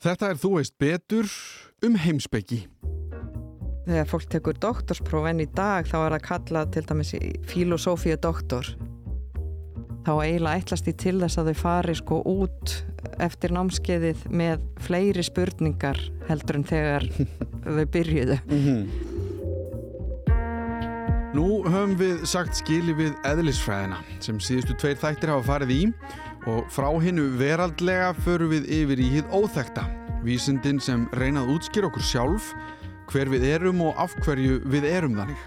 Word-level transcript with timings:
Þetta 0.00 0.30
er 0.32 0.38
þú 0.40 0.50
veist 0.54 0.72
betur 0.80 1.26
um 1.84 1.96
heimsbyggi. 2.00 2.62
Þegar 3.84 4.06
fólk 4.08 4.30
tekur 4.32 4.56
doktorspróf 4.56 5.26
en 5.28 5.42
í 5.44 5.46
dag 5.52 5.84
þá 5.90 5.96
er 5.98 6.14
það 6.14 6.22
kallað 6.24 6.70
til 6.72 6.82
dæmis 6.88 7.10
filosófíu 7.50 8.16
doktor. 8.24 8.70
Þá 10.06 10.12
eiginlega 10.14 10.62
ætlast 10.62 10.88
í 10.88 10.94
til 10.96 11.18
þess 11.20 11.42
að 11.42 11.50
þau 11.50 11.60
fari 11.60 11.96
sko 12.00 12.22
út 12.32 12.74
eftir 13.20 13.52
námskeiðið 13.52 14.24
með 14.40 14.64
fleiri 14.80 15.26
spurningar 15.26 16.00
heldur 16.30 16.62
en 16.62 16.66
þegar 16.72 17.08
þau 17.76 17.84
byrjuðu. 17.92 18.40
Nú 21.36 21.60
höfum 21.68 21.92
við 22.00 22.24
sagt 22.26 22.56
skili 22.56 22.96
við 22.96 23.12
eðlisfræðina 23.28 24.00
sem 24.24 24.40
síðustu 24.40 24.80
tveir 24.80 24.96
þættir 25.04 25.36
hafa 25.36 25.48
farið 25.52 25.76
í 25.76 25.82
og 26.48 26.68
frá 26.72 26.88
hinnu 27.02 27.26
veraldlega 27.40 28.14
förum 28.24 28.52
við 28.54 28.68
yfir 28.80 29.00
í 29.02 29.08
hitt 29.16 29.32
óþekta. 29.34 29.84
Vísindin 30.24 30.80
sem 30.80 31.06
reynað 31.16 31.52
útskýr 31.56 31.88
okkur 31.88 32.04
sjálf, 32.04 32.50
hver 33.10 33.28
við 33.32 33.46
erum 33.50 33.82
og 33.84 33.98
af 34.00 34.14
hverju 34.24 34.60
við 34.70 34.86
erum 34.88 35.16
þannig. 35.18 35.40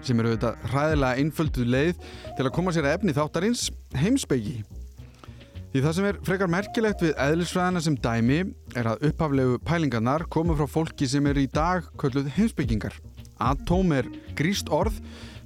Sem 0.00 0.20
eru 0.20 0.32
þetta 0.34 0.54
hræðilega 0.72 1.20
einföldu 1.20 1.66
leið 1.68 2.04
til 2.38 2.46
að 2.46 2.54
koma 2.56 2.72
sér 2.72 2.88
að 2.88 2.96
efni 2.98 3.16
þáttarins 3.16 3.66
heimsbyggi. 4.00 4.60
Því 5.70 5.82
það 5.84 5.96
sem 5.96 6.08
er 6.08 6.16
frekar 6.26 6.50
merkilegt 6.50 7.02
við 7.04 7.12
eðlisfræðina 7.20 7.84
sem 7.84 7.98
dæmi 8.02 8.40
er 8.80 8.88
að 8.90 9.04
upphaflegu 9.10 9.60
pælingarnar 9.68 10.24
koma 10.32 10.56
frá 10.58 10.66
fólki 10.66 11.06
sem 11.06 11.28
er 11.30 11.38
í 11.38 11.46
dag 11.52 11.86
kölluð 12.00 12.32
heimsbyggingar. 12.38 12.96
Atóm 13.40 13.92
er 13.94 14.08
gríst 14.38 14.72
orð 14.72 14.96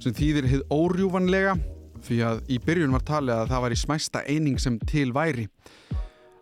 sem 0.01 0.15
þýðir 0.15 0.49
hið 0.49 0.65
órjúvanlega 0.73 1.59
því 2.05 2.21
að 2.29 2.41
í 2.51 2.59
byrjun 2.63 2.95
var 2.95 3.05
talið 3.07 3.35
að 3.35 3.51
það 3.53 3.63
var 3.65 3.75
í 3.75 3.79
smæsta 3.81 4.23
eining 4.29 4.59
sem 4.61 4.79
til 4.89 5.09
væri. 5.15 5.47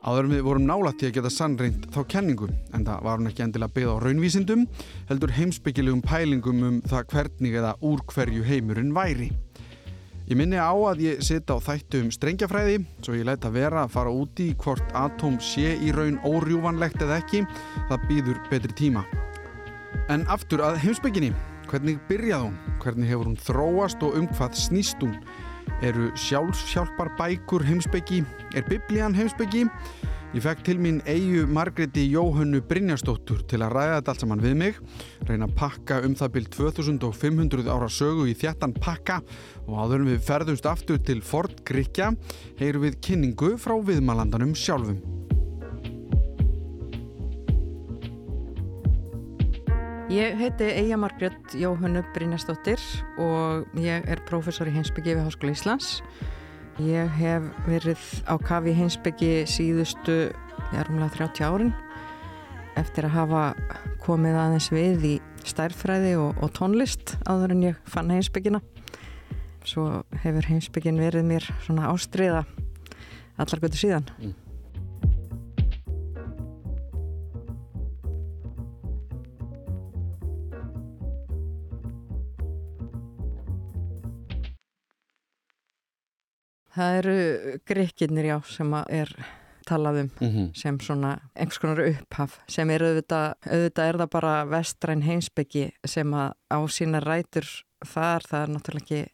Áðurum 0.03 0.33
við 0.35 0.43
vorum 0.43 0.65
nálægt 0.67 0.97
til 0.99 1.07
að 1.07 1.15
geta 1.15 1.29
sannreint 1.31 1.85
þá 1.93 2.01
kenningu 2.11 2.49
en 2.75 2.83
það 2.83 3.05
var 3.05 3.21
hún 3.21 3.29
ekki 3.29 3.45
endilega 3.45 3.71
byggð 3.77 3.91
á 3.95 4.03
raunvísindum 4.03 4.65
heldur 5.07 5.31
heimsbyggilegum 5.31 6.01
pælingum 6.03 6.65
um 6.67 6.81
það 6.91 7.05
hvernig 7.13 7.55
eða 7.61 7.77
úr 7.87 8.03
hverju 8.11 8.43
heimurinn 8.43 8.91
væri. 8.95 9.29
Ég 10.27 10.39
minni 10.39 10.59
á 10.59 10.71
að 10.71 11.01
ég 11.03 11.23
sita 11.23 11.55
á 11.55 11.59
þættu 11.63 11.99
um 12.03 12.11
strengjafræði 12.11 12.77
svo 13.03 13.15
ég 13.15 13.25
læta 13.27 13.51
vera 13.51 13.85
að 13.85 13.95
fara 13.95 14.11
úti 14.11 14.49
í 14.51 14.57
hvort 14.59 14.91
atóm 14.95 15.39
sé 15.43 15.73
í 15.79 15.91
raun 15.95 16.19
órjúvanlegt 16.27 17.03
eða 17.03 17.21
ekki, 17.23 17.45
það 17.87 18.05
býður 18.11 18.43
betri 18.51 18.75
tíma. 18.79 19.03
En 20.11 20.23
aftur 20.31 20.63
að 20.63 20.79
heimsbygginni, 20.83 21.31
hvernig 21.71 21.99
byrjað 22.07 22.47
hún, 22.49 22.55
hvernig 22.83 23.11
hefur 23.11 23.31
hún 23.31 23.39
þróast 23.39 24.03
og 24.03 24.15
um 24.19 24.27
hvað 24.35 24.55
snýst 24.59 25.03
hún? 25.03 25.15
Eru 25.83 26.13
sjálfsjálpar 26.15 27.09
bækur 27.17 27.65
heimsbyggi? 27.67 28.21
Er 28.55 28.63
biblían 28.69 29.15
heimsbyggi? 29.17 29.65
Ég 30.33 30.41
fekk 30.45 30.61
til 30.63 30.79
mín 30.79 31.01
eigu 31.03 31.43
Margreti 31.51 32.05
Jóhönnu 32.07 32.61
Brynjastóttur 32.69 33.41
til 33.51 33.59
að 33.65 33.75
ræða 33.75 33.97
þetta 33.97 34.13
allt 34.13 34.23
saman 34.23 34.45
við 34.45 34.55
mig, 34.61 34.79
reyna 35.27 35.49
að 35.49 35.57
pakka 35.59 35.99
um 36.07 36.15
það 36.15 36.33
byrj 36.37 36.47
2500 36.55 37.67
ára 37.67 37.91
sögu 37.91 38.29
í 38.31 38.37
þjættan 38.39 38.77
pakka 38.79 39.19
og 39.67 39.75
áður 39.83 40.07
við 40.07 40.23
ferðumst 40.23 40.71
aftur 40.71 41.03
til 41.03 41.19
Ford 41.19 41.59
Gríkja, 41.67 42.13
heyru 42.63 42.87
við 42.87 43.01
kynningu 43.03 43.57
frá 43.59 43.75
viðmalandanum 43.83 44.55
sjálfum. 44.55 45.03
Ég 50.13 50.35
heiti 50.37 50.63
Eija 50.63 50.97
Margrét 50.97 51.53
Jóhannu 51.57 52.03
Brynjastóttir 52.13 52.77
og 53.17 53.63
ég 53.81 54.03
er 54.05 54.19
prófessor 54.27 54.69
í 54.69 54.73
heimsbyggi 54.75 55.15
við 55.15 55.23
Háskóla 55.25 55.55
Íslands. 55.55 55.87
Ég 56.77 57.09
hef 57.17 57.47
verið 57.65 58.03
á 58.29 58.37
kafi 58.37 58.75
heimsbyggi 58.77 59.47
síðustu, 59.49 60.17
ég 60.29 60.77
er 60.77 60.91
umlega 60.93 61.15
30 61.15 61.47
árin, 61.47 61.73
eftir 62.77 63.09
að 63.09 63.15
hafa 63.15 63.41
komið 64.05 64.37
aðeins 64.43 64.69
við 64.75 65.09
í 65.09 65.15
stærfræði 65.49 66.13
og, 66.21 66.37
og 66.45 66.53
tónlist 66.59 67.15
áður 67.25 67.57
en 67.57 67.65
ég 67.71 67.81
fann 67.89 68.13
heimsbyggina. 68.13 68.61
Svo 69.65 70.03
hefur 70.21 70.51
heimsbyggin 70.51 71.01
verið 71.01 71.25
mér 71.31 71.49
svona 71.65 71.89
ástriða 71.89 72.45
allar 73.41 73.65
götu 73.65 73.81
síðan. 73.81 74.05
Mm. 74.21 74.42
Það 86.73 86.97
eru 86.97 87.15
greikinnir 87.69 88.25
já 88.25 88.37
sem 88.49 88.73
er 88.89 89.15
talað 89.67 89.99
um 90.01 90.09
mm 90.19 90.29
-hmm. 90.29 90.55
sem 90.55 90.79
svona 90.79 91.19
einhvers 91.35 91.59
konar 91.59 91.79
upphaf 91.87 92.39
sem 92.47 92.69
er 92.69 92.81
auðvitað, 92.81 93.33
auðvitað 93.47 93.87
er 93.87 93.97
það 93.97 94.09
bara 94.09 94.45
vestræn 94.45 95.01
heimsbyggi 95.01 95.71
sem 95.85 96.13
að 96.13 96.33
á 96.51 96.59
sína 96.67 96.99
rætur 96.99 97.47
þar 97.85 98.21
það 98.29 98.43
er 98.43 98.49
náttúrulega 98.49 98.83
ekki 98.83 99.07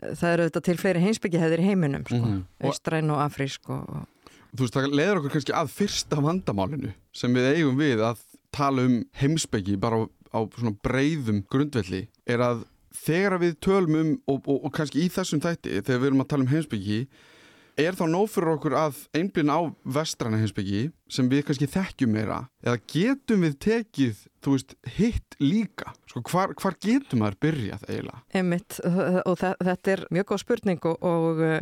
það 0.00 0.32
eru 0.32 0.42
auðvitað 0.42 0.64
til 0.66 0.78
fleiri 0.80 1.04
heimsbyggi 1.04 1.38
hefur 1.38 1.62
í 1.62 1.68
heiminum 1.68 2.04
sko, 2.06 2.16
mm 2.16 2.32
-hmm. 2.32 2.66
austræn 2.66 3.10
og 3.10 3.20
afrísk 3.20 3.70
og... 3.70 4.06
Þú 4.52 4.60
veist 4.60 4.74
það 4.74 4.94
leður 4.94 5.18
okkur 5.18 5.32
kannski 5.32 5.52
að 5.52 5.68
fyrsta 5.68 6.16
vandamálinu 6.20 6.92
sem 7.12 7.34
við 7.34 7.56
eigum 7.56 7.76
við 7.76 8.00
að 8.00 8.18
tala 8.52 8.82
um 8.82 9.04
heimsbyggi 9.12 9.76
bara 9.80 9.96
á, 9.96 10.02
á 10.36 10.38
svona 10.58 10.76
breyðum 10.82 11.44
grundvelli 11.48 12.08
er 12.26 12.40
að 12.40 12.64
þegar 12.96 13.38
við 13.42 13.58
tölum 13.64 13.98
um 14.00 14.10
og, 14.26 14.42
og, 14.46 14.64
og 14.66 14.72
kannski 14.74 15.04
í 15.04 15.12
þessum 15.12 15.42
þætti 15.42 15.80
þegar 15.80 16.02
við 16.02 16.10
erum 16.10 16.24
að 16.24 16.32
tala 16.32 16.46
um 16.46 16.52
heimsbyggi 16.52 16.98
er 17.80 17.96
þá 17.96 18.04
nóg 18.10 18.28
fyrir 18.28 18.52
okkur 18.52 18.74
að 18.76 18.98
einblinn 19.16 19.52
á 19.52 19.60
vestræna 19.96 20.40
heimsbyggi 20.40 20.82
sem 21.12 21.30
við 21.30 21.46
kannski 21.48 21.68
þekkjum 21.72 22.12
meira 22.12 22.42
eða 22.64 22.82
getum 22.92 23.46
við 23.46 23.56
tekið 23.64 24.20
þú 24.44 24.56
veist 24.56 24.76
hitt 24.98 25.38
líka 25.40 25.94
sko 26.10 26.22
hvar, 26.28 26.52
hvar 26.58 26.76
getum 26.82 27.24
það 27.24 27.38
byrjað 27.46 27.88
eiginlega? 27.88 28.22
Einmitt 28.36 28.78
og 28.84 29.40
þetta 29.40 29.94
er 29.94 30.04
mjög 30.12 30.30
góð 30.32 30.42
spurning 30.44 30.88
og, 30.90 30.98
og 31.00 31.42
uh, 31.46 31.60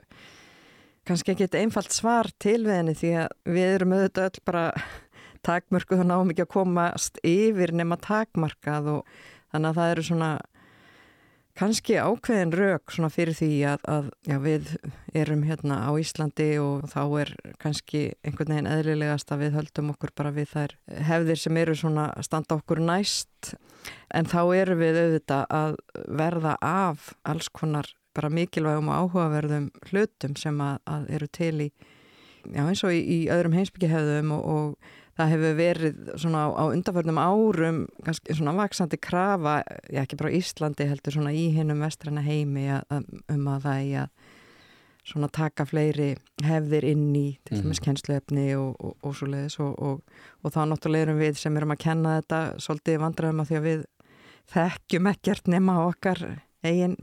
kannski 1.06 1.34
ekki 1.34 1.46
eitthvað 1.46 1.64
einfalt 1.64 1.94
svar 1.94 2.30
til 2.42 2.58
við 2.66 2.76
henni 2.80 2.96
því 2.98 3.14
að 3.22 3.36
við 3.54 3.74
erum 3.76 3.94
auðvitað 3.96 4.30
öll 4.30 4.44
bara 4.50 4.64
takmörku 5.46 5.96
þá 5.96 6.04
náum 6.08 6.32
ekki 6.32 6.44
að 6.44 6.54
komast 6.56 7.20
yfir 7.26 7.72
nema 7.76 7.96
takmarkað 8.02 8.96
og 8.98 9.20
þannig 9.52 9.70
að 9.70 9.78
það 9.78 9.92
eru 9.94 10.06
svona 10.10 10.30
kannski 11.60 11.98
ákveðin 12.00 12.54
rauk 12.56 12.94
fyrir 13.12 13.36
því 13.36 13.50
að, 13.68 13.82
að 13.92 14.06
já, 14.24 14.36
við 14.40 14.70
erum 15.12 15.42
hérna 15.44 15.82
á 15.84 15.90
Íslandi 16.00 16.48
og 16.62 16.86
þá 16.88 17.02
er 17.20 17.32
kannski 17.60 18.02
einhvern 18.24 18.54
veginn 18.54 18.70
eðlilegast 18.70 19.32
að 19.34 19.44
við 19.44 19.58
höldum 19.58 19.92
okkur 19.92 20.14
bara 20.16 20.32
við 20.32 20.48
þær 20.54 20.76
hefðir 21.10 21.42
sem 21.42 21.60
eru 21.60 21.76
svona 21.76 22.06
standa 22.24 22.56
okkur 22.56 22.80
næst. 22.80 23.54
En 24.14 24.28
þá 24.28 24.40
eru 24.56 24.78
við 24.80 25.00
auðvitað 25.02 25.44
að 25.60 25.76
verða 26.08 26.56
af 26.64 27.12
alls 27.28 27.50
konar 27.52 27.92
bara 28.16 28.32
mikilvægum 28.32 28.88
og 28.90 29.04
áhugaverðum 29.04 29.70
hlutum 29.90 30.36
sem 30.40 30.56
að, 30.64 30.80
að 30.88 31.10
eru 31.18 31.28
til 31.30 31.54
í 31.68 31.70
já 32.48 32.64
eins 32.64 32.82
og 32.86 32.96
í, 32.96 33.00
í 33.04 33.18
öðrum 33.32 33.54
heimsbyggihefðum 33.58 34.32
og, 34.32 34.48
og 34.48 34.96
það 35.20 35.32
hefur 35.34 35.56
verið 35.58 36.02
svona 36.20 36.42
á 36.50 36.64
undanförnum 36.64 37.20
árum 37.20 37.80
svona 38.08 38.56
vaksandi 38.58 38.98
krafa, 39.02 39.60
já 39.92 40.02
ekki 40.02 40.18
bara 40.20 40.34
Íslandi 40.36 40.88
heldur 40.90 41.16
svona 41.16 41.34
í 41.36 41.50
hinnum 41.54 41.82
vestræna 41.84 42.24
heimi 42.24 42.66
að, 42.80 43.08
um 43.30 43.48
að 43.52 43.66
það 43.66 43.82
er 43.84 44.04
að 44.04 44.36
svona 45.10 45.30
taka 45.32 45.64
fleiri 45.66 46.10
hefðir 46.44 46.86
inn 46.92 47.08
í 47.16 47.26
til 47.48 47.58
dæmis 47.58 47.80
mm. 47.80 47.84
kennsluefni 47.86 48.44
og, 48.58 48.74
og, 48.78 48.92
og 49.06 49.16
svo 49.16 49.30
leiðis 49.30 49.56
og, 49.62 50.02
og 50.44 50.52
þá 50.54 50.60
náttúrulega 50.70 51.08
erum 51.08 51.22
við 51.22 51.40
sem 51.40 51.56
erum 51.56 51.74
að 51.74 51.82
kenna 51.86 52.18
þetta 52.20 52.40
svolítið 52.62 53.00
vandræðum 53.04 53.42
að 53.42 53.50
því 53.50 53.58
að 53.58 53.66
við 53.66 53.82
þekkjum 54.54 55.10
ekkert 55.10 55.50
nema 55.50 55.78
okkar 55.88 56.22
eigin 56.66 56.96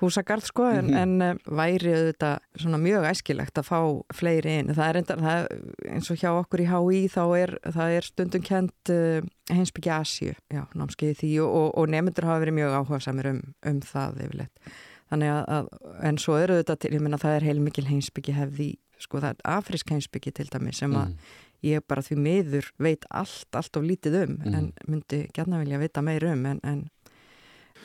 húsagarð 0.00 0.44
sko 0.46 0.64
en, 0.70 0.86
mm 0.86 0.94
-hmm. 0.94 0.98
en 1.02 1.22
uh, 1.22 1.56
væri 1.58 1.94
auðvitað 1.94 2.38
svona 2.56 2.78
mjög 2.78 3.04
æskilegt 3.10 3.58
að 3.58 3.68
fá 3.68 3.80
fleiri 4.14 4.58
inn. 4.58 4.74
Það 4.74 4.88
er 4.88 4.96
enda, 4.96 5.16
það, 5.16 5.46
eins 5.92 6.10
og 6.10 6.16
hjá 6.16 6.30
okkur 6.32 6.60
í 6.60 6.68
HÍ 6.72 7.00
þá 7.08 7.24
er, 7.38 7.58
er 7.88 8.02
stundum 8.02 8.42
kent 8.42 8.90
uh, 8.90 9.22
heimsbyggja 9.50 9.98
Asju, 9.98 10.34
já, 10.50 10.62
námskeiði 10.74 11.14
því 11.14 11.32
og, 11.40 11.50
og, 11.54 11.68
og 11.78 11.88
nefndur 11.88 12.24
hafa 12.24 12.44
verið 12.44 12.54
mjög 12.54 12.76
áhuga 12.78 13.00
samir 13.00 13.26
um, 13.26 13.42
um 13.66 13.80
það 13.80 14.22
yfirleitt. 14.24 14.72
Þannig 15.08 15.32
að, 15.32 15.44
að 15.56 15.68
en 16.04 16.18
svo 16.20 16.36
eru 16.36 16.54
auðvitað 16.58 16.80
til, 16.82 16.94
ég 16.94 17.04
menna 17.04 17.20
það 17.20 17.36
er 17.38 17.46
heilmikil 17.48 17.86
heimsbyggja 17.88 18.34
hefði, 18.42 18.70
sko 19.00 19.22
það 19.22 19.30
er 19.30 19.52
afrisk 19.56 19.92
heimsbyggja 19.94 20.34
til 20.36 20.48
dæmi 20.52 20.74
sem 20.76 20.92
að 20.92 21.14
mm. 21.14 21.36
ég 21.68 21.86
bara 21.88 22.04
því 22.04 22.18
miður 22.26 22.70
veit 22.78 23.06
allt, 23.10 23.48
allt 23.56 23.80
of 23.80 23.86
lítið 23.86 24.18
um 24.22 24.36
mm. 24.36 24.54
en 24.58 24.72
myndi 24.86 25.22
gætna 25.34 25.62
vilja 25.62 25.80
vita 25.80 26.04
meir 26.04 26.28
um 26.28 26.44
en, 26.50 26.60
en 26.62 26.84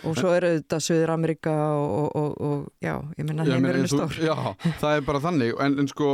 og 0.04 0.18
svo 0.18 0.32
eru 0.36 0.50
þetta 0.58 0.80
Suður 0.84 1.12
Amerika 1.14 1.54
og, 1.80 2.08
og, 2.20 2.32
og 2.44 2.64
já, 2.84 2.96
ég 3.18 3.28
menna 3.28 3.46
heimurinn 3.48 3.86
er 3.86 3.92
stór. 3.92 4.18
Já, 4.20 4.36
það 4.82 4.98
er 4.98 5.06
bara 5.08 5.22
þannig. 5.24 5.54
En, 5.64 5.78
en 5.84 5.90
sko, 5.92 6.10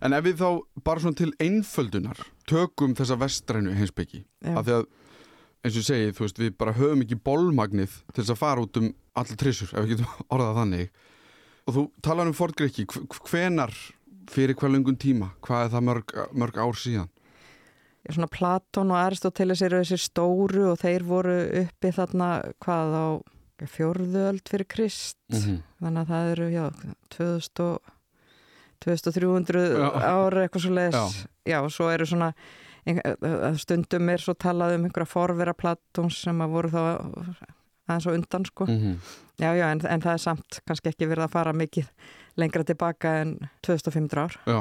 en 0.00 0.16
ef 0.16 0.24
við 0.26 0.38
þá 0.40 0.48
bara 0.86 1.02
svona 1.04 1.20
til 1.20 1.32
einföldunar 1.42 2.22
tökum 2.48 2.94
þessa 2.98 3.18
vestrænu 3.20 3.74
heimsbyggi 3.76 4.22
af 4.54 4.68
því 4.68 4.76
að, 4.78 4.86
eins 5.66 5.80
og 5.80 5.88
segið, 5.88 6.14
þú 6.16 6.26
veist 6.26 6.40
við 6.44 6.54
bara 6.62 6.76
höfum 6.78 7.04
ekki 7.04 7.20
bólmagnið 7.26 7.98
til 8.12 8.22
þess 8.22 8.36
að 8.36 8.42
fara 8.44 8.64
út 8.64 8.80
um 8.80 8.88
allir 9.18 9.40
trissur, 9.40 9.72
ef 9.74 9.84
við 9.84 9.96
getum 9.96 10.24
orðað 10.36 10.62
þannig. 10.62 11.04
Og 11.66 11.74
þú 11.76 11.84
talar 12.06 12.30
um 12.30 12.36
Fordgreiki 12.36 12.86
hvenar 13.26 13.74
fyrir 14.30 14.56
hver 14.58 14.72
lungun 14.72 14.98
tíma, 14.98 15.32
hvað 15.44 15.66
er 15.66 15.72
það 15.74 15.86
mörg, 15.90 16.16
mörg 16.34 16.58
ár 16.62 16.78
síðan? 16.78 17.10
Svona 18.14 18.28
Platón 18.32 18.92
og 18.92 19.00
Aristoteles 19.00 19.62
eru 19.66 19.80
þessi 19.82 19.98
stóru 19.98 20.70
og 20.72 20.78
þeir 20.82 21.06
voru 21.06 21.36
uppi 21.62 21.92
þarna 21.96 22.30
hvað 22.62 22.94
á 22.94 23.06
fjörðöld 23.72 24.44
fyrir 24.50 24.68
Krist 24.68 25.18
mm 25.32 25.38
-hmm. 25.38 25.60
þannig 25.80 26.00
að 26.00 26.10
það 26.12 26.30
eru 26.32 26.48
já, 26.50 26.64
2000 27.16 27.62
og 27.64 27.80
2300 28.84 29.62
Já. 29.72 29.90
ára 30.04 30.42
eitthvað 30.44 30.62
svo 30.62 30.72
leiðis 30.76 30.94
Já. 30.94 31.28
já, 31.46 31.58
og 31.64 31.72
svo 31.72 31.90
eru 31.90 32.06
svona 32.06 32.32
stundum 33.56 34.08
er 34.08 34.18
svo 34.18 34.34
talað 34.34 34.76
um 34.76 34.84
einhverja 34.84 35.06
forvera 35.06 35.54
Platóns 35.54 36.22
sem 36.22 36.40
að 36.40 36.50
voru 36.50 36.68
þá 36.68 36.82
aðeins 37.86 38.06
og 38.10 38.18
undan 38.18 38.46
sko. 38.48 38.66
Mhm. 38.66 38.98
já, 39.40 39.50
já, 39.56 39.66
en, 39.70 39.80
en 39.86 40.02
það 40.02 40.12
er 40.12 40.22
samt 40.22 40.60
kannski 40.66 40.92
ekki 40.92 41.08
verið 41.10 41.26
að 41.26 41.34
fara 41.36 41.52
mikið 41.56 41.88
lengra 42.36 42.64
tilbaka 42.64 43.14
en 43.22 43.32
2500 43.64 44.22
ár. 44.22 44.36
Já, 44.46 44.60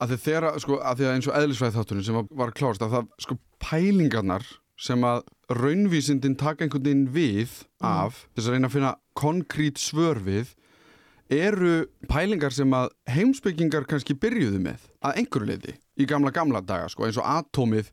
að 0.00 0.12
því 0.12 0.20
þeirra, 0.26 0.52
sko, 0.60 0.78
að 0.82 1.00
því 1.00 1.08
að 1.08 1.14
eins 1.14 1.28
og 1.30 1.38
eðlisfræði 1.40 1.76
þátturinn 1.76 2.06
sem 2.06 2.20
var, 2.30 2.52
klárast 2.56 2.84
að 2.84 2.96
það, 2.96 3.10
sko, 3.24 3.38
pælingarnar 3.64 4.46
sem 4.76 5.04
að 5.08 5.22
raunvísindin 5.56 6.36
taka 6.36 6.66
einhvern 6.66 6.84
veginn 6.84 7.06
við 7.14 7.62
af 7.80 8.26
þess 8.36 8.48
að 8.48 8.56
reyna 8.56 8.68
að 8.68 8.74
finna 8.74 8.94
konkrít 9.16 9.80
svör 9.80 10.20
við 10.20 10.52
eru 11.32 11.86
pælingar 12.10 12.52
sem 12.54 12.74
að 12.76 12.90
heimsbyggingar 13.10 13.86
kannski 13.88 14.14
byrjuðu 14.20 14.60
með 14.62 14.84
að 15.00 15.22
einhverju 15.22 15.48
leiti 15.48 15.74
í 15.96 16.06
gamla 16.06 16.30
gamla 16.34 16.60
daga, 16.60 16.90
sko, 16.92 17.06
eins 17.06 17.16
og 17.18 17.26
atómið 17.26 17.88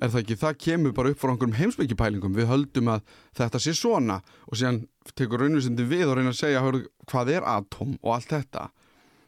er 0.00 0.12
það 0.12 0.22
ekki, 0.22 0.36
það 0.40 0.58
kemur 0.64 0.94
bara 0.96 1.12
upp 1.12 1.20
frá 1.20 1.30
einhverjum 1.32 1.56
heimsbyggipælingum, 1.58 2.36
við 2.36 2.50
höldum 2.50 2.90
að 2.94 3.14
þetta 3.36 3.60
sé 3.60 3.74
svona. 3.76 4.20
Og 4.48 4.58
síðan 4.58 4.82
tekur 5.18 5.44
raunvísindin 5.44 5.90
við 5.90 6.08
og 6.08 6.18
reyna 6.18 6.32
að 6.32 6.40
segja 6.40 6.64
hörðu, 6.64 6.88
hvað 7.10 7.32
er 7.36 7.48
atóm 7.48 7.96
og 8.00 8.14
allt 8.16 8.34
þetta? 8.34 8.66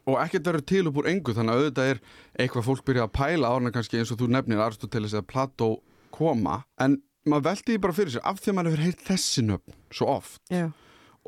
Og 0.09 0.19
ekkert 0.19 0.49
verður 0.49 0.67
til 0.67 0.83
upp 0.89 0.99
úr 0.99 1.09
engu 1.13 1.35
þannig 1.35 1.53
að 1.53 1.61
auðvitað 1.61 1.91
er 1.93 1.99
eitthvað 2.43 2.67
fólk 2.67 2.85
byrjað 2.89 3.07
að 3.07 3.15
pæla 3.19 3.51
árna 3.55 3.71
kannski 3.71 4.01
eins 4.01 4.11
og 4.11 4.19
þú 4.19 4.29
nefnir 4.33 4.63
Aristoteles 4.65 5.15
eða 5.15 5.29
Plató 5.29 5.69
koma. 6.11 6.63
En 6.81 6.97
maður 7.23 7.45
veldi 7.47 7.69
því 7.69 7.83
bara 7.85 7.95
fyrir 7.95 8.15
sér 8.17 8.25
af 8.27 8.41
því 8.41 8.51
að 8.51 8.57
maður 8.57 8.73
hefur 8.73 8.85
heyrt 8.89 9.05
þessi 9.07 9.45
nöfn 9.47 9.77
svo 9.95 10.09
oft. 10.17 10.41
Já, 10.51 10.65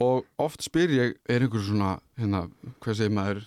og 0.02 0.26
oft 0.42 0.66
spyr 0.66 0.92
ég 0.92 1.16
er 1.32 1.46
einhver 1.46 1.64
svona, 1.64 1.96
hérna, 2.20 2.46
hvað 2.84 3.00
segir 3.00 3.16
maður 3.16 3.46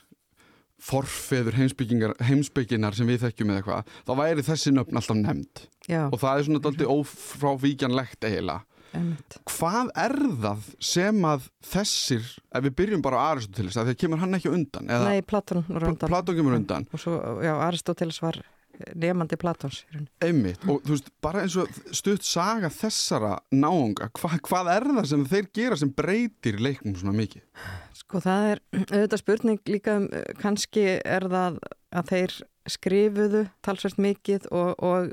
forfeður 0.78 1.58
heimsbyggingar 1.58 2.96
sem 2.96 3.08
við 3.08 3.24
þekkjum 3.26 3.52
eða 3.52 3.60
eitthvað 3.62 3.92
þá 4.06 4.12
væri 4.22 4.46
þessi 4.46 4.72
nöfn 4.74 5.00
alltaf 5.00 5.20
nefnd. 5.20 5.62
Já, 5.88 6.02
og 6.06 6.18
það 6.20 6.34
er 6.34 6.48
svona 6.48 6.64
daldi 6.66 6.90
ófrávíkjanlegt 6.94 8.28
eiginlega. 8.28 8.64
Einmitt. 8.96 9.34
Hvað 9.52 9.90
er 10.00 10.14
það 10.40 10.68
sem 10.88 11.24
að 11.28 11.48
þessir, 11.68 12.28
ef 12.56 12.64
við 12.64 12.76
byrjum 12.78 13.02
bara 13.04 13.20
á 13.20 13.22
Aristoteles, 13.34 13.76
að 13.76 13.90
kemur 14.00 14.22
hann 14.22 14.38
ekki 14.38 14.48
undan 14.48 14.88
eða 14.88 15.10
Nei, 15.10 15.24
Platón 15.28 15.60
undan. 15.68 16.08
Platón 16.08 16.38
kemur 16.38 16.56
undan. 16.56 16.86
Og 16.96 17.02
svo, 17.02 17.18
já, 17.44 17.52
Aristoteles 17.66 18.22
var 18.24 18.40
nefandi 18.94 19.36
Platóns 19.40 19.82
einmitt, 20.22 20.62
og 20.68 20.82
þú 20.86 20.94
veist, 20.94 21.10
bara 21.24 21.42
eins 21.42 21.56
og 21.58 21.70
stutt 21.96 22.26
saga 22.26 22.70
þessara 22.72 23.34
náunga 23.50 24.10
hva, 24.14 24.38
hvað 24.44 24.70
er 24.76 24.86
það 24.92 25.08
sem 25.12 25.24
þeir 25.32 25.48
gera 25.58 25.78
sem 25.80 25.92
breytir 25.94 26.60
leiknum 26.62 26.96
svona 26.98 27.16
mikið? 27.18 27.42
Sko 28.08 28.22
það 28.24 28.50
er 28.50 28.60
auðvitað 28.96 29.20
spurning 29.20 29.58
líka 29.68 29.98
um 30.00 30.06
eh, 30.08 30.28
kannski 30.40 30.84
er 30.96 31.28
það 31.28 31.58
að 31.92 32.12
þeir 32.12 32.36
skrifuðu 32.68 33.42
talsvert 33.64 34.00
mikið 34.00 34.48
og, 34.52 34.70
og 34.80 35.10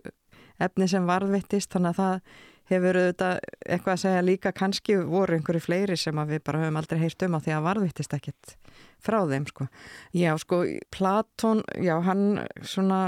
efni 0.63 0.87
sem 0.87 1.07
varðvittist 1.07 1.75
þannig 1.75 1.91
að 1.91 1.99
það 1.99 2.43
hefur 2.71 2.99
auðvitað 3.01 3.41
eitthvað 3.67 3.93
að 3.93 4.01
segja 4.05 4.23
líka 4.25 4.53
kannski 4.55 4.97
voru 5.11 5.35
einhverju 5.35 5.65
fleiri 5.67 5.99
sem 5.99 6.23
að 6.23 6.33
við 6.33 6.43
bara 6.47 6.63
höfum 6.63 6.79
aldrei 6.79 7.01
heyrt 7.03 7.27
um 7.27 7.37
að 7.37 7.45
því 7.45 7.55
að 7.57 7.67
varðvittist 7.67 8.15
ekkit 8.17 8.55
frá 9.03 9.19
þeim 9.29 9.45
sko. 9.51 9.67
Já 10.15 10.31
sko 10.41 10.63
Platón, 10.95 11.61
já 11.75 11.99
hann 12.07 12.25
svona 12.63 13.01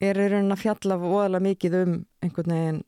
er 0.00 0.16
í 0.16 0.28
raunin 0.32 0.56
að 0.56 0.64
fjalla 0.64 0.98
voðalega 1.00 1.46
mikið 1.50 1.80
um 1.84 1.96
einhvern 2.24 2.56
veginn 2.56 2.82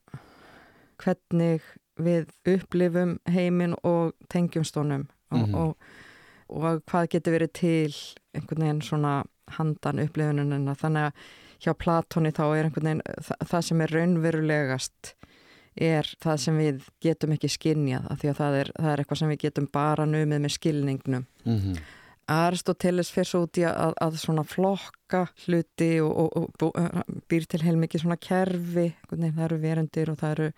hvernig 1.03 1.73
við 2.03 2.31
upplifum 2.57 3.19
heiminn 3.29 3.77
og 3.85 4.15
tengjumstónum 4.33 5.11
og, 5.33 5.49
Mhm. 5.49 5.55
og, 5.55 5.77
og 6.49 6.83
hvað 6.91 7.09
getur 7.15 7.33
verið 7.39 7.53
til 7.53 7.95
einhvern 8.35 8.63
veginn 8.67 8.83
svona 8.83 9.15
handan 9.59 9.99
upplifununa 9.99 10.75
þannig 10.75 11.07
að 11.09 11.13
hjá 11.63 11.73
Platóni 11.79 12.33
þá 12.33 12.45
er 12.59 12.65
einhvern 12.69 12.85
veginn 12.89 13.03
það, 13.23 13.37
það 13.51 13.63
sem 13.69 13.81
er 13.81 13.93
raunverulegast 13.97 15.15
er 15.77 16.05
það 16.21 16.37
sem 16.39 16.59
við 16.59 16.83
getum 17.01 17.33
ekki 17.33 17.49
skinjað 17.49 18.11
af 18.13 18.19
því 18.21 18.29
að 18.33 18.37
það 18.43 18.57
er, 18.61 18.71
það 18.77 18.93
er 18.93 19.03
eitthvað 19.05 19.19
sem 19.23 19.29
við 19.33 19.39
getum 19.47 19.69
bara 19.73 20.05
numið 20.07 20.41
með 20.47 20.57
skilningnum 20.59 21.27
Mm 21.45 21.59
-hmm. 21.59 21.79
Aristoteles 22.29 23.11
fyrir 23.11 23.27
svo 23.27 23.41
út 23.47 23.59
í 23.59 23.65
að, 23.67 23.95
að 24.01 24.17
svona 24.17 24.45
flokka 24.47 25.25
hluti 25.47 26.01
og, 26.01 26.37
og, 26.37 26.51
og 26.63 27.03
býr 27.29 27.47
til 27.51 27.61
heilmikið 27.61 28.01
svona 28.05 28.17
kerfi, 28.17 28.95
það 29.11 29.45
eru 29.45 29.59
verendir 29.59 30.11
og 30.11 30.19
það 30.21 30.31
eru 30.31 30.53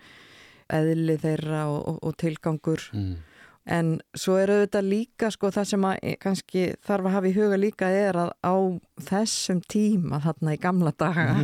eðli 0.69 1.17
þeirra 1.17 1.63
og, 1.67 1.87
og, 1.87 1.97
og 2.03 2.17
tilgangur 2.17 2.79
Mm. 2.93 3.15
En 3.65 3.95
svo 4.13 4.35
er 4.37 4.51
auðvitað 4.53 4.89
líka 4.89 5.31
sko 5.33 5.49
það 5.53 5.67
sem 5.71 5.87
að 5.89 6.11
kannski 6.21 6.65
þarf 6.85 7.09
að 7.09 7.15
hafa 7.15 7.29
í 7.29 7.33
huga 7.35 7.57
líka 7.57 7.89
er 7.89 8.19
að 8.21 8.31
á 8.45 8.55
þessum 9.07 9.63
tíma 9.71 10.21
þarna 10.21 10.53
í 10.53 10.61
gamla 10.61 10.93
daga 10.93 11.39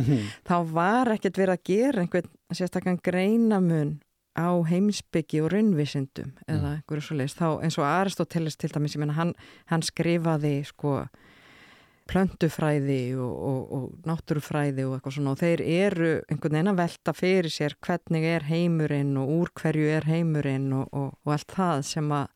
þá 0.46 0.56
var 0.70 1.12
ekkert 1.16 1.42
verið 1.42 1.56
að 1.56 1.66
gera 1.72 2.04
einhvern 2.04 2.30
sérstakann 2.54 3.00
greinamun 3.02 3.96
á 4.38 4.48
heimsbyggi 4.64 5.42
og 5.44 5.50
raunvísindum 5.52 6.32
eða 6.48 6.76
einhverju 6.78 7.04
svo 7.04 7.18
leist, 7.18 7.36
þá 7.36 7.60
eins 7.64 7.76
og 7.76 7.84
Aristoteles 7.84 8.56
til 8.56 8.70
dæmis, 8.72 8.94
ég 8.96 9.02
menna 9.02 9.16
hann, 9.18 9.34
hann 9.68 9.84
skrifaði 9.84 10.62
sko 10.64 11.02
plöntufræði 12.10 13.14
og, 13.20 13.32
og, 13.48 13.60
og 13.76 14.08
náttúrufræði 14.08 14.86
og 14.88 14.96
eitthvað 14.96 15.16
svona. 15.16 15.34
Og 15.34 15.42
þeir 15.42 15.62
eru 15.62 16.12
einhvern 16.26 16.56
veginn 16.56 16.72
að 16.72 16.80
velta 16.82 17.14
fyrir 17.16 17.50
sér 17.52 17.76
hvernig 17.84 18.28
er 18.28 18.46
heimurinn 18.48 19.16
og 19.20 19.34
úr 19.36 19.52
hverju 19.60 19.90
er 19.96 20.08
heimurinn 20.10 20.70
og, 20.76 20.88
og, 20.90 21.12
og 21.22 21.34
allt 21.36 21.56
það 21.56 21.84
sem 21.92 22.14
að 22.16 22.30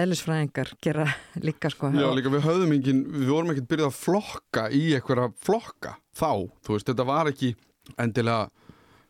eðlisfræðingar 0.00 0.74
gera 0.82 1.08
líka 1.46 1.72
sko. 1.72 1.90
Já, 1.94 2.08
líka 2.14 2.32
við 2.32 2.46
höfðum 2.46 2.76
engin, 2.76 3.02
við 3.16 3.34
vorum 3.34 3.54
ekkert 3.54 3.70
byrjað 3.72 3.90
að 3.90 3.98
flokka 3.98 4.66
í 4.70 4.84
einhverja 4.98 5.30
flokka 5.42 5.96
þá, 6.16 6.32
þú 6.62 6.76
veist, 6.76 6.90
þetta 6.92 7.08
var 7.10 7.30
ekki 7.32 7.54
endilega 7.98 8.50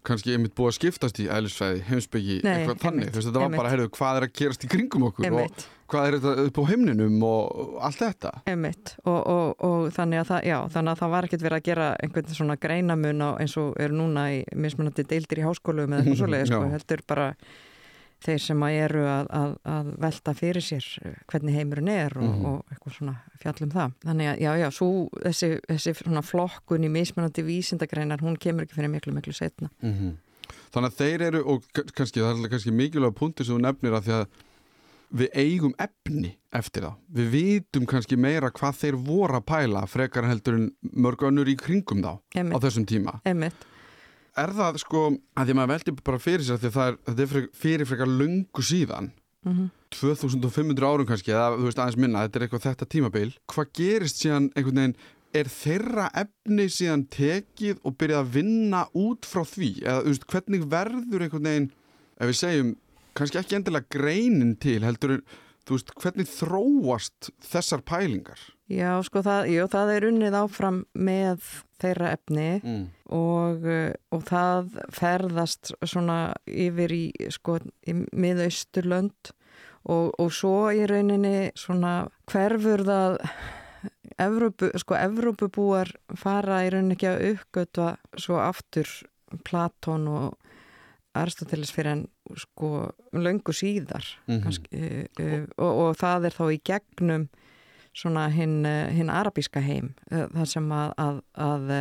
kannski 0.06 0.32
einmitt 0.32 0.54
búið 0.56 0.70
að 0.70 0.76
skiptast 0.78 1.18
í 1.20 1.26
eðlisfræði, 1.28 1.82
heimsbyggi, 1.90 2.38
eitthvað 2.40 2.78
þannig, 2.86 3.10
þú 3.10 3.18
veist, 3.18 3.28
þetta 3.28 3.42
var 3.42 3.56
bara, 3.58 3.72
heyrðu, 3.74 3.90
hvað 3.98 4.20
er 4.20 4.26
að 4.26 4.34
gerast 4.40 4.64
í 4.64 4.70
kringum 4.72 5.04
okkur? 5.10 5.26
Einmitt. 5.28 5.66
og 5.66 5.79
hvað 5.90 6.06
er 6.10 6.16
þetta 6.18 6.44
upp 6.48 6.58
á 6.60 6.64
heimninum 6.70 7.22
og 7.26 7.72
allt 7.86 8.00
þetta. 8.02 8.30
Einmitt 8.50 8.92
og, 9.04 9.18
og, 9.20 9.64
og 9.66 9.88
þannig, 9.96 10.22
að 10.22 10.28
það, 10.32 10.44
já, 10.50 10.58
þannig 10.76 10.92
að 10.94 11.00
það 11.02 11.14
var 11.16 11.28
ekkert 11.28 11.46
verið 11.48 11.58
að 11.60 11.66
gera 11.70 11.88
einhvern 12.04 12.36
svona 12.38 12.56
greinamun 12.62 13.24
á 13.26 13.30
eins 13.42 13.56
og 13.60 13.74
er 13.80 13.90
núna 13.96 14.28
í 14.36 14.38
mismunandi 14.54 15.04
deildir 15.10 15.42
í 15.42 15.48
háskólum 15.48 15.90
eða 15.92 16.04
eitthvað 16.04 16.20
svoleiðis 16.22 16.52
sko, 16.54 16.62
heldur 16.76 17.04
bara 17.10 17.26
þeir 18.20 18.42
sem 18.44 18.62
að 18.66 18.74
eru 18.84 19.02
að, 19.08 19.28
að, 19.32 19.52
að 19.72 19.86
velta 20.04 20.32
fyrir 20.36 20.60
sér 20.64 20.86
hvernig 21.32 21.54
heimurinn 21.56 21.88
er 21.88 22.12
og, 22.20 22.26
Mhm. 22.28 22.42
og 22.50 22.74
eitthvað 22.74 22.96
svona 22.98 23.14
fjallum 23.40 23.70
það. 23.72 23.94
Þannig 24.04 24.28
að 24.34 24.42
já, 24.44 24.50
já, 24.60 24.66
svo 24.76 24.88
þessi, 25.24 25.48
þessi 25.70 25.94
svona 26.02 26.22
flokkun 26.28 26.84
í 26.84 26.90
mismunandi 26.92 27.44
vísindagreinar, 27.46 28.20
hún 28.20 28.36
kemur 28.36 28.66
ekki 28.66 28.76
fyrir 28.76 28.92
miklu, 28.92 29.14
miklu 29.16 29.32
setna. 29.32 29.70
Þannig 30.74 30.90
að 30.92 30.98
þeir 31.00 31.24
eru, 31.30 31.40
og 31.54 31.64
kannski, 31.96 32.20
það 32.20 32.44
er 32.44 32.52
kannski 32.52 32.74
mikilvæga 32.76 33.16
punktur 33.16 33.48
sem 33.48 33.56
þú 33.56 33.62
nefnir 33.64 33.96
að 33.96 34.04
því 34.10 34.14
að 34.20 34.26
við 35.10 35.32
eigum 35.34 35.72
efni 35.82 36.36
eftir 36.54 36.84
það. 36.86 36.94
Við 37.18 37.28
vitum 37.34 37.86
kannski 37.90 38.16
meira 38.20 38.50
hvað 38.54 38.78
þeir 38.82 38.98
voru 39.06 39.38
að 39.40 39.46
pæla 39.50 39.82
frekar 39.90 40.28
heldur 40.30 40.58
en 40.58 40.68
mörg 40.94 41.24
önnur 41.26 41.50
í 41.50 41.56
kringum 41.58 42.02
þá 42.04 42.12
á 42.14 42.38
Einmitt, 42.38 42.62
þessum 42.62 42.86
tíma. 42.86 43.20
einmitt, 43.24 43.66
Er 44.38 44.52
það 44.54 44.76
sko, 44.78 45.00
að 45.34 45.48
því 45.48 45.52
að 45.52 45.56
maður 45.58 45.70
veldi 45.74 45.92
bara 46.06 46.18
fyrir 46.22 46.44
sér 46.46 46.58
því 46.62 46.68
að 46.68 46.76
það 46.76 46.88
er, 46.92 46.98
þetta 47.08 47.22
er 47.24 47.48
fyrir, 47.60 47.86
frekar 47.90 48.10
löngu 48.20 48.62
síðan, 48.64 49.08
mm 49.44 49.68
2500 49.90 50.86
árum 50.86 51.06
kannski, 51.08 51.32
eða 51.34 51.56
þú 51.58 51.64
veist 51.66 51.80
aðeins 51.82 51.96
minna, 51.98 52.20
þetta 52.28 52.38
er 52.38 52.44
eitthvað 52.46 52.62
þetta 52.68 52.86
tímabil. 52.94 53.30
Hvað 53.50 53.72
gerist 53.74 54.20
síðan 54.22 54.44
einhvern 54.54 54.78
veginn, 54.78 54.94
er 55.34 55.50
þeirra 55.50 56.04
efni 56.22 56.66
síðan 56.70 57.02
tekið 57.10 57.80
og 57.82 57.96
byrjað 57.98 58.20
að 58.22 58.30
vinna 58.36 58.84
út 58.94 59.26
frá 59.26 59.42
því? 59.50 59.70
Eða 59.82 60.04
þú 60.04 60.12
veist, 60.14 60.26
hvernig 60.30 60.68
verður 60.76 61.24
einhvern 61.26 61.48
veginn, 61.50 61.66
ef 62.22 62.30
við 62.30 62.38
segjum, 62.44 62.70
kannski 63.18 63.40
ekki 63.40 63.58
endilega 63.58 63.90
greinin 63.94 64.54
til, 64.60 64.80
heldur, 64.86 65.20
þú 65.66 65.76
veist, 65.76 65.92
hvernig 66.02 66.28
þróast 66.30 67.30
þessar 67.50 67.82
pælingar? 67.86 68.40
Já, 68.70 68.94
sko, 69.02 69.22
það, 69.26 69.48
jú, 69.50 69.66
það 69.72 69.92
er 69.96 70.06
unnið 70.10 70.36
áfram 70.44 70.80
með 70.94 71.42
þeirra 71.82 72.12
efni 72.14 72.48
Mm. 72.62 72.84
og, 73.10 73.64
uh, 73.66 73.92
og 74.14 74.24
það 74.28 74.76
ferðast 74.94 75.72
svona 75.82 76.34
yfir 76.46 76.92
í, 76.94 77.04
sko, 77.34 77.58
í 77.88 77.94
miðausturlönd 78.12 79.32
og, 79.88 80.12
og 80.20 80.30
svo 80.32 80.70
í 80.76 80.84
rauninni 80.86 81.50
svona 81.58 82.08
hverfur 82.30 82.84
það 82.86 83.18
Evrópu, 84.20 84.68
sko, 84.76 84.94
Evrópubúar 84.98 85.88
fara 86.20 86.58
í 86.66 86.70
rauninni 86.72 86.98
ekki 86.98 87.08
að 87.08 87.22
uppgötva 87.30 87.90
svo 88.20 88.36
aftur 88.42 88.90
Platón 89.46 90.08
og 90.10 90.34
Aristoteles 91.14 91.72
fyrir 91.74 91.90
en 91.92 92.02
sko 92.38 92.90
löngu 93.12 93.52
síðar 93.56 94.04
Mhm. 94.28 94.42
kannski, 94.44 94.68
uh, 94.76 95.24
uh, 95.24 95.46
og, 95.58 95.78
og 95.88 95.96
það 95.96 96.24
er 96.30 96.36
þá 96.38 96.44
í 96.54 96.60
gegnum 96.64 97.28
svona 97.94 98.28
hinn, 98.30 98.64
uh, 98.66 98.90
hinn 98.94 99.10
arabíska 99.10 99.60
heim 99.60 99.94
uh, 100.12 100.26
þar 100.30 100.46
sem 100.46 100.68
að, 100.70 100.92
að, 100.98 101.20
að 101.34 101.72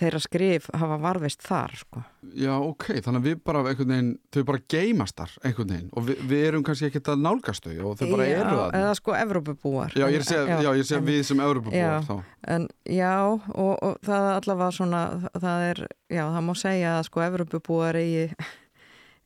þeirra 0.00 0.20
skrif 0.22 0.66
hafa 0.74 0.96
varvist 1.02 1.42
þar 1.46 1.74
sko. 1.80 2.02
Já, 2.36 2.52
ok, 2.58 2.86
þannig 3.04 3.20
að 3.22 3.26
við 3.30 3.36
bara 3.46 3.62
einhvern 3.70 3.92
veginn, 3.94 4.10
þau 4.34 4.42
bara 4.50 4.60
geimast 4.74 5.16
þar 5.20 5.34
einhvern 5.46 5.70
veginn 5.72 5.90
og 5.96 6.06
við, 6.08 6.22
við 6.32 6.44
erum 6.50 6.64
kannski 6.66 6.88
ekkert 6.90 7.10
að 7.14 7.22
nálgast 7.24 7.68
þau 7.68 7.74
og 7.92 7.96
þau 8.00 8.10
bara 8.12 8.26
já, 8.28 8.34
eru 8.42 8.58
það 8.60 8.76
eða 8.80 8.92
sko 9.00 9.16
Evrópubúar 9.20 9.96
Já, 9.96 10.06
ég 10.10 10.20
að 10.20 10.28
segja, 10.30 10.60
já, 10.66 10.70
ég 10.80 10.88
segja 10.90 11.00
en- 11.00 11.08
við 11.08 11.22
sem 11.30 11.42
Evropabúar 11.46 11.80
Já. 11.80 11.96
þá 12.08 12.16
En 12.56 12.68
já, 12.86 13.14
og, 13.26 13.72
og 13.82 13.96
það 14.06 14.28
allavega 14.36 14.70
svona, 14.76 15.00
það 15.34 15.64
er, 15.70 15.80
já, 16.12 16.24
það 16.36 16.44
má 16.50 16.54
segja 16.60 16.92
að 16.98 17.06
sko 17.10 17.24
Evropubúar 17.26 17.98
eigi 18.02 18.26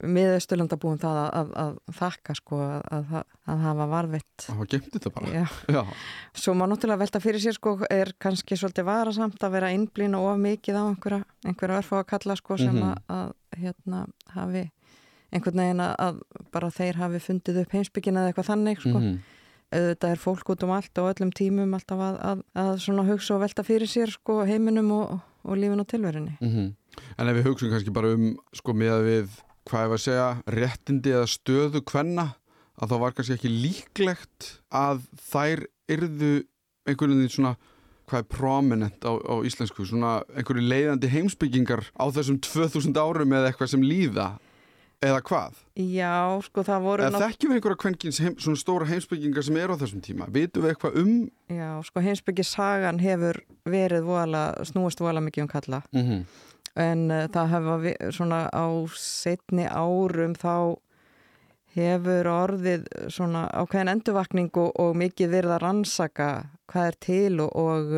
miðausturlandabúum 0.07 0.99
það 1.03 1.19
að, 1.21 1.31
að, 1.41 1.51
að 1.63 1.95
þakka 2.01 2.35
sko 2.39 2.59
að, 2.65 2.83
að, 2.97 3.25
að 3.53 3.63
hafa 3.67 3.87
varvitt. 3.91 4.45
Það 4.47 4.59
var 4.61 4.71
geimt 4.75 4.91
þetta 4.97 5.13
bara 5.17 5.33
Já, 5.35 5.45
Já, 5.77 5.81
svo 6.45 6.55
má 6.57 6.65
náttúrulega 6.71 7.03
velta 7.05 7.21
fyrir 7.25 7.43
sér 7.45 7.57
sko 7.59 7.75
er 7.91 8.13
kannski 8.23 8.59
svolítið 8.61 8.89
varasamt 8.89 9.43
að 9.47 9.55
vera 9.59 9.73
innblýna 9.77 10.21
of 10.25 10.39
mikið 10.41 10.79
á 10.81 10.85
einhverja, 10.89 11.21
einhverja 11.47 11.81
örfá 11.83 11.99
að 12.03 12.09
kalla 12.15 12.37
sko 12.41 12.57
sem 12.61 12.75
Mhm. 12.81 12.87
að, 12.91 12.97
að 13.17 13.61
hérna 13.65 14.05
hafi 14.37 14.65
einhvern 15.31 15.61
veginn 15.63 15.81
að, 15.85 15.95
að 16.07 16.23
bara 16.53 16.71
þeir 16.75 16.97
hafi 16.99 17.21
fundið 17.23 17.61
upp 17.65 17.73
heimsbyggina 17.77 18.23
eða 18.25 18.33
eitthvað 18.33 18.49
þannig 18.51 18.81
sko. 18.83 18.97
mhm, 18.99 19.19
auðvitað 19.71 20.11
er 20.17 20.19
fólk 20.19 20.49
út 20.51 20.63
um 20.67 20.71
allt 20.75 20.99
og 20.99 21.11
öllum 21.13 21.31
tímum 21.31 21.75
alltaf 21.77 22.01
að, 22.03 22.17
að, 22.27 22.41
að 22.59 22.71
svona 22.83 23.05
hugsa 23.07 23.37
og 23.37 23.45
velta 23.45 23.63
fyrir 23.63 23.87
sér 23.87 24.11
sko 24.11 24.41
heiminum 24.49 24.89
og, 24.97 25.21
og 25.47 25.55
lífin 25.61 25.79
og 25.85 25.87
tilverinni. 25.87 26.35
mhm. 26.41 26.73
En 27.17 27.29
ef 27.31 27.37
við 27.39 27.47
hugsun 27.47 27.71
kannski 27.71 27.93
bara 27.95 28.11
um 28.17 28.33
sko 28.53 28.73
með 28.75 28.91
að 28.97 29.05
við, 29.07 29.37
hvað 29.71 29.87
ég 29.87 29.93
var 29.93 30.01
að 30.01 30.07
segja 30.07 30.29
réttindi 30.57 31.15
eða 31.15 31.31
stöðu 31.31 31.83
kvenna 31.87 32.27
að 32.81 32.93
þá 32.93 32.97
var 33.03 33.17
kannski 33.17 33.37
ekki 33.37 33.53
líklegt 33.53 34.53
að 34.73 35.05
þær 35.31 35.67
yrðu 35.91 36.33
einhvern 36.89 37.17
veginn 37.19 37.35
svona 37.37 37.57
hvað 38.11 38.23
er 38.25 38.29
prominent 38.35 39.07
á, 39.07 39.13
á 39.15 39.35
íslensku 39.47 39.87
svona 39.87 40.13
einhverju 40.35 40.67
leiðandi 40.67 41.11
heimsbyggingar 41.13 41.85
á 41.95 42.05
þessum 42.11 42.41
2000 42.43 42.97
árum 42.99 43.37
eða 43.37 43.51
eitthvað 43.53 43.75
sem 43.77 43.85
líða 43.87 44.33
eða 45.01 45.21
hvað? 45.25 45.61
Já, 45.81 46.17
sko 46.45 46.65
það 46.67 46.83
voru 46.85 47.07
Eða 47.07 47.23
þekkjum 47.23 47.53
við 47.53 47.59
einhverja 47.59 47.81
kvenkins 47.85 48.21
heim, 48.21 48.35
svona 48.43 48.61
stóra 48.61 48.89
heimsbyggingar 48.91 49.47
sem 49.47 49.57
eru 49.63 49.77
á 49.77 49.81
þessum 49.81 50.03
tíma? 50.05 50.29
Vitum 50.35 50.67
við 50.67 50.75
eitthvað 50.75 50.99
um? 51.01 51.15
Já, 51.49 51.71
sko 51.87 52.03
heimsbyggi 52.05 52.45
sagan 52.45 53.01
hefur 53.01 53.41
verið 53.71 54.05
vola, 54.11 54.45
snúast 54.69 55.01
vola 55.01 55.23
mikið 55.25 55.47
um 55.47 55.53
kalla 55.55 55.83
Mm 55.93 56.05
-hmm. 56.05 56.25
En 56.77 57.11
uh, 57.11 57.25
það 57.33 57.51
hefa 57.55 58.13
svona 58.15 58.45
á 58.55 58.67
setni 58.97 59.67
árum 59.67 60.35
þá 60.39 60.77
hefur 61.77 62.27
orðið 62.31 62.87
svona 63.15 63.45
ákveðin 63.55 63.93
endurvakning 63.93 64.51
og, 64.59 64.73
og 64.81 64.97
mikið 64.99 65.31
verið 65.37 65.53
að 65.55 65.63
rannsaka 65.65 66.31
hvað 66.71 66.89
er 66.91 66.97
til 67.07 67.41
og, 67.45 67.53
og, 67.55 67.93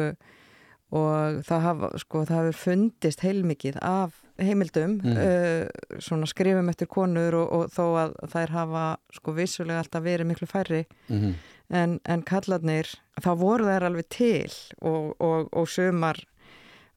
og 0.92 1.38
það, 1.48 1.62
hafa, 1.68 1.90
sko, 2.02 2.24
það 2.28 2.40
hefur 2.42 2.58
fundist 2.66 3.24
heilmikið 3.24 3.78
af 3.84 4.18
heimildum 4.42 4.98
Mhm. 5.04 5.16
uh, 5.16 5.96
svona 6.00 6.26
skrifum 6.26 6.68
eftir 6.72 6.88
konur 6.90 7.34
og, 7.36 7.48
og 7.52 7.72
þó 7.72 7.84
að 8.02 8.14
þær 8.32 8.52
hafa 8.56 8.84
sko 9.12 9.34
vissulega 9.36 9.82
alltaf 9.84 10.04
verið 10.04 10.30
miklu 10.32 10.48
færri 10.50 10.84
Mm 11.08 11.34
en, 11.72 11.94
en 12.04 12.20
kallarnir, 12.20 12.84
þá 13.24 13.30
voru 13.40 13.64
þær 13.64 13.86
alveg 13.86 14.08
til 14.12 14.50
og, 14.84 15.14
og, 15.24 15.46
og 15.56 15.68
sumar 15.72 16.18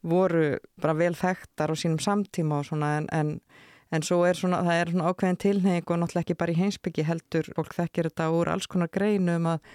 voru 0.06 0.46
bara 0.82 0.98
vel 0.98 1.14
þekktar 1.18 1.74
á 1.74 1.76
sínum 1.80 2.02
samtíma 2.04 2.62
og 2.62 2.70
svona 2.70 2.92
en, 3.00 3.10
en, 3.16 3.34
en 3.92 4.06
svo 4.06 4.22
er 4.28 4.38
svona, 4.40 4.62
það 4.68 4.82
er 4.82 4.94
svona 4.94 5.12
ákveðin 5.12 5.42
tilneying 5.44 5.90
og 5.90 6.02
náttúrulega 6.02 6.26
ekki 6.26 6.40
bara 6.40 6.56
í 6.56 6.60
heimsbyggi 6.62 7.08
heldur, 7.08 7.52
fólk 7.58 7.76
þekkir 7.78 8.12
þetta 8.12 8.32
úr 8.38 8.54
alls 8.54 8.70
konar 8.72 8.92
greinum 8.94 9.52
að, 9.56 9.70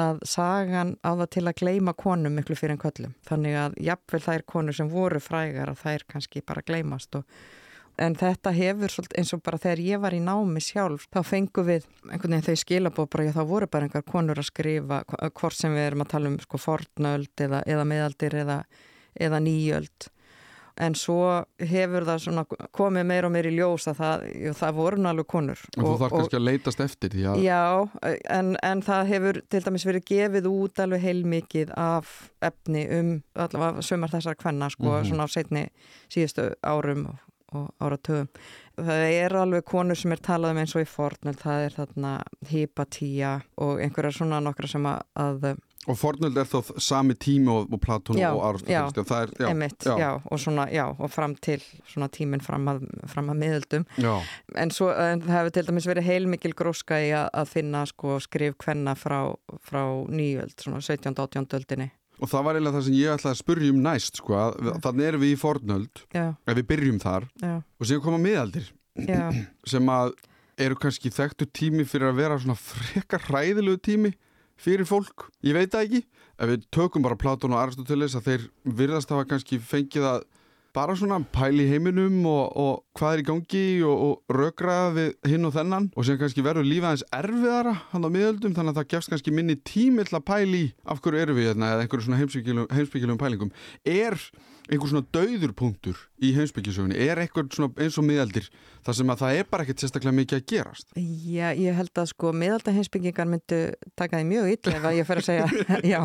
að 0.00 0.22
sagan 0.34 0.94
á 1.04 1.10
það 1.10 1.26
til 1.36 1.46
að 1.46 1.58
gleima 1.62 1.96
konum 1.98 2.38
miklu 2.38 2.58
fyrir 2.58 2.76
en 2.76 2.84
köllum. 2.84 3.16
Þannig 3.28 3.58
að 3.64 3.80
jafnvel 3.88 4.22
þær 4.28 4.46
konur 4.54 4.78
sem 4.78 4.92
voru 4.92 5.20
frægar 5.20 5.72
að 5.72 5.82
þær 5.84 6.08
kannski 6.14 6.44
bara 6.46 6.64
gleimast 6.66 7.20
og 7.20 7.26
En 8.00 8.14
þetta 8.16 8.52
hefur 8.56 8.88
svolítið 8.88 9.18
eins 9.20 9.30
og 9.36 9.42
bara 9.44 9.58
þegar 9.60 9.80
ég 9.84 10.00
var 10.00 10.14
í 10.16 10.20
námi 10.24 10.62
sjálf, 10.64 11.04
þá 11.12 11.18
fengum 11.28 11.66
við 11.68 11.84
einhvern 12.08 12.38
veginn 12.38 12.46
þau 12.46 12.62
skilabóð 12.62 13.08
bara, 13.12 13.26
já 13.26 13.34
þá 13.36 13.42
voru 13.50 13.68
bara 13.68 13.88
einhver 13.88 14.06
konur 14.08 14.40
að 14.40 14.48
skrifa, 14.48 15.02
hvort 15.36 15.58
sem 15.58 15.76
við 15.76 15.88
erum 15.90 16.04
að 16.06 16.12
tala 16.14 16.30
um 16.32 16.38
sko 16.40 16.60
fornöld 16.62 17.44
eða, 17.44 17.60
eða 17.68 17.84
meðaldir 17.90 18.38
eða, 18.44 18.56
eða 19.20 19.40
nýjöld. 19.44 20.08
En 20.80 20.94
svo 20.96 21.44
hefur 21.60 22.06
það 22.08 22.20
svona 22.24 22.42
komið 22.72 23.04
meir 23.04 23.26
og 23.28 23.32
meir 23.34 23.44
í 23.50 23.52
ljós 23.58 23.84
að 23.90 23.98
það, 23.98 24.22
það 24.56 24.78
voru 24.78 25.02
alveg 25.10 25.26
konur. 25.28 25.60
En 25.76 25.84
þú 25.84 25.96
þarf 26.00 26.14
kannski 26.16 26.38
að 26.38 26.46
leitast 26.46 26.80
eftir 26.80 27.12
því 27.12 27.26
að... 27.28 27.42
Já, 27.44 27.60
en, 28.32 28.54
en 28.64 28.82
það 28.86 29.10
hefur 29.12 29.40
til 29.52 29.60
dæmis 29.66 29.84
verið 29.84 30.06
gefið 30.08 30.48
út 30.48 30.80
alveg 30.80 31.04
heilmikið 31.04 31.74
af 31.76 32.14
efni 32.40 32.86
um 32.88 33.12
allavega 33.36 33.84
sömur 33.84 34.14
þessar 34.14 34.38
kvenna 34.40 34.70
sko, 34.72 34.88
Mhm. 34.96 35.10
svona 35.10 35.28
á 35.28 35.34
setni 35.34 35.66
síðustu 36.08 36.54
árum 36.64 37.06
og 37.12 37.20
og 37.52 37.68
áratöfum. 37.84 38.28
Það 38.80 39.02
er 39.12 39.34
alveg 39.36 39.64
konur 39.68 39.94
sem 39.94 40.12
er 40.14 40.20
talað 40.24 40.54
um 40.54 40.60
eins 40.62 40.72
og 40.74 40.80
í 40.80 40.88
fornöld, 40.88 41.36
það 41.36 41.64
er 41.66 41.74
þarna 41.76 42.12
Hypatia 42.48 43.32
og 43.60 43.78
einhverjar 43.84 44.16
svona 44.16 44.38
nokkra 44.40 44.70
sem 44.72 44.86
að 44.88 45.50
Og 45.90 45.96
fornöld 45.98 46.36
er 46.38 46.46
þá 46.46 46.76
sami 46.78 47.16
tími 47.18 47.50
og, 47.50 47.72
og 47.74 47.80
Platón 47.82 48.18
Já, 48.20 48.28
og 48.30 48.44
Aristoteles. 48.46 48.92
já, 48.94 49.16
er, 49.24 49.32
já, 49.40 49.48
emitt, 49.50 49.86
já. 49.98 50.10
og 50.30 50.38
svona, 50.38 50.66
og 50.94 51.10
fram 51.10 51.34
til 51.42 51.64
svona 51.90 52.06
tíminn 52.08 52.44
fram 52.44 52.68
að, 52.70 52.84
fram 53.10 53.32
að 53.32 53.40
miðöldum. 53.40 53.86
já. 53.98 54.12
En 54.62 54.70
svo, 54.70 54.92
en 54.94 55.24
það 55.24 55.34
hefur 55.34 55.56
til 55.56 55.66
dæmis 55.66 55.88
verið 55.90 56.06
heilmikil 56.06 56.54
gróska 56.54 57.00
í 57.02 57.10
að, 57.10 57.26
að 57.34 57.50
finna 57.56 57.82
sko 57.90 58.20
skrif 58.22 58.54
kvenna 58.62 58.94
frá, 58.94 59.34
frá 59.58 59.82
nýjöld, 60.06 60.54
svona 60.62 60.78
17. 60.80 61.18
og 61.18 61.26
18. 61.26 61.50
öldinni. 61.58 61.90
Og 62.22 62.30
það 62.30 62.44
var 62.46 62.54
eiginlega 62.54 62.78
það 62.78 62.86
sem 62.86 62.98
ég 63.00 63.16
ætlaði 63.16 63.34
að 63.34 63.42
spurja 63.42 63.74
um 63.74 63.82
næst, 63.82 64.18
sko, 64.22 64.42
þannig 64.84 65.06
erum 65.08 65.24
við 65.24 65.32
í 65.34 65.38
fornöld, 65.40 66.02
ef 66.14 66.58
við 66.60 66.66
byrjum 66.68 67.00
þar, 67.02 67.26
og 67.42 67.88
síðan 67.88 68.04
koma 68.04 68.22
miðaldir, 68.22 68.68
sem 69.72 69.90
að 69.90 70.14
eru 70.62 70.76
kannski 70.78 71.10
þekktu 71.10 71.48
tími 71.50 71.86
fyrir 71.88 72.12
að 72.12 72.20
vera 72.20 72.38
svona 72.38 72.54
frekar 72.60 73.24
hræðilegu 73.26 73.80
tími 73.82 74.12
fyrir 74.62 74.88
fólk. 74.88 75.28
Ég 75.44 75.56
veit 75.56 75.72
það 75.72 75.86
ekki, 75.88 76.02
ef 76.38 76.52
við 76.52 76.68
tökum 76.74 77.04
bara 77.04 77.18
Platón 77.18 77.56
og 77.56 77.62
Aristoteles 77.62 78.16
að 78.18 78.28
þeir 78.28 78.46
virðast 78.82 79.12
hafa 79.12 79.26
kannski 79.30 79.58
fengið 79.62 80.08
að 80.12 80.24
bara 80.72 80.96
svona 80.96 81.20
pæli 81.34 81.66
heiminum 81.68 82.22
og, 82.28 82.44
og 82.56 82.91
hvað 82.98 83.14
er 83.14 83.22
í 83.22 83.26
gangi 83.28 83.64
og, 83.88 84.04
og 84.06 84.36
rökraða 84.36 84.92
við 84.96 85.32
hinn 85.32 85.48
og 85.48 85.54
þennan 85.56 85.90
og 85.96 86.06
sem 86.06 86.20
kannski 86.20 86.44
verður 86.44 86.68
lífið 86.68 86.88
aðeins 86.90 87.04
erfiðara 87.18 87.74
hann 87.92 88.08
á 88.08 88.10
miðöldum 88.12 88.56
þannig 88.56 88.74
að 88.74 88.80
það 88.80 88.90
gefst 88.94 89.12
kannski 89.12 89.34
minni 89.34 89.58
tími 89.58 90.06
til 90.08 90.18
að 90.18 90.26
pæli 90.28 90.64
af 90.84 91.02
hverju 91.04 91.24
eru 91.24 91.36
við 91.38 91.52
hérna 91.52 91.74
eða 91.74 91.86
einhverju 91.86 92.08
svona 92.08 92.22
heimsbyggilegum 92.22 93.20
pælingum. 93.20 93.54
Er 93.88 94.18
einhver 94.70 94.90
svona 94.90 95.06
dauðurpunktur 95.14 95.98
í 96.22 96.30
heimsbyggisögunni, 96.36 96.94
er 96.94 97.18
einhver 97.18 97.48
svona 97.52 97.72
eins 97.82 97.96
og 97.98 98.06
miðaldir 98.06 98.46
þar 98.86 98.96
sem 98.98 99.10
að 99.10 99.22
það 99.22 99.38
er 99.38 99.48
bara 99.50 99.64
ekkert 99.66 99.82
sérstaklega 99.82 100.16
mikið 100.16 100.38
að 100.38 100.44
gerast? 100.52 100.92
Já, 100.94 101.48
ég 101.58 101.76
held 101.76 101.98
að 101.98 102.08
sko 102.12 102.32
miðalda 102.36 102.74
heimsbyggingar 102.76 103.28
myndu 103.30 103.58
taka 103.98 104.20
því 104.20 104.28
mjög 104.30 104.50
illa 104.54 104.76
ef 104.78 104.86
að 104.88 104.98
ég 104.98 105.08
fer 105.08 105.22
að 105.22 105.26
segja. 105.28 105.48
Já, 105.92 105.98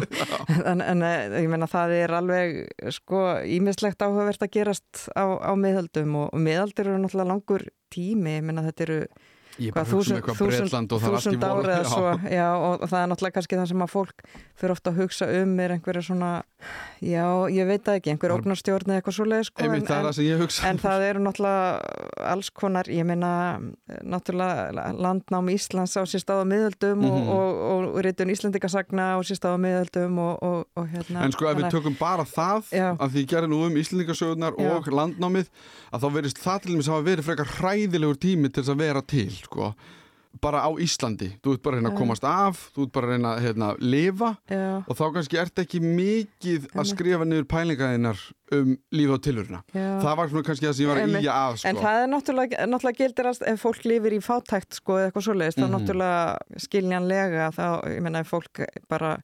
en, 0.57 0.81
en 0.81 1.05
eh, 1.05 1.37
ég 1.43 1.51
menna 1.53 1.69
það 1.69 1.95
er 1.99 2.15
alveg 2.17 2.57
sko 2.97 3.21
ímislegt 3.45 4.01
áhugavert 4.01 4.47
að 4.47 4.53
gerast 4.57 5.05
á, 5.13 5.25
á 5.37 5.53
miðaldum 5.59 6.17
og, 6.23 6.31
og 6.33 6.43
miðaldir 6.77 6.93
eru 6.93 7.01
náttúrulega 7.01 7.31
langur 7.31 7.63
tími, 7.89 8.37
ég 8.37 8.43
menna 8.45 8.61
þetta 8.67 8.83
eru 8.85 8.97
Ég 9.57 9.73
bara 9.73 9.85
að 9.87 9.93
hugsa 9.97 10.13
um 10.13 10.17
eitthvað 10.21 10.37
þúsund, 10.37 10.67
Bretland 10.69 10.91
og 10.93 10.99
það 11.01 11.07
er 11.07 11.15
allt 11.17 11.27
í 11.27 11.37
eða 11.37 11.77
Já. 11.77 11.89
svo, 11.89 12.11
já, 12.29 12.47
og 12.57 12.83
það 12.89 12.99
er 13.01 13.07
náttúrulega 13.11 13.35
kannski 13.37 13.57
það 13.57 13.67
sem 13.71 13.81
að 13.87 13.91
fólk 13.93 14.17
fyrir 14.57 14.71
ofta 14.73 14.91
að 14.91 14.99
hugsa 15.01 15.25
um 15.41 15.59
er 15.59 15.71
einhverja 15.77 16.03
svona, 16.05 16.29
já, 17.01 17.25
ég 17.53 17.67
veit 17.69 17.83
það 17.85 17.97
ekki, 17.99 18.11
einhver 18.13 18.31
Það- 18.33 18.41
ógnarstjórn 18.41 18.87
eða 18.91 18.99
eitthvað 19.01 19.15
svo 19.17 19.25
leið, 19.25 19.43
sko, 19.49 19.63
Einmitt, 19.65 19.87
það 19.87 19.95
er 19.95 19.99
en, 19.99 20.05
það 20.07 20.15
sem 20.17 20.25
ég 20.27 20.41
hugsa 20.43 20.67
En 20.69 20.77
það 20.77 21.05
eru 21.09 21.19
náttúrulega 21.25 22.27
alls 22.33 22.49
konar, 22.49 22.85
ég 22.89 23.05
meina 23.05 23.31
náttúrulega 24.03 24.93
landnám 24.97 25.49
Íslands 25.53 25.95
á 25.97 26.01
sér 26.05 26.21
stað 26.23 26.41
á 26.43 26.45
miðöldum 26.47 26.97
Mhm. 27.01 27.29
og, 27.29 27.29
og, 27.31 27.95
og 27.95 28.01
ritun 28.05 28.29
Íslandikasagna 28.33 29.15
á 29.15 29.19
sér 29.25 29.37
stað 29.39 29.57
á 29.57 29.59
miðöldum 29.65 30.17
og, 30.19 30.43
og, 30.43 30.65
og 30.75 30.87
hérna. 30.93 31.23
En 31.25 31.31
sko 31.31 31.45
ef 31.49 31.57
við 31.57 31.65
að- 31.67 31.71
tökum 31.77 31.97
bara 31.99 32.23
það 32.25 32.63
Já. 32.71 32.89
að 32.97 33.09
því 33.13 33.25
gerði 33.27 33.49
nú 33.53 33.61
um 33.65 33.75
Íslendingasögurnar 33.77 34.53
Já. 34.57 34.71
og 34.77 34.85
landnámið 34.85 35.47
að 35.93 36.01
þá 36.01 36.07
verist 36.13 36.37
það 36.41 36.61
til 36.61 36.71
dæmis 36.75 36.87
hafa 36.91 37.05
verið 37.07 37.23
frekar 37.29 37.51
hræðilegur 37.57 38.17
tími 38.17 38.51
til 38.53 38.63
þess 38.63 38.73
að 38.73 38.77
vera 38.77 39.01
til 39.01 39.29
sko. 39.49 39.71
bara 40.37 40.59
á 40.61 40.69
Íslandi. 40.77 41.31
Þú 41.41 41.53
ert 41.55 41.61
bara 41.65 41.77
að 41.77 41.79
reyna 41.79 41.89
að 41.89 41.97
komast 41.97 42.25
af 42.29 42.59
þú 42.75 42.83
ert 42.85 42.91
bara 42.93 43.07
að 43.07 43.11
reyna 43.15 43.29
að 43.33 43.39
hérna, 43.47 43.69
lifa. 43.81 44.27
Já, 44.51 44.65
og 44.85 44.97
þá 44.99 45.03
kannski 45.15 45.39
ert 45.41 45.61
ekki 45.63 45.79
mikið 45.81 46.67
að 46.77 46.85
skrifa 46.91 47.25
niður 47.25 47.47
pælingaðinnar 47.49 48.21
um 48.53 48.75
lífi 48.93 49.15
og 49.15 49.23
tilurina. 49.25 49.63
Það 49.73 50.13
var 50.19 50.35
kannski 50.45 50.67
það 50.67 50.75
sem 50.77 50.85
ég 50.85 50.91
var 50.91 51.01
að 51.01 51.17
íja 51.23 51.33
að 51.41 51.57
sko. 51.57 51.71
En 51.71 51.81
það 51.81 52.03
er 52.03 52.11
náttúrulega, 52.13 52.67
náttúrulega 52.69 53.01
gildir 53.01 53.31
að 53.31 53.41
ef 53.49 53.65
fólk 53.65 53.89
lifir 53.89 54.13
í 54.13 54.21
fátækt 54.27 54.77
sko 54.77 54.99
eða 54.99 55.09
eitthvað 55.09 55.25
svoleiðist, 55.31 55.57
Mhm. 55.57 55.65
þá 55.65 55.73
náttúrulega 55.73 56.61
skiljanlega 56.67 57.49
þá, 57.57 57.65
ég 57.97 58.01
meina 58.05 58.19
ef 58.21 58.29
fólk 58.29 58.65
bara 58.87 59.15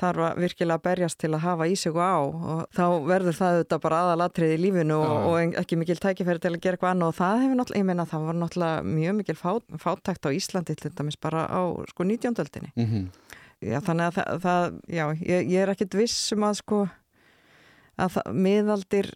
þarf 0.00 0.24
að 0.26 0.40
virkilega 0.44 0.84
berjast 0.84 1.18
til 1.20 1.30
að 1.34 1.44
hafa 1.44 1.68
í 1.70 1.76
sig 1.78 1.96
og 1.96 2.00
á 2.00 2.18
og 2.20 2.62
þá 2.76 2.84
verður 3.08 3.38
það 3.38 3.56
auðvitað 3.56 3.82
bara 3.84 4.00
aðalatrið 4.04 4.54
í 4.54 4.60
lífinu 4.64 4.96
og, 4.98 5.10
Já. 5.10 5.26
og 5.30 5.58
ekki 5.62 5.80
mikil 5.80 5.98
tækifæri 6.00 6.42
til 6.42 6.54
að 6.54 6.62
gera 6.64 6.78
eitthvað 6.78 6.94
annað 6.94 7.12
og 7.12 7.18
það 7.20 7.44
hefur 7.44 7.60
náttúrulega, 7.60 7.82
ég 7.82 7.88
meina 7.90 8.08
það 8.10 8.26
var 8.28 8.40
náttúrulega 8.40 8.88
mjög 8.90 9.18
mikil 9.20 9.38
fát, 9.40 9.76
fátækt 9.84 10.28
á 10.28 10.30
Íslandi 10.36 10.76
til 10.80 10.92
dæmis 10.96 11.20
bara 11.20 11.44
á 11.46 11.62
sko 11.92 12.08
19. 12.08 12.72
mm 12.76 13.10
Já, 13.60 13.76
þannig 13.84 14.06
að 14.06 14.14
það, 14.16 14.36
það 14.40 14.62
já, 14.88 15.02
ég, 15.20 15.48
ég 15.52 15.60
er 15.60 15.70
ekkit 15.74 15.96
viss 16.00 16.32
um 16.32 16.46
að 16.48 16.54
sko 16.62 16.78
að 18.00 18.14
það, 18.14 18.30
miðaldir 18.46 19.10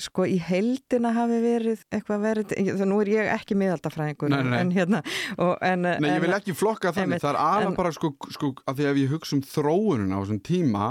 sko 0.00 0.24
í 0.26 0.40
heldina 0.42 1.12
hafi 1.14 1.36
verið 1.44 1.84
eitthvað 1.94 2.24
verið, 2.24 2.54
þannig 2.58 2.88
nú 2.90 2.96
er 3.04 3.10
ég 3.12 3.28
ekki 3.36 3.54
miðaldafræðingur 3.60 4.32
Nei, 4.32 4.40
nei, 4.42 4.58
en 4.64 4.72
hérna 4.74 5.02
og, 5.38 5.54
en, 5.62 5.86
Nei, 5.86 6.10
ég 6.16 6.20
vil 6.24 6.34
ekki 6.34 6.56
flokka 6.58 6.90
þannig, 6.96 7.22
það 7.22 7.30
er 7.36 7.40
alveg 7.44 7.76
bara 7.78 7.92
sko, 7.94 8.10
sko, 8.34 8.54
að 8.66 8.80
því 8.80 8.88
ef 8.90 9.00
ég 9.04 9.12
hugsa 9.14 9.36
um 9.38 9.42
þróunin 9.46 10.10
á 10.10 10.18
þessum 10.24 10.40
tíma 10.50 10.88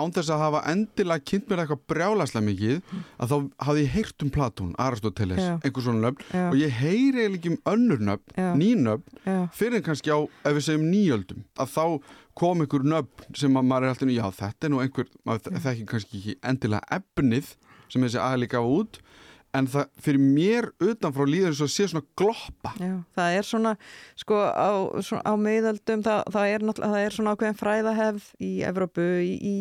án 0.00 0.12
þess 0.14 0.30
að 0.30 0.42
hafa 0.44 0.60
endilega 0.70 1.24
kynnt 1.26 1.48
mér 1.50 1.62
eitthvað 1.64 1.80
brjálaslega 1.90 2.44
mikið 2.46 2.92
að 3.24 3.32
þá 3.32 3.36
hafði 3.66 3.80
ég 3.82 3.94
heyrt 3.96 4.22
um 4.22 4.30
Platón, 4.36 4.68
Aristoteles, 4.80 5.40
Já. 5.42 5.54
einhver 5.66 5.82
svona 5.88 6.04
nöfn 6.04 6.28
Já. 6.30 6.44
og 6.46 6.54
ég 6.60 6.76
heyri 6.78 7.24
ekki 7.26 7.50
um 7.50 7.58
önnur 7.72 8.04
nöfn, 8.06 8.36
nýnöfn 8.60 9.48
fyrir 9.56 9.80
en 9.80 9.86
kannski 9.88 10.12
á, 10.14 10.20
ef 10.46 10.54
við 10.60 10.66
segjum 10.68 10.86
nýjöldum 10.92 11.42
að 11.58 11.72
þá 11.74 11.84
kom 12.38 12.62
einhver 12.62 12.86
nöfn 12.86 13.34
sem 13.42 13.58
að 13.58 13.66
maður 13.72 13.88
er 13.88 13.96
alltaf, 13.96 14.12
já 14.14 14.24
þetta 14.44 14.68
er 14.70 14.72
nú 14.76 14.84
einhver 14.84 15.10
maður 15.26 15.50
Mm. 15.50 15.64
þekki 15.66 15.88
kannski 15.90 16.20
ekki 16.22 16.36
endilega 16.52 17.00
efnið 17.00 17.50
sem 17.90 18.02
þessi 18.06 18.20
aðli 18.22 18.48
gaf 18.52 18.68
út 18.70 19.00
en 19.58 19.66
það 19.66 19.88
fyrir 19.98 20.22
mér 20.22 20.68
utanfrá 20.78 21.24
líður 21.26 21.48
eins 21.50 21.60
og 21.64 21.70
sé 21.74 21.88
svona 21.90 22.06
gloppa. 22.20 22.70
Já, 22.78 22.92
það 23.18 23.38
er 23.40 23.46
svona 23.48 23.72
sko 24.22 24.36
á, 24.46 24.70
svona, 25.02 25.24
á 25.26 25.34
miðaldum 25.42 26.04
það, 26.06 26.20
það, 26.36 26.50
er 26.54 26.66
það 26.78 26.98
er 27.02 27.16
svona 27.16 27.32
ákveðin 27.34 27.58
fræðahefð 27.58 28.28
í 28.46 28.50
Evrópu 28.68 29.08
í, 29.26 29.32
í 29.42 29.56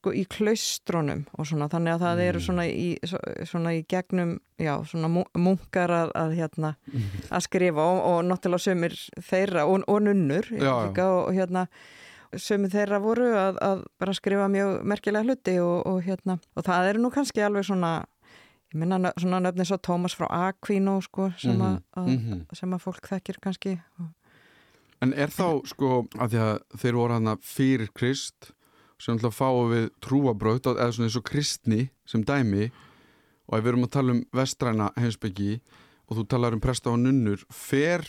sko 0.00 0.14
í 0.16 0.22
klaustrónum 0.32 1.26
og 1.36 1.44
svona 1.50 1.68
þannig 1.68 1.98
að 1.98 2.04
það 2.06 2.22
eru 2.30 2.40
svona 2.46 2.64
í, 2.70 2.86
svona 3.50 3.74
í 3.76 3.82
gegnum, 3.92 4.36
já, 4.56 4.72
svona 4.88 5.10
mu- 5.12 5.26
munkar 5.36 5.92
að, 5.92 6.12
að 6.16 6.36
hérna 6.40 6.70
að 7.28 7.44
skrifa 7.44 7.84
og, 7.92 8.00
og 8.14 8.20
náttúrulega 8.30 8.64
sömur 8.70 8.96
þeirra 9.28 9.66
og, 9.68 9.84
og 9.84 10.00
nunnur 10.08 10.48
Já, 10.56 10.72
og 11.10 11.34
hérna 11.36 11.66
sömur 12.38 12.70
þeirra 12.70 13.00
voru 13.02 13.26
að, 13.34 13.58
að 13.64 13.82
bara 13.98 14.14
skrifa 14.14 14.46
mjög 14.52 14.82
merkilega 14.86 15.26
hluti 15.26 15.56
og, 15.62 15.86
og 15.86 16.00
hérna 16.06 16.38
og 16.54 16.66
það 16.66 16.88
eru 16.92 17.02
nú 17.02 17.10
kannski 17.14 17.42
alveg 17.42 17.66
svona 17.66 17.92
ég 18.70 18.78
minna 18.78 19.12
svona 19.18 19.40
nöfni 19.42 19.66
svo 19.66 19.80
Tómas 19.82 20.14
frá 20.14 20.28
Aquino 20.30 21.00
sko 21.02 21.32
sem, 21.38 21.56
Mhm, 21.56 21.62
að, 21.66 21.82
að, 21.96 22.08
mhm. 22.14 22.40
sem 22.54 22.74
að 22.74 22.84
fólk 22.86 23.10
þekkir 23.10 23.40
kannski 23.42 23.78
En 25.00 25.14
er 25.16 25.32
þá 25.32 25.64
sko 25.64 26.06
að 26.20 26.34
því 26.34 26.40
að 26.44 26.56
þeir 26.82 26.96
voru 26.98 27.14
hana 27.16 27.36
fyrir 27.40 27.88
krist 27.96 28.50
sem 29.00 29.16
ætla 29.16 29.30
að 29.30 29.38
fáu 29.38 29.60
við 29.70 29.86
trúabraut 30.04 30.66
eða 30.74 30.90
svona 30.92 31.08
eins 31.08 31.16
og 31.16 31.24
kristni 31.24 31.86
sem 32.04 32.22
dæmi 32.22 32.70
og 33.48 33.54
ef 33.56 33.64
við 33.64 33.70
erum 33.72 33.86
að 33.86 33.94
tala 33.96 34.12
um 34.12 34.20
vestræna 34.36 34.90
heimsbyggi 35.00 35.54
og 36.10 36.18
þú 36.18 36.26
talar 36.28 36.52
um 36.52 36.60
presta 36.60 36.92
og 36.92 37.00
nunnur 37.00 37.42
fer 37.48 38.04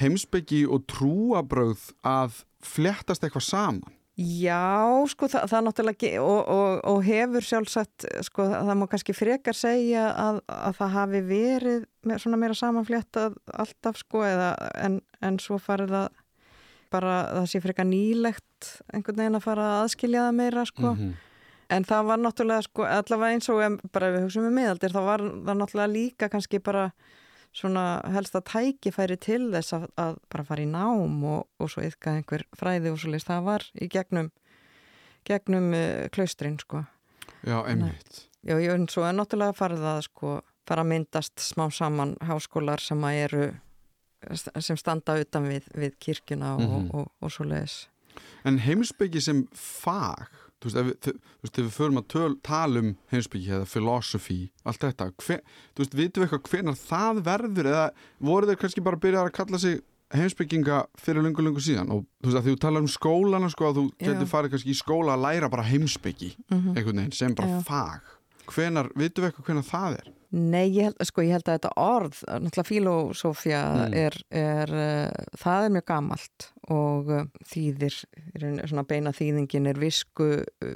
heimsbyggi 0.00 0.64
og 0.66 0.86
trúabraut 0.90 1.90
að 2.06 2.44
flettast 2.62 3.24
eitthvað 3.24 3.48
saman 3.48 3.98
Já, 4.20 4.92
sko, 5.08 5.24
það, 5.32 5.46
það 5.48 5.62
náttúrulega 5.64 6.08
og, 6.20 6.40
og, 6.52 6.72
og 6.90 6.98
hefur 7.06 7.46
sjálfsagt 7.48 8.04
sko, 8.26 8.44
það 8.44 8.76
má 8.76 8.84
kannski 8.92 9.14
frekar 9.16 9.56
segja 9.56 10.10
að, 10.12 10.40
að 10.52 10.76
það 10.76 10.92
hafi 10.98 11.22
verið 11.30 11.86
með, 12.04 12.20
svona 12.20 12.40
meira 12.42 12.56
samanfléttað 12.58 13.38
alltaf 13.64 13.96
sko, 14.02 14.20
eða, 14.28 14.50
en, 14.84 14.98
en 15.24 15.40
svo 15.40 15.56
farið 15.62 15.94
það 15.96 16.20
bara 16.92 17.14
það 17.38 17.48
sé 17.54 17.62
frekar 17.64 17.88
nýlegt 17.88 18.68
einhvern 18.92 19.22
veginn 19.22 19.40
að 19.40 19.46
fara 19.46 19.68
að 19.70 19.84
aðskilja 19.86 20.26
það 20.26 20.38
meira 20.42 20.66
sko. 20.68 20.92
-hmm. 20.92 21.16
en 21.78 21.88
það 21.88 22.06
var 22.10 22.22
náttúrulega 22.26 22.68
sko, 22.68 22.84
allavega 22.84 23.32
eins 23.32 23.48
og 23.48 23.80
bara 23.96 24.12
við 24.12 24.26
hugsaum 24.26 24.44
með 24.50 24.56
miðaldir 24.60 24.92
þá 24.92 25.02
var 25.08 25.24
það 25.24 25.56
náttúrulega 25.62 25.94
líka 25.96 26.28
kannski 26.28 26.60
bara 26.60 26.90
svona 27.52 28.00
helsta 28.14 28.40
tækifæri 28.40 29.16
til 29.20 29.50
þess 29.52 29.74
að, 29.76 29.86
að 30.00 30.14
bara 30.32 30.44
fara 30.48 30.62
í 30.64 30.68
nám 30.70 31.18
og, 31.28 31.46
og 31.60 31.70
svo 31.70 31.82
yfka 31.84 32.14
einhver 32.16 32.46
fræði 32.56 32.92
og 32.92 32.98
svo 33.02 33.12
leist 33.12 33.28
það 33.28 33.42
var 33.50 33.66
í 33.76 33.88
gegnum 33.92 34.30
gegnum 35.28 35.68
uh, 35.76 36.08
klaustrin 36.14 36.56
sko. 36.58 36.84
Já, 37.46 37.60
einmitt. 37.68 38.24
Já, 38.42 38.56
já, 38.58 38.72
en 38.74 38.88
svo 38.90 39.04
er 39.06 39.14
náttúrulega 39.14 39.54
farið 39.54 39.84
að 39.86 40.00
sko 40.08 40.32
fara 40.66 40.82
að 40.82 40.90
myndast 40.94 41.42
smá 41.42 41.68
saman 41.74 42.16
háskólar 42.26 42.80
sem 42.82 43.02
að 43.06 43.20
eru 43.26 43.44
sem 44.62 44.76
standa 44.78 45.16
utan 45.18 45.46
við, 45.50 45.64
við 45.74 45.96
kirkjuna 46.02 46.54
og, 46.56 46.60
Mhm. 46.62 46.90
og, 46.94 47.08
og 47.20 47.30
svo 47.34 47.44
leiðis 47.46 47.88
En 48.44 48.58
heimsbyggi 48.58 49.20
sem 49.22 49.46
fag 49.54 50.28
þú 50.62 50.70
veist, 50.70 50.78
ef 50.78 50.88
við, 50.88 51.20
veist, 51.42 51.58
ef 51.58 51.64
við 51.66 51.72
förum 51.76 52.00
að 52.00 52.08
töl, 52.14 52.32
tala 52.46 52.82
um 52.82 52.90
heimsbyggi 53.12 53.54
eða 53.56 53.68
philosophy 53.68 54.38
allt 54.64 54.84
þetta, 54.86 55.08
hver, 55.24 55.42
þú 55.74 55.84
veist, 55.84 55.96
vitum 55.98 56.22
við 56.22 56.28
eitthvað 56.28 56.52
hvenar 56.52 56.78
það 56.78 57.22
verður 57.26 57.70
eða 57.72 57.86
voru 58.30 58.50
þeir 58.50 58.60
kannski 58.62 58.84
bara 58.86 59.00
að 59.00 59.04
byrja 59.06 59.24
að 59.26 59.34
kalla 59.40 59.62
sig 59.62 59.80
heimsbygginga 60.12 60.78
fyrir 61.00 61.24
lungu 61.24 61.44
lungu 61.44 61.62
síðan? 61.64 61.92
Og 61.92 62.02
þú 62.20 62.28
veist 62.30 62.38
að 62.40 62.48
því 62.48 62.54
þú 62.56 62.62
talar 62.64 62.84
um 62.84 62.90
skólana 62.92 63.52
sko 63.52 63.68
að 63.68 63.78
þú 63.78 63.84
getur 64.02 64.28
farið 64.28 64.54
kannski 64.54 64.72
í 64.74 64.80
skóla 64.80 65.14
að 65.16 65.24
læra 65.26 65.52
bara 65.52 65.68
heimsbyggi 65.68 66.34
mm 66.50 66.74
einhvern 66.76 67.00
veginn 67.00 67.16
sem 67.16 67.36
bara 67.38 67.48
Já. 67.48 67.62
fag. 67.68 68.10
Hvenar, 68.52 68.90
vitum 68.98 69.24
við 69.24 69.30
eitthvað 69.30 69.48
hvenar 69.48 69.68
það 69.68 69.96
er 70.02 70.10
Nei, 70.32 70.70
ég 70.72 70.86
held, 70.88 71.02
sko, 71.04 71.20
ég 71.26 71.34
held 71.36 71.44
að 71.44 71.58
þetta 71.58 71.70
orð, 71.76 72.22
náttúrulega 72.24 72.64
filosófía 72.64 73.60
Mm. 73.72 73.94
er, 74.00 74.14
er 74.30 74.70
uh, 74.72 75.24
það 75.36 75.64
er 75.66 75.72
mjög 75.74 75.84
gamalt 75.90 76.46
og 76.72 77.10
uh, 77.12 77.26
þýðir, 77.44 77.98
svona 78.40 78.84
beina 78.88 79.12
þýðingin 79.12 79.68
er 79.68 79.80
visku 79.80 80.28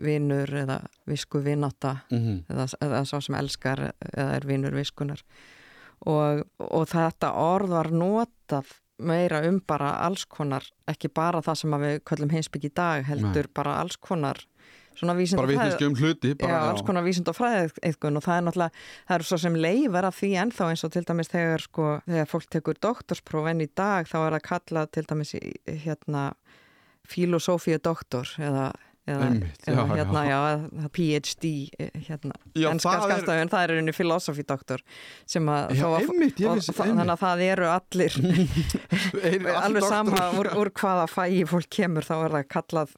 vinur 0.04 0.52
eða 0.60 0.80
visku 1.08 1.40
vináta 1.40 2.02
mm 2.10 2.18
-hmm. 2.18 2.42
eða, 2.52 2.66
eða 2.84 3.04
sá 3.04 3.20
sem 3.20 3.34
elskar 3.34 3.92
eða 4.12 4.36
er 4.36 4.46
vinur 4.46 4.76
viskunar 4.76 5.22
og, 6.04 6.44
og 6.58 6.88
þetta 6.88 7.32
orð 7.32 7.68
var 7.68 7.90
notað 7.90 8.76
meira 8.98 9.42
um 9.48 9.60
bara 9.66 9.90
alls 10.06 10.24
konar, 10.24 10.64
ekki 10.88 11.08
bara 11.08 11.40
það 11.40 11.54
sem 11.54 11.70
við 11.80 11.98
köllum 12.04 12.30
heimsbyggi 12.32 12.70
í 12.70 12.74
dag, 12.76 13.04
heldur 13.04 13.48
bara 13.54 13.80
alls 13.80 13.96
konar 13.96 14.40
svona 14.96 15.14
vísind 15.18 15.40
bara 15.40 15.50
vitneski 15.52 15.86
um 15.90 15.94
hluti 15.98 16.34
bara, 16.40 16.52
Já, 16.52 16.60
alls 16.70 16.82
konar 16.86 17.04
vísind 17.06 17.28
og 17.28 17.36
fræðið 17.36 17.76
og 18.16 18.24
það 18.24 18.36
er 18.38 18.46
náttúrulega, 18.48 18.70
það 19.08 19.14
eru 19.18 19.28
svo 19.30 19.38
sem 19.44 19.58
leifar 19.60 20.08
af 20.08 20.16
því 20.20 20.30
ennþá 20.44 20.70
eins 20.72 20.84
og 20.88 20.92
til 20.96 21.04
dæmis 21.08 21.28
þegar 21.32 21.66
sko, 21.68 21.90
þegar 22.08 22.30
fólk 22.32 22.48
tekur 22.56 22.80
doktorspróf 22.88 23.50
enn 23.52 23.60
í 23.66 23.70
dag 23.76 24.08
þá 24.08 24.16
er 24.26 24.38
það 24.38 24.46
kallað 24.50 24.90
til 24.96 25.06
dæmis 25.12 25.34
hérna 25.84 26.26
filosófíu 27.06 27.78
doktor 27.82 28.26
eða, 28.42 28.70
eða, 29.06 29.26
Einmitt, 29.28 29.60
eða 29.70 29.82
já, 29.86 29.94
hérna, 30.00 30.22
já. 30.26 30.38
já, 30.82 30.88
PhD 30.96 31.50
hérna, 32.08 32.32
Já, 32.58 32.66
ennska 32.72 32.94
það 33.04 33.12
er- 33.36 33.50
það 33.52 33.62
er 33.68 33.74
unni 33.78 33.94
filosófí 33.94 34.42
doktor 34.48 34.82
sem 35.26 35.46
að 35.46 35.76
að- 35.76 36.00
einmitt, 36.00 36.40
og 36.42 36.56
vissi- 36.58 36.74
það- 36.74 36.90
þannig 36.96 37.14
að 37.14 37.22
það 37.22 37.44
eru 37.46 37.68
allir 37.70 38.18
alveg 39.62 39.86
sama 39.86 40.24
úr, 40.40 40.50
úr 40.58 40.70
hvaða 40.74 41.06
fægi 41.10 41.44
fólk 41.46 41.70
kemur 41.70 42.02
þá 42.06 42.14
er 42.26 42.34
það 42.40 42.48
kallað. 42.56 42.96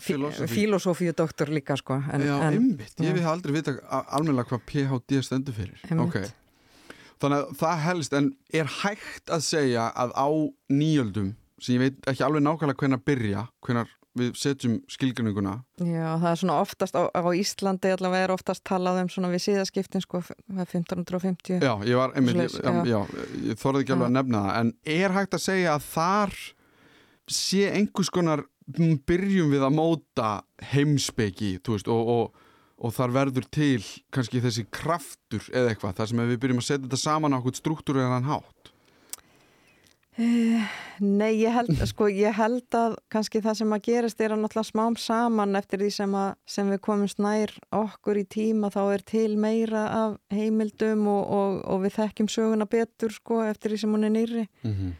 Filosófíu 0.00 1.12
doktor 1.16 1.50
líka 1.52 1.76
sko 1.76 1.98
en, 2.12 2.24
Já, 2.24 2.34
en, 2.40 2.52
einmitt, 2.58 2.94
ég 3.00 3.10
já. 3.12 3.16
við 3.18 3.28
aldrei 3.30 3.54
vita 3.58 3.74
almennilega 3.90 4.48
hvað 4.50 4.64
PHD 4.70 5.22
stendur 5.24 5.54
fyrir 5.56 5.80
Einmitt. 5.90 6.06
Ok. 6.08 6.94
Þannig 7.22 7.38
að 7.40 7.52
það 7.60 7.82
helst 7.88 8.16
en 8.18 8.30
er 8.52 8.70
hægt 8.82 9.30
að 9.32 9.44
segja 9.46 9.88
að 9.94 10.14
á 10.18 10.28
nýjöldum 10.74 11.34
sem 11.62 11.76
ég 11.76 11.84
veit 11.84 12.08
ekki 12.10 12.24
alveg 12.26 12.42
nákvæmlega 12.44 12.82
hvenar 12.82 13.04
byrja 13.06 13.44
hvenar 13.64 13.92
við 14.14 14.34
setjum 14.38 14.74
skilgruninguna 14.90 15.56
Já, 15.82 16.14
það 16.22 16.28
er 16.30 16.38
svona 16.38 16.58
oftast 16.62 16.94
á, 16.94 17.02
á 17.10 17.22
Íslandi 17.34 17.90
allavega 17.94 18.28
er 18.28 18.32
oftast 18.34 18.62
talað 18.66 19.00
um 19.02 19.08
svona 19.10 19.30
við 19.32 19.42
síðaskiptin 19.48 20.04
sko, 20.04 20.20
1550 20.54 21.64
Já, 21.64 21.72
ég 21.82 21.98
var 21.98 22.14
einmitt, 22.14 22.38
ég, 22.38 22.52
Svoleiðis, 22.54 22.92
já. 22.92 23.00
ég 23.50 23.58
þorði 23.62 23.82
ekki 23.82 23.96
alveg 23.96 24.10
að 24.10 24.16
nefna 24.18 24.42
það 24.44 24.60
en 24.60 24.70
er 24.98 25.16
hægt 25.16 25.34
að 25.38 25.44
segja 25.48 25.74
að 25.74 25.88
þar 25.94 26.36
sé 27.34 27.64
einhvers 27.72 28.12
konar 28.14 28.44
byrjum 29.06 29.52
við 29.52 29.66
að 29.66 29.76
móta 29.76 30.30
veist, 30.72 31.88
og, 31.88 32.08
og, 32.08 32.44
og 32.78 32.94
þar 32.96 33.14
verður 33.14 33.48
til 33.52 33.82
kannski 34.14 34.40
þessi 34.40 34.66
kraftur 34.72 35.44
eða 35.52 35.72
eitthvað, 35.72 35.96
þar 35.98 36.12
sem 36.12 36.22
við 36.24 36.40
byrjum 36.44 36.62
að 36.62 36.68
setja 36.68 36.84
þetta 36.86 37.02
saman 37.02 37.36
á 37.36 37.38
okkur 37.40 37.58
struktúr 37.60 38.00
eða 38.00 38.16
hann 38.18 38.30
hátt 38.30 38.74
Nei, 40.14 41.40
ég 41.40 41.50
held, 41.50 41.72
sko, 41.90 42.06
ég 42.06 42.36
held 42.38 42.76
að 42.78 42.92
kannski 43.10 43.40
það 43.42 43.56
sem 43.58 43.72
að 43.74 43.86
gerist 43.88 44.20
er 44.22 44.30
að 44.30 44.44
náttúrulega 44.44 44.68
smám 44.68 44.96
saman 45.00 45.58
eftir 45.58 45.82
því 45.82 45.88
sem, 45.96 46.14
að, 46.14 46.36
sem 46.46 46.70
við 46.70 46.80
komumst 46.86 47.22
nær 47.22 47.50
okkur 47.74 48.20
í 48.20 48.24
tíma 48.30 48.70
þá 48.70 48.82
er 48.84 49.02
til 49.10 49.32
meira 49.42 49.82
af 49.90 50.14
heimildum 50.30 51.08
og, 51.10 51.24
og, 51.34 51.56
og 51.66 51.82
við 51.82 51.96
þekkjum 51.96 52.30
söguna 52.30 52.68
betur 52.70 53.14
sko 53.16 53.40
eftir 53.48 53.74
því 53.74 53.80
sem 53.82 53.96
hún 53.96 54.06
er 54.06 54.14
nýri. 54.14 54.46
mm 54.62 54.70
-hmm. 54.70 54.92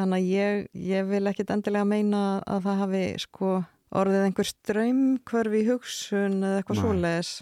Þannig 0.00 0.16
að 0.16 0.30
ég, 0.32 0.64
ég 0.88 1.08
vil 1.10 1.26
ekkit 1.28 1.50
endilega 1.52 1.84
meina 1.90 2.24
að 2.48 2.64
það 2.64 2.78
hafi 2.86 3.04
sko 3.20 3.52
orðið 4.00 4.22
einhver 4.30 4.48
ströymkvörf 4.48 5.56
í 5.60 5.62
hugsun 5.68 6.36
eða 6.40 6.60
eitthvað 6.62 6.78
svoleiðis. 6.80 7.32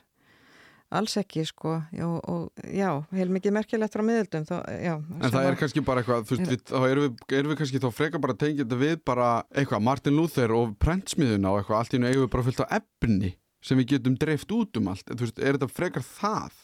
Alls 0.88 1.18
ekki 1.20 1.42
sko 1.44 1.74
já, 1.92 2.06
og 2.08 2.62
já, 2.72 2.88
heil 3.12 3.26
mikið 3.36 3.52
merkilegt 3.52 3.92
frá 3.92 4.00
miðöldum 4.08 4.46
þá, 4.48 4.54
já, 4.80 4.94
En 5.20 5.32
það 5.34 5.48
er 5.50 5.58
kannski 5.60 5.82
bara 5.84 6.00
eitthvað, 6.00 6.22
þú 6.30 6.38
veist, 6.40 6.62
þá 6.70 6.78
erum 6.88 7.04
við, 7.04 7.18
erum 7.36 7.52
við 7.52 7.58
kannski 7.60 7.80
þá 7.82 7.88
frekar 7.92 8.22
bara 8.24 8.36
þetta 8.40 8.78
við 8.80 8.94
bara 9.04 9.26
eitthvað, 9.52 9.84
Martin 9.84 10.16
Luther 10.16 10.54
og 10.56 10.72
prentsmiðuna 10.80 11.52
og 11.52 11.60
eitthvað, 11.60 11.82
allt 11.82 11.92
í 11.92 11.98
hennu 11.98 12.08
eigum 12.08 12.24
við 12.24 12.32
bara 12.32 12.46
fullt 12.48 12.64
á 12.64 12.68
efni 12.80 13.34
sem 13.68 13.82
við 13.82 13.90
getum 13.92 14.16
dreift 14.16 14.56
út 14.56 14.80
um 14.80 14.88
allt, 14.94 15.12
þú 15.12 15.26
veist, 15.26 15.38
er 15.44 15.58
þetta 15.58 15.68
frekar 15.76 16.06
það? 16.08 16.56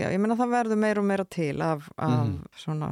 Já, 0.00 0.06
ég 0.08 0.18
meina 0.24 0.38
það 0.40 0.54
verður 0.56 0.80
meira 0.86 1.04
og 1.04 1.08
meira 1.12 1.28
til 1.28 1.60
af, 1.60 1.84
af 2.00 2.16
Mhm. 2.16 2.34
svona, 2.64 2.90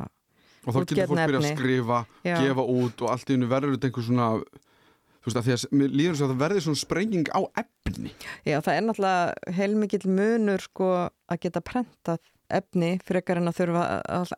Og 0.67 0.75
þá 0.75 0.79
getur 0.83 1.11
fólk 1.11 1.21
byrjað 1.23 1.45
að 1.45 1.53
skrifa, 1.57 1.99
Já. 2.27 2.35
gefa 2.43 2.65
út 2.75 3.05
og 3.05 3.13
allt 3.13 3.31
í 3.31 3.37
hennu 3.37 3.51
verður 3.51 3.77
þetta 3.77 3.89
einhver 3.91 4.07
svona, 4.09 4.29
þú 5.19 5.29
veist, 5.31 5.39
að 5.39 5.47
því 5.47 5.55
að 5.55 5.77
mér 5.81 5.95
líður 6.01 6.19
svo 6.19 6.27
að 6.27 6.33
það 6.33 6.43
verður 6.45 6.65
svona 6.67 6.83
sprenging 6.83 7.31
á 7.31 7.41
efni 7.63 8.13
Já, 8.49 8.57
það 8.59 8.73
er 8.75 8.85
náttúrulega 8.89 9.55
heilmikill 9.59 10.03
munur 10.19 10.65
sko 10.67 10.91
að 11.07 11.41
geta 11.47 11.65
prentað 11.65 12.21
efni 12.49 12.91
frekar 13.05 13.41
en 13.41 13.51
að 13.51 13.59
þurfa 13.61 13.85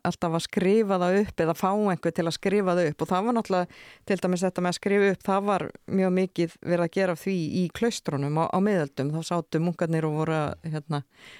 alltaf 0.03 0.35
að 0.37 0.43
skrifa 0.45 0.97
það 1.01 1.17
upp 1.21 1.43
eða 1.45 1.55
fá 1.57 1.69
einhver 1.71 2.15
til 2.15 2.25
að 2.27 2.35
skrifa 2.35 2.75
það 2.77 2.89
upp. 2.91 3.01
Og 3.01 3.11
það 3.11 3.25
var 3.27 3.37
náttúrulega 3.37 3.67
til 4.09 4.17
dæmis 4.21 4.45
þetta 4.45 4.63
með 4.63 4.71
að 4.71 4.77
skrifa 4.79 5.11
upp 5.11 5.25
það 5.27 5.41
var 5.49 5.65
mjög 5.99 6.11
mikið 6.17 6.57
verið 6.61 6.85
að 6.85 6.95
gera 6.97 7.15
því 7.21 7.37
í 7.61 7.63
klaustrunum 7.77 8.39
á, 8.41 8.45
á 8.51 8.57
miðaldum 8.63 9.11
þá 9.15 9.21
sátu 9.31 9.61
munkarnir 9.63 10.07
og 10.07 10.17
voru 10.21 10.35
að 10.37 10.51
hérna, 10.71 10.99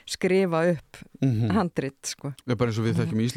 skrifa 0.10 0.60
upp 0.71 1.01
mm 1.21 1.31
-hmm. 1.31 1.51
handrit 1.57 2.01
sko. 2.05 2.34
Það 2.45 2.53
er 2.55 2.60
bara 2.62 2.69
eins 2.71 2.79
og 2.79 2.86
við 2.86 2.95
þekkjum 3.01 3.21
í 3.21 3.27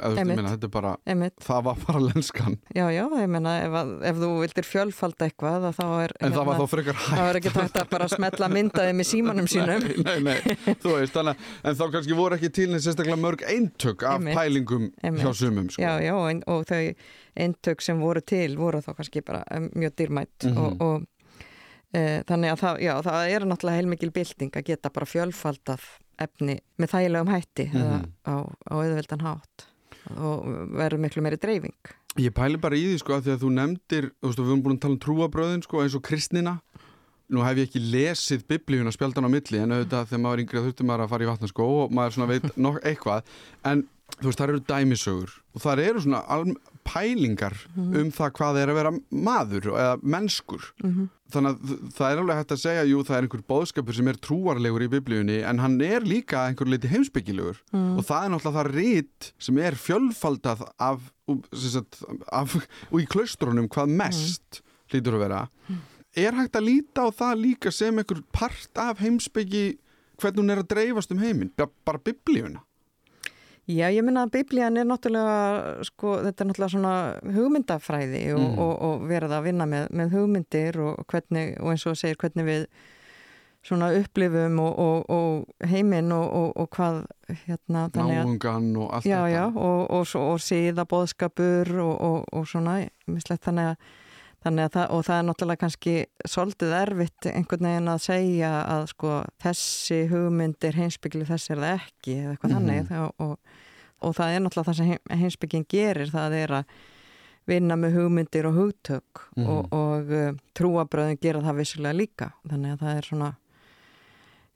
eða 0.00 0.24
meina, 0.24 0.50
þetta 0.54 0.66
er 0.66 0.74
bara, 0.74 0.96
Einmitt. 1.06 1.36
það 1.40 1.60
var 1.64 1.76
bara 1.86 2.00
lenskan. 2.00 2.58
Já, 2.74 2.86
já, 2.90 3.04
ég 3.20 3.28
menna 3.28 3.52
ef, 3.60 3.72
ef 4.04 4.16
þú 4.16 4.30
vildir 4.40 4.64
fjölfalda 4.64 5.24
eitthvað 5.26 5.74
þá 5.74 5.86
er 6.04 6.12
En 6.20 6.32
hérna, 6.32 6.36
það 6.36 6.44
var 6.46 6.54
hérna, 6.54 6.64
þá 6.64 6.70
frekar 6.70 6.94
hægt 6.94 7.10
Það 7.10 7.26
var 7.26 7.36
ekki 7.40 7.50
tægt 7.50 7.76
að 7.76 7.88
bara 7.90 8.08
smetla 8.08 8.48
myndaði 8.48 8.92
með 8.92 9.06
símanum 9.10 9.48
sínum 9.50 9.80
Nei, 10.06 10.20
nei, 10.20 10.20
nei, 10.20 10.38
neins 12.70 12.86
sérstaklega 12.86 13.18
mörg 13.20 13.44
eintök 13.46 14.02
af 14.02 14.18
Einmitt. 14.18 14.36
pælingum 14.38 14.90
Einmitt. 15.02 15.24
hjá 15.24 15.32
sumum 15.34 15.70
sko. 15.70 15.82
Já, 15.82 16.00
já, 16.02 16.12
og, 16.16 16.42
og 16.46 16.66
þau 16.68 16.82
eintök 17.44 17.84
sem 17.84 18.00
voru 18.00 18.20
til 18.20 18.56
voru 18.58 18.82
þá 18.84 18.92
kannski 18.98 19.24
bara 19.26 19.44
mjög 19.74 19.96
dýrmætt 20.00 20.46
mm 20.46 20.54
-hmm. 20.54 20.58
og, 20.58 20.80
og 20.80 21.02
e, 21.92 22.22
þannig 22.28 22.52
að 22.52 22.60
það, 22.62 22.80
já, 22.80 22.94
það 23.02 23.30
er 23.30 23.46
náttúrulega 23.46 23.80
heilmikil 23.80 24.10
bilding 24.10 24.56
að 24.56 24.66
geta 24.66 24.90
bara 24.90 25.06
fjölfaldað 25.06 25.82
efni 26.18 26.60
með 26.78 26.88
þægilegum 26.94 27.32
hætti 27.34 27.70
mm 27.72 27.80
-hmm. 27.80 28.06
á, 28.26 28.34
á 28.70 28.74
auðveldan 28.74 29.26
hátt 29.26 29.66
og 30.16 30.46
verður 30.74 30.98
miklu 30.98 31.22
meiri 31.22 31.36
dreifing. 31.36 31.76
Ég 32.18 32.34
pæli 32.34 32.58
bara 32.58 32.76
í 32.76 32.86
því 32.90 32.98
sko 32.98 33.14
að 33.14 33.26
því 33.26 33.32
að 33.34 33.42
þú 33.44 33.50
nefndir, 33.54 34.06
þú 34.18 34.26
veist, 34.26 34.40
við 34.40 34.48
höfum 34.48 34.62
búin 34.64 34.76
að 34.76 34.80
tala 34.80 34.96
um 34.96 35.02
trúabröðin 35.04 35.62
sko 35.62 35.82
eins 35.82 35.94
og 35.94 36.02
kristnina. 36.02 36.54
Nú 37.30 37.44
hef 37.46 37.60
ég 37.60 37.68
ekki 37.68 37.84
lesið 37.84 38.44
biblíun 38.50 38.90
að 38.90 38.96
spjaldan 38.96 39.28
á 39.28 39.30
milli 39.30 39.62
en 39.62 39.76
auðvitað 39.76 40.10
þegar 40.10 40.22
maður 40.24 40.36
er 40.36 40.44
yngrið 40.44 40.66
þurftum 40.66 40.90
maður 40.90 41.04
að 41.04 41.12
fara 41.14 41.24
í 41.26 41.30
vatnarskó 41.30 41.70
og 41.84 41.94
maður 41.94 42.16
svona 42.16 42.30
veit 42.32 42.50
nokk 42.66 42.84
eitthvað 42.90 43.34
en 43.70 43.86
þú 44.18 44.26
veist, 44.26 44.40
það 44.40 44.48
eru 44.48 44.60
dæmisögur 44.68 45.32
og 45.54 45.62
það 45.64 45.82
eru 45.84 46.02
svona 46.04 46.22
pælingar 46.86 47.54
mm 47.54 47.84
-hmm. 47.84 48.00
um 48.00 48.10
það 48.10 48.32
hvað 48.38 48.58
er 48.60 48.68
að 48.68 48.78
vera 48.78 48.92
maður 49.10 49.66
eða 49.70 49.98
mennskur 50.02 50.62
mm 50.82 50.90
-hmm. 50.90 51.08
þannig 51.32 51.50
að 51.50 51.92
það 51.96 52.10
er 52.10 52.18
alveg 52.18 52.36
hægt 52.36 52.52
að 52.52 52.64
segja 52.64 52.84
jú 52.84 53.02
það 53.04 53.16
er 53.16 53.22
einhver 53.22 53.44
bóðskapur 53.52 53.94
sem 53.94 54.08
er 54.08 54.16
trúarlegur 54.16 54.82
í 54.82 54.88
biblíunni 54.88 55.38
en 55.42 55.58
hann 55.58 55.80
er 55.80 56.00
líka 56.00 56.46
einhver 56.46 56.66
liti 56.66 56.88
heimsbyggilegur 56.88 57.58
mm. 57.72 57.98
og 57.98 58.04
það 58.04 58.24
er 58.24 58.30
náttúrulega 58.30 58.58
það 58.58 58.74
rít 58.74 59.32
sem 59.38 59.58
er 59.58 59.74
fjölfaldað 59.74 60.60
af, 60.78 61.00
sagt, 61.52 62.02
af 62.32 62.56
og 62.90 63.00
í 63.00 63.06
klaustrunum 63.06 63.68
hvað 63.68 63.86
mest 63.86 64.62
lítur 64.92 65.14
að 65.14 65.24
vera 65.28 65.48
er 66.16 66.34
hægt 66.34 66.58
að 66.58 66.66
líta 66.66 67.06
á 67.06 67.08
það 67.14 67.44
líka 67.44 67.72
sem 67.74 67.98
einhver 67.98 68.22
part 68.34 68.78
af 68.78 69.00
heimsbyggi 69.02 69.78
hvernig 70.20 70.42
hún 70.42 70.52
er 70.52 70.62
að 70.62 70.72
dreifast 70.74 71.14
um 71.14 71.22
heiminn? 71.22 71.52
Bara 71.56 72.02
biblíuna? 72.02 72.64
Já, 73.70 73.86
ég 73.92 74.02
minna 74.02 74.24
að 74.26 74.32
biblían 74.34 74.78
er 74.80 74.86
náttúrulega, 74.88 75.84
sko, 75.86 76.16
þetta 76.24 76.42
er 76.42 76.48
náttúrulega 76.48 76.72
svona 76.72 76.94
hugmyndafræði 77.36 78.22
og, 78.34 78.40
mm. 78.40 78.62
og, 78.64 78.72
og 78.86 79.04
verða 79.10 79.38
að 79.38 79.46
vinna 79.46 79.66
með, 79.70 79.90
með 80.00 80.16
hugmyndir 80.16 80.80
og, 80.82 81.04
hvernig, 81.10 81.52
og 81.60 81.74
eins 81.74 81.86
og 81.86 81.98
segir 82.00 82.18
hvernig 82.18 82.48
við 82.48 82.64
svona 83.62 83.90
upplifum 83.92 84.56
og 84.64 85.44
heiminn 85.68 86.10
og 86.16 86.64
hvað 86.72 87.02
hérna 87.44 87.86
Náungan 87.92 88.70
og 88.80 88.94
allt 88.96 89.06
já, 89.06 89.18
þetta. 89.20 89.28
Já, 89.28 89.42
já, 89.52 90.20
og 90.24 90.40
síða 90.40 90.86
boðskapur 90.88 91.74
og 91.84 92.48
svona, 92.48 92.80
mislegt 93.06 93.44
þannig 93.44 93.74
að 93.74 93.90
Þannig 94.40 94.64
að 94.64 94.70
það, 94.72 94.84
og 94.96 95.02
það 95.04 95.18
er 95.18 95.24
náttúrulega 95.28 95.60
kannski 95.60 95.94
svolítið 96.32 96.70
erfitt 96.78 97.26
einhvern 97.28 97.66
veginn 97.68 97.90
að 97.92 98.04
segja 98.06 98.52
að 98.64 98.86
sko 98.94 99.16
þessi 99.44 99.98
hugmyndir 100.08 100.78
heimsbyggli 100.80 101.26
þess 101.28 101.52
er 101.52 101.60
það 101.60 101.74
ekki 101.74 102.14
eða 102.14 102.30
eitthvað 102.30 102.50
mm 102.50 102.56
-hmm. 102.56 102.70
þannig 102.70 103.02
og, 103.02 103.26
og, 103.26 103.58
og 104.00 104.16
það 104.16 104.32
er 104.36 104.40
náttúrulega 104.40 104.70
það 104.70 104.78
sem 104.80 105.20
heimsbyggin 105.20 105.68
gerir 105.68 106.14
það 106.14 106.38
er 106.38 106.56
að 106.60 106.72
vinna 107.50 107.76
með 107.76 107.98
hugmyndir 107.98 108.48
og 108.48 108.56
hugtök 108.56 109.22
mm 109.36 109.44
-hmm. 109.44 109.50
og, 109.50 109.72
og 109.72 110.10
uh, 110.10 110.32
trúabröðin 110.56 111.20
gera 111.20 111.44
það 111.44 111.60
vissulega 111.60 112.00
líka 112.00 112.32
þannig 112.48 112.72
að 112.72 112.80
það 112.80 112.96
er 112.96 113.04
svona 113.04 113.30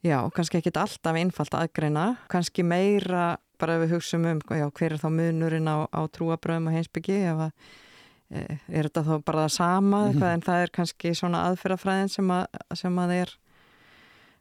já, 0.01 0.19
kannski 0.31 0.57
ekki 0.57 0.73
alltaf 0.75 1.15
einfalt 1.15 1.53
aðgreina, 1.53 2.17
kannski 2.29 2.63
meira 2.63 3.37
bara 3.59 3.75
ef 3.75 3.85
við 3.85 3.95
hugsaum 3.95 4.25
um 4.25 4.39
já, 4.49 4.69
hver 4.71 4.93
er 4.93 5.01
þá 5.01 5.09
munurinn 5.09 5.67
á, 5.67 5.87
á 5.89 6.01
trúabröðum 6.07 6.67
og 6.67 6.73
heimsbyggi 6.73 7.21
ef 7.31 7.37
að 7.47 7.51
er 8.33 8.87
þetta 8.87 9.03
þá 9.05 9.15
bara 9.25 9.45
það 9.45 9.51
sama 9.53 10.05
mm 10.05 10.13
-hmm. 10.13 10.33
en 10.33 10.41
það 10.41 10.61
er 10.61 10.69
kannski 10.73 11.15
svona 11.15 11.43
aðferðafræðin 11.49 12.09
sem 12.09 12.31
að, 12.31 12.45
sem 12.73 12.99
að 12.99 13.11
er, 13.13 13.33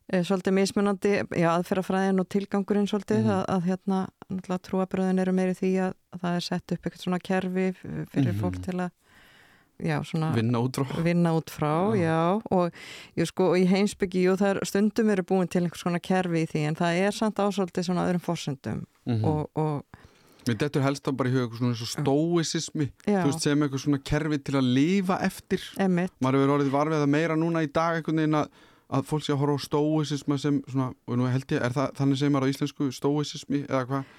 er 0.09 0.25
svolítið 0.25 0.53
mismunandi, 0.53 1.15
já 1.37 1.49
aðferðafræðin 1.53 2.21
og 2.21 2.29
tilgangurinn 2.29 2.89
svolítið 2.89 3.19
mm 3.19 3.29
-hmm. 3.29 3.37
að, 3.37 3.45
að 3.55 3.65
hérna 3.69 4.09
náttúrulega 4.31 4.67
trúabröðin 4.69 5.19
eru 5.19 5.33
meiri 5.33 5.55
því 5.55 5.73
að, 5.87 5.93
að 6.13 6.21
það 6.21 6.35
er 6.35 6.41
sett 6.41 6.73
upp 6.73 6.87
eitthvað 6.87 7.03
svona 7.03 7.19
kerfi 7.19 7.73
fyrir 7.73 8.07
mm 8.15 8.31
-hmm. 8.31 8.41
fólk 8.41 8.63
til 8.65 8.81
að 8.81 8.91
já, 9.79 10.05
svona, 10.05 10.33
vinna 10.35 10.59
út 10.59 10.77
frá, 10.77 11.03
vinna 11.03 11.33
út 11.33 11.51
frá 11.51 11.95
já. 11.97 12.41
og 12.51 12.71
jú, 13.17 13.27
sko, 13.27 13.55
í 13.57 13.67
heimsbyggi 13.67 14.29
og 14.31 14.41
er 14.41 14.61
stundum 14.65 15.11
eru 15.11 15.23
búin 15.23 15.49
til 15.49 15.65
einhvers 15.65 15.83
svona 15.83 16.01
kerfi 16.01 16.45
í 16.45 16.47
því 16.47 16.67
en 16.69 16.79
það 16.79 17.01
er 17.07 17.11
samt 17.11 17.39
ásaldið 17.39 17.89
svona 17.89 18.07
öðrum 18.09 18.23
fórsendum 18.23 18.87
mhm. 19.05 19.25
og, 19.25 19.51
og 19.55 19.85
Mér 20.45 20.59
dettur 20.61 20.85
helst 20.85 21.09
á 21.09 21.13
bara 21.17 21.31
í 21.31 21.35
huga 21.35 21.59
svona 21.59 21.89
stóisismi, 21.89 22.91
þú 23.07 23.23
veist, 23.29 23.45
sem 23.45 23.65
eitthvað 23.65 23.85
svona 23.87 24.01
kerfi 24.11 24.39
til 24.45 24.59
að 24.61 24.71
lifa 24.77 25.19
eftir. 25.25 25.65
Maður 25.79 26.39
hefur 26.41 26.55
orðið 26.59 26.75
varfið 26.75 27.05
að 27.07 27.13
meira 27.15 27.39
núna 27.39 27.65
í 27.65 27.71
dag 27.73 27.99
einhvern 27.99 28.21
veginn 28.21 28.39
að, 28.43 28.61
að 28.99 29.09
fólk 29.09 29.25
sé 29.25 29.35
að 29.35 29.41
horfa 29.45 29.57
á 29.57 29.67
stóisisma 29.69 30.39
sem 30.43 30.61
svona, 30.69 30.91
og 31.09 31.19
nú 31.21 31.31
held 31.33 31.57
ég, 31.57 31.65
er 31.65 31.77
það 31.77 31.97
þannig 32.01 32.21
sem 32.21 32.37
er 32.37 32.47
á 32.47 32.51
íslensku 32.53 32.91
stóisismi 32.93 33.65
eða 33.65 33.83
hvað? 33.89 34.15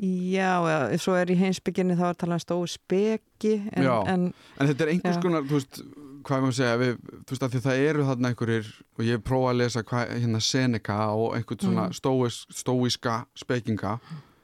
Já, 0.00 0.52
eða, 0.64 1.00
svo 1.02 1.14
er 1.20 1.28
í 1.28 1.36
heimsbygginni 1.36 1.94
þá 1.98 2.06
að 2.08 2.20
tala 2.22 2.38
um 2.38 2.40
stóispeki. 2.40 3.56
En, 3.76 3.90
en, 4.08 4.22
en 4.56 4.70
þetta 4.70 4.86
er 4.86 4.92
einhvers 4.94 5.18
já. 5.18 5.22
konar, 5.26 5.44
þú 5.44 5.58
veist, 5.58 5.82
hvað 6.24 6.36
er 6.38 6.44
maður 6.46 6.54
að 6.54 6.56
segja, 6.56 6.78
við, 6.80 6.94
þú 7.12 7.34
veist, 7.34 7.44
að 7.44 7.52
því 7.52 7.60
það 7.66 7.82
eru 7.90 8.06
þarna 8.08 8.30
einhverjir, 8.32 8.70
og 8.96 9.04
ég 9.04 9.22
prófa 9.28 9.52
að 9.52 9.60
lesa 9.60 9.84
hvað, 9.90 10.14
hérna 10.16 10.40
Seneca 10.46 10.98
og 11.12 11.36
einhvern 11.36 11.62
svona 11.66 11.84
mm. 11.90 11.98
stóis, 12.00 12.40
stóiska 12.62 13.18
spekinga 13.42 13.98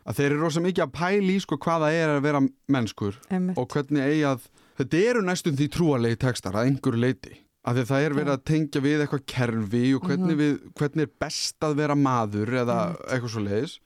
að 0.07 0.21
þeir 0.21 0.29
eru 0.31 0.43
rosa 0.43 0.63
mikið 0.65 0.85
að 0.85 0.95
pæli 0.97 1.35
í 1.35 1.43
sko 1.43 1.59
hvaða 1.63 1.91
er 1.95 2.13
að 2.15 2.23
vera 2.27 2.43
mennskur 2.73 3.19
Einmitt. 3.31 3.59
og 3.59 3.69
hvernig 3.73 4.05
eigi 4.07 4.23
að 4.29 4.47
þetta 4.79 5.03
eru 5.11 5.25
næstum 5.27 5.59
því 5.59 5.69
trúalegi 5.75 6.21
tekstar 6.23 6.57
að 6.57 6.71
einhverju 6.71 7.03
leiti 7.03 7.41
að 7.67 7.83
það 7.89 8.05
er 8.05 8.15
verið 8.15 8.33
að 8.37 8.45
tengja 8.47 8.83
við 8.85 9.03
eitthvað 9.03 9.25
kerfi 9.33 9.83
og 9.97 10.05
hvernig, 10.07 10.37
-hmm. 10.37 10.43
við, 10.43 10.73
hvernig 10.79 11.09
er 11.09 11.15
best 11.25 11.67
að 11.67 11.79
vera 11.81 11.97
maður 11.99 12.55
eða 12.63 12.79
eitthvað 13.09 13.33
svo 13.35 13.43
leiðis 13.43 13.79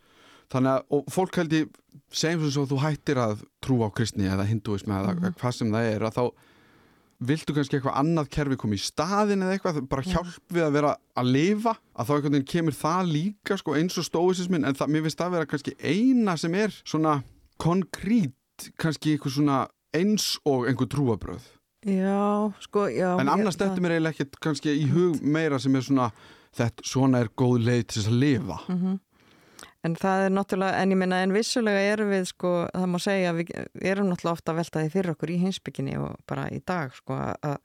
þannig 0.52 0.72
að, 0.74 0.84
og 0.90 1.10
fólk 1.14 1.38
held 1.40 1.56
ég 1.56 1.80
segjum 2.10 2.50
sem 2.50 2.68
þú 2.68 2.80
hættir 2.82 3.20
að 3.22 3.44
trúa 3.64 3.88
á 3.88 3.94
kristni 3.94 4.28
eða 4.28 4.48
hinduismi 4.50 4.92
eða 4.92 5.14
mm 5.14 5.22
-hmm. 5.22 5.36
hvað 5.40 5.56
sem 5.56 5.72
það 5.72 5.90
er 5.94 6.04
að 6.04 6.16
þá 6.18 6.24
viltu 7.20 7.54
kannski 7.56 7.76
eitthvað 7.76 7.98
annað 8.00 8.30
kerfi 8.32 8.56
koma 8.60 8.78
í 8.78 8.82
staðin 8.82 9.44
eða 9.44 9.56
eitthvað, 9.56 9.80
bara 9.90 10.06
hjálp 10.06 10.54
við 10.54 10.64
að 10.64 10.76
vera 10.78 10.94
að 11.20 11.32
lifa, 11.36 11.74
að 11.92 12.08
þá 12.08 12.12
einhvern 12.14 12.36
veginn 12.36 12.50
kemur 12.54 12.76
það 12.78 13.12
líka 13.14 13.58
sko, 13.60 13.76
eins 13.76 14.00
og 14.00 14.08
stóisismin 14.08 14.64
en 14.64 14.78
það, 14.78 14.92
mér 14.94 15.06
finnst 15.06 15.20
það 15.20 15.30
að 15.30 15.36
vera 15.36 15.50
kannski 15.52 15.76
eina 15.84 16.36
sem 16.40 16.56
er 16.56 16.74
svona 16.80 17.20
konkrít 17.60 18.70
kannski 18.80 19.14
eitthvað 19.14 19.36
svona 19.36 19.62
eins 19.96 20.32
og 20.48 20.68
einhver 20.70 20.90
trúabröð 20.90 21.48
Já, 21.80 22.52
sko, 22.60 22.90
já 22.92 23.14
En 23.16 23.30
annars 23.32 23.56
þetta 23.56 23.80
mér 23.80 23.94
eiginlega 23.96 24.18
ekkert 24.18 24.36
kannski 24.44 24.74
í 24.76 24.88
hug 24.92 25.22
meira 25.24 25.56
sem 25.60 25.76
er 25.78 25.86
svona 25.86 26.10
þetta 26.56 26.84
svona 26.86 27.22
er 27.24 27.30
góð 27.38 27.62
leið 27.64 27.84
til 27.86 27.96
þess 28.00 28.10
að 28.10 28.18
lifa. 28.20 28.58
Mm 28.66 28.80
-hmm. 28.80 28.98
En 29.80 29.94
það 29.96 30.26
er 30.26 30.32
náttúrulega, 30.36 30.80
en 30.82 30.90
ég 30.92 30.98
minna, 31.00 31.22
en 31.24 31.32
vissulega 31.32 31.84
erum 31.94 32.10
við, 32.12 32.26
sko, 32.34 32.48
það 32.68 32.90
má 32.92 32.98
segja, 33.00 33.32
við 33.32 33.52
erum 33.80 34.10
náttúrulega 34.10 34.36
ofta 34.36 34.54
veltaði 34.58 34.90
fyrir 34.92 35.14
okkur 35.14 35.32
í 35.32 35.38
hinsbygginni 35.40 35.94
og 35.96 36.18
bara 36.28 36.50
í 36.52 36.58
dag, 36.68 36.92
sko, 36.92 37.16
að 37.16 37.56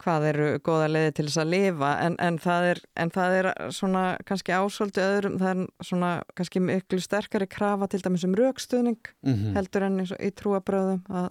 hvað 0.00 0.26
eru 0.30 0.46
goða 0.64 0.86
leiði 0.90 1.10
til 1.16 1.26
þess 1.26 1.40
að 1.42 1.50
lifa, 1.54 1.90
en, 2.06 2.16
en, 2.22 2.38
það 2.40 2.68
er, 2.70 2.80
en 3.02 3.12
það 3.12 3.36
er 3.40 3.48
svona 3.76 4.04
kannski 4.28 4.54
ásvöldu 4.56 5.02
öðrum, 5.04 5.36
það 5.40 5.50
er 5.50 5.90
svona 5.90 6.12
kannski 6.38 6.62
miklu 6.64 7.00
sterkari 7.04 7.48
krafa 7.50 7.90
til 7.90 8.00
dæmis 8.04 8.24
um 8.28 8.36
raukstuðning 8.38 9.00
mm 9.00 9.34
-hmm. 9.34 9.58
heldur 9.58 9.86
enn 9.88 10.00
í 10.06 10.30
trúabröðum, 10.40 11.02
að, 11.10 11.28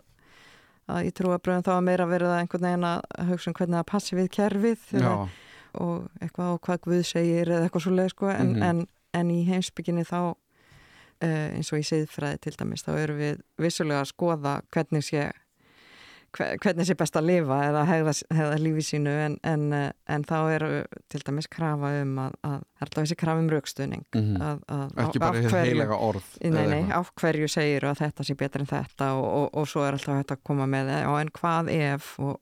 að 0.87 1.09
í 1.09 1.11
trúabröðum 1.17 1.65
þá 1.65 1.73
er 1.77 1.87
meira 1.87 2.05
verið 2.05 2.33
að 2.33 2.39
einhvern 2.43 2.67
veginn 2.67 2.87
að 2.91 3.01
hugsa 3.31 3.49
um 3.49 3.57
hvernig 3.57 3.79
það 3.79 3.91
passi 3.93 4.15
við 4.15 4.29
kerfið 4.37 4.85
eða, 4.93 5.29
og 5.73 6.09
eitthvað 6.21 6.53
á 6.53 6.55
hvað 6.59 6.79
Guð 6.85 7.03
segir 7.03 7.49
eða 7.49 7.63
eitthvað 7.63 7.83
svo 7.83 7.91
leið, 7.91 8.09
sko, 8.09 8.29
en, 8.29 8.47
mm 8.47 8.55
-hmm. 8.55 8.69
en 8.69 8.87
en 9.17 9.31
í 9.33 9.41
heimsbygginni 9.47 10.05
þá 10.07 10.19
uh, 10.29 10.35
eins 11.23 11.71
og 11.73 11.81
í 11.81 11.87
siðfræði 11.87 12.41
til 12.45 12.55
dæmis 12.59 12.85
þá 12.85 12.91
eru 12.97 13.17
við 13.19 13.43
vissulega 13.61 14.03
að 14.03 14.11
skoða 14.13 14.55
hvernig 14.73 15.05
sé 15.05 15.29
hvernig 16.37 16.87
sé 16.87 16.95
best 16.99 17.17
að 17.19 17.29
lifa 17.29 17.59
eða 17.67 17.83
hegða, 17.89 18.13
hegða 18.35 18.57
lífi 18.61 18.85
sínu 18.85 19.13
en, 19.25 19.37
en, 19.47 19.65
eh, 19.73 19.91
en 20.09 20.25
þá 20.27 20.37
er 20.53 20.65
til 21.11 21.21
dæmis 21.25 21.49
krafa 21.51 21.91
um 22.01 22.17
að, 22.25 22.37
að 22.45 22.57
alltaf 22.79 23.03
þessi 23.03 23.17
krafa 23.19 23.43
um 23.43 23.49
raukstuðning 23.51 24.05
mm 24.15 24.27
-hmm. 24.37 24.93
ekki 25.03 25.19
bara 25.19 25.41
hér 25.43 25.55
heilega 25.57 25.97
orð 25.97 26.27
nei, 26.43 26.67
nei, 26.67 26.83
á 26.93 26.99
hverju 27.03 27.49
segir 27.51 27.85
að 27.89 27.99
þetta 28.03 28.23
sé 28.23 28.35
betur 28.39 28.63
en 28.63 28.69
þetta 28.69 29.11
og, 29.17 29.25
og, 29.25 29.47
og 29.61 29.67
svo 29.67 29.83
er 29.83 29.97
alltaf 29.97 30.15
hægt 30.15 30.31
að 30.31 30.43
koma 30.43 30.67
með 30.69 30.91
og 31.09 31.19
en 31.19 31.33
hvað 31.39 31.71
ef 31.75 32.13
og, 32.19 32.37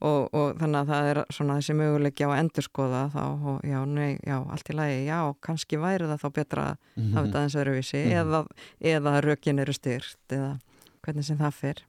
og 0.00 0.60
þannig 0.60 0.80
að 0.80 0.92
það 0.92 1.10
er 1.10 1.22
svona 1.30 1.58
þessi 1.58 1.78
möguleiki 1.80 2.24
á 2.24 2.30
að 2.30 2.40
endurskoða 2.44 3.02
þá 3.14 3.24
og 3.24 3.60
já, 3.64 3.80
nei, 3.84 4.18
já, 4.22 4.38
allt 4.38 4.70
í 4.70 4.78
lagi 4.78 5.04
já, 5.06 5.18
kannski 5.40 5.80
væri 5.80 6.08
það 6.08 6.22
þá 6.22 6.30
betra 6.32 6.62
að 6.62 6.76
mm 6.78 7.04
-hmm. 7.04 7.12
hafa 7.14 7.26
þetta 7.26 7.42
eins 7.42 7.56
öðruvísi 7.56 8.04
mm 8.04 8.10
-hmm. 8.10 8.20
eða, 8.20 8.46
eða 8.80 9.20
raukin 9.20 9.58
eru 9.58 9.72
styrt 9.72 10.32
eða 10.32 10.58
hvernig 11.02 11.24
sem 11.24 11.38
það 11.38 11.54
fyrr 11.54 11.84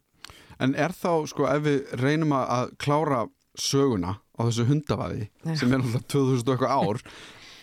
En 0.59 0.75
er 0.75 0.91
þá, 0.95 1.11
sko, 1.31 1.47
ef 1.47 1.63
við 1.65 1.93
reynum 2.01 2.33
að 2.35 2.73
klára 2.81 3.25
söguna 3.59 4.17
á 4.39 4.41
þessu 4.47 4.65
hundavaði 4.69 5.27
sem 5.59 5.71
er 5.71 5.83
alltaf 5.83 6.07
2000 6.11 6.47
og 6.47 6.53
eitthvað 6.53 6.75
ár 6.75 7.01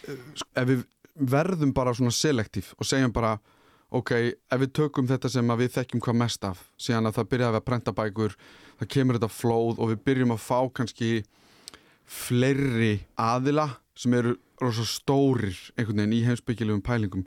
eh, 0.09 0.23
ef 0.61 0.71
við 0.71 0.85
verðum 1.17 1.73
bara 1.77 1.95
svona 1.97 2.13
selektív 2.13 2.73
og 2.77 2.89
segjum 2.89 3.15
bara 3.17 3.37
ok, 3.97 4.13
ef 4.53 4.61
við 4.61 4.73
tökum 4.77 5.09
þetta 5.09 5.31
sem 5.33 5.53
við 5.61 5.73
þekkjum 5.79 6.03
hvað 6.05 6.19
mest 6.21 6.45
af, 6.45 6.63
síðan 6.81 7.09
að 7.09 7.19
það 7.21 7.31
byrjaði 7.33 7.61
að 7.61 7.67
brenda 7.71 7.95
bækur, 7.97 8.37
það 8.81 8.93
kemur 8.93 9.19
þetta 9.19 9.33
flóð 9.33 9.81
og 9.81 9.93
við 9.93 10.03
byrjum 10.11 10.35
að 10.35 10.45
fá 10.45 10.59
kannski 10.77 11.11
fleiri 12.07 12.95
aðila 13.19 13.71
sem 13.97 14.15
eru 14.15 14.37
rosa 14.61 14.85
stórir 14.89 15.57
einhvern 15.77 16.03
veginn 16.03 16.17
í 16.17 16.25
heimsbyggilegum 16.27 16.85
pælingum 16.85 17.25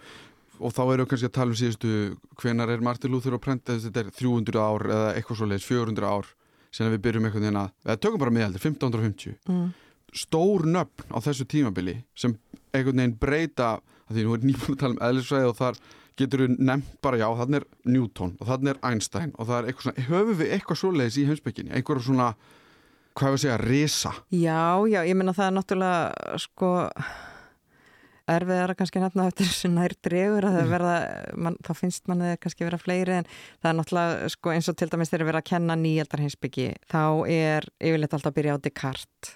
og 0.59 0.73
þá 0.75 0.81
við 0.89 1.05
kannski 1.11 1.29
að 1.29 1.35
tala 1.37 1.53
um 1.53 1.59
síðustu 1.59 1.93
hvenar 2.41 2.73
er 2.73 2.83
Martin 2.85 3.13
Luther 3.13 3.35
að 3.37 3.43
prenta 3.45 3.77
þetta 3.79 4.03
er 4.03 4.11
300 4.15 4.59
ár 4.61 4.87
eða 4.89 5.13
eitthvað 5.15 5.39
svo 5.39 5.49
leiðis 5.49 5.69
400 5.69 6.09
ár 6.09 6.33
sen 6.75 6.91
við 6.93 7.03
byrjum 7.05 7.27
eitthvað 7.27 7.47
þinn 7.47 7.61
að 7.61 7.71
eða 7.85 8.01
tökum 8.03 8.23
bara 8.23 8.35
miðaldir, 8.35 8.65
1550 8.65 9.37
mm. 9.49 9.69
stór 10.23 10.67
nöfn 10.69 11.15
á 11.15 11.17
þessu 11.25 11.47
tímabili 11.49 11.95
sem 12.17 12.35
einhvern 12.73 13.01
veginn 13.01 13.17
breyta 13.21 13.71
því 14.09 14.25
nú 14.25 14.35
er 14.35 14.45
nýbúin 14.45 14.75
að 14.75 14.83
tala 14.83 14.95
um 14.95 15.03
eðlisfræði 15.09 15.49
og 15.49 15.57
þar 15.57 15.81
getur 16.19 16.43
við 16.43 16.61
nefnt 16.67 16.95
bara 17.03 17.19
já 17.21 17.27
þannig 17.39 17.61
er 17.61 17.67
Newton 17.93 18.35
og 18.39 18.49
þannig 18.49 18.73
er 18.73 18.81
Einstein 18.89 19.33
og 19.37 19.49
það 19.49 19.59
er 19.59 19.69
eitthvað 19.69 19.87
svona, 19.87 20.07
höfum 20.09 20.39
við 20.41 20.53
eitthvað 20.55 20.81
svo 20.81 20.91
leiðis 20.93 21.19
í 21.19 21.27
heimsbygginni, 21.29 21.73
einhverja 21.77 22.07
svona 22.09 22.29
hvað 23.15 23.25
hefur 23.25 23.37
að 23.37 23.43
segja, 23.45 23.57
resa 23.63 24.13
Já, 24.35 24.61
já, 24.91 24.99
ég 25.07 25.17
menna 25.17 25.35
það 25.37 25.49
er 25.49 25.55
náttúrulega 25.57 26.39
sko 26.43 26.73
erfiðara 28.35 28.75
kannski 28.77 29.01
nefna 29.03 29.27
eftir 29.29 29.49
þessu 29.49 29.71
nær 29.73 29.95
dregur 30.05 30.47
að 30.47 30.55
það 30.57 30.65
mm. 30.65 30.73
verða, 30.75 30.93
man, 31.47 31.57
þá 31.65 31.71
finnst 31.77 32.07
mann 32.11 32.23
það 32.25 32.37
kannski 32.45 32.67
vera 32.67 32.81
fleiri 32.81 33.17
en 33.19 33.27
það 33.33 33.71
er 33.71 33.77
náttúrulega 33.79 34.31
sko, 34.35 34.53
eins 34.53 34.69
og 34.71 34.79
til 34.79 34.89
dæmis 34.91 35.11
þegar 35.11 35.25
við 35.25 35.33
erum 35.33 35.41
að 35.41 35.49
kenna 35.49 35.77
nýjaldarheimsbyggi 35.83 36.69
þá 36.91 37.03
er 37.35 37.69
yfirleitt 37.79 38.15
alltaf 38.17 38.31
að 38.33 38.39
byrja 38.39 38.57
á 38.57 38.63
Descartes 38.65 39.35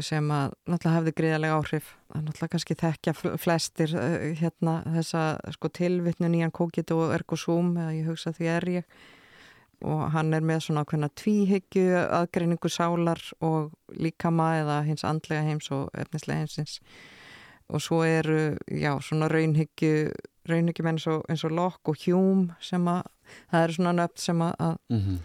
sem 0.00 0.28
að 0.32 0.54
náttúrulega 0.64 0.98
hefði 0.98 1.14
gríðarlega 1.18 1.56
áhrif. 1.58 1.88
Er 2.12 2.22
náttúrulega 2.24 2.52
kannski 2.54 2.76
þekkja 2.80 3.14
flestir 3.40 3.96
uh, 3.98 4.28
hérna 4.38 4.78
þessa 4.86 5.24
sko, 5.56 5.70
tilvittnu 5.76 6.30
nýjan 6.32 6.54
kókit 6.54 6.92
og 6.96 7.12
ergosúm 7.16 7.74
eða 7.76 7.96
ég 7.98 8.08
hugsa 8.08 8.32
því 8.36 8.52
er 8.54 8.68
ég. 8.78 9.00
Og 9.82 10.04
hann 10.14 10.30
er 10.32 10.44
með 10.46 10.62
svona 10.66 10.84
okkurna 10.86 11.10
tvíhyggju 11.18 11.88
aðgreiningu 12.06 12.70
sálar 12.70 13.20
og 13.42 13.72
líkama 13.98 14.52
eða 14.60 14.78
hins 14.86 15.02
andlega 15.04 15.42
heims 15.44 15.72
og 15.74 15.90
efnislega 15.98 16.44
heimsins 16.44 16.78
og 17.72 17.82
svo 17.82 18.02
eru, 18.04 18.56
já, 18.68 18.92
svona 19.00 19.28
raunhyggju 19.32 20.10
raunhyggjumenn 20.48 20.98
eins 20.98 21.06
og, 21.10 21.22
eins 21.30 21.44
og 21.46 21.54
Locke 21.54 21.94
og 21.94 22.02
Hume 22.06 22.58
sem 22.62 22.90
að 22.90 23.06
það 23.52 23.64
eru 23.64 23.78
svona 23.78 23.94
nöfn 24.00 24.20
sem 24.20 24.42
að, 24.42 24.76
mm 24.90 25.00
-hmm. 25.00 25.18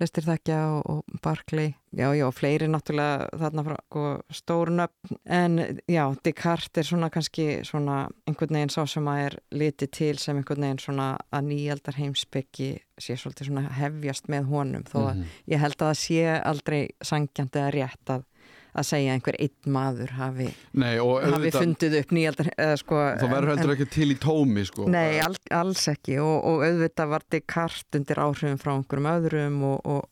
lestir 0.00 0.24
þekka 0.24 0.56
og, 0.76 0.82
og 0.90 1.20
Barclay 1.22 1.74
já, 1.92 2.08
já, 2.14 2.30
fleiri 2.32 2.66
náttúrulega 2.66 3.28
þarna 3.38 3.64
frá 3.64 3.76
sko, 3.86 4.20
stór 4.30 4.70
nöfn 4.70 5.16
en 5.24 5.78
já, 5.88 6.16
Descartes 6.24 6.78
er 6.78 6.82
svona 6.82 7.10
kannski 7.10 7.64
svona 7.64 8.08
einhvern 8.26 8.54
veginn 8.54 8.70
sá 8.70 8.86
sem 8.86 9.04
að 9.04 9.18
er 9.26 9.38
litið 9.50 9.90
til 9.90 10.18
sem 10.18 10.36
einhvern 10.36 10.60
veginn 10.60 10.78
svona 10.78 11.18
að 11.32 11.44
nýjaldar 11.44 11.94
heimsbyggi 11.94 12.78
sé 12.98 13.16
svolítið 13.16 13.46
svona 13.46 13.68
hefjast 13.68 14.28
með 14.28 14.44
honum 14.44 14.82
þó 14.82 14.98
að 14.98 15.14
mm 15.14 15.22
-hmm. 15.22 15.26
ég 15.46 15.58
held 15.58 15.82
að 15.82 15.88
það 15.88 15.98
sé 15.98 16.40
aldrei 16.44 16.88
sangjandi 17.02 17.58
að 17.58 17.72
rétt 17.74 18.10
að 18.10 18.24
að 18.72 18.86
segja 18.88 19.14
einhver 19.16 19.36
einn 19.42 19.72
maður 19.74 20.14
hafi, 20.16 20.48
nei, 20.80 20.96
hafi 20.96 21.52
fundið 21.52 21.96
upp 22.00 22.14
nýjaldar 22.16 22.50
sko, 22.80 23.00
þá 23.20 23.24
verður 23.28 23.50
heldur 23.52 23.74
ekki 23.74 23.88
til 23.92 24.08
í 24.14 24.18
tómi 24.22 24.64
sko. 24.68 24.86
nei, 24.92 25.20
all, 25.24 25.36
alls 25.52 25.84
ekki 25.92 26.16
og, 26.22 26.36
og 26.48 26.64
auðvitað 26.66 27.12
var 27.12 27.26
þetta 27.26 27.52
kart 27.52 27.98
undir 27.98 28.22
áhrifum 28.24 28.60
frá 28.62 28.72
einhverjum 28.74 29.10
öðrum 29.12 29.58
og, 29.68 29.90
og, 29.92 30.06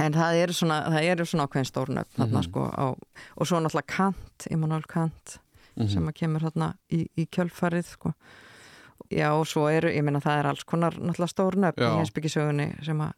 en 0.00 0.16
það 0.16 0.42
eru 0.42 0.56
svona, 0.56 0.82
svona 1.24 1.48
ákveðin 1.48 1.70
stórnöfn 1.70 2.20
mm 2.20 2.34
-hmm. 2.34 2.44
sko, 2.48 2.68
og 3.36 3.48
svo 3.48 3.60
náttúrulega 3.60 3.96
Kant, 3.96 4.46
Immanuel 4.50 4.84
Kant 4.88 5.40
mm 5.74 5.84
-hmm. 5.84 5.92
sem 5.92 6.08
að 6.08 6.14
kemur 6.14 6.52
í, 6.92 7.06
í 7.16 7.26
kjölfarið 7.26 7.86
sko 7.96 8.14
Já 9.10 9.26
og 9.34 9.46
svo 9.50 9.64
eru, 9.66 9.90
ég 9.90 10.04
meina 10.06 10.20
það 10.22 10.38
er 10.38 10.48
alls 10.52 10.62
konar 10.68 10.94
náttúrulega 10.94 11.32
stór 11.32 11.56
nöfn 11.58 11.82
í 11.82 11.88
heimsbyggisögunni 11.98 12.66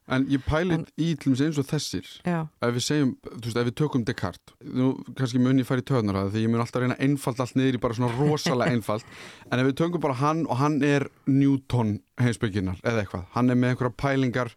En 0.08 0.24
ég 0.32 0.40
pælit 0.46 0.88
í 0.96 1.10
til 1.20 1.34
og 1.34 1.36
með 1.36 1.50
eins 1.50 1.60
og 1.60 1.68
þessir. 1.68 2.08
Já. 2.24 2.38
ef 2.64 2.72
við 2.78 2.86
segjum, 2.86 3.10
þú 3.28 3.42
veist, 3.44 3.60
ef 3.60 3.68
við 3.68 3.76
tökum 3.82 4.06
Descartes 4.08 4.56
nú 4.72 4.88
kannski 5.18 5.42
mun 5.42 5.60
ég 5.60 5.68
fara 5.68 5.84
í 5.84 5.88
töðnar 5.92 6.20
að 6.22 6.32
því 6.32 6.44
ég 6.46 6.52
mun 6.54 6.64
alltaf 6.64 6.82
reyna 6.82 6.96
einfalt 6.98 7.44
allt 7.44 7.58
niður 7.60 7.76
í 7.76 7.82
bara 7.84 7.98
svona 7.98 8.12
rosalega 8.16 8.72
einfalt. 8.76 9.04
En 9.50 9.60
ef 9.60 9.68
við 9.68 9.78
tökum 9.82 10.00
bara 10.00 10.16
hann 10.22 10.46
og 10.48 10.56
hann 10.62 10.80
er 10.86 11.08
Newton 11.28 11.98
heimsbygginar 12.22 12.80
eða 12.82 13.04
eitthvað, 13.04 13.28
hann 13.36 13.52
er 13.52 13.60
með 13.60 13.74
einhverja 13.74 13.98
pælingar 14.00 14.54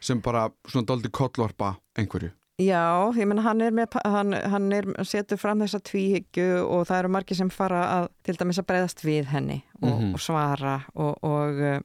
sem 0.00 0.20
bara 0.24 0.48
svona 0.68 0.88
doldi 0.88 1.10
kollvarpa 1.12 1.74
einhverju 1.98 2.32
Já, 2.58 3.14
ég 3.14 3.26
menna 3.30 3.44
hann 3.46 3.60
er 3.62 3.70
með, 3.70 3.94
hann, 4.02 4.34
hann 4.34 4.72
er, 4.74 4.88
setur 5.06 5.38
fram 5.38 5.60
þessa 5.62 5.78
tvíhyggju 5.86 6.64
og 6.66 6.88
það 6.88 7.02
eru 7.04 7.10
margir 7.14 7.38
sem 7.38 7.50
fara 7.54 7.84
að, 7.92 8.08
til 8.26 8.34
dæmis 8.40 8.58
að 8.58 8.66
breyðast 8.72 9.04
við 9.06 9.28
henni 9.30 9.60
og, 9.78 9.84
mm 9.84 9.92
-hmm. 10.00 10.14
og 10.14 10.20
svara 10.24 10.72
og, 10.94 11.12
og 11.22 11.60
uh, 11.62 11.78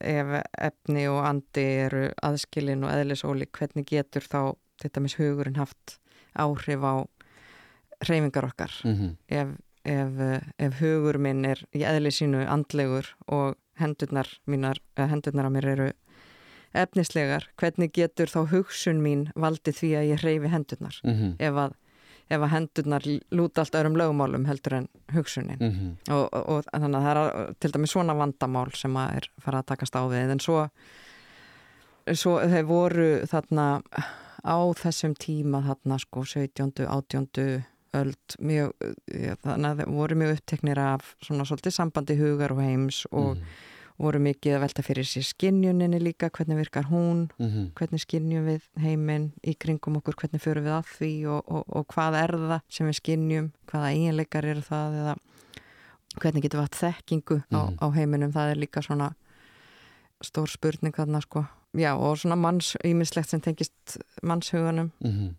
ef 0.00 0.32
efni 0.58 1.06
og 1.08 1.20
andi 1.28 1.66
eru 1.86 2.08
aðskilin 2.18 2.82
og 2.82 2.90
eðlisóli, 2.96 3.46
hvernig 3.46 3.86
getur 3.86 4.26
þá 4.26 4.56
til 4.82 4.90
dæmis 4.90 5.14
hugurinn 5.20 5.56
haft 5.62 6.00
áhrif 6.34 6.82
á 6.82 7.06
reyfingar 8.08 8.44
okkar 8.44 8.72
mm 8.84 8.94
-hmm. 8.94 9.16
ef, 9.28 9.48
ef, 9.84 10.42
ef 10.58 10.80
hugur 10.80 11.18
minn 11.18 11.44
er 11.44 11.62
í 11.72 11.86
eðlisínu 11.86 12.42
andlegur 12.48 13.14
og 13.26 13.54
hendurnar 13.78 14.26
mínar, 14.46 14.78
hendurnar 14.96 15.46
á 15.46 15.50
mér 15.50 15.66
eru 15.66 15.92
efnislegar, 16.76 17.48
hvernig 17.60 17.92
getur 17.96 18.30
þá 18.30 18.40
hugsun 18.52 19.02
mín 19.04 19.26
valdið 19.38 19.80
því 19.80 19.90
að 19.98 20.08
ég 20.10 20.22
hreyfi 20.22 20.52
hendurnar 20.52 21.00
mm 21.04 21.14
-hmm. 21.14 21.34
ef, 21.38 21.58
að, 21.64 21.74
ef 22.30 22.40
að 22.46 22.52
hendurnar 22.54 23.08
lúta 23.30 23.62
allt 23.62 23.78
öðrum 23.80 23.98
lögumálum 24.00 24.46
heldur 24.46 24.74
en 24.74 24.88
hugsunin 25.14 25.58
mm 25.60 25.72
-hmm. 25.72 26.14
og, 26.14 26.28
og, 26.32 26.48
og 26.48 26.64
þannig 26.72 26.98
að 26.98 27.06
það 27.06 27.16
er 27.16 27.54
til 27.60 27.72
dæmis 27.72 27.90
svona 27.90 28.14
vandamál 28.14 28.70
sem 28.74 28.96
að 28.96 29.16
er 29.16 29.30
fara 29.38 29.58
að 29.58 29.66
takast 29.66 29.96
á 29.96 30.02
við 30.08 30.30
en 30.30 30.40
svo, 30.40 30.68
svo 32.14 32.40
þeir 32.40 32.64
voru 32.64 33.26
þarna 33.26 33.82
á 34.44 34.58
þessum 34.74 35.14
tíma 35.14 35.62
þarna 35.62 35.98
sko 35.98 36.24
17. 36.24 36.72
18. 36.86 37.62
öld 37.92 38.36
mjög, 38.38 38.72
þannig 39.42 39.70
að 39.70 39.76
þeir 39.78 39.88
voru 39.88 40.14
mjög 40.14 40.32
uppteknir 40.32 40.78
af 40.78 41.16
svona 41.22 41.44
svolítið 41.44 41.72
sambandi 41.72 42.16
hugar 42.16 42.52
og 42.52 42.60
heims 42.60 43.06
og 43.10 43.36
mm 43.36 43.42
voru 43.98 44.20
mikið 44.20 44.56
að 44.56 44.62
velta 44.66 44.84
fyrir 44.84 45.08
sér 45.08 45.24
skinnjuninni 45.24 46.00
líka, 46.02 46.30
hvernig 46.30 46.58
virkar 46.60 46.88
hún, 46.90 47.28
mm 47.38 47.46
-hmm. 47.46 47.70
hvernig 47.74 48.00
skinnjum 48.00 48.46
við 48.46 48.62
heiminn 48.76 49.32
í 49.42 49.54
kringum 49.54 49.96
okkur, 49.96 50.14
hvernig 50.14 50.42
förum 50.42 50.64
við 50.64 50.74
að 50.76 50.86
því 50.98 51.12
og, 51.26 51.42
og, 51.48 51.64
og 51.68 51.86
hvað 51.94 52.18
er 52.22 52.30
það 52.30 52.60
sem 52.68 52.86
við 52.86 52.98
skinnjum, 53.00 53.52
hvaða 53.66 53.92
eiginleikar 53.92 54.44
eru 54.44 54.60
það 54.60 54.98
eða 55.00 55.16
hvernig 56.20 56.42
getur 56.42 56.60
við 56.60 56.68
að 56.68 56.78
þekkingu 56.80 57.38
á, 57.40 57.60
mm 57.60 57.68
-hmm. 57.68 57.78
á 57.80 57.86
heiminum, 57.96 58.32
það 58.32 58.50
er 58.50 58.56
líka 58.56 58.82
svona 58.82 59.14
stór 60.20 60.48
spurning 60.48 60.94
þarna 60.96 61.20
sko, 61.20 61.44
já 61.76 61.94
og 61.94 62.18
svona 62.18 62.36
manns, 62.36 62.76
ímislegt 62.84 63.28
sem 63.28 63.40
tengist 63.40 63.98
mannshugunum. 64.22 64.92
Mm 65.00 65.12
-hmm. 65.12 65.34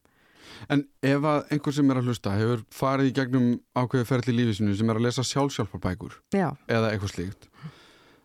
En 0.69 0.87
ef 1.01 1.21
að 1.21 1.51
einhver 1.51 1.73
sem 1.73 1.91
er 1.91 1.97
að 1.97 2.07
hlusta 2.09 2.31
hefur 2.31 2.63
farið 2.71 3.09
í 3.09 3.13
gegnum 3.13 3.59
ákveði 3.75 4.05
ferli 4.05 4.33
lífisinu 4.33 4.75
sem 4.75 4.89
er 4.89 4.95
að 4.95 5.05
lesa 5.07 5.23
sjálfsjálfarbækur 5.23 6.13
eða 6.33 6.91
eitthvað 6.91 7.13
slíkt 7.13 7.49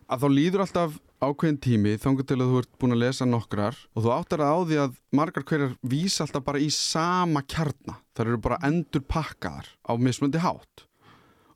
að 0.07 0.23
þá 0.23 0.27
líður 0.33 0.63
alltaf 0.65 0.95
ákveðin 1.23 1.59
tími 1.63 1.93
þángu 2.01 2.25
til 2.27 2.39
að 2.39 2.49
þú 2.51 2.61
ert 2.61 2.71
búin 2.81 2.95
að 2.95 3.03
lesa 3.03 3.27
nokkrar 3.27 3.77
og 3.93 4.05
þú 4.05 4.13
áttar 4.15 4.43
að 4.43 4.53
á 4.53 4.59
því 4.69 4.79
að 4.83 4.97
margar 5.15 5.45
hverjar 5.47 5.75
vísa 5.93 6.25
alltaf 6.25 6.45
bara 6.47 6.61
í 6.63 6.69
sama 6.73 7.43
kjarna. 7.47 7.99
Þar 8.15 8.31
eru 8.31 8.41
bara 8.43 8.59
endur 8.67 9.05
pakkaðar 9.07 9.69
á 9.87 9.93
mismundi 9.97 10.41
hátt. 10.43 10.87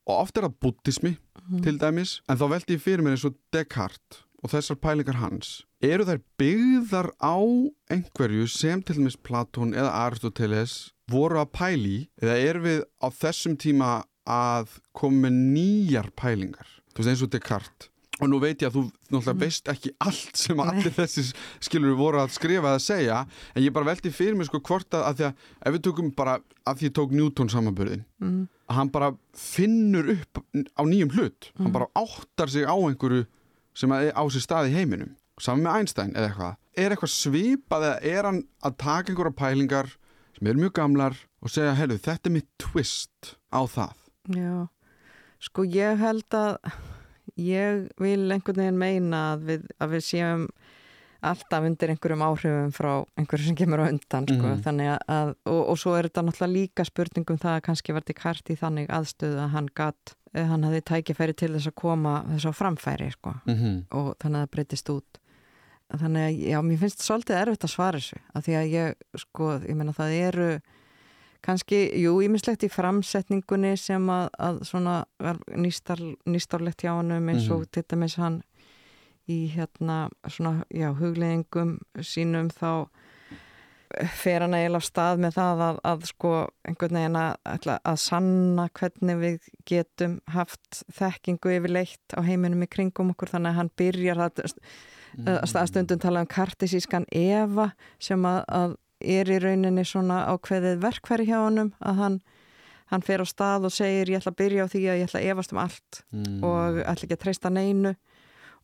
Og 0.07 0.13
oft 0.21 0.37
er 0.39 0.47
það 0.47 0.59
buddhismi 0.63 1.13
mm. 1.17 1.61
til 1.65 1.75
dæmis 1.81 2.19
en 2.27 2.39
þá 2.39 2.45
veldi 2.53 2.77
ég 2.77 2.83
fyrir 2.83 3.03
mér 3.03 3.17
eins 3.17 3.27
og 3.27 3.35
Descartes 3.53 4.23
og 4.43 4.53
þessar 4.53 4.79
pælingar 4.79 5.19
hans. 5.19 5.63
Eru 5.83 6.05
þær 6.07 6.21
byggðar 6.39 7.11
á 7.19 7.37
einhverju 7.91 8.47
sem 8.51 8.81
til 8.85 8.99
dæmis 9.01 9.17
Platón 9.19 9.75
eða 9.75 9.95
Aristoteles 10.05 10.93
voru 11.11 11.41
að 11.41 11.51
pæli 11.57 11.97
eða 12.21 12.39
er 12.39 12.61
við 12.63 12.85
á 13.03 13.07
þessum 13.11 13.57
tíma 13.59 13.91
að 14.27 14.79
koma 14.95 15.27
með 15.27 15.43
nýjar 15.57 16.09
pælingar? 16.15 16.69
Þú 16.93 17.03
veist 17.03 17.13
eins 17.13 17.25
og 17.25 17.31
Descartes 17.33 17.91
og 18.17 18.29
nú 18.31 18.39
veit 18.41 18.61
ég 18.63 18.69
að 18.69 18.77
þú 18.77 18.83
náttúrulega 19.13 19.39
veist 19.43 19.69
ekki 19.71 19.91
allt 20.03 20.39
sem 20.39 20.61
allir 20.63 20.93
þessi 20.95 21.25
skilur 21.63 21.97
voru 21.99 22.21
að 22.23 22.33
skrifa 22.35 22.73
að 22.73 22.83
segja. 22.87 23.21
En 23.53 23.65
ég 23.65 23.73
bara 23.75 23.91
veldi 23.91 24.11
fyrir 24.13 24.37
mig 24.37 24.49
sko 24.49 24.61
hvort 24.61 24.97
að, 24.97 25.05
að 25.05 25.17
því 25.19 25.27
að 25.27 25.43
ef 25.69 25.75
við 25.75 25.83
tökum 25.87 26.11
bara 26.17 26.37
að 26.67 26.79
því 26.79 26.89
ég 26.89 26.95
tók 26.97 27.13
Newton 27.15 27.51
samanbörðin 27.53 28.03
mm. 28.23 28.41
að 28.67 28.79
hann 28.79 28.91
bara 28.95 29.11
finnur 29.37 30.11
upp 30.15 30.41
á 30.73 30.81
nýjum 30.89 31.13
hlut. 31.17 31.51
Hann 31.61 31.75
bara 31.75 31.91
áttar 31.97 32.53
sig 32.53 32.65
á 32.65 32.75
einhverju 32.75 33.27
sem 33.77 33.93
að 33.93 34.09
á 34.17 34.23
sér 34.33 34.45
stað 34.47 34.71
í 34.71 34.75
heiminum. 34.79 35.13
Saman 35.37 35.67
með 35.67 35.79
Einstein 35.83 36.15
eða 36.15 36.31
eitthvað. 36.31 36.59
Er 36.77 36.93
eitthvað 36.93 37.13
svipað 37.13 37.87
eða 37.91 38.11
er 38.17 38.29
hann 38.31 38.43
að 38.65 38.77
taka 38.81 39.13
einhverja 39.13 39.37
pælingar 39.37 39.93
sem 40.37 40.49
eru 40.49 40.61
mjög 40.61 40.73
gamlar 40.77 41.15
og 41.41 41.53
segja, 41.53 41.75
heyrðu, 41.77 41.97
þetta 42.05 42.29
er 42.29 42.33
mitt 42.35 42.49
twist 42.61 43.31
á 43.53 43.61
það? 43.69 43.93
Já, 44.33 44.55
sko 45.41 45.65
ég 45.65 46.01
held 46.01 46.37
að 46.37 46.57
ég 47.37 47.87
vil 48.01 48.31
einhvern 48.31 48.61
veginn 48.63 48.81
meina 48.81 49.21
að 49.33 49.45
við, 49.51 49.69
að 49.79 49.95
við 49.95 50.03
séum 50.07 50.47
alltaf 51.27 51.65
undir 51.65 51.91
einhverjum 51.93 52.23
áhrifum 52.27 52.73
frá 52.75 52.91
einhverju 53.17 53.47
sem 53.47 53.57
kemur 53.57 53.81
á 53.81 53.89
undan 53.89 54.27
sko. 54.29 54.37
Mhm. 54.37 54.63
þannig 54.65 54.91
að, 55.09 55.33
og, 55.49 55.61
og 55.73 55.79
svo 55.81 55.95
er 55.97 56.09
þetta 56.09 56.23
náttúrulega 56.27 56.53
líka 56.53 56.85
spurningum 56.85 57.41
það 57.41 57.55
að 57.55 57.63
kannski 57.67 57.95
þetta 57.97 58.17
kart 58.17 58.51
í 58.53 58.57
þannig 58.59 58.91
aðstöðu 58.93 59.41
að 59.41 59.53
hann 59.55 59.69
gatt 59.73 60.15
hann 60.37 60.65
hafði 60.67 60.81
tækifæri 60.85 61.33
til 61.33 61.53
þess 61.55 61.71
að 61.71 61.77
koma 61.81 62.19
þess 62.27 62.45
á 62.45 62.51
framfæri 62.53 63.11
sko. 63.11 63.33
mm 63.45 63.55
-hmm. 63.55 63.77
og 63.97 64.15
þannig 64.21 64.37
að 64.37 64.45
það 64.45 64.53
breytist 64.55 64.89
út 64.93 65.21
þannig 65.87 66.23
að 66.27 66.39
já, 66.51 66.59
mér 66.61 66.81
finnst 66.81 67.03
svolítið 67.05 67.39
erfitt 67.41 67.63
að 67.63 67.73
svara 67.73 67.99
þessu 67.99 68.19
af 68.33 68.45
því 68.45 68.53
að 68.59 68.65
ég, 68.73 68.95
sko, 69.15 69.51
ég 69.63 69.75
meina 69.75 69.93
það 69.95 70.17
eru 70.19 70.49
kannski, 71.45 71.79
jú, 72.01 72.17
ímislegt 72.25 72.63
í 72.63 72.69
framsetningunni 72.71 73.75
sem 73.77 74.09
að, 74.09 74.29
að 74.39 74.61
svona 74.69 74.97
nýstar, 75.55 76.01
nýstárlegt 76.25 76.81
hjá 76.85 76.95
hann 76.97 77.11
eins 77.17 77.49
og 77.51 77.65
Mhm. 77.65 77.71
til 77.71 77.83
dæmis 77.83 78.15
hann 78.17 78.41
í 79.27 79.51
hérna 79.51 80.09
svona, 80.27 80.63
já, 80.71 80.93
hugleðingum 80.95 81.77
sínum 81.99 82.49
þá 82.49 82.87
fer 84.19 84.43
hann 84.43 84.53
eiginlega 84.53 84.83
á 84.83 84.89
stað 84.89 85.21
með 85.23 85.35
það 85.37 85.61
að, 85.63 85.77
að 85.87 86.01
sko 86.09 86.31
einhvern 86.67 86.97
veginn 86.99 87.15
að, 87.15 87.67
að 87.87 87.99
sanna 88.03 88.65
hvernig 88.75 89.19
við 89.21 89.37
getum 89.69 90.17
haft 90.35 90.81
þekkingu 90.97 91.53
yfirleitt 91.55 92.15
á 92.15 92.19
heiminum 92.27 92.65
í 92.65 92.67
kringum 92.67 93.13
okkur 93.15 93.31
þannig 93.31 93.53
að 93.53 93.59
hann 93.61 93.71
byrjar 93.79 94.23
að, 94.27 94.43
að 95.27 95.69
stundum 95.71 95.99
tala 96.03 96.19
um 96.25 96.27
kartisískan 96.27 97.07
Eva 97.15 97.69
sem 97.99 98.27
að, 98.27 98.43
að 98.47 98.75
er 98.99 99.29
í 99.29 99.37
rauninni 99.41 99.85
svona 99.85 100.23
ákveðið 100.31 100.81
verkfæri 100.83 101.27
hjá 101.29 101.37
honum 101.39 101.73
að 101.79 102.01
hann, 102.01 102.17
hann 102.91 103.05
fer 103.05 103.23
á 103.23 103.25
stað 103.27 103.69
og 103.69 103.75
segir 103.75 104.11
ég 104.11 104.21
ætla 104.21 104.33
að 104.33 104.39
byrja 104.41 104.65
á 104.65 104.71
því 104.73 104.83
að 104.87 104.99
ég 105.01 105.09
ætla 105.09 105.21
að 105.21 105.29
efast 105.33 105.53
um 105.53 105.61
allt 105.63 106.01
mm. 106.11 106.39
og 106.47 106.81
ætla 106.83 107.07
ekki 107.07 107.17
að 107.17 107.23
treysta 107.25 107.53
neinu. 107.53 107.93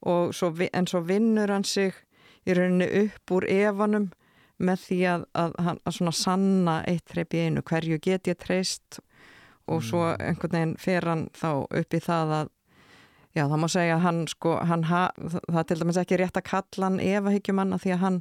Og 0.03 0.33
svo, 0.35 0.49
en 0.67 0.89
svo 0.89 0.99
vinnur 1.07 1.53
hann 1.53 1.63
sig 1.63 1.95
í 2.43 2.55
rauninni 2.57 2.89
upp 3.05 3.35
úr 3.37 3.47
evanum 3.47 4.09
með 4.63 4.83
því 4.87 4.99
að, 5.11 5.23
að, 5.39 5.55
að, 5.59 5.79
að 5.83 5.95
svona 5.97 6.15
sanna 6.17 6.75
eitt 6.87 7.07
þreip 7.11 7.35
í 7.35 7.45
einu, 7.47 7.63
hverju 7.65 7.99
get 8.03 8.29
ég 8.29 8.39
treyst? 8.39 8.99
Og 9.71 9.79
svo 9.85 10.09
einhvern 10.19 10.57
veginn 10.57 10.75
fer 10.79 11.07
hann 11.07 11.29
þá 11.39 11.63
upp 11.63 11.95
í 11.95 12.01
það 12.03 12.35
að 12.41 12.51
já 13.33 13.45
það 13.47 13.61
má 13.63 13.67
segja 13.71 13.95
að 13.97 14.03
hann 14.05 14.19
sko 14.29 14.55
hann 14.69 14.83
ha, 14.89 15.03
það 15.17 15.61
er 15.61 15.69
til 15.69 15.77
dæmis 15.79 15.99
ekki 16.01 16.19
rétt 16.21 16.39
að 16.39 16.49
kalla 16.49 16.89
hann 16.89 16.99
evahyggjum 17.01 17.63
því 17.81 17.95
að 17.95 18.03
hann, 18.03 18.19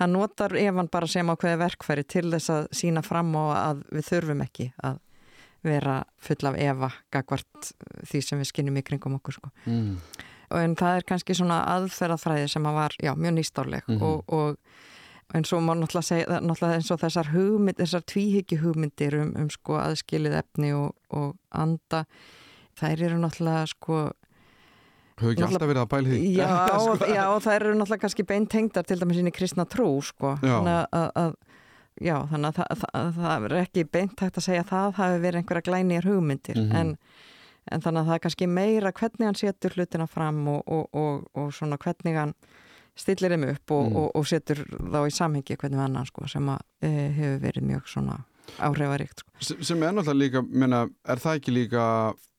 hann 0.00 0.12
notar 0.12 0.54
evan 0.60 0.88
bara 0.92 1.08
sem 1.10 1.28
ákveði 1.32 1.58
verkfæri 1.64 2.04
til 2.04 2.28
þess 2.34 2.52
að 2.52 2.68
sína 2.76 3.02
fram 3.06 3.34
og 3.38 3.52
að 3.56 3.82
við 3.96 4.08
þurfum 4.10 4.42
ekki 4.46 4.70
að 4.84 4.98
vera 5.66 6.00
full 6.22 6.46
af 6.46 6.56
eva 6.62 6.90
gagvart 7.10 7.70
því 8.06 8.20
sem 8.22 8.38
við 8.38 8.50
skinnum 8.52 8.76
í 8.78 8.84
kringum 8.86 9.16
okkur 9.18 9.38
sko 9.38 9.50
mm. 9.64 9.94
en 10.60 10.76
það 10.78 11.00
er 11.00 11.06
kannski 11.08 11.34
svona 11.34 11.62
aðferðafræði 11.72 12.50
sem 12.52 12.68
að 12.68 12.76
var, 12.78 12.94
já, 13.02 13.14
mjög 13.16 13.34
nýstárleg 13.40 13.88
Mhm. 13.88 14.02
og, 14.02 14.24
og 14.32 14.56
en 15.34 15.44
svo 15.44 15.58
má 15.58 15.74
náttúrulega 15.74 16.06
segja, 16.06 16.40
náttúrulega 16.40 16.76
eins 16.78 16.90
og 16.94 17.00
þessar 17.02 17.32
hugmynd, 17.32 17.78
þessar 17.80 18.04
tvíhyggju 18.06 18.60
hugmyndir 18.62 19.16
um, 19.18 19.32
um 19.34 19.48
sko 19.50 19.80
aðskilið 19.80 20.36
efni 20.38 20.70
og, 20.76 20.92
og 21.10 21.34
anda, 21.50 22.04
þær 22.78 23.02
eru 23.08 23.18
náttúrulega 23.18 23.66
sko, 23.72 24.12
Hefur 25.16 25.32
ekki 25.32 25.44
alltaf 25.46 25.68
verið 25.70 25.82
að 25.82 25.90
bæla 25.94 26.08
því 26.12 26.32
já, 26.36 26.48
Sko. 26.84 27.06
já, 27.14 27.22
og 27.32 27.38
þær 27.46 27.56
eru 27.62 27.74
náttúrulega 27.78 28.02
kannski 28.04 28.24
beintengdar 28.28 28.84
til 28.84 28.98
dæmis 29.00 29.20
inn 29.22 29.30
í 29.30 29.32
kristna 29.36 29.64
trú, 29.64 29.86
sko 30.04 30.34
Já. 30.42 30.58
þannig 30.58 30.82
að, 30.92 31.06
að 31.22 31.32
já, 32.04 32.16
þannig 32.32 32.50
að 32.50 32.58
það, 32.58 32.82
það, 32.82 33.08
það 33.16 33.46
er 33.48 33.54
ekki 33.62 33.84
beint 33.96 34.20
hægt 34.26 34.36
að 34.42 34.46
segja 34.50 34.64
að 34.66 34.70
það 34.74 34.92
hafi 35.00 35.22
verið 35.24 35.40
einhverja 35.40 35.66
glænýjar 35.70 36.08
hugmyndir 36.10 36.60
Mhm. 36.60 36.76
en, 36.76 36.92
en 37.72 37.80
þannig 37.86 38.02
að 38.02 38.06
það 38.10 38.14
er 38.18 38.24
kannski 38.26 38.46
meira 38.58 38.92
hvernig 38.92 39.26
hann 39.30 39.40
setur 39.40 39.76
hlutina 39.78 40.06
fram 40.06 40.42
og, 40.52 40.62
og, 40.68 40.84
og, 40.92 41.24
og 41.34 41.48
svona 41.56 41.78
hvernig 41.80 42.14
hann 42.20 42.34
stillir 42.96 43.32
þeim 43.32 43.48
upp 43.54 43.70
og, 43.76 43.88
Mm. 43.90 43.96
og, 43.96 44.10
og 44.20 44.24
setur 44.28 44.60
þá 44.68 45.00
í 45.08 45.12
samhengi 45.16 45.56
hvernig 45.56 45.80
annan 45.84 46.06
sko, 46.08 46.28
sem 46.28 46.46
að 46.48 46.60
e, 46.82 46.88
hefur 47.16 47.40
verið 47.42 47.66
mjög 47.72 47.88
svona 47.92 48.20
áhrifaríkt 48.60 49.20
sko. 49.24 49.32
sem, 49.40 49.62
sem 49.64 49.82
er 49.82 49.92
náttúrulega 49.96 50.20
líka, 50.22 50.42
menna, 50.48 50.84
er 51.08 51.16
það 51.20 51.40
ekki 51.40 51.52
líka 51.56 51.82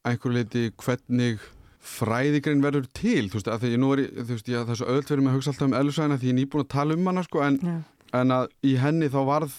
einhver 0.08 0.34
leiti 0.38 0.70
hvernig 0.78 1.40
fræðigrein 1.88 2.62
verður 2.64 2.88
til 2.98 3.28
þú 3.32 3.38
veist, 3.40 3.48
að 3.54 3.64
því 3.64 3.72
ég 3.74 3.82
nú 3.82 3.92
er, 3.96 4.02
þú 4.18 4.34
veist, 4.34 4.52
ég, 4.52 4.72
svo 4.78 4.88
öðvöld 4.92 5.12
verið 5.12 5.24
með 5.26 5.32
að 5.32 5.38
hugsa 5.38 5.52
alltaf 5.54 5.68
um 5.68 5.78
eðlisvæðina 5.80 6.18
því 6.22 6.28
ég 6.28 6.34
er 6.34 6.40
nýbúin 6.42 6.64
að 6.66 6.72
tala 6.76 6.98
um 6.98 7.10
hana 7.12 7.24
sko, 7.28 7.42
en, 7.48 7.58
Já. 7.64 7.76
en 8.22 8.34
að 8.38 8.48
í 8.68 8.74
henni 8.82 9.10
þá 9.14 9.20
varð 9.32 9.58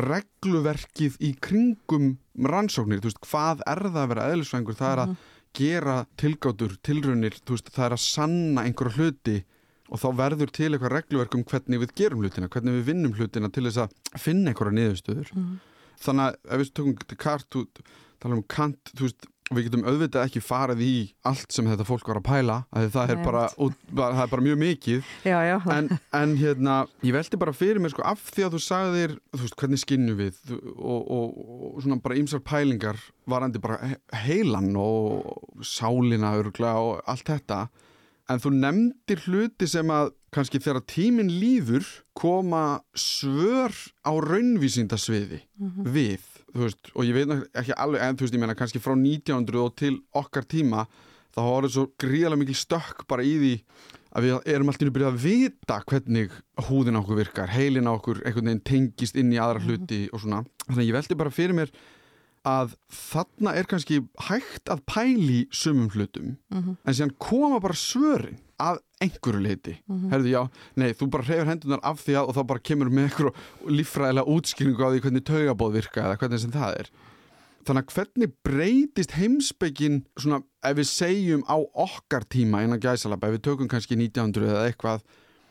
regluverkið 0.00 1.16
í 1.26 1.30
kringum 1.42 2.10
rannsóknir, 2.50 3.00
þú 3.02 3.10
veist, 3.10 3.22
hvað 3.26 3.62
er 3.72 3.82
það 3.88 4.00
að 4.04 4.10
vera 4.12 4.26
eðlisvæðingur, 4.34 4.78
það 4.78 4.92
er 4.94 5.02
að 5.04 5.14
gera 5.60 5.96
tilgátur, 6.20 6.76
tilraunir, 6.86 7.38
þú 7.42 7.56
veist, 7.56 7.72
það 7.74 7.86
er 7.88 7.96
að 7.96 8.04
sanna 8.04 8.66
einhverja 8.68 8.96
hluti 9.00 9.38
og 9.90 9.98
þá 9.98 10.06
verður 10.20 10.52
til 10.54 10.68
eitthvað 10.70 10.94
regluverk 10.94 11.34
um 11.34 11.42
hvernig 11.50 11.82
við 11.82 11.94
gerum 11.98 12.22
hlutina, 12.22 12.50
hvernig 12.52 12.76
við 12.78 12.84
vinnum 12.92 13.16
hlutina 13.18 13.50
til 13.50 13.64
þess 13.66 13.80
að 13.82 14.20
finna 14.22 14.52
einhverja 14.52 14.76
niðurstöður 14.78 15.32
Mhm. 15.34 15.56
þannig 16.00 16.24
að 16.24 16.36
ef 16.54 16.60
við 16.60 16.72
tökum 16.78 16.94
þú 17.50 17.66
tala 18.20 18.36
um 18.36 18.42
Kant, 18.46 18.92
þú 18.94 19.08
veist, 19.08 19.26
við 19.50 19.64
getum 19.66 19.82
auðvitað 19.82 20.28
ekki 20.28 20.40
farið 20.46 20.80
í 20.86 20.90
allt 21.26 21.50
sem 21.50 21.66
þetta 21.66 21.86
fólk 21.88 22.06
var 22.06 22.20
að 22.20 22.26
pæla, 22.28 22.56
að 22.70 22.84
það 22.94 23.12
er 23.16 23.22
bara, 23.24 23.40
út, 23.64 23.74
bara, 23.90 24.14
það 24.14 24.22
er 24.22 24.30
bara 24.34 24.44
mjög 24.46 24.60
mikið, 24.60 25.08
já, 25.26 25.38
já, 25.48 25.56
en, 25.74 25.88
en 26.20 26.34
hérna, 26.38 26.76
ég 27.02 27.16
veldi 27.16 27.40
bara 27.42 27.54
fyrir 27.58 27.82
mér 27.82 27.90
sko 27.90 28.04
af 28.06 28.22
því 28.30 28.44
að 28.46 28.54
þú 28.54 28.60
sagðir, 28.68 29.16
þú 29.34 29.40
veist, 29.42 29.56
hvernig 29.58 29.82
skinnum 29.82 30.20
við 30.20 30.38
og, 30.54 31.02
og, 31.02 31.42
og 31.74 31.82
svona 31.82 31.98
bara 32.04 32.20
ýmsar 32.22 32.44
pælingar 32.46 33.02
varandi 33.30 33.62
bara 33.64 33.80
he- 33.90 34.00
heilan 34.28 34.70
og 34.78 35.58
sálina 35.66 36.30
örgla 36.38 36.76
og 36.78 37.02
allt 37.10 37.26
þetta, 37.34 37.64
en 38.30 38.38
þú 38.38 38.54
nefndir 38.54 39.24
hluti 39.26 39.66
sem 39.66 39.90
að 39.90 40.12
kannski 40.30 40.60
þegar 40.62 40.84
tíminn 40.86 41.32
líður 41.42 41.88
koma 42.14 42.84
svör 42.94 43.74
á 44.06 44.14
raunvísindasviði 44.14 45.40
við, 45.90 46.22
þú 46.54 46.64
veist, 46.66 46.90
og 46.94 47.04
ég 47.06 47.14
veit 47.14 47.32
ekki 47.54 47.76
alveg, 47.76 48.02
en 48.02 48.16
þú 48.16 48.26
veist, 48.26 48.34
ég 48.34 48.40
meina 48.42 48.54
kannski 48.58 48.80
frá 48.82 48.94
1900 48.96 49.60
og 49.64 49.76
til 49.76 49.98
okkar 50.18 50.44
tíma 50.50 50.86
þá 51.30 51.40
var 51.46 51.62
það 51.68 51.74
svo 51.76 51.84
gríðarlega 52.02 52.40
mikil 52.42 52.58
stökk 52.58 53.04
bara 53.08 53.22
í 53.22 53.34
því 53.38 53.52
að 54.18 54.24
við 54.26 54.48
erum 54.50 54.68
alltaf 54.72 54.88
að 54.88 54.94
byrja 54.96 55.10
að 55.12 55.20
vita 55.22 55.76
hvernig 55.86 56.32
húðin 56.66 56.98
á 56.98 57.00
okkur 57.04 57.20
virkar, 57.20 57.52
heilin 57.54 57.86
á 57.86 57.92
okkur 57.94 58.22
einhvern 58.26 58.48
veginn 58.50 58.64
tengist 58.66 59.14
inn 59.20 59.30
í 59.30 59.38
aðra 59.38 59.62
hluti 59.62 60.00
og 60.10 60.20
svona, 60.24 60.40
þannig 60.66 60.82
að 60.82 60.88
ég 60.90 60.96
veldi 60.98 61.18
bara 61.20 61.30
fyrir 61.30 61.54
mér 61.60 61.70
að 62.50 62.74
þarna 62.90 63.52
er 63.60 63.68
kannski 63.70 64.00
hægt 64.26 64.70
að 64.72 64.82
pæli 64.88 65.40
sumum 65.52 65.90
hlutum, 65.94 66.36
Mhm. 66.50 66.76
en 66.84 66.94
síðan 66.94 67.14
koma 67.18 67.60
bara 67.60 67.74
svörin 67.74 68.38
að 68.60 68.80
einhverju 69.00 69.40
leiti 69.44 69.76
herðu 70.12 70.32
já, 70.34 70.40
nei, 70.76 70.90
þú 70.96 71.08
bara 71.14 71.26
hreyfur 71.28 71.48
hendunar 71.48 71.80
af 71.90 72.02
því 72.04 72.16
að 72.20 72.30
og 72.30 72.36
þá 72.36 72.42
bara 72.50 72.64
kemur 72.70 72.90
með 72.92 73.06
einhverju 73.08 73.76
líffræðilega 73.78 74.34
útskýringu 74.34 74.84
á 74.84 74.90
því 74.92 75.02
hvernig 75.06 75.24
taugabóð 75.30 75.78
virka 75.78 76.04
eða 76.04 76.18
hvernig 76.20 76.42
sem 76.42 76.52
það 76.54 76.76
er. 76.82 76.90
Þannig 77.68 77.84
að 77.84 77.94
hvernig 77.96 78.34
breytist 78.46 79.14
heimspekin 79.18 79.98
svona, 80.16 80.40
ef 80.64 80.78
við 80.78 80.88
segjum 80.88 81.44
á 81.44 81.56
okkar 81.60 82.24
tíma 82.32 82.62
innan 82.64 82.80
gæsalaba, 82.80 83.28
ef 83.28 83.36
við 83.36 83.44
tökum 83.48 83.68
kannski 83.68 83.98
1900 84.00 84.48
eða 84.48 84.66
eitthvað, 84.70 85.04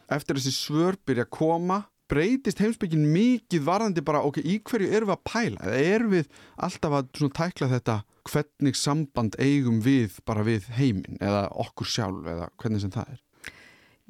eftir 0.10 0.40
þessi 0.40 0.56
svör 0.56 0.98
byrja 1.06 1.28
að 1.28 1.34
koma, 1.38 1.84
breytist 2.10 2.62
heimspekin 2.64 3.06
mikið 3.14 3.66
varðandi 3.68 4.02
bara, 4.06 4.24
ok, 4.26 4.42
í 4.42 4.58
hverju 4.66 4.90
erum 4.90 5.12
við 5.12 5.18
að 5.20 5.26
pæla, 5.30 5.60
eða 5.68 5.84
erum 5.94 6.16
við 6.16 6.32
alltaf 6.58 6.98
að 6.98 7.12
svona 7.20 7.38
tækla 7.38 7.70
þetta 7.76 8.00
hvernig 8.30 8.78
samband 8.78 9.36
eigum 9.42 9.82
við 9.86 10.20
bara 10.28 10.46
við 10.48 10.70
heiminn 10.78 11.20
eða 11.22 11.48
okkur 11.66 11.90
sjálf 11.90 12.30
eða 12.30 12.50
hvernig 12.62 12.84
sem 12.84 12.94
það 12.94 13.14
er? 13.16 13.22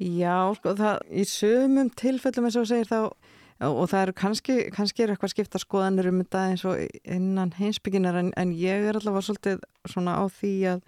Já, 0.00 0.36
sko, 0.56 0.72
það, 0.78 1.02
í 1.12 1.26
sömum 1.28 1.90
tilfellum 1.92 2.48
eins 2.48 2.56
og 2.56 2.70
segir 2.70 2.88
þá 2.88 3.00
og 3.68 3.90
það 3.90 4.02
eru 4.06 4.16
kannski, 4.16 4.56
kannski 4.72 5.04
er 5.04 5.12
eitthvað 5.12 5.34
skipta 5.34 5.60
skoðanir 5.60 6.08
um 6.08 6.22
þetta 6.22 6.46
eins 6.48 6.64
og 6.64 6.80
innan 7.04 7.52
heimsbygginar 7.58 8.16
en, 8.22 8.32
en 8.40 8.54
ég 8.56 8.88
er 8.88 8.96
allavega 8.96 9.26
svolítið 9.26 9.60
svona 9.90 10.16
á 10.16 10.24
því 10.32 10.54
að 10.72 10.84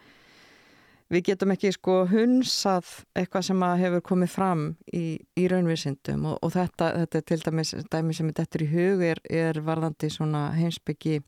við 1.13 1.27
getum 1.27 1.53
ekki 1.53 1.75
sko 1.77 1.99
hunsað 2.09 2.89
eitthvað 3.19 3.45
sem 3.51 3.65
að 3.67 3.83
hefur 3.83 4.05
komið 4.09 4.33
fram 4.33 4.63
í, 4.89 5.21
í 5.37 5.45
raunvísindum 5.53 6.25
og, 6.31 6.39
og 6.41 6.55
þetta, 6.55 6.89
þetta 7.03 7.21
er 7.21 7.27
til 7.29 7.41
dæmis 7.43 7.75
dæmi 7.93 8.17
sem 8.17 8.33
er 8.33 8.39
dettur 8.39 8.65
í 8.65 8.71
hug 8.73 9.05
er, 9.05 9.21
er 9.29 9.61
varðandi 9.67 10.09
svona 10.15 10.47
heimsbyggi 10.57 11.21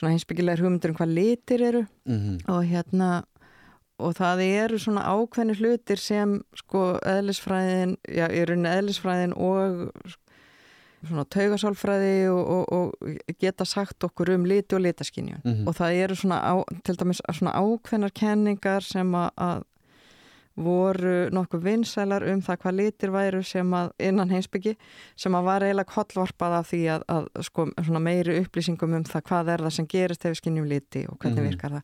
svona 0.00 0.14
heimsbyggilegar 0.14 0.64
hugmyndur 0.64 0.94
um 0.94 0.96
hvað 0.96 1.12
litir 1.18 1.62
eru 1.68 1.84
mm 2.08 2.16
-hmm. 2.16 2.38
og 2.48 2.64
hérna 2.64 3.10
og 4.00 4.14
það 4.16 4.40
eru 4.40 4.78
svona 4.78 5.02
ákveðni 5.04 5.54
hlutir 5.60 5.98
sem 6.00 6.42
sko 6.56 6.98
eðlisfræðin, 7.04 7.96
já, 8.08 8.26
í 8.32 8.44
rauninni 8.48 8.68
eðlisfræðin 8.78 9.34
og 9.36 9.90
svona 11.06 11.24
taugasálfræði 11.24 12.28
og, 12.28 12.48
og, 12.48 12.72
og 12.72 13.36
geta 13.40 13.64
sagt 13.64 14.04
okkur 14.04 14.34
um 14.34 14.44
liti 14.44 14.74
og 14.76 14.80
litaskinjun 14.84 15.40
Mhm. 15.44 15.68
og 15.68 15.74
það 15.76 15.92
eru 16.04 16.14
svona, 16.14 16.40
á, 16.40 16.54
til 16.84 16.96
dæmis 16.96 17.20
svona 17.32 17.52
ákveðnar 17.56 18.12
kenningar 18.14 18.80
sem 18.82 19.12
að 19.14 19.62
voru 20.64 21.14
nokkuð 21.34 21.62
vinsælar 21.64 22.24
um 22.32 22.40
það 22.44 22.60
hvað 22.62 22.76
litir 22.80 23.10
væru 23.14 23.42
sem 23.46 23.70
að 23.74 23.90
innan 23.98 24.30
heimsbyggi 24.30 24.76
sem 25.16 25.32
að 25.38 25.44
var 25.50 25.62
eiginlega 25.66 25.92
kollvarpað 25.94 26.56
af 26.60 26.70
því 26.70 26.80
að, 26.96 27.04
að 27.08 27.28
sko 27.48 27.66
meiri 28.00 28.38
upplýsingum 28.44 28.94
um 29.00 29.04
það 29.04 29.22
hvað 29.30 29.52
er 29.54 29.64
það 29.66 29.76
sem 29.78 29.86
gerist 29.86 30.24
ef 30.24 30.32
við 30.34 30.40
skinnjum 30.42 30.68
liti 30.68 31.06
og 31.08 31.18
hvernig 31.18 31.40
Mhm. 31.42 31.48
virkar 31.50 31.70
það. 31.70 31.82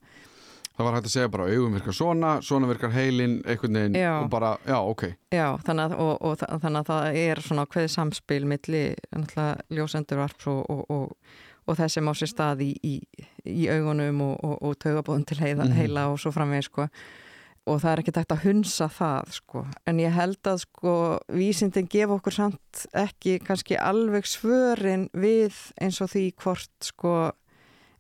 Það 0.77 0.85
var 0.85 0.93
hægt 0.99 1.07
að 1.09 1.13
segja 1.17 1.29
bara 1.33 1.45
augum 1.49 1.73
virkar 1.73 1.95
svona, 1.97 2.31
svona 2.45 2.67
virkar 2.69 2.91
heilin, 2.93 3.39
einhvern 3.49 3.73
veginn 3.79 3.95
Já. 3.97 4.11
og 4.21 4.29
bara, 4.31 4.59
já, 4.69 4.77
ok. 4.85 5.03
Já, 5.33 5.57
þannig 5.65 5.85
að, 5.87 5.99
og, 5.99 6.19
og, 6.21 6.35
þa- 6.39 6.59
þannig 6.61 6.81
að 6.83 6.91
það 6.91 7.17
er 7.17 7.37
svona 7.41 7.65
hverði 7.67 7.89
samspil 7.95 8.45
milli 8.45 8.83
ljósendurvarps 9.73 10.47
og, 10.53 10.69
og, 10.71 10.85
þessi 11.81 12.03
má 12.05 12.13
sér 12.13 12.29
stað 12.31 12.61
í, 12.67 12.71
í, 12.85 12.95
í 13.49 13.69
augunum 13.73 14.21
og, 14.27 14.37
og, 14.45 14.59
og 14.69 14.77
taugabóðum 14.85 15.25
til 15.27 15.39
heila, 15.41 15.65
Mhm. 15.65 15.73
heila 15.81 16.05
og 16.13 16.19
svo 16.21 16.31
framvegð 16.35 16.69
sko. 16.69 16.89
Og 17.67 17.81
það 17.83 17.93
er 17.93 18.03
ekki 18.05 18.13
tægt 18.15 18.33
að 18.37 18.45
hunsa 18.47 18.87
það 18.89 19.33
sko. 19.41 19.65
en 19.87 19.99
ég 19.99 20.13
held 20.15 20.39
að 20.47 20.61
sko, 20.67 20.93
vísindin 21.35 21.89
gefa 21.91 22.15
okkur 22.21 22.33
samt 22.37 22.87
ekki 22.95 23.39
kannski 23.43 23.77
alveg 23.81 24.25
svörin 24.31 25.09
við 25.13 25.57
eins 25.83 25.99
og 26.01 26.13
því 26.13 26.29
hvort 26.43 26.71
sko, 26.93 27.33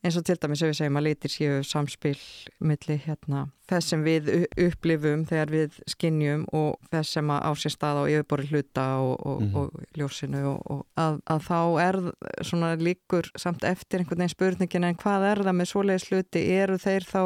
eins 0.07 0.15
og 0.21 0.23
til 0.29 0.37
dæmis 0.39 0.63
ef 0.63 0.71
við 0.71 0.79
segjum 0.79 0.99
að 1.01 1.07
litir 1.09 1.33
séu 1.35 1.57
samspil 1.67 2.19
milli 2.63 2.97
hérna, 3.03 3.49
þess 3.67 3.91
sem 3.91 4.05
við 4.07 4.29
upplifum 4.69 5.25
þegar 5.27 5.51
við 5.51 5.81
skinnjum 5.91 6.45
og 6.55 6.77
þess 6.93 7.17
sem 7.17 7.33
að 7.35 7.43
á 7.43 7.51
sér 7.59 7.75
stað 7.75 7.99
á 7.99 8.05
yfirbori 8.13 8.47
hluta 8.53 8.87
og, 9.03 9.27
og, 9.27 9.43
Mhm. 9.43 9.57
og 9.57 9.99
ljósinu 9.99 10.45
og, 10.53 10.63
og 10.71 10.87
að, 10.97 11.19
að 11.27 11.43
þá 11.49 11.59
er 11.89 11.99
svona 12.47 12.77
líkur 12.79 13.33
samt 13.35 13.65
eftir 13.67 13.99
einhvern 14.05 14.23
veginn 14.23 14.37
spurningin 14.37 14.85
en 14.93 14.95
hvað 15.03 15.27
er 15.33 15.43
það 15.43 15.59
með 15.59 15.73
svoleiðis 15.75 16.09
hluti 16.13 16.45
eru 16.55 16.79
þeir 16.79 17.03
þá 17.11 17.23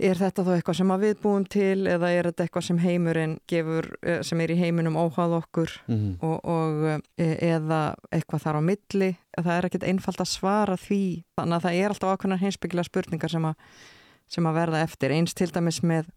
er 0.00 0.16
þetta 0.18 0.44
þá 0.46 0.50
eitthvað 0.56 0.76
sem 0.80 0.90
að 0.94 1.02
við 1.04 1.14
búum 1.22 1.44
til 1.52 1.86
eða 1.92 2.10
er 2.16 2.28
þetta 2.30 2.44
eitthvað 2.46 2.64
sem 2.66 2.78
heimurinn 2.82 3.34
gefur, 3.50 3.88
eh, 4.02 4.20
sem 4.26 4.40
er 4.40 4.52
í 4.54 4.58
heiminum 4.60 4.96
óháð 4.96 5.36
okkur? 5.42 5.74
Mm 5.88 6.16
og, 6.22 6.36
og 6.44 7.02
e- 7.18 7.38
eða 7.50 7.80
eitthvað 8.12 8.44
þar 8.46 8.58
á 8.58 8.62
milli? 8.70 9.10
Það 9.36 9.54
er 9.56 9.68
ekkert 9.70 9.88
einfalt 9.92 10.20
að 10.24 10.30
svara 10.32 10.76
því 10.80 11.00
þannig 11.38 11.56
að 11.58 11.64
það 11.68 11.80
er 11.84 11.88
alltaf 11.94 12.14
ákveðnar 12.16 12.42
heimsbyggilega 12.44 12.88
spurningar 12.90 13.30
sem 13.30 13.44
að, 13.44 13.54
sem 14.28 14.46
að 14.50 14.58
verða 14.60 14.82
eftir. 14.84 15.10
Eins 15.16 15.34
til 15.34 15.50
dæmis 15.52 15.82
með 15.82 16.08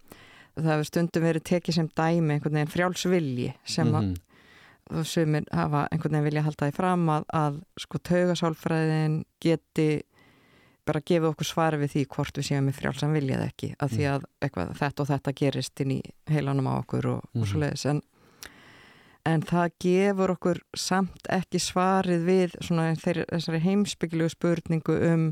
það 0.55 0.69
hefur 0.73 0.89
stundum 0.91 1.23
verið 1.25 1.43
tekið 1.49 1.73
sem 1.79 1.87
dæmi 1.97 2.35
einhvern 2.37 2.53
veginn 2.59 2.73
frjálsvilji 2.73 3.53
sem 3.65 3.87
að 3.93 4.03
Mhm. 4.03 4.15
og 4.93 5.05
sumir 5.07 5.45
hafa 5.51 5.87
einhvern 5.91 6.11
veginn 6.11 6.25
vilja 6.27 6.41
halda 6.43 6.67
því 6.67 6.73
fram 6.75 7.05
að, 7.09 7.23
að 7.33 7.61
sko 7.79 7.97
taugasálfræðin 8.09 9.23
geti 9.41 10.03
bara 10.85 10.99
gefið 11.01 11.29
okkur 11.31 11.47
svari 11.47 11.77
við 11.83 11.91
því 11.95 12.05
hvort 12.15 12.37
við 12.37 12.47
séum 12.49 12.65
með 12.67 12.77
frjálsan 12.81 13.13
viljað 13.15 13.45
ekki 13.47 13.69
að 13.79 13.93
því 13.95 14.07
að 14.13 14.25
eitthvað, 14.43 14.73
þetta 14.81 15.03
og 15.05 15.07
þetta 15.13 15.33
gerist 15.39 15.81
inn 15.85 15.91
í 15.95 16.01
heilanum 16.29 16.67
á 16.67 16.73
okkur 16.81 17.05
og, 17.13 17.21
og 17.23 17.41
Mhm. 17.41 17.45
svo 17.51 17.59
leiðis 17.63 17.85
en, 17.89 18.01
en 19.25 19.41
það 19.47 19.71
gefur 19.79 20.33
okkur 20.35 20.59
samt 20.75 21.27
ekki 21.31 21.59
svarið 21.63 22.25
við 22.27 22.55
svona 22.61 22.89
þeir, 22.99 23.23
þessari 23.31 23.61
heimsbyggilegu 23.63 24.33
spurningu 24.33 24.97
um 25.13 25.27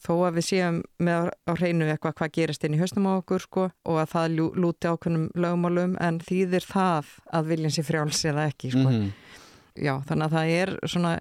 þó 0.00 0.14
að 0.26 0.38
við 0.40 0.46
séum 0.48 0.76
með 0.98 1.28
á, 1.46 1.52
hreinu 1.54 1.86
eitthvað 1.92 2.14
hvað 2.18 2.32
gerist 2.32 2.64
inn 2.64 2.74
í 2.74 2.80
hausnum 2.80 3.06
á 3.06 3.20
okkur 3.20 3.42
sko 3.44 3.66
og 3.84 3.98
að 4.00 4.10
það 4.14 4.34
lú, 4.38 4.46
lúti 4.56 4.88
ákveðnum 4.88 5.26
lögmálum 5.36 5.96
en 6.00 6.18
þýðir 6.24 6.64
það 6.66 7.10
að 7.36 7.50
viljin 7.52 7.74
sé 7.74 7.84
frjáls 7.84 8.22
eða 8.24 8.46
ekki 8.50 8.70
sko. 8.72 8.86
Mhm. 8.88 9.10
Já, 9.80 9.94
þannig 10.08 10.24
að 10.26 10.34
það 10.34 10.54
er 10.62 10.72
svona, 10.88 11.12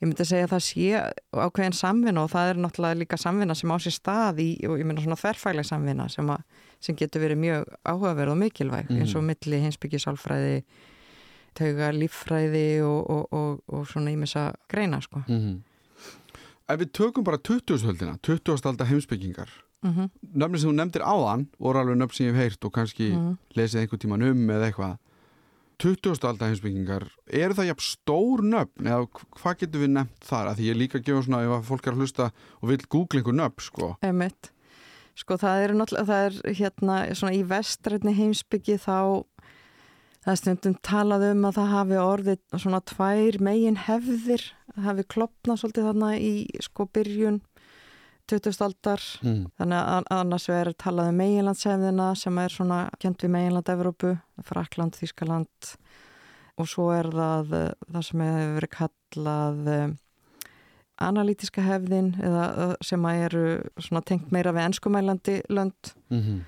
ég 0.00 0.06
myndi 0.08 0.24
segja 0.24 0.46
að 0.46 0.52
það 0.52 0.64
sé 0.68 0.88
ákveðin 1.34 1.74
samvinna 1.74 2.22
og 2.22 2.30
það 2.30 2.50
er 2.52 2.60
náttúrulega 2.62 2.98
líka 3.00 3.16
samvinna 3.18 3.54
sem 3.58 3.70
á 3.70 3.76
sér 3.82 3.94
stað 3.96 4.38
í, 4.44 4.50
og 4.68 4.78
ég 4.78 4.86
myndi 4.86 5.02
svona 5.02 5.16
þverfægleg 5.18 5.66
samvinna 5.66 6.08
sem, 6.08 6.26
að, 6.30 6.42
sem 6.80 6.94
getur 6.96 7.20
verið 7.24 7.38
mjög 7.42 7.64
áhugaverð 7.84 8.30
og 8.30 8.38
mikilvæg 8.38 8.90
Mhm. 8.90 9.00
eins 9.00 9.14
og 9.16 9.24
milli 9.24 9.60
hinsbyggisálfræði, 9.64 10.62
tauga 11.58 11.90
líffræði 11.92 12.66
og, 12.86 13.10
og, 13.10 13.32
og, 13.32 13.62
og 13.68 13.86
svona 13.90 14.10
ímessa 14.14 14.52
greina 14.70 15.00
sko. 15.02 15.22
Mhm. 15.26 15.62
Ef 16.68 16.78
við 16.82 16.90
tökum 16.92 17.24
bara 17.24 17.38
20-höldina, 17.38 18.18
20. 18.22 18.66
aldar 18.66 18.86
heimsbyggingar, 18.86 19.48
Mm 19.82 19.94
-hmm. 19.94 20.08
nöfnir 20.34 20.58
sem 20.58 20.70
þú 20.70 20.74
nefndir 20.74 21.02
áðan 21.06 21.46
voru 21.60 21.78
alveg 21.78 21.96
nöfn 21.96 22.12
sem 22.14 22.26
ég 22.26 22.34
hef 22.34 22.42
heyrt 22.42 22.64
og 22.64 22.72
kannski 22.72 23.12
Mhm. 23.12 23.36
lesið 23.54 23.80
einhvern 23.80 23.98
tíman 23.98 24.22
um 24.30 24.48
eða 24.50 24.66
eitthvað. 24.72 24.98
20. 25.78 26.18
aldar 26.26 26.50
heimsbyggingar, 26.50 27.04
eru 27.30 27.54
það 27.54 27.68
jafn 27.68 27.84
stór 27.86 28.40
nöfn 28.42 28.88
eða 28.90 29.04
hvað 29.38 29.60
getur 29.60 29.82
við 29.84 29.92
nefnt 29.94 30.24
þar? 30.26 30.48
Að 30.50 30.58
því 30.58 30.68
ég 30.68 30.78
líka 30.80 31.00
gefa 31.06 31.20
svona 31.22 31.42
ef 31.46 31.52
að 31.54 31.68
fólk 31.68 31.86
er 31.86 31.94
að 31.94 32.00
hlusta 32.02 32.30
og 32.58 32.70
vil 32.72 32.78
googla 32.90 33.20
einhver 33.20 33.36
nöfn, 33.38 33.62
sko. 33.62 33.90
Emitt. 34.08 34.50
Sko 35.18 35.38
það 35.38 35.62
er 35.62 35.74
náttúrulega, 35.78 36.08
það 36.08 36.26
er 36.26 36.58
hérna 36.58 36.96
svona 37.20 37.34
í 37.36 37.44
vestrætni 37.46 38.14
heimsbyggi 38.18 38.78
þá 38.82 38.98
það 40.24 40.32
er 40.32 40.40
stundum 40.42 40.76
talað 40.84 41.26
um 41.30 41.46
að 41.46 41.60
það 41.60 41.72
hafi 41.76 42.00
orðið 42.02 42.42
svona 42.64 42.82
tvær 42.90 43.38
megin 43.46 43.78
hefðir, 43.86 44.44
það 44.74 44.88
hafi 44.90 45.06
klopnað 45.14 45.62
svolítið 45.62 45.88
þarna 45.88 46.10
í 46.18 46.32
sko 46.66 46.88
byrjun 46.90 47.40
20. 48.28 48.62
aldar 48.64 49.04
Mm. 49.22 49.46
þannig 49.60 49.78
að 49.78 50.08
annars 50.18 50.48
verður 50.50 50.76
talað 50.84 51.12
um 51.12 51.20
meginlandshefðina 51.22 52.08
sem 52.18 52.42
er 52.42 52.54
svona 52.54 52.80
kjönd 53.00 53.24
við 53.24 53.32
meginland 53.36 53.72
Evrópu, 53.74 54.12
Frakland, 54.44 54.98
Þískaland 54.98 55.72
og 56.58 56.68
svo 56.68 56.90
er 56.94 57.08
það 57.14 57.56
eh, 57.56 57.72
það 57.92 58.06
sem 58.10 58.26
hefur 58.26 58.54
verið 58.58 58.74
kallað 58.76 59.72
eh, 59.74 59.88
analítiska 61.08 61.62
hefðin 61.62 62.12
eða 62.18 62.44
eh, 62.66 62.76
sem 62.84 63.08
að 63.08 63.24
eru 63.28 63.48
svona 63.78 64.04
tengt 64.04 64.32
meira 64.34 64.54
við 64.56 64.70
enskumælandi 64.70 65.40
lönd 65.48 65.96
Mm 66.10 66.46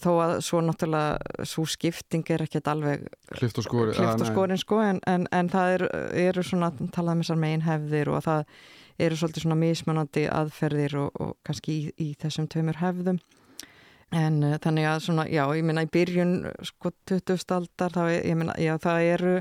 þó 0.00 0.10
að 0.22 0.34
svo 0.44 0.60
náttúrulega 0.64 1.46
svo 1.48 1.64
skipting 1.68 2.24
er 2.32 2.44
ekkert 2.46 2.68
alveg 2.72 3.06
Klift 3.36 3.60
og 3.60 3.66
skori. 3.66 3.94
klift 3.96 4.24
og 4.24 4.28
skorin 4.30 4.60
sko 4.60 4.80
en, 4.84 5.00
en, 5.08 5.26
en 5.34 5.50
það 5.52 5.74
er, 5.76 5.86
eru 6.28 6.44
svona 6.46 6.70
talað 6.94 7.18
um 7.18 7.24
þessar 7.24 7.40
megin 7.42 7.66
hefðir 7.66 8.12
og 8.12 8.20
að 8.20 8.28
það 8.28 8.54
eru 9.00 9.16
svolítið 9.18 9.44
svona 9.46 9.58
mismunandi 9.60 10.26
aðferðir 10.30 10.96
og, 11.06 11.10
og 11.20 11.36
kannski 11.46 11.76
í, 11.76 11.82
í 11.98 12.08
þessum 12.20 12.48
tveimur 12.52 12.78
hefðum 12.82 13.18
en 14.12 14.40
uh, 14.42 14.56
þannig 14.62 14.88
að 14.90 15.04
svona, 15.06 15.26
já, 15.30 15.44
ég 15.54 15.66
minna 15.66 15.84
í 15.86 15.90
byrjun 15.94 16.32
sko 16.66 16.90
20. 17.06 17.44
aldar 17.54 17.94
þá, 17.94 18.02
ég 18.16 18.34
minna, 18.38 18.56
já, 18.58 18.74
það 18.82 19.04
eru 19.12 19.34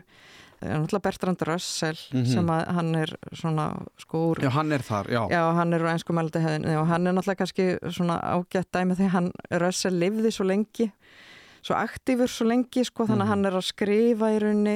er 0.59 0.73
náttúrulega 0.75 1.05
Bertrand 1.07 1.43
Russell 1.47 1.99
Mhm. 2.11 2.25
sem 2.27 2.49
að 2.51 2.65
hann 2.75 2.89
er 2.99 3.13
svona 3.31 3.65
sko 4.03 4.25
úr 4.33 4.41
Já, 4.43 4.49
hann 4.51 4.73
er 4.75 4.83
þar, 4.83 5.07
já. 5.07 5.21
Já, 5.31 5.41
hann 5.55 5.73
er 5.73 5.85
úr 5.85 5.91
einsku 5.93 6.11
mældi 6.13 6.41
hefðin 6.43 6.65
og 6.75 6.87
hann 6.91 7.07
er 7.07 7.15
náttúrulega 7.15 7.39
kannski 7.45 7.67
svona 7.95 8.17
ágætt 8.19 8.67
dæmi 8.75 8.97
því 8.99 9.07
hann 9.13 9.31
Russell 9.63 9.95
lifði 10.03 10.33
svo 10.35 10.43
lengi 10.49 10.89
svo 11.69 11.77
aktífur 11.77 12.27
svo 12.33 12.47
lengi 12.49 12.83
sko 12.87 13.05
þannig 13.05 13.21
Mhm. 13.21 13.27
að 13.27 13.31
hann 13.35 13.45
er 13.45 13.57
að 13.61 13.67
skrifa 13.69 14.31
í 14.33 14.41
rauninni 14.41 14.75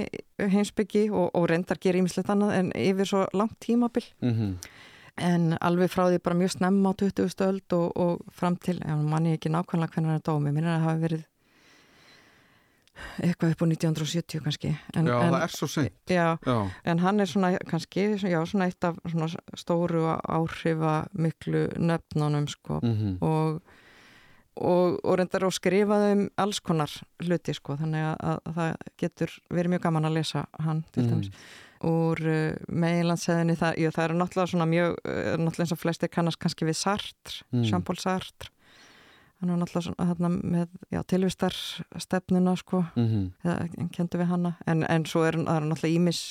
heimsbyggi 0.54 1.04
og, 1.12 1.32
og 1.34 1.50
reyndar 1.50 1.82
gera 1.82 1.98
ímislegt 2.00 2.30
annað 2.30 2.54
en 2.60 2.72
yfir 2.78 3.10
svo 3.10 3.26
langt 3.34 3.58
tímabil 3.60 4.06
Mm 4.22 4.56
en 5.16 5.52
alveg 5.62 5.92
frá 5.94 6.08
því 6.10 6.18
bara 6.26 6.34
mjög 6.36 6.52
snemma 6.56 6.90
á 6.90 6.94
20. 6.98 7.42
öld 7.46 7.74
og, 7.78 7.92
og 8.02 8.22
fram 8.34 8.56
til, 8.58 8.80
já, 8.82 8.96
manni 8.98 9.36
ekki 9.38 9.52
nákvæmlega 9.54 9.94
hvernig 9.94 10.10
hann 10.10 10.18
er 10.18 10.24
dómi, 10.26 10.50
minnir 10.50 10.72
að 10.74 10.80
það 10.80 10.88
hafi 10.88 11.02
verið 11.04 11.26
eitthvað 13.22 13.54
upp 13.54 13.62
á 13.62 13.66
1970 13.70 14.42
kannski 14.46 14.72
en, 14.98 15.06
Já, 15.10 15.16
en, 15.22 15.32
það 15.34 15.44
er 15.46 15.54
svo 15.54 15.68
seint. 15.70 15.94
já, 16.10 16.26
Já. 16.46 16.58
En 16.86 17.00
hann 17.04 17.20
er 17.22 17.30
svona 17.30 17.52
kannski, 17.70 18.08
já, 18.22 18.40
svona 18.46 18.66
eitt 18.70 18.84
af 18.90 18.98
svona 19.10 19.30
stóru 19.58 20.04
áhrifa 20.26 21.08
miklu 21.14 21.68
nöfnunum 21.78 22.48
sko 22.50 22.80
Mm 22.84 23.18
og, 23.22 23.62
og, 24.56 25.00
og 25.04 25.18
reyndar 25.20 25.46
og 25.48 25.54
skrifaði 25.56 26.14
um 26.18 26.24
alls 26.38 26.60
konar 26.62 26.92
hluti 27.24 27.54
sko 27.58 27.76
þannig 27.80 28.06
að, 28.06 28.16
að, 28.30 28.40
að 28.50 28.58
það 28.60 28.88
getur 29.04 29.36
verið 29.50 29.74
mjög 29.74 29.86
gaman 29.88 30.10
að 30.10 30.18
lesa 30.20 30.46
hann 30.64 30.84
til 30.94 31.06
dæmis. 31.10 31.30
Úr 31.84 32.22
uh, 32.24 32.56
meginlandsæðinni 32.72 33.58
það, 33.60 33.80
jú, 33.82 33.90
það 33.92 34.06
eru 34.06 34.18
náttúrulega 34.22 34.52
svona 34.54 34.68
mjög, 34.72 34.94
uh, 35.04 35.34
náttúrulega 35.42 35.66
eins 35.66 35.76
og 35.76 35.82
flestir 35.82 36.12
kannast 36.14 36.40
kannski 36.40 36.68
við 36.70 36.78
Sartre, 36.80 37.42
Mm. 37.52 37.66
Jean-Paul 37.68 37.98
Sartre. 38.00 38.50
Hann 39.42 39.50
er 39.52 39.58
náttúrulega 39.60 39.90
svona 39.90 40.08
þarna 40.14 40.30
með 40.54 41.04
tilvistarstefnuna 41.12 42.56
sko. 42.62 42.86
Mm 42.96 43.32
eða 43.44 43.90
kendu 43.92 44.22
við 44.22 44.30
hana. 44.32 44.54
En, 44.68 44.86
en 44.88 45.06
svo 45.10 45.26
er, 45.28 45.36
það 45.42 45.58
er 45.60 45.68
náttúrulega 45.68 46.00
ímis 46.00 46.22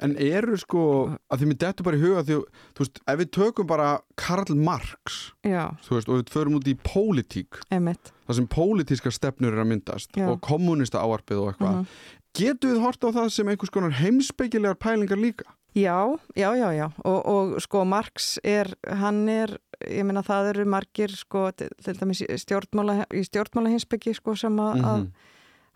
En 0.00 0.16
eru 0.20 0.56
sko, 0.60 1.16
að 1.32 1.38
því 1.40 1.46
mér 1.50 1.58
dettur 1.58 1.84
bara 1.84 1.96
í 1.96 2.00
huga 2.02 2.22
því, 2.26 2.38
þú 2.76 2.84
veist, 2.84 3.00
ef 3.06 3.18
við 3.18 3.30
tökum 3.30 3.66
bara 3.66 4.00
Karl 4.16 4.54
Marx, 4.54 5.32
já, 5.42 5.70
þú 5.86 5.94
veist, 5.96 6.08
og 6.08 6.20
við 6.20 6.32
förum 6.34 6.56
út 6.58 6.68
í 6.68 6.74
pólitík, 6.84 7.60
það 7.70 8.34
sem 8.34 8.48
pólitíska 8.48 9.10
stefnur 9.10 9.52
er 9.54 9.62
að 9.64 9.70
myndast 9.72 10.10
Já. 10.16 10.28
og 10.28 10.40
kommunista 10.40 10.98
áarpið 11.00 11.40
og 11.40 11.52
eitthvað, 11.54 11.74
Mhm. 11.76 11.86
getum 12.36 12.70
við 12.74 12.80
hort 12.82 13.00
á 13.04 13.08
það 13.12 13.30
sem 13.32 13.48
einhvers 13.48 13.70
konar 13.72 13.90
heimsbyggilegar 13.96 14.76
pælingar 14.76 15.16
líka? 15.18 15.44
Já, 15.76 16.18
já, 16.34 16.50
já, 16.56 16.70
já 16.72 16.90
og, 17.04 17.26
og 17.26 17.60
sko 17.60 17.84
Marx 17.84 18.38
er, 18.42 18.66
hann 18.88 19.28
er 19.28 19.58
ég 19.84 20.04
minna 20.04 20.22
það 20.22 20.54
eru 20.54 20.64
margir 20.64 21.08
sko, 21.12 21.50
til, 21.52 21.68
til 21.84 21.94
dæmis 21.94 22.22
í 22.24 22.36
stjórnmála, 22.40 23.04
í 23.12 23.20
stjórnmála 23.28 23.68
hinsbyggi 23.74 24.14
sko 24.16 24.34
sem 24.34 24.56
að, 24.56 24.74
mm 24.76 24.84
-hmm. 24.84 25.10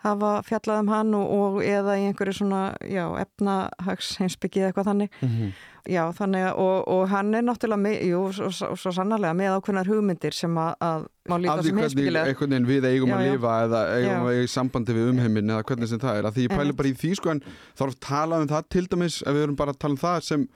Hafa 0.05 0.31
fjallað 0.47 0.85
um 0.85 0.93
hann 0.95 1.17
og, 1.17 1.33
og 1.37 1.59
eða 1.65 1.97
í 2.01 2.07
einhverju 2.09 2.39
svona, 2.41 2.63
já, 2.89 3.05
efnahags 3.21 4.15
hinsbyggi 4.21 4.63
eða 4.63 4.71
eitthvað 4.71 4.89
þannig. 4.91 5.19
Mm 5.21 5.35
-hmm. 5.35 5.67
Já, 5.89 6.03
þannig 6.13 6.45
að, 6.45 6.59
og, 6.61 6.89
og 6.93 7.03
hann 7.09 7.35
er 7.35 7.43
náttúrulega, 7.43 7.81
með, 7.81 7.95
jú, 8.11 8.21
svo, 8.37 8.75
svo, 8.77 8.91
sannarlega 8.93 9.33
með 9.35 9.55
ákveðnar 9.57 9.89
hugmyndir 9.89 10.35
sem 10.37 10.59
að, 10.61 10.75
að 10.85 11.07
má 11.31 11.37
líta 11.41 11.63
sem 11.65 11.79
hinsbyggilega. 11.81 12.25
Af 12.25 12.29
því 12.29 12.39
hvernig 12.41 12.69
við 12.69 12.89
eigum 12.91 13.09
já, 13.09 13.17
að 13.17 13.27
lifa 13.31 13.55
eða 13.65 13.81
eigum 13.97 14.27
að 14.27 14.35
eiga 14.37 14.51
sambandi 14.55 14.97
við 14.99 15.13
umheiminn 15.15 15.51
eða 15.51 15.65
hvernig 15.71 15.89
sem 15.89 16.03
það 16.03 16.19
er. 16.19 16.29
Að 16.29 16.35
því 16.37 16.47
ég 16.47 16.57
pæli 16.57 16.77
bara 16.77 16.89
í 16.89 16.97
því 17.01 17.13
sko 17.17 17.31
en 17.31 17.43
er 17.47 17.87
að 17.87 18.01
tala 18.01 18.41
um 18.41 18.51
það 18.53 18.69
til 18.77 18.87
dæmis, 18.93 19.23
ef 19.25 19.35
við 19.39 19.47
erum 19.47 19.57
bara 19.57 19.73
að 19.73 19.81
tala 19.81 19.97
um 19.97 20.03
það 20.05 20.21
sem 20.29 20.49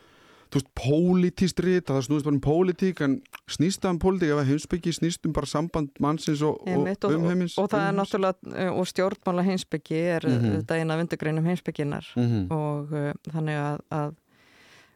þú 0.55 0.61
veist, 0.61 0.71
pólitíst 0.79 1.61
rít, 1.65 1.89
það 1.89 2.05
snúist 2.07 2.27
bara 2.27 2.37
um 2.37 2.43
pólitík 2.43 3.01
en 3.05 3.15
snýst 3.51 3.87
um 3.89 3.99
pólitík 4.03 4.31
ef 4.31 4.41
að 4.43 4.51
heimsbyggi 4.53 4.93
snýst 4.95 5.27
um 5.27 5.35
bara 5.35 5.51
samband 5.51 5.91
mannsins 6.03 6.43
og, 6.47 6.61
og 6.63 7.09
umheimins. 7.11 7.57
Og, 7.59 7.67
og 7.67 7.73
það 7.73 7.87
er 7.89 7.97
náttúrulega, 7.99 8.53
eh, 8.55 8.71
og 8.71 8.87
stjórnmála 8.91 9.47
heimsbyggi 9.49 9.99
er 9.99 10.27
mm 10.29 10.37
-hmm. 10.39 10.57
þetta 10.59 10.79
eina 10.79 10.99
vindugreinum 11.01 11.45
heimsbygginar 11.45 12.07
mm 12.17 12.23
-hmm. 12.23 12.55
og 12.55 12.93
uh, 12.93 13.13
þannig 13.33 13.57
að, 13.59 13.79
að, 13.91 14.15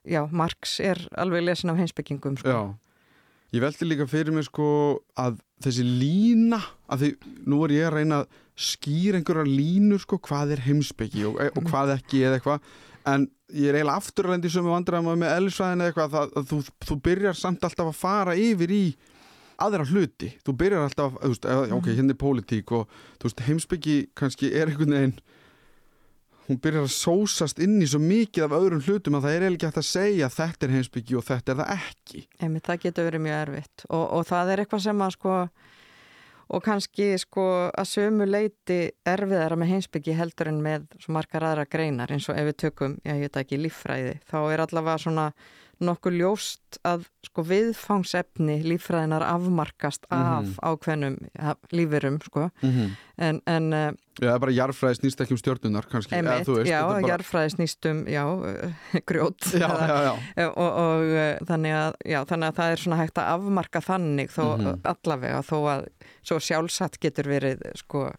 já, 0.04 0.28
Marx 0.30 0.80
er 0.80 1.08
alveg 1.12 1.42
lesin 1.42 1.70
af 1.70 1.76
heimsbyggingum. 1.76 2.36
Sko. 2.36 2.48
Já, 2.48 2.74
ég 3.52 3.60
veldi 3.60 3.84
líka 3.84 4.06
fyrir 4.06 4.32
mig 4.32 4.44
sko 4.44 4.98
að 5.16 5.40
þessi 5.64 5.82
lína, 5.82 6.60
að 6.88 6.98
því 6.98 7.14
nú 7.46 7.64
er 7.64 7.70
ég 7.70 7.86
að 7.86 7.94
reyna 7.94 8.20
að 8.20 8.26
skýra 8.56 9.16
einhverja 9.16 9.44
línur 9.44 9.98
sko, 9.98 10.18
hvað 10.18 10.52
er 10.52 10.60
heimsbyggi 10.60 11.24
og, 11.24 11.34
og 11.56 11.62
hvað 11.64 11.98
ekki 11.98 12.22
eða 12.22 12.34
eitthvað 12.34 12.60
en 13.14 13.28
ég 13.54 13.70
er 13.70 13.78
eiginlega 13.78 14.00
afturrændi 14.00 14.50
sem 14.52 14.66
við 14.66 14.74
vandræðum 14.74 15.22
með 15.22 15.36
ellisvæðin 15.36 15.84
eða 15.84 15.92
eitthvað 15.92 16.18
að, 16.20 16.34
að 16.40 16.50
þú, 16.50 16.58
þú 16.88 16.98
byrjar 17.08 17.38
samt 17.38 17.64
alltaf 17.68 17.92
að 17.92 18.00
fara 18.02 18.36
yfir 18.38 18.74
í 18.74 18.82
aðra 19.58 19.86
hluti, 19.88 20.30
þú 20.46 20.54
byrjar 20.60 20.84
alltaf 20.86 21.16
þú 21.16 21.32
veist, 21.32 21.48
ok, 21.48 21.72
mhm. 21.80 21.96
hérna 21.98 22.14
er 22.14 22.20
pólitík 22.20 22.74
og 22.76 23.00
veist, 23.24 23.42
heimsbyggi 23.48 23.98
kannski 24.18 24.52
er 24.52 24.70
einhvern 24.70 24.94
veginn 24.94 25.18
hún 26.48 26.60
byrjar 26.64 26.86
að 26.86 26.94
sósast 26.94 27.58
inn 27.60 27.76
í 27.84 27.88
svo 27.88 28.00
mikið 28.00 28.46
af 28.46 28.54
öðrum 28.56 28.84
hlutum 28.84 29.18
að 29.18 29.26
það 29.26 29.34
er 29.34 29.42
eiginlega 29.42 29.58
ekki 29.58 29.68
hægt 29.68 29.80
að 29.82 29.88
segja 29.88 30.30
þetta 30.32 30.66
er 30.66 30.74
heimsbyggi 30.76 31.18
og 31.18 31.26
þetta 31.26 31.52
er 31.52 31.58
það 31.58 31.72
ekki. 31.74 32.22
Emi, 32.46 32.62
Það 32.64 32.80
getur 32.84 33.08
verið 33.08 33.24
mjög 33.26 33.42
erfitt. 33.42 33.84
Og, 33.88 34.04
og 34.16 34.24
það 34.28 34.52
er 34.52 34.62
eitthvað 34.62 34.84
sem 34.86 35.02
að 35.04 35.12
sko 35.18 35.34
og 36.48 36.64
kannski 36.64 37.10
sko 37.20 37.44
að 37.68 37.88
sömu 37.90 38.26
leiti 38.28 38.80
erfiðara 39.08 39.58
með 39.60 39.74
heimsbyggi 39.74 40.16
heldur 40.16 40.50
en 40.52 40.60
með 40.64 40.86
svo 41.02 41.14
margar 41.16 41.44
aðra 41.44 41.66
greinar 41.68 42.12
eins 42.14 42.28
og 42.32 42.38
ef 42.40 42.48
við 42.48 42.58
tökum, 42.64 42.98
já 43.04 43.14
ég 43.14 43.26
veit 43.26 43.40
ekki, 43.42 43.60
líffræði 43.60 44.14
þá 44.30 44.38
er 44.46 44.64
allavega 44.64 45.02
svona 45.04 45.26
nokkuð 45.84 46.16
ljóst 46.18 46.78
að 46.86 47.06
sko 47.26 47.44
viðfangsefni 47.46 48.58
líffræðinar 48.66 49.22
afmarkast 49.26 50.06
af 50.10 50.44
mm 50.44 50.50
-hmm. 50.50 50.68
ákveðnum 50.70 51.16
ja, 51.34 51.54
lífurum 51.72 52.18
sko 52.24 52.50
mm 52.62 52.70
-hmm. 52.70 52.90
en, 53.16 53.40
en 53.46 53.72
uh, 53.72 53.92
Já, 54.18 54.26
það 54.26 54.34
er 54.34 54.40
bara 54.40 54.52
jarfræði 54.52 54.94
snýst 54.98 55.20
ekki 55.20 55.32
um 55.32 55.38
stjórnunar 55.38 55.86
kannski, 55.86 56.14
eða 56.14 56.42
þú 56.42 56.54
veist 56.56 56.70
Já, 56.70 56.82
bara... 56.86 57.08
jarfræði 57.08 57.50
snýst 57.54 57.86
um, 57.86 58.04
já, 58.06 58.24
grjót 59.10 59.40
já, 59.54 59.68
já, 59.68 60.18
já. 60.36 60.48
og, 60.48 60.72
og 60.72 61.02
uh, 61.02 61.46
þannig, 61.46 61.72
að, 61.72 61.92
þannig 62.26 62.48
að 62.48 62.56
það 62.56 62.70
er 62.72 62.78
svona 62.78 62.96
hægt 62.96 63.18
að 63.18 63.30
afmarka 63.34 63.80
þannig 63.80 64.30
þó 64.30 64.44
mm 64.44 64.64
-hmm. 64.64 64.80
allavega 64.84 65.42
þó 65.42 65.58
að 65.74 65.84
svo 66.22 66.40
sjálfsagt 66.40 66.98
getur 67.00 67.28
verið 67.28 67.62
sko 67.74 68.10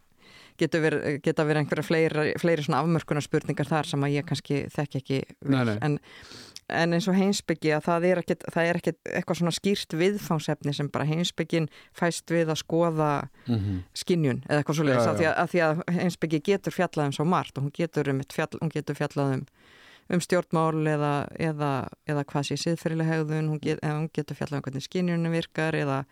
getur 0.60 0.84
verið, 0.84 1.20
geta 1.24 1.46
verið 1.48 1.64
einhverja 1.64 1.86
fleiri, 1.88 2.34
fleiri 2.42 2.66
svona 2.66 2.82
afmörkunarspurningar 2.84 3.70
þar 3.70 3.90
sem 3.90 4.06
að 4.06 4.16
ég 4.18 4.28
kannski 4.28 4.62
þekk 4.74 5.00
ekki 5.02 5.20
nei, 5.46 5.62
nei. 5.70 5.76
en 5.86 6.00
en 6.70 6.96
eins 6.96 7.08
og 7.10 7.18
heimsbyggi 7.18 7.74
að 7.76 7.88
það 7.88 8.08
er 8.10 8.22
ekkert 8.22 9.10
eitthvað 9.10 9.40
svona 9.40 9.54
skýrt 9.56 9.96
viðfánsefni 10.00 10.74
sem 10.76 10.90
bara 10.94 11.08
heimsbyggin 11.10 11.70
fæst 11.98 12.32
við 12.32 12.52
að 12.54 12.62
skoða 12.64 13.12
mm 13.48 13.56
-hmm. 13.56 13.82
skinnjun 13.94 14.44
eða 14.48 14.62
eitthvað 14.62 14.80
svolítið 14.80 15.24
ja, 15.24 15.30
ja. 15.30 15.34
að 15.34 15.52
því 15.54 15.60
að 15.68 15.84
heimsbyggi 16.00 16.42
getur 16.52 16.74
fjallað 16.74 17.06
um 17.06 17.16
svo 17.18 17.26
margt 17.26 17.58
og 17.58 17.64
hún 17.64 17.76
getur, 17.76 18.10
um 18.10 18.22
fjall, 18.34 18.60
hún 18.62 18.74
getur 18.74 18.96
fjallað 18.96 19.34
um, 19.34 19.46
um 20.10 20.22
stjórnmál 20.22 20.88
eða, 20.88 21.28
eða, 21.40 21.88
eða 22.06 22.24
hvað 22.24 22.44
sé 22.44 22.58
siðferðileg 22.58 23.08
hegðun, 23.08 23.50
hún, 23.50 23.60
get, 23.60 23.80
hún 23.84 24.10
getur 24.14 24.36
fjallað 24.36 24.58
um 24.58 24.64
hvernig 24.64 24.84
skinnjunum 24.84 25.32
virkar 25.32 25.76
eða 25.76 26.06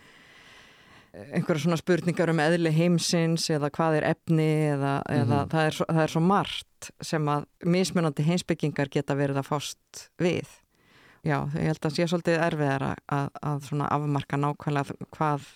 einhverja 1.31 1.63
svona 1.63 1.79
spurningar 1.79 2.31
um 2.31 2.41
eðli 2.43 2.71
heimsins 2.75 3.47
eða 3.53 3.71
hvað 3.73 3.99
er 3.99 4.07
efni 4.11 4.47
eða, 4.73 4.93
mm 5.01 5.09
-hmm. 5.09 5.21
eða 5.21 5.41
það, 5.51 5.65
er 5.65 5.77
svo, 5.79 5.85
það 5.89 6.03
er 6.03 6.13
svo 6.13 6.21
margt 6.21 6.89
sem 7.01 7.29
að 7.33 7.45
mismunandi 7.65 8.23
heimsbyggingar 8.23 8.89
geta 8.89 9.15
verið 9.15 9.41
að 9.41 9.49
fást 9.51 10.09
við. 10.21 10.47
Já, 11.25 11.49
ég 11.55 11.67
held 11.71 11.79
að 11.79 11.85
það 11.85 11.95
sé 11.95 12.07
svolítið 12.07 12.43
erfiðar 12.47 12.83
að, 12.83 12.97
að, 13.07 13.29
að 13.41 13.87
afmarka 13.91 14.37
nákvæmlega 14.37 15.07
hvað 15.11 15.47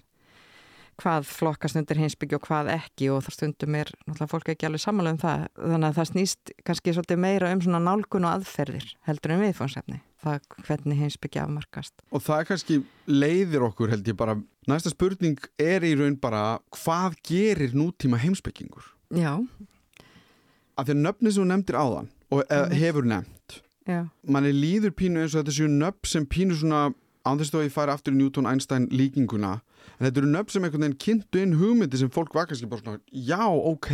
hvað 1.02 1.26
flokkast 1.26 1.78
undir 1.80 2.00
heimsbyggju 2.02 2.38
og 2.38 2.46
hvað 2.46 2.70
ekki 2.76 3.10
og 3.14 3.24
það 3.26 3.36
stundum 3.38 3.78
er 3.80 3.92
náttúrulega 4.06 4.32
fólk 4.32 4.52
ekki 4.54 4.68
alveg 4.68 4.84
samanlega 4.84 5.16
um 5.16 5.22
það 5.22 5.46
þannig 5.58 5.88
að 5.88 5.98
það 5.98 6.10
snýst 6.12 6.54
kannski 6.68 6.94
svolítið 6.96 7.22
meira 7.24 7.52
um 7.56 7.64
svona 7.66 7.82
nálgun 7.86 8.28
og 8.28 8.36
aðferðir 8.36 8.88
heldur 9.08 9.36
en 9.36 9.44
viðfónsefni 9.46 10.00
það 10.22 10.50
hvernig 10.68 11.02
heimsbyggja 11.02 11.46
afmarkast 11.48 12.06
Og 12.12 12.26
það 12.26 12.44
kannski 12.52 12.80
leiðir 13.10 13.66
okkur 13.70 13.94
held 13.96 14.12
ég 14.12 14.20
bara 14.20 14.38
næsta 14.70 14.92
spurning 14.94 15.40
er 15.60 15.86
í 15.86 15.96
raun 15.98 16.18
bara 16.22 16.60
hvað 16.76 17.18
gerir 17.28 17.76
nútíma 17.78 18.22
heimsbyggingur? 18.22 18.84
Já 19.16 19.42
Af 20.80 20.88
því 20.88 20.94
að 20.96 21.02
nöfni 21.06 21.32
sem 21.32 21.44
þú 21.44 21.48
nefndir 21.50 21.78
áðan 21.78 22.08
og 22.32 22.44
mm. 22.48 22.76
hefur 22.80 23.08
nefnt 23.08 23.62
manni 24.24 24.54
líður 24.56 24.94
pínu 24.96 25.24
eins 25.24 25.36
og 25.36 25.42
þetta 25.42 25.56
séu 25.56 25.70
nöfn 25.72 26.08
sem 26.08 26.26
pínu 26.30 26.56
svona 26.58 26.92
ánþess 27.28 27.56
að 27.58 27.66
ég 27.68 27.74
fari 27.74 27.94
aftur 27.94 28.14
í 28.16 28.20
Newton-Einstein 28.20 28.88
líkinguna 28.94 29.58
en 29.98 30.06
þetta 30.06 30.22
eru 30.22 30.32
nöfn 30.32 30.54
sem 30.54 30.66
einhvern 30.66 30.86
veginn 30.86 31.02
kynntu 31.06 31.42
inn 31.42 31.58
hugmyndi 31.60 32.00
sem 32.00 32.12
fólk 32.14 32.34
var 32.38 32.48
kannski 32.50 32.70
bara 32.70 32.82
svona 32.82 33.02
já, 33.12 33.42
ok, 33.46 33.92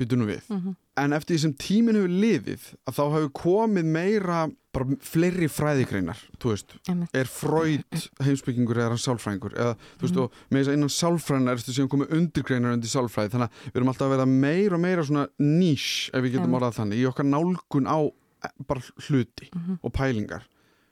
byrju 0.00 0.18
nú 0.18 0.26
við. 0.28 0.48
Mm 0.48 0.60
-hmm. 0.60 0.76
en 0.96 1.12
eftir 1.12 1.36
því 1.36 1.40
sem 1.40 1.54
tímin 1.54 1.96
hefur 1.96 2.16
liðið 2.24 2.62
að 2.86 2.96
þá 2.98 3.04
hefur 3.14 3.30
komið 3.32 3.84
meira 3.84 4.50
bara 4.70 4.96
fleiri 5.02 5.48
fræðikreinar 5.50 6.18
þú 6.38 6.52
veist, 6.52 6.74
er 7.16 7.30
fröyd 7.30 8.04
heimsbyggingur 8.22 8.78
eða 8.78 8.98
sálfræðingur? 9.02 9.56
Eða 9.56 9.74
þú 9.98 10.04
veist, 10.04 10.14
mm 10.14 10.20
-hmm. 10.20 10.24
og 10.24 10.50
með 10.50 10.58
þess 10.60 10.70
að 10.70 10.76
innan 10.76 10.94
sálfræðinar 10.94 11.52
er 11.52 11.58
þetta 11.58 11.74
sem 11.74 11.88
komið 11.88 12.12
undirgreinar 12.18 12.72
undir 12.72 12.90
sálfræði. 12.90 13.32
Þannig 13.32 13.48
að 13.48 13.52
við 13.66 13.76
erum 13.76 13.88
alltaf 13.88 14.06
að 14.06 14.14
vera 14.14 14.26
meira 14.26 14.74
og 14.74 14.80
meira 14.80 15.04
svona 15.04 15.26
nýs, 15.38 16.10
ef 16.14 16.22
við 16.22 16.32
getum 16.32 16.54
orðað 16.54 16.78
þannig 16.78 16.98
í 16.98 17.08
okkar 17.10 17.26
nálgun 17.26 17.90
á 17.90 17.98
e, 18.44 18.48
bara 18.66 18.80
hluti 19.08 19.50
mm 19.50 19.60
-hmm. 19.60 19.78
og 19.82 19.92
pælingar. 19.92 20.42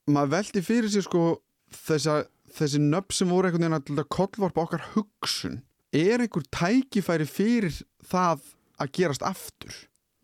Maður 0.07 0.31
veldi 0.31 0.63
fyrir 0.63 0.91
sig 0.91 1.03
sko 1.03 1.41
þess 1.71 2.07
að 2.07 2.27
þessi 2.59 2.79
nöpp 2.81 3.13
sem 3.13 3.29
voru 3.29 3.49
einhvern 3.49 3.71
veginn 3.71 3.99
að 3.99 4.09
kollvarpa 4.09 4.63
okkar 4.63 4.85
hugsun. 4.95 5.63
Er 5.93 6.21
einhver 6.21 6.45
tækifæri 6.51 7.27
fyrir 7.27 7.83
það 8.05 8.41
að 8.79 8.93
gerast 8.99 9.25
aftur 9.27 9.75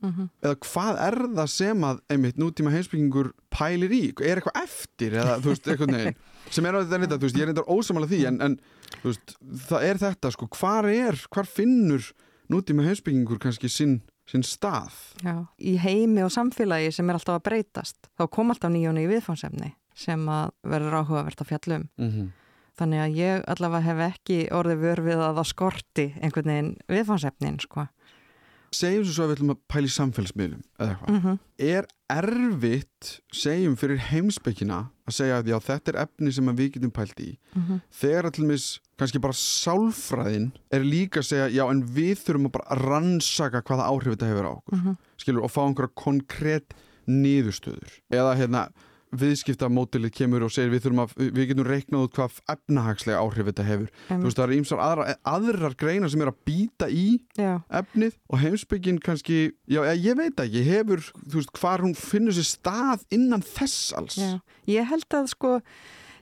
mm 0.03 0.13
-hmm. 0.13 0.29
eða 0.43 0.57
hvað 0.69 1.01
er 1.09 1.19
það 1.41 1.51
sem 1.55 1.85
að 1.91 2.01
einmitt 2.11 2.41
nútíma 2.41 2.75
heimsbyggingur 2.75 3.33
pælir 3.51 3.93
í, 3.93 4.05
er 4.21 4.41
eitthvað 4.41 4.63
eftir 4.63 5.19
eða 5.21 5.39
veist, 5.45 5.67
veginn 5.67 6.15
sem 6.51 6.67
er 6.67 6.75
á 6.75 6.79
þetta 6.85 6.99
nýtt, 6.99 7.37
ég 7.37 7.43
er 7.43 7.53
eitthvað 7.53 7.73
ósamála 7.73 8.07
því 8.07 8.27
en, 8.29 8.41
en 8.41 8.59
veist, 9.03 9.37
það 9.69 9.83
er 9.83 9.99
þetta 9.99 10.31
sko, 10.31 10.49
hvar 10.59 10.89
er, 10.91 11.17
hvar 11.31 11.47
finnur 11.47 12.13
nútíma 12.49 12.85
heimsbyggingur 12.85 13.39
kannski 13.39 13.69
sinn 13.69 14.03
sinn 14.31 14.45
stað. 14.47 14.95
Já, 15.21 15.45
í 15.61 15.77
heimi 15.81 16.25
og 16.25 16.33
samfélagi 16.33 16.93
sem 16.97 17.09
er 17.09 17.19
alltaf 17.19 17.41
að 17.41 17.47
breytast 17.51 18.09
þá 18.17 18.25
kom 18.33 18.53
alltaf 18.55 18.73
nýjónu 18.73 19.05
í 19.05 19.11
viðfánsefni 19.11 19.75
sem 19.95 20.23
að 20.33 20.55
verður 20.67 20.97
áhugavert 21.03 21.41
að 21.41 21.51
fjallum. 21.53 21.89
Mm 22.01 22.11
-hmm. 22.11 22.31
Þannig 22.75 23.01
að 23.01 23.17
ég 23.17 23.45
allavega 23.47 23.87
hef 23.87 24.01
ekki 24.09 24.39
orðið 24.51 24.81
vörfið 24.83 25.21
að 25.23 25.37
það 25.37 25.47
skorti 25.47 26.07
einhvern 26.21 26.51
veginn 26.51 26.73
viðfansefnin, 26.89 27.61
sko. 27.61 27.87
Segjum 28.75 29.05
svo 29.09 29.25
að 29.25 29.31
við 29.31 29.37
ætlum 29.37 29.53
að 29.55 29.61
pæli 29.71 29.91
samfélagsmiðlum 29.95 30.63
eða 30.79 30.89
eitthvað. 30.89 31.13
Mm 31.13 31.21
-hmm. 31.25 31.39
Er 31.65 31.87
erfitt, 32.15 33.11
segjum 33.33 33.77
fyrir 33.79 34.01
heimsbyggina 34.11 34.81
að 35.07 35.17
segja 35.19 35.39
að 35.41 35.51
já, 35.53 35.59
þetta 35.69 35.93
er 35.93 36.01
efni 36.05 36.33
sem 36.33 36.57
við 36.57 36.73
getum 36.77 36.91
pælt 36.91 37.21
í. 37.21 37.31
Mm 37.55 37.63
-hmm. 37.63 37.81
Þegar 38.01 38.31
allumis 38.31 38.67
kannski 38.99 39.21
bara 39.21 39.33
sálfræðin 39.33 40.53
er 40.71 40.81
líka 40.85 41.21
að 41.21 41.29
segja 41.31 41.49
já, 41.49 41.71
en 41.71 41.83
við 41.83 42.19
þurfum 42.25 42.49
að 42.49 42.57
bara 42.59 42.79
rannsaka 42.83 43.63
hvaða 43.63 43.89
áhrif 43.91 44.15
þetta 44.15 44.31
hefur 44.31 44.49
á 44.51 44.53
okkur. 44.55 44.79
Mhm. 44.79 44.97
Skilur, 45.17 45.45
og 45.45 45.51
fá 45.51 45.63
einhverja 45.67 45.95
konkrétt 45.95 46.75
niðurstöður. 47.07 48.01
Eða 48.11 48.37
hérna 48.37 48.69
viðskiptamótilið 49.21 50.13
kemur 50.15 50.45
og 50.47 50.53
segir 50.55 50.73
við, 50.73 50.89
að, 51.01 51.15
við 51.21 51.51
getum 51.51 51.67
reiknað 51.69 52.07
út 52.07 52.15
hvað 52.19 52.39
efnahagslega 52.55 53.21
áhrif 53.21 53.49
þetta 53.51 53.67
hefur. 53.69 53.91
Um. 54.09 54.23
Þú 54.23 54.29
veist 54.29 54.41
það 54.41 54.47
er 54.47 54.55
ímsar 54.59 54.83
aðra, 54.85 55.07
aðrar 55.35 55.77
greinar 55.81 56.13
sem 56.13 56.25
er 56.25 56.33
að 56.33 56.41
býta 56.49 56.89
í 56.91 57.07
já. 57.39 57.53
efnið 57.81 58.17
og 58.29 58.43
heimsbyggin 58.45 59.03
kannski, 59.05 59.39
já 59.71 59.81
ég 59.93 60.19
veit 60.21 60.45
ekki, 60.45 60.65
hefur 60.69 61.05
þú 61.21 61.41
veist 61.41 61.55
hvar 61.61 61.85
hún 61.85 61.95
finnur 61.99 62.37
sér 62.37 62.49
stað 62.49 63.07
innan 63.15 63.45
þess 63.45 63.95
alls. 63.99 64.19
Já. 64.21 64.35
Ég 64.71 64.91
held 64.91 65.19
að 65.19 65.31
sko, 65.35 65.55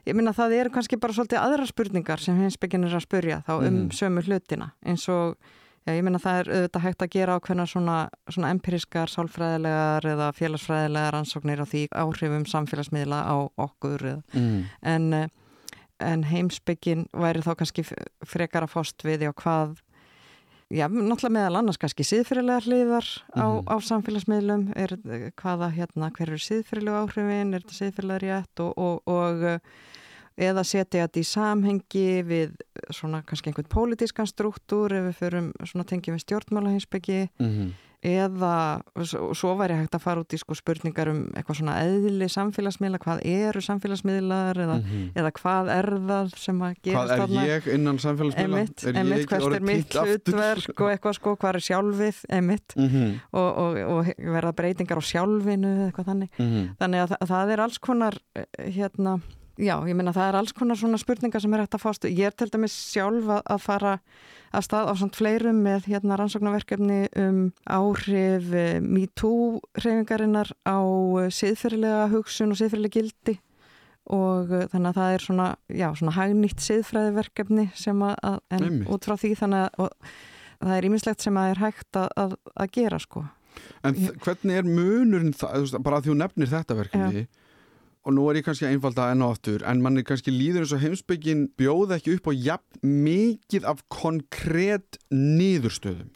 ég 0.07 0.17
minna 0.17 0.35
það 0.35 0.57
eru 0.59 0.75
kannski 0.77 0.99
bara 1.01 1.15
svolítið 1.15 1.41
aðra 1.41 1.67
spurningar 1.69 2.23
sem 2.23 2.39
heimsbyggin 2.39 2.87
er 2.87 2.97
að 2.97 3.05
spurja 3.07 3.41
þá 3.47 3.53
um 3.57 3.67
mm. 3.67 3.91
sömu 3.95 4.25
hlutina 4.27 4.73
eins 4.85 5.07
og 5.11 5.37
Já, 5.83 5.91
ég 5.97 6.03
minna 6.05 6.19
það 6.23 6.37
er 6.39 6.49
auðvitað 6.55 6.83
hægt 6.85 7.03
að 7.03 7.13
gera 7.17 7.37
ákveðna 7.37 7.63
svona, 7.67 7.95
svona 8.31 8.51
empirískar, 8.55 9.11
sálfræðilegar 9.11 10.05
eða 10.13 10.27
félagsfræðilegar 10.37 11.17
ansóknir 11.19 11.63
á 11.63 11.67
því 11.67 11.81
áhrifum 11.91 12.45
samfélagsmiðla 12.47 13.19
á 13.27 13.35
okkur 13.65 14.05
mm. 14.31 14.61
en, 14.93 15.09
en 15.99 16.23
heimsbyggin 16.29 17.07
væri 17.11 17.43
þá 17.43 17.51
kannski 17.59 17.83
frekar 18.23 18.63
að 18.63 18.77
fást 18.77 19.03
við 19.03 19.27
já 19.27 19.33
hvað 19.43 19.81
Já, 20.73 20.87
náttúrulega 20.89 21.33
meðal 21.35 21.57
annars 21.59 21.77
kannski 21.77 22.05
síðfyrirlega 22.07 22.63
hliðar 22.65 23.05
á, 23.37 23.45
mm 23.45 23.67
á 23.69 23.75
samfélagsmiðlum, 23.83 24.63
er, 24.79 24.95
hvaða 25.37 25.67
hérna, 25.75 26.09
hver 26.15 26.31
eru 26.31 26.39
síðfyrirlega 26.41 27.03
áhrifin, 27.03 27.51
er 27.53 27.61
þetta 27.61 27.75
síðfyrirlega 27.77 28.23
rétt? 28.23 28.63
Og, 28.63 28.71
og, 28.81 29.11
og 29.11 29.43
eða 30.37 30.63
setja 30.63 31.05
þetta 31.05 31.19
í 31.19 31.29
samhengi 31.29 32.07
við 32.27 32.55
svona 32.89 33.23
kannski 33.27 33.51
einhvern 33.51 33.69
pólitískan 33.69 34.29
struktúr 34.29 34.93
ef 34.97 35.09
við 35.09 35.17
förum 35.19 35.49
svona 35.63 35.87
tengjum 35.89 36.17
við 36.17 36.25
stjórnmálahinsbyggi 36.27 37.27
mm 37.39 37.49
-hmm 37.49 37.73
eða 38.03 38.83
svo 39.07 39.53
væri 39.57 39.77
hægt 39.79 39.95
að 39.95 40.03
fara 40.03 40.23
út 40.23 40.35
í 40.35 40.39
sko 40.39 40.55
spurningar 40.57 41.09
um 41.11 41.21
eitthvað 41.31 41.59
svona 41.61 41.75
eðli 41.85 42.27
samfélagsmiðla, 42.31 42.99
hvað 43.03 43.21
eru 43.31 43.61
samfélagsmiðlar 43.63 44.59
eða, 44.59 44.77
mm 44.79 44.89
-hmm. 44.89 45.05
eða 45.21 45.31
hvað 45.39 45.71
er 45.77 45.89
það 46.09 46.33
sem 46.43 46.61
að 46.67 46.73
gera 46.83 47.03
hvað 47.07 47.35
er 47.37 47.47
ég 47.47 47.69
innan 47.75 47.99
samfélagsmiðla? 48.03 48.63
Emitt, 48.63 48.83
er 48.83 48.99
emitt, 48.99 49.27
hvert 49.29 49.55
er 49.55 49.67
mitt 49.69 49.95
hlutverk 49.95 50.81
og 50.81 50.91
eitthvað 50.91 51.15
sko, 51.19 51.35
hvað 51.35 51.55
er 51.55 51.67
sjálfið 51.69 52.17
emitt 52.29 52.75
mm 52.75 52.89
-hmm. 52.89 53.13
og, 53.31 53.57
og, 53.57 53.77
og 53.87 54.05
verða 54.17 54.51
breytingar 54.51 54.99
á 54.99 55.03
sjálfinu 55.03 55.73
eitthvað 55.87 56.05
þannig. 56.11 56.29
-hmm. 56.37 56.75
þannig 56.79 56.99
að 56.99 57.09
það, 57.09 57.27
það 57.27 57.51
er 57.51 57.59
alls 57.59 57.79
konar 57.79 58.15
eh, 58.35 58.45
hérna 58.67 59.21
Já, 59.61 59.75
ég 59.85 59.93
minna 59.93 60.13
það 60.15 60.29
er 60.31 60.35
alls 60.39 60.53
konar 60.57 60.77
svona 60.79 60.97
spurningar 60.97 61.41
sem 61.43 61.53
er 61.53 61.61
hægt 61.61 61.75
að 61.77 61.83
fástu. 61.83 62.09
Ég 62.09 62.25
er 62.25 62.33
til 62.33 62.49
dæmis 62.49 62.73
sjálf 62.73 63.27
að, 63.29 63.41
að 63.53 63.59
fara 63.61 63.91
að 64.49 64.63
stað 64.65 64.89
á 64.89 64.93
svona 64.97 65.17
fleirum 65.17 65.59
með 65.61 65.89
hérna 65.91 66.17
rannsóknarverkefni 66.17 66.97
um 67.21 67.39
áhrif 67.69 68.47
eh, 68.57 68.79
MeToo 68.81 69.59
hreyfingarinnar 69.77 70.49
á 70.65 70.81
eh, 71.21 71.29
siðferðilega 71.33 72.07
hugsun 72.15 72.55
og 72.55 72.59
siðferðilega 72.61 72.97
gildi 72.97 73.35
og 74.13 74.55
eh, 74.57 74.65
þannig 74.73 74.89
að 74.89 74.97
það 75.01 75.13
er 75.19 75.25
svona, 75.27 75.47
já, 75.69 75.87
svona 76.01 76.15
hagnýtt 76.17 76.65
siðfræðiverkefni 76.65 77.67
sem 77.77 78.03
að, 78.09 78.41
en 78.57 78.81
út 78.89 79.05
frá 79.05 79.15
því 79.21 79.35
þannig 79.43 79.69
að 79.69 79.93
það 80.63 80.75
er 80.79 80.89
ímislegt 80.89 81.27
sem 81.27 81.37
að 81.37 81.53
er 81.53 81.63
hægt 81.67 82.01
að, 82.01 82.35
að 82.57 82.73
gera 82.73 83.01
sko. 83.05 83.27
En 83.85 83.93
hvernig 84.17 84.57
er 84.57 84.65
munurinn 84.65 85.37
það, 85.37 85.77
bara 85.85 86.01
að 86.01 86.09
þú 86.09 86.19
nefnir 86.23 86.53
þetta 86.57 86.81
verkefni? 86.81 87.25
Já 87.27 87.42
og 88.03 88.15
nú 88.15 88.25
er 88.29 88.41
ég 88.41 88.47
kannski 88.47 88.67
einfalda 88.67 89.09
enn 89.13 89.23
og 89.25 89.37
aftur 89.37 89.63
en 89.69 89.81
mann 89.83 89.99
er 89.99 90.07
kannski 90.07 90.33
líður 90.33 90.65
eins 90.65 90.75
og 90.75 90.83
heimsbyggin 90.83 91.45
bjóða 91.59 91.99
ekki 91.99 92.17
upp 92.17 92.29
á 92.29 92.33
jafn 92.35 92.93
mikið 93.03 93.67
af 93.69 93.83
konkrétt 93.93 94.99
niðurstöðum 95.13 96.11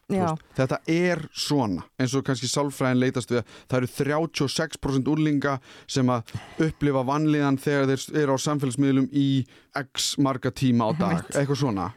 þetta 0.58 0.82
er 0.92 1.24
svona 1.32 1.86
eins 2.00 2.16
og 2.18 2.26
kannski 2.28 2.50
sálfræðin 2.52 3.02
leitast 3.04 3.32
við 3.32 3.46
það 3.70 3.78
eru 3.80 3.92
36% 3.98 5.12
úrlinga 5.14 5.58
sem 5.88 6.10
að 6.12 6.36
upplifa 6.68 7.06
vanlíðan 7.08 7.60
þegar 7.62 7.94
þeir 7.94 8.22
eru 8.24 8.36
á 8.36 8.40
samfélagsmiðlum 8.48 9.08
í 9.12 9.30
x 9.78 10.16
marga 10.22 10.52
tíma 10.52 10.90
á 10.90 10.92
dag, 10.98 11.24
eitthvað 11.34 11.62
svona. 11.62 11.88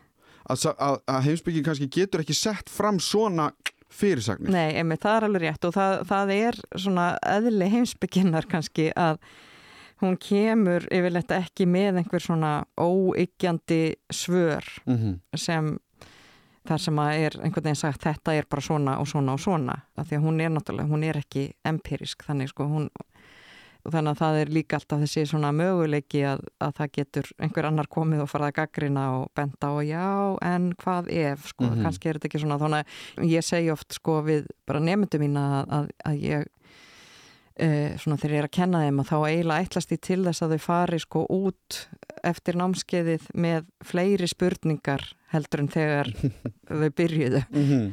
Að, 0.51 0.65
að, 0.75 0.97
að 1.09 1.27
heimsbyggin 1.29 1.67
kannski 1.67 1.91
getur 1.93 2.25
ekki 2.25 2.37
sett 2.37 2.73
fram 2.73 2.99
svona 3.03 3.51
fyrirsagnir. 3.91 4.53
Nei, 4.55 4.79
emi, 4.81 4.99
það 5.01 5.17
er 5.17 5.27
alveg 5.29 5.45
rétt 5.47 5.69
og 5.69 5.77
það, 5.77 5.95
það 6.11 6.33
er 6.37 6.59
svona 6.75 7.07
eðli 7.27 7.71
heimsbygginnar 7.75 8.49
kannski 8.51 8.91
að 8.99 9.21
hún 10.01 10.17
kemur 10.17 10.87
yfirleitt 10.91 11.31
ekki 11.31 11.67
með 11.69 12.01
einhver 12.01 12.25
svona 12.25 12.65
óyggjandi 12.81 13.95
svör 14.13 14.65
mm 14.87 14.97
-hmm. 14.97 15.21
sem 15.37 15.79
þar 16.69 16.79
sem 16.79 16.99
að 16.99 17.13
er 17.19 17.37
einhvern 17.41 17.65
veginn 17.65 17.77
sagt 17.77 18.03
þetta 18.03 18.35
er 18.35 18.47
bara 18.51 18.61
svona 18.61 18.99
og 18.99 19.09
svona 19.09 19.33
og 19.33 19.41
svona 19.41 19.77
af 19.97 20.09
því 20.09 20.17
að 20.17 20.27
hún 20.27 20.41
er 20.41 20.51
náttúrulega, 20.51 20.89
hún 20.89 21.05
er 21.05 21.17
ekki 21.17 21.53
empirisk 21.65 22.25
þannig 22.25 22.49
sko 22.49 22.65
hún 22.65 22.91
þannig 23.89 24.11
að 24.11 24.21
það 24.21 24.39
er 24.41 24.53
líka 24.53 24.77
alltaf 24.77 25.01
þessi 25.01 25.25
svona 25.31 25.53
möguleiki 25.57 26.21
að, 26.29 26.43
að 26.61 26.75
það 26.77 26.93
getur 26.99 27.31
einhver 27.41 27.69
annar 27.71 27.89
komið 27.89 28.25
og 28.25 28.29
farað 28.29 28.53
að 28.53 28.57
gaggrina 28.59 29.05
og 29.17 29.31
benda 29.35 29.71
og 29.73 29.85
já 29.89 30.37
en 30.45 30.73
hvað 30.83 31.09
ef 31.09 31.47
sko, 31.47 31.65
mm 31.65 31.71
-hmm. 31.71 31.83
kannski 31.83 32.09
er 32.09 32.19
þetta 32.19 32.29
ekki 32.29 32.39
svona 32.39 32.59
þannig 32.59 32.85
að 33.17 33.25
ég 33.25 33.45
segi 33.45 33.71
oft 33.71 33.93
sko 33.93 34.23
við 34.23 34.47
bara 34.67 34.81
nefndum 34.81 35.21
mín 35.21 35.37
að, 35.37 35.65
að, 35.69 35.89
að 36.05 36.15
ég 36.23 36.45
svona 38.01 38.17
þegar 38.21 38.35
ég 38.35 38.43
er 38.43 38.47
að 38.49 38.57
kenna 38.57 38.83
þeim 38.85 39.01
að 39.03 39.09
þá 39.11 39.17
eiginlega 39.29 39.65
ætlast 39.67 39.95
ég 39.95 40.01
til 40.07 40.21
þess 40.25 40.45
að 40.45 40.53
þau 40.55 40.63
fari 40.65 41.01
sko 41.03 41.25
út 41.35 41.81
eftir 42.27 42.59
námskeiðið 42.61 43.27
með 43.35 43.67
fleiri 43.87 44.29
spurningar 44.31 45.05
heldur 45.35 45.65
en 45.65 45.73
þegar 45.73 46.13
þau 46.69 46.89
byrjuðu 46.97 47.43
mm 47.49 47.67
-hmm. 47.69 47.91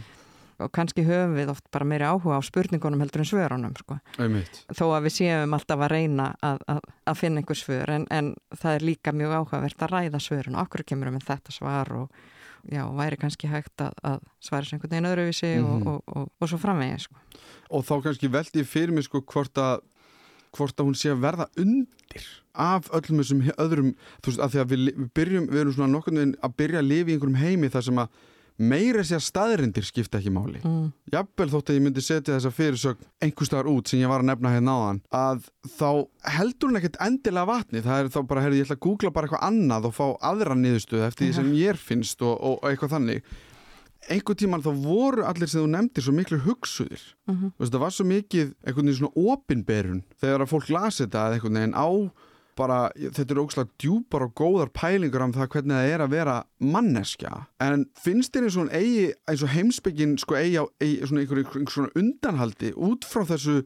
og 0.64 0.72
kannski 0.76 1.06
höfum 1.08 1.36
við 1.38 1.52
oft 1.54 1.66
bara 1.72 1.86
meiri 1.86 2.08
áhuga 2.08 2.40
á 2.40 2.42
spurningunum 2.44 3.02
heldur 3.04 3.24
en 3.24 3.32
svörunum 3.32 3.76
sko. 3.78 4.00
þó 4.18 4.86
að 4.96 5.04
við 5.10 5.14
séum 5.20 5.54
alltaf 5.54 5.80
að 5.80 5.92
reyna 5.92 6.34
að, 6.42 6.64
að, 6.68 6.82
að 7.06 7.18
finna 7.18 7.44
einhver 7.44 7.60
svör 7.60 7.90
en, 7.90 8.08
en 8.10 8.36
það 8.56 8.74
er 8.74 8.90
líka 8.92 9.12
mjög 9.12 9.32
áhugavert 9.32 9.82
að 9.82 9.94
ræða 9.94 10.20
svörun 10.20 10.56
og 10.56 10.68
okkur 10.68 10.84
kemur 10.84 11.12
með 11.12 11.28
þetta 11.28 11.52
svar 11.52 11.94
og 11.94 12.10
já, 12.72 12.84
væri 12.96 13.18
kannski 13.18 13.48
hægt 13.48 13.82
að, 13.82 13.94
að 14.04 14.20
svara 14.44 14.66
sem 14.66 14.78
einhvern 14.78 14.92
veginn 14.92 15.12
öðruvísi 15.12 15.54
mm 15.58 15.66
-hmm. 15.66 15.88
og, 15.88 16.04
og, 16.08 16.18
og, 16.18 16.30
og 16.40 16.50
svo 16.50 16.58
framvegið 16.58 17.00
sko. 17.00 17.16
Og 17.70 17.86
þá 17.88 17.96
kannski 18.06 18.32
veldi 18.32 18.64
ég 18.64 18.70
fyrir 18.70 18.96
mig 18.96 19.08
sko 19.08 19.24
hvort 19.26 19.62
að 19.62 19.84
hvort 20.56 20.80
að 20.80 20.90
hún 20.90 20.98
sé 20.98 21.12
að 21.12 21.26
verða 21.26 21.50
undir 21.60 22.30
af 22.58 22.88
öllum 22.96 23.22
þessum 23.22 23.44
öðrum 23.62 23.92
þú 24.24 24.32
veist, 24.32 24.42
að 24.42 24.54
því 24.54 24.62
að 24.64 24.72
við, 24.72 24.88
við 24.88 25.12
byrjum, 25.20 25.52
við 25.52 25.62
erum 25.62 25.76
svona 25.76 25.94
nokkur 25.94 26.18
að 26.24 26.58
byrja 26.58 26.82
að 26.82 26.90
lifa 26.92 27.12
í 27.12 27.16
einhverjum 27.18 27.40
heimi 27.44 27.72
þar 27.74 27.88
sem 27.90 28.02
að 28.02 28.18
meira 28.58 29.04
sé 29.06 29.14
að 29.14 29.26
staðrindir 29.28 29.86
skipta 29.86 30.18
ekki 30.18 30.32
máli. 30.34 30.60
Mm. 30.66 30.88
jafnvel 31.14 31.50
þótt 31.52 31.68
að 31.70 31.78
ég 31.78 31.84
myndi 31.86 32.02
setja 32.02 32.34
þessa 32.34 32.52
fyrirsögn 32.58 33.04
einhverstaðar 33.22 33.70
út 33.70 33.92
sem 33.92 34.02
ég 34.02 34.10
var 34.10 34.24
að 34.24 34.32
nefna 34.32 34.54
hérna 34.56 34.78
áðan 34.78 35.02
að 35.14 35.44
þá 35.76 35.90
heldur 36.38 36.72
hún 36.72 36.80
ekkert 36.80 36.98
endilega 37.06 37.52
vatni 37.52 37.84
það 37.86 38.02
er 38.02 38.10
þá 38.16 38.20
bara, 38.32 38.46
herri, 38.46 38.58
ég 38.58 38.66
ætla 38.66 38.80
að 38.80 38.86
googla 38.88 39.14
bara 39.14 39.30
eitthvað 39.30 39.46
annað 39.52 39.90
og 39.92 39.96
fá 40.00 40.08
aðra 40.32 40.58
niðurstöð 40.58 41.06
eftir 41.06 41.28
því 41.28 41.38
sem 41.38 41.54
ég 41.60 41.78
finnst 41.78 42.26
og, 42.26 42.34
og, 42.34 42.58
og 42.58 42.72
eitthvað 42.72 42.96
þannig 42.98 43.30
einhver 44.14 44.38
tíman 44.40 44.64
þá 44.64 44.72
voru 44.84 45.26
allir 45.28 45.50
sem 45.52 45.62
þú 45.62 45.72
nefndir 45.74 46.06
svo 46.06 46.14
miklu 46.16 46.40
hugsuðir 46.46 47.04
mm 47.28 47.36
-hmm. 47.36 47.52
það 47.60 47.80
var 47.80 47.92
svo 47.92 48.06
mikið 48.06 48.54
einhvern 48.66 48.88
veginn 48.88 49.00
svona 49.00 49.34
opinberun 49.34 50.04
þegar 50.22 50.42
að 50.42 50.52
fólk 50.54 50.70
lasi 50.70 51.04
þetta 51.04 51.26
eða 51.28 51.34
einhvern 51.34 51.60
veginn 51.60 51.76
á 51.76 51.90
bara, 52.58 52.78
þetta 52.96 53.34
eru 53.34 53.46
ógslag 53.46 53.70
djúpar 53.82 54.26
og 54.28 54.34
góðar 54.38 54.72
pælingur 54.74 55.22
um 55.22 55.34
það 55.36 55.52
hvernig 55.54 55.76
það 55.78 55.92
er 55.94 56.04
að 56.04 56.14
vera 56.16 56.36
manneskja, 56.60 57.34
en 57.64 57.86
finnst 57.94 58.34
þér 58.34 58.48
eins 58.48 58.58
og, 58.58 58.72
eigi, 58.74 59.14
eins 59.30 59.44
og 59.46 59.54
heimsbyggin 59.54 60.18
sko 60.18 60.36
eigi 60.40 60.58
á 60.58 60.66
eigi, 60.82 61.06
svona 61.06 61.22
einhver, 61.22 61.44
einhver 61.44 61.76
svona 61.76 61.94
undanhaldi 62.02 62.74
út 62.74 63.06
frá 63.06 63.26
þessu 63.30 63.62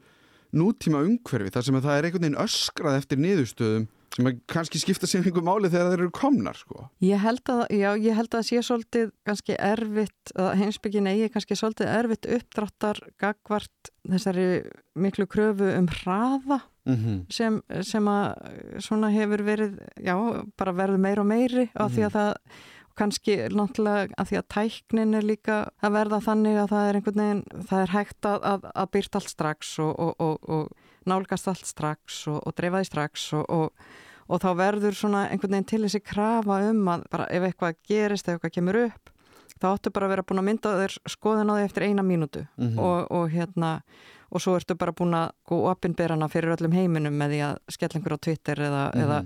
nútíma 0.51 1.05
umhverfi 1.07 1.53
þar 1.55 1.67
sem 1.67 1.79
það 1.79 1.97
er 1.97 2.07
einhvern 2.09 2.25
veginn 2.27 2.43
öskrað 2.43 2.99
eftir 2.99 3.21
niðurstöðum 3.23 3.87
sem 4.15 4.27
kannski 4.51 4.81
skipta 4.81 5.07
sér 5.07 5.23
einhver 5.23 5.45
máli 5.45 5.69
þegar 5.71 5.93
þeir 5.93 6.03
eru 6.03 6.13
komnar 6.15 6.57
sko. 6.59 6.87
Ég 7.05 7.21
held 7.23 7.51
að, 7.53 7.61
já, 7.77 7.89
ég 7.95 8.17
held 8.17 8.35
að 8.35 8.47
sé 8.49 8.63
svolítið 8.65 9.13
kannski 9.27 9.55
erfitt, 9.55 10.33
heimsbyggin 10.35 11.07
eigi 11.11 11.29
kannski 11.31 11.57
svolítið 11.59 11.93
erfitt 11.93 12.27
uppdráttar 12.37 12.99
gagvart 13.21 13.93
þessari 14.09 14.49
miklu 14.99 15.27
kröfu 15.31 15.71
um 15.77 15.87
hraða 16.01 16.59
mm 16.85 16.95
-hmm. 16.95 17.25
sem, 17.29 17.61
sem 17.81 18.05
að 18.05 18.35
svona 18.79 19.09
hefur 19.09 19.43
verið, 19.47 19.79
já, 19.95 20.15
bara 20.57 20.71
verið 20.73 20.97
meir 20.97 21.19
og 21.19 21.25
meiri 21.25 21.69
á 21.71 21.85
mm 21.85 21.87
-hmm. 21.87 21.95
því 21.95 22.01
að 22.01 22.11
mhm. 22.11 22.17
það 22.17 22.33
kannski 22.95 23.35
náttúrulega 23.51 24.13
að 24.17 24.29
því 24.29 24.37
að 24.37 24.47
tæknin 24.55 25.13
er 25.13 25.23
líka 25.23 25.57
að 25.81 25.91
verða 25.91 26.19
þannig 26.19 26.57
að 26.57 26.71
það 26.73 26.87
er 26.87 26.95
einhvern 26.95 27.21
veginn, 27.21 27.43
það 27.69 27.81
er 27.81 27.91
hægt 27.95 28.25
að, 28.25 28.39
að, 28.43 28.71
að 28.75 28.91
byrta 28.91 29.19
allt 29.19 29.29
strax 29.29 29.79
og, 29.79 29.99
og, 29.99 30.13
og, 30.19 30.49
og 30.49 30.67
nálgast 31.05 31.47
allt 31.47 31.65
strax 31.65 32.27
og 32.27 32.53
dreifa 32.57 32.81
því 32.81 32.89
strax 32.89 33.33
og 33.33 34.39
þá 34.41 34.49
verður 34.55 34.95
svona 34.95 35.27
einhvern 35.29 35.57
veginn 35.57 35.69
til 35.71 35.81
þessi 35.85 36.03
krafa 36.03 36.61
um 36.69 36.87
að 36.87 37.07
bara 37.11 37.27
ef 37.29 37.43
eitthvað 37.43 37.79
gerist, 37.87 38.27
ef 38.27 38.37
eitthvað 38.37 38.55
kemur 38.59 38.79
upp 38.85 39.11
þá 39.61 39.67
áttu 39.73 39.91
bara 39.93 40.07
að 40.07 40.15
vera 40.15 40.25
búin 40.25 40.41
að 40.41 40.47
mynda 40.49 40.73
þér 40.79 40.97
skoðin 41.13 41.51
á 41.51 41.53
því 41.53 41.65
eftir 41.67 41.83
eina 41.85 42.03
mínútu 42.03 42.45
mm 42.57 42.69
-hmm. 42.69 43.07
og 43.11 43.29
hérna 43.29 43.81
og 44.31 44.41
svo 44.41 44.55
ertu 44.55 44.75
bara 44.75 44.91
búin 44.95 45.13
að 45.13 45.31
opinberana 45.51 46.29
fyrir 46.31 46.55
öllum 46.55 46.71
heiminum 46.71 47.17
með 47.17 47.33
því 47.33 47.41
að 47.47 47.57
skellingur 47.75 48.15
á 48.15 48.23
Twitter 48.25 48.59
eða, 48.59 48.83
mm 48.87 48.93
-hmm. 48.93 49.03
eða 49.03 49.25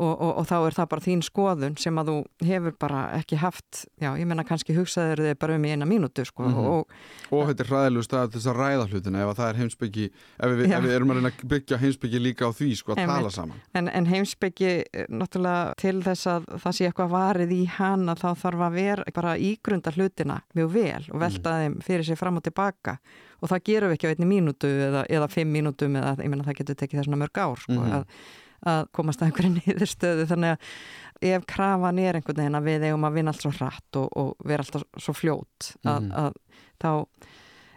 og, 0.00 0.12
og, 0.14 0.32
og 0.40 0.46
þá 0.48 0.56
er 0.58 0.76
það 0.76 0.88
bara 0.92 1.04
þín 1.04 1.22
skoðun 1.24 1.76
sem 1.80 2.00
að 2.00 2.10
þú 2.10 2.16
hefur 2.48 2.76
bara 2.80 3.02
ekki 3.18 3.38
haft 3.40 3.84
já, 4.00 4.10
ég 4.16 4.28
menna 4.28 4.44
kannski 4.48 4.74
hugsaður 4.76 5.22
þig 5.26 5.38
bara 5.42 5.56
um 5.58 5.66
í 5.66 5.72
eina 5.74 5.88
mínútu 5.88 6.24
sko 6.28 6.46
mm 6.46 6.54
-hmm. 6.54 6.68
og, 6.74 6.94
og 7.36 7.50
þetta 7.50 7.64
er 7.64 7.70
hræðilegu 7.72 8.06
stað 8.06 8.34
þess 8.34 8.50
að 8.50 8.60
ræða 8.60 8.88
hlutina 8.90 9.22
ef 9.24 9.36
það 9.36 9.48
er 9.48 9.60
heimsbyggi 9.60 10.06
ef 10.10 10.50
við, 10.50 10.64
ef 10.70 10.84
við 10.84 10.94
erum 10.96 11.14
að 11.14 11.44
byggja 11.54 11.80
heimsbyggi 11.84 12.20
líka 12.20 12.48
á 12.48 12.50
því 12.50 12.70
sko 12.76 12.92
að 12.92 13.02
Heimitt. 13.02 13.16
tala 13.16 13.30
saman 13.30 13.60
En, 13.74 13.88
en 13.88 14.06
heimsbyggi 14.06 14.72
eh, 14.92 15.06
náttúrulega 15.08 15.74
til 15.76 16.02
þess 16.02 16.26
að 16.26 16.50
það 16.64 16.76
sé 16.76 16.86
eitthvað 16.88 17.10
varið 17.10 17.52
í 17.52 17.64
hana 17.78 18.14
þá 18.14 18.30
þarf 18.34 18.60
að 18.66 18.72
vera 18.72 19.04
bara 19.14 19.36
ígrunda 19.36 19.90
hlutina 19.90 20.40
mjög 20.54 20.72
vel 20.72 21.04
og 21.10 21.20
velta 21.20 21.50
mm. 21.50 21.60
þeim 21.60 21.80
fyrir 21.84 22.04
sig 22.04 22.18
fram 22.18 22.36
og 22.36 22.44
tilbaka 22.44 22.98
og 23.40 23.48
það 23.48 23.64
gerum 23.64 23.90
við 23.90 23.96
ekki 23.96 24.08
á 24.08 24.12
einni 24.12 24.28
mínútu 24.28 24.68
eða, 24.68 25.04
eða 25.08 25.28
fimm 25.32 25.52
mínútum 25.52 25.96
eða 25.96 26.16
ég 26.20 26.30
menna 26.30 26.44
það 26.44 26.60
getur 26.60 26.78
tekið 26.80 27.00
þessuna 27.00 27.20
mörg 27.20 27.40
ár 27.40 27.58
sko, 27.58 27.72
mm 27.72 27.84
-hmm. 27.84 27.96
að 27.96 28.04
að 28.66 28.86
komast 28.96 29.22
að 29.22 29.30
einhverju 29.30 29.52
niðurstöðu 29.58 30.26
þannig 30.30 30.56
að 30.56 31.30
ef 31.30 31.44
krafan 31.48 32.00
er 32.00 32.18
einhvern 32.18 32.40
veginn 32.40 32.58
að 32.58 32.68
við 32.70 32.88
eigum 32.88 33.06
að 33.08 33.16
vinna 33.18 33.34
allt 33.34 33.44
svo 33.44 33.52
hratt 33.52 34.00
og, 34.00 34.08
og 34.16 34.48
vera 34.48 34.64
alltaf 34.64 34.86
svo 34.96 35.14
fljót 35.16 35.72
að, 35.84 36.06
mm. 36.06 36.10
að 36.16 36.32
þá 36.80 36.92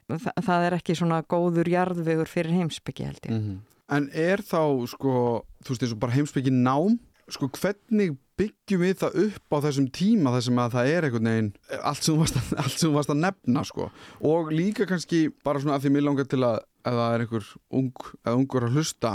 það, 0.07 0.43
það 0.47 0.67
er 0.67 0.77
ekki 0.79 0.97
svona 0.99 1.21
góður 1.27 1.71
jarðvegur 1.71 2.31
fyrir 2.31 2.59
heimsbyggi 2.59 3.07
held 3.07 3.23
ég. 3.23 3.31
Mm 3.31 3.45
-hmm. 3.45 3.61
En 3.93 4.09
er 4.15 4.41
þá 4.41 4.88
sko, 4.88 5.43
þú 5.63 5.73
veist 5.73 5.84
eins 5.84 5.93
og 5.93 5.99
bara 5.99 6.15
heimsbyggi 6.15 6.51
nám, 6.51 6.99
sko 7.29 7.49
hvernig 7.51 8.15
byggjum 8.39 8.81
við 8.81 8.95
það 9.03 9.17
upp 9.27 9.55
á 9.55 9.57
þessum 9.67 9.88
tíma 9.93 10.34
þar 10.34 10.43
sem 10.47 10.61
að 10.63 10.75
það 10.75 10.91
er 10.93 11.05
einhvern 11.07 11.29
veginn 11.29 11.51
allt 11.84 12.03
sem 12.03 12.13
þú 12.13 12.19
varst 12.23 12.39
að, 12.39 12.53
allt 12.63 12.77
sem 12.77 12.89
þú 12.89 12.93
varst 12.95 13.13
að 13.13 13.21
nefna 13.21 13.63
sko. 13.63 13.89
og 14.21 14.51
líka 14.51 14.88
kannski 14.89 15.19
bara 15.45 15.61
svona 15.61 15.77
að 15.77 15.86
því 15.86 15.93
mér 15.93 16.07
langar 16.07 16.29
til 16.31 16.41
að 16.41 16.57
ef 16.84 16.97
það 16.97 17.13
er 17.13 17.25
einhver 17.25 17.51
ung, 17.69 17.93
eða 18.25 18.36
ungur 18.39 18.65
að 18.67 18.73
hlusta 18.77 19.11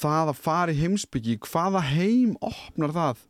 það 0.00 0.32
að 0.32 0.40
fara 0.46 0.74
í 0.74 0.80
heimsbyggi 0.80 1.36
hvaða 1.46 1.84
heim 1.92 2.34
opnar 2.40 2.94
það 2.96 3.26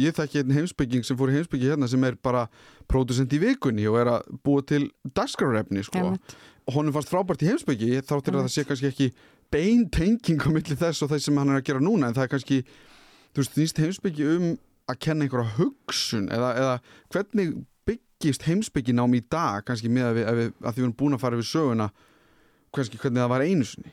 ég 0.00 0.14
þekki 0.16 0.40
einn 0.40 0.54
heimsbygging 0.56 1.04
sem 1.06 1.18
fór 1.18 1.32
í 1.32 1.36
heimsbyggi 1.36 1.68
hérna 1.72 1.88
sem 1.90 2.04
er 2.06 2.16
bara 2.24 2.46
pródusent 2.90 3.32
í 3.34 3.40
vikunni 3.42 3.84
og 3.90 3.98
er 4.00 4.10
að 4.14 4.30
búa 4.44 4.64
til 4.64 4.86
dagskrarefni 5.16 5.84
sko. 5.86 6.00
Einmitt. 6.00 6.36
honum 6.72 6.94
fannst 6.94 7.10
frábært 7.10 7.42
í 7.42 7.50
heimsbyggi 7.50 8.00
þá 8.00 8.14
til 8.22 8.34
að 8.36 8.40
það 8.44 8.52
sé 8.54 8.64
kannski 8.68 8.88
ekki 8.88 9.08
bein 9.52 9.88
tenging 9.92 10.40
á 10.40 10.48
milli 10.54 10.78
þess 10.78 11.04
og 11.04 11.12
þess 11.12 11.28
sem 11.28 11.40
hann 11.40 11.52
er 11.52 11.60
að 11.60 11.66
gera 11.68 11.82
núna 11.82 12.08
en 12.08 12.16
það 12.16 12.28
er 12.28 12.32
kannski, 12.36 12.60
þú 13.34 13.42
veist, 13.42 13.56
þýnst 13.58 13.82
heimsbyggi 13.82 14.28
um 14.36 14.46
að 14.90 15.00
kenna 15.06 15.26
einhverja 15.26 15.56
hugsun 15.58 16.30
eða, 16.32 16.52
eða 16.62 16.76
hvernig 17.12 17.56
byggist 17.88 18.46
heimsbygginám 18.46 19.18
í 19.18 19.24
dag 19.30 19.66
kannski 19.66 19.90
með 19.92 20.08
að, 20.08 20.14
við, 20.16 20.28
að, 20.30 20.38
við, 20.40 20.54
að 20.62 20.70
því 20.70 20.80
við 20.80 20.86
erum 20.86 20.96
búin 21.02 21.18
að 21.18 21.24
fara 21.24 21.40
við 21.40 21.50
söguna 21.50 21.90
kannski 22.72 23.02
hvernig 23.02 23.22
það 23.22 23.34
var 23.34 23.44
einu 23.44 23.68
sinni 23.68 23.92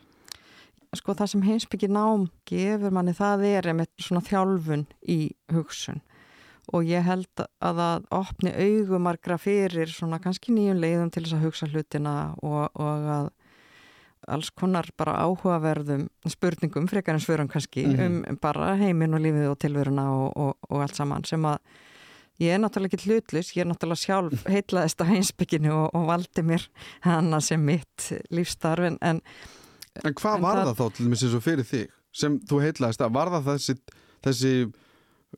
sko 0.98 1.14
það 1.14 1.28
sem 1.34 1.42
heimsbyggi 1.46 1.90
nám 1.94 2.28
gefur 2.50 2.92
manni 2.96 3.14
það 3.14 3.44
er 3.52 3.74
með 3.78 3.92
svona 4.02 4.22
þjálfun 4.26 4.88
í 5.08 5.20
hugsun 5.54 6.02
og 6.74 6.86
ég 6.86 7.02
held 7.06 7.44
að 7.66 7.82
það 7.82 8.08
opni 8.14 8.52
augumargra 8.54 9.38
fyrir 9.42 9.90
svona 9.90 10.20
kannski 10.22 10.54
nýjum 10.54 10.82
leiðum 10.82 11.12
til 11.14 11.24
þess 11.26 11.38
að 11.38 11.46
hugsa 11.48 11.70
hlutina 11.72 12.16
og, 12.46 12.70
og 12.78 13.08
að 13.18 13.30
alls 14.30 14.50
konar 14.52 14.86
bara 15.00 15.16
áhugaverðum 15.24 16.08
spurningum, 16.30 16.90
frekar 16.92 17.16
en 17.18 17.24
svörum 17.24 17.48
kannski 17.50 17.86
Mhm. 17.88 18.24
um 18.30 18.38
bara 18.42 18.76
heiminn 18.78 19.14
og 19.14 19.22
lífið 19.24 19.50
og 19.50 19.58
tilveruna 19.60 20.10
og, 20.14 20.38
og, 20.38 20.58
og 20.70 20.82
allt 20.84 20.96
saman 20.96 21.24
sem 21.26 21.42
að 21.42 21.58
ég 22.40 22.54
er 22.54 22.60
náttúrulega 22.60 22.94
ekki 22.94 23.10
hlutlus, 23.10 23.54
ég 23.56 23.64
er 23.66 23.70
náttúrulega 23.72 24.04
sjálf 24.06 24.44
heitlaðist 24.54 25.02
á 25.02 25.06
heimsbygginu 25.10 25.72
og, 25.74 25.90
og 25.96 26.06
valdi 26.12 26.44
mér 26.46 26.68
hana 27.02 27.40
sem 27.42 27.64
mitt 27.66 28.12
lífstarf 28.30 28.92
en, 29.02 29.22
en 30.04 30.14
hvað 30.14 30.36
En 30.36 30.42
var 30.42 30.58
það- 30.58 30.68
það 30.70 30.78
þá 30.82 30.94
til 30.96 31.06
dæmis 31.06 31.24
eins 31.24 31.36
og 31.40 31.44
fyrir 31.44 31.66
þig 31.66 31.88
sem 32.12 32.40
þú 32.40 32.62
heitlaðist 32.66 33.02
að 33.02 33.14
var 33.14 33.28
það 33.28 33.50
þessi, 33.54 33.76
þessi 34.26 34.54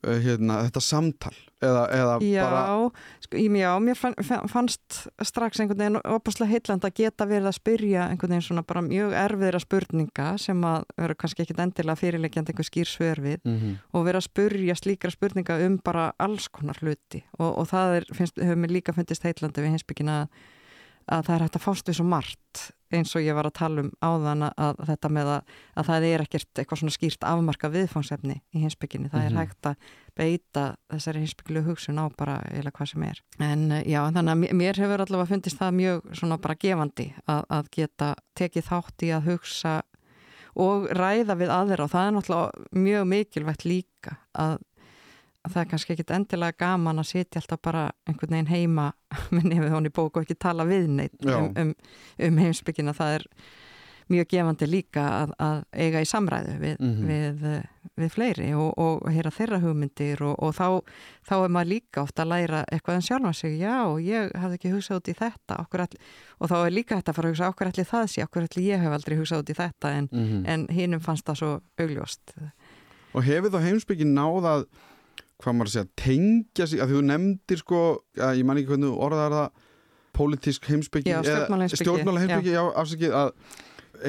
uh, 0.07 0.19
hérna, 0.23 0.61
þetta 0.67 0.81
samtal? 0.81 1.35
Eða, 1.61 1.81
eða 1.93 2.13
Já, 2.25 2.41
bara 2.41 2.61
sko, 3.21 3.37
já, 3.37 3.69
mér 3.85 3.97
fann, 3.99 4.15
fann- 4.25 4.47
fannst 4.49 5.03
strax 5.29 5.59
einhvern 5.61 5.77
veginn 5.77 5.99
opaslega 6.09 6.49
heitland 6.55 6.87
að 6.87 6.95
geta 6.97 7.27
verið 7.29 7.51
að 7.51 7.57
spyrja 7.59 8.07
einhvern 8.09 8.33
veginn 8.33 8.45
svona 8.47 8.63
bara 8.65 8.81
mjög 8.81 9.13
erfiðra 9.13 9.59
spurninga 9.61 10.29
sem 10.41 10.63
að 10.65 10.87
vera 10.97 11.13
kannski 11.21 11.43
ekkit 11.45 11.61
endilega 11.61 11.99
fyrirleikjandi 12.01 12.49
einhver 12.55 12.65
skýr 12.65 12.89
svör 12.89 13.21
við 13.21 13.37
mm 13.45 13.57
-hmm. 13.59 13.75
og 13.93 14.05
vera 14.05 14.17
að 14.17 14.29
spurja 14.31 14.75
slíkra 14.75 15.11
spurninga 15.11 15.59
um 15.67 15.77
bara 15.83 16.13
alls 16.17 16.47
konar 16.49 16.77
hluti. 16.81 17.23
Og, 17.37 17.57
og 17.59 17.67
það 17.67 17.95
er, 17.95 18.05
finnst, 18.13 18.37
hefur 18.41 18.55
mér 18.57 18.71
líka 18.71 18.93
fundist 18.93 19.23
heitlandi 19.23 19.61
við 19.61 19.71
hinsbyggina 19.77 20.21
að, 20.21 20.27
að 21.07 21.25
það 21.25 21.35
er 21.35 21.41
hægt 21.41 21.55
að 21.55 21.61
fást 21.67 21.87
við 21.87 21.95
svo 21.95 22.05
margt 22.05 22.71
eins 22.97 23.15
og 23.15 23.21
ég 23.25 23.35
var 23.37 23.47
að 23.49 23.53
tala 23.59 23.81
um 23.85 23.91
áðan 24.01 24.45
að, 24.51 24.81
þetta 24.89 25.09
með 25.09 25.31
að, 25.35 25.51
að 25.77 25.85
það 25.91 26.05
er 26.11 26.23
ekkert 26.25 26.61
eitthvað 26.61 26.81
svona 26.81 26.95
skýrt 26.95 27.27
afmarka 27.27 27.69
viðfangsefni 27.73 28.37
í 28.55 28.63
hinsbygginni, 28.65 29.09
það 29.13 29.21
Mhm. 29.21 29.31
er 29.31 29.39
hægt 29.41 29.69
að 29.71 29.75
beita 30.17 30.63
þessari 30.91 31.21
hinsbyggilegu 31.23 31.69
hugsun 31.71 31.99
á 32.01 32.05
bara 32.17 32.39
eða 32.51 32.71
hvað 32.71 32.87
sem 32.91 33.03
er. 33.03 33.21
En 33.39 33.71
eh, 33.71 33.83
já, 33.87 34.01
þannig 34.11 34.31
að 34.35 34.55
mér- 34.57 34.81
hefur 34.81 35.05
allavega 35.05 35.29
fundist 35.31 35.57
það 35.59 35.77
mjög 35.79 36.01
svona 36.19 36.37
bara 36.41 36.55
gefandi 36.55 37.13
að, 37.27 37.43
að 37.49 37.69
geta 37.71 38.15
tekið 38.35 38.67
þátt 38.67 39.07
í 39.07 39.11
að 39.15 39.25
hugsa 39.31 39.81
og 40.59 40.89
ræða 40.91 41.37
við 41.39 41.49
aðra 41.53 41.85
og 41.85 41.91
það 41.93 42.07
er 42.07 42.15
náttúrulega 42.17 42.81
mjög 42.83 43.05
mikilvægt 43.07 43.63
líka 43.65 44.17
að 44.35 44.57
það 45.49 45.61
er 45.63 45.71
kannski 45.71 45.95
ekkit 45.95 46.11
endilega 46.17 46.57
gaman 46.65 47.01
að 47.01 47.09
sitja 47.13 47.41
alltaf 47.41 47.61
bara 47.65 47.87
einhvern 48.07 48.35
veginn 48.37 48.51
heima 48.53 48.91
með 49.33 49.49
nefið 49.53 49.73
honni 49.77 49.89
bók 49.95 50.17
og 50.17 50.23
ekki 50.27 50.37
tala 50.37 50.67
við 50.69 50.87
neitt 50.99 51.25
um, 51.25 51.49
um, 51.57 51.73
um 52.27 52.37
heimsbyggina 52.45 52.93
það 52.97 53.19
er 53.19 53.27
mjög 54.11 54.27
gefandi 54.27 54.67
líka 54.67 55.03
að, 55.21 55.29
að 55.39 55.59
eiga 55.79 55.99
í 56.03 56.07
samræðu 56.09 56.55
við, 56.59 56.73
Mhm. 56.83 57.03
við, 57.07 57.43
eh, 57.47 57.85
við 58.01 58.09
fleiri 58.11 58.47
og, 58.59 58.73
og 58.81 59.05
heyra 59.13 59.31
þeirra 59.31 59.59
hugmyndir 59.63 60.19
og, 60.27 60.35
og 60.43 60.51
þá, 60.57 60.65
þá 61.29 61.33
er 61.45 61.53
maður 61.55 61.69
líka 61.69 62.01
ofta 62.03 62.25
að 62.25 62.31
læra 62.33 62.59
eitthvað 62.67 62.97
en 62.99 63.05
sjálfa 63.07 63.31
sig, 63.39 63.55
já, 63.61 63.77
ég 64.03 64.33
hafði 64.35 64.57
ekki 64.59 64.73
hugsað 64.73 64.99
út 64.99 65.11
í 65.13 65.15
þetta 65.21 65.57
all, 65.63 65.87
og 66.41 66.51
þá 66.51 66.55
er 66.65 66.75
líka 66.75 66.97
þetta 66.99 67.13
að 67.13 67.15
fara 67.21 67.29
að 67.29 67.35
hugsa 67.37 67.49
okkur 67.53 67.71
allir 67.71 67.89
það 67.93 68.05
sé, 68.11 68.25
okkur 68.27 68.47
allir 68.49 68.67
ég 68.67 68.83
hef 68.83 68.97
aldrei 68.97 69.17
hugsað 69.21 69.45
út 69.45 69.53
í 69.53 69.57
þetta 69.61 69.93
en, 70.01 70.09
en 70.45 70.67
hinnum 70.75 70.99
fannst 71.07 71.25
það 71.31 71.39
svo 71.39 71.51
augljóst. 71.79 72.35
Og 73.15 73.23
hefur 73.23 73.51
þá 73.55 73.59
heimsbyggin 73.69 74.11
náð 74.17 74.49
að 74.57 74.67
hvað 75.41 75.57
maður 75.57 75.69
að 75.71 75.75
segja, 75.75 75.89
tengja 76.03 76.67
sig 76.71 76.81
að 76.83 76.93
þú 76.95 77.01
nefndir 77.09 77.61
sko, 77.61 77.81
að 78.17 78.37
ég 78.39 78.47
man 78.49 78.59
ekki 78.61 78.71
hvernig 78.73 79.01
orðar 79.07 79.35
það 79.35 79.67
pólitísk 80.17 80.67
heimsbyggi 80.67 81.13
stjórnmála 81.21 82.23
heimsbyggi, 82.25 82.53
já, 82.57 82.63
afsakið 82.81 83.15
að 83.15 83.31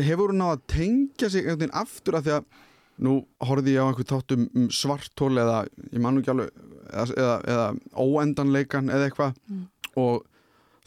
hefur 0.08 0.32
þú 0.32 0.36
náð 0.40 0.52
að 0.56 0.62
tengja 0.72 1.30
sig 1.30 1.42
einhvern 1.46 1.60
veginn 1.62 1.76
aftur 1.82 2.18
að 2.18 2.26
því 2.28 2.34
að 2.38 2.44
nú 3.02 3.14
horfði 3.42 3.74
ég 3.76 3.82
á 3.82 3.88
einhver 3.88 4.08
þáttum 4.10 4.46
um 4.58 4.68
svartól 4.74 5.32
eða 5.40 5.58
ég 5.92 6.02
man 6.02 6.18
ekki 6.20 6.32
alveg 6.34 6.50
eða, 6.92 7.06
eða, 7.16 7.36
eða 7.54 7.66
óendanleikan 8.04 8.90
eða 8.92 9.08
eitthvað 9.08 9.34
Mm. 9.48 9.66
og 9.96 10.24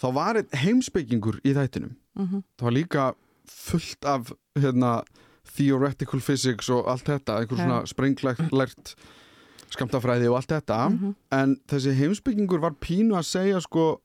þá 0.02 0.08
var 0.16 0.40
heimsbyggingur 0.54 1.40
í 1.46 1.54
þættinum 1.56 1.96
mm 2.16 2.44
það 2.58 2.66
var 2.68 2.76
líka 2.76 3.04
fullt 3.46 4.06
af 4.06 4.32
hérna, 4.58 4.92
theoretical 5.56 6.20
physics 6.20 6.70
og 6.74 6.88
allt 6.90 7.06
þetta, 7.06 7.40
einhver 7.42 7.60
Já. 7.60 7.64
svona 7.64 7.80
sprenglært 7.86 8.96
skamtafræði 9.76 10.30
og 10.32 10.38
allt 10.40 10.52
þetta 10.56 10.80
-hmm. 10.90 11.14
en 11.32 11.56
þessi 11.68 11.94
heimsbyggingur 12.00 12.60
var 12.64 12.72
pínu 12.82 13.16
að 13.20 13.26
segja 13.30 13.62
sko 13.62 14.02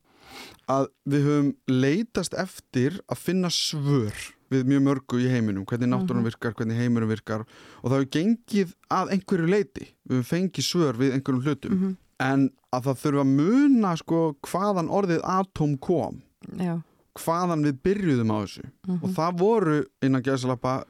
að 0.70 0.86
við 1.10 1.24
höfum 1.26 1.54
leitast 1.68 2.34
eftir 2.38 3.00
að 3.10 3.16
finna 3.18 3.48
svör 3.50 4.14
við 4.50 4.64
mjög 4.66 4.82
mörgu 4.82 5.18
í 5.22 5.28
heiminum, 5.30 5.64
hvernig 5.64 5.88
náttúrun 5.90 6.22
Mhm. 6.22 6.24
virkar, 6.26 6.52
hvernig 6.54 6.76
heimurum 6.76 7.08
virkar 7.08 7.40
og 7.82 7.90
það 7.90 7.98
hefur 7.98 8.10
gengið 8.16 8.72
að 8.90 9.10
einhverju 9.14 9.46
leiti, 9.50 9.86
við 10.08 10.16
höfum 10.18 10.30
fengið 10.30 10.64
svör 10.66 10.94
við 10.98 11.12
einhverjum 11.14 11.42
hlutum, 11.44 11.70
Mhm. 11.72 11.96
en 12.20 12.50
að 12.72 12.82
það 12.84 12.98
þurfa 13.02 13.20
að 13.20 13.34
muna 13.36 13.96
sko 13.96 14.36
hvaðan 14.42 14.88
orðið 14.90 15.20
atóm 15.22 15.78
kom, 15.80 16.22
já, 16.58 16.82
hvaðan 17.14 17.62
við 17.64 17.78
byrjuðum 17.82 18.30
á 18.30 18.38
þessu 18.44 18.62
mm 18.88 19.00
og 19.02 19.10
það 19.10 19.38
voru 19.38 19.84
innan 20.02 20.22
gæðsalappa 20.22 20.84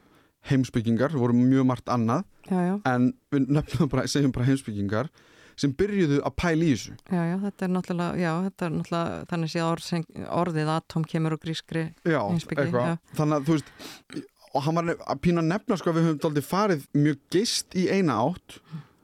heimsbyggingar, 0.48 1.12
voru 1.12 1.34
mjög 1.36 1.66
margt 1.68 1.90
annað 1.92 2.24
já, 2.48 2.60
já, 2.64 2.74
en 2.88 3.10
við 3.32 3.50
nefnum 3.52 3.90
bara, 3.92 4.06
segjum 4.08 4.32
bara 4.32 4.46
heimsbyggingar 4.48 5.10
sem 5.60 5.72
byrjuðu 5.76 6.22
að 6.24 6.34
pæla 6.40 6.64
í 6.64 6.70
þessu. 6.72 6.94
Já, 7.12 7.20
já, 7.28 7.34
þetta 7.42 7.66
er 7.66 7.72
náttúrulega, 7.74 8.16
já, 8.16 8.30
þetta 8.46 8.64
er 8.66 8.70
náttúrulega, 8.78 9.18
þannig 9.28 9.50
sé 9.52 9.60
orð, 9.66 9.84
sem- 9.84 10.06
orðið 10.40 10.70
atóm 10.72 11.04
kemur 11.04 11.34
úr 11.36 11.42
grískri, 11.42 11.82
já. 12.08 12.20
Þannig 13.18 13.36
að 13.36 13.44
þú 13.50 13.56
veist 13.58 14.24
og 14.50 14.64
hann 14.64 14.74
var 14.80 14.88
að 14.96 15.20
pína 15.22 15.42
að 15.44 15.50
nefna 15.52 15.76
sko 15.78 15.92
að 15.92 15.98
við 16.00 16.06
höfum 16.08 16.22
daldið 16.24 16.46
farið 16.48 16.86
mjög 16.96 17.18
geist 17.36 17.76
í 17.78 17.84
eina 17.92 18.16
átt 18.24 18.56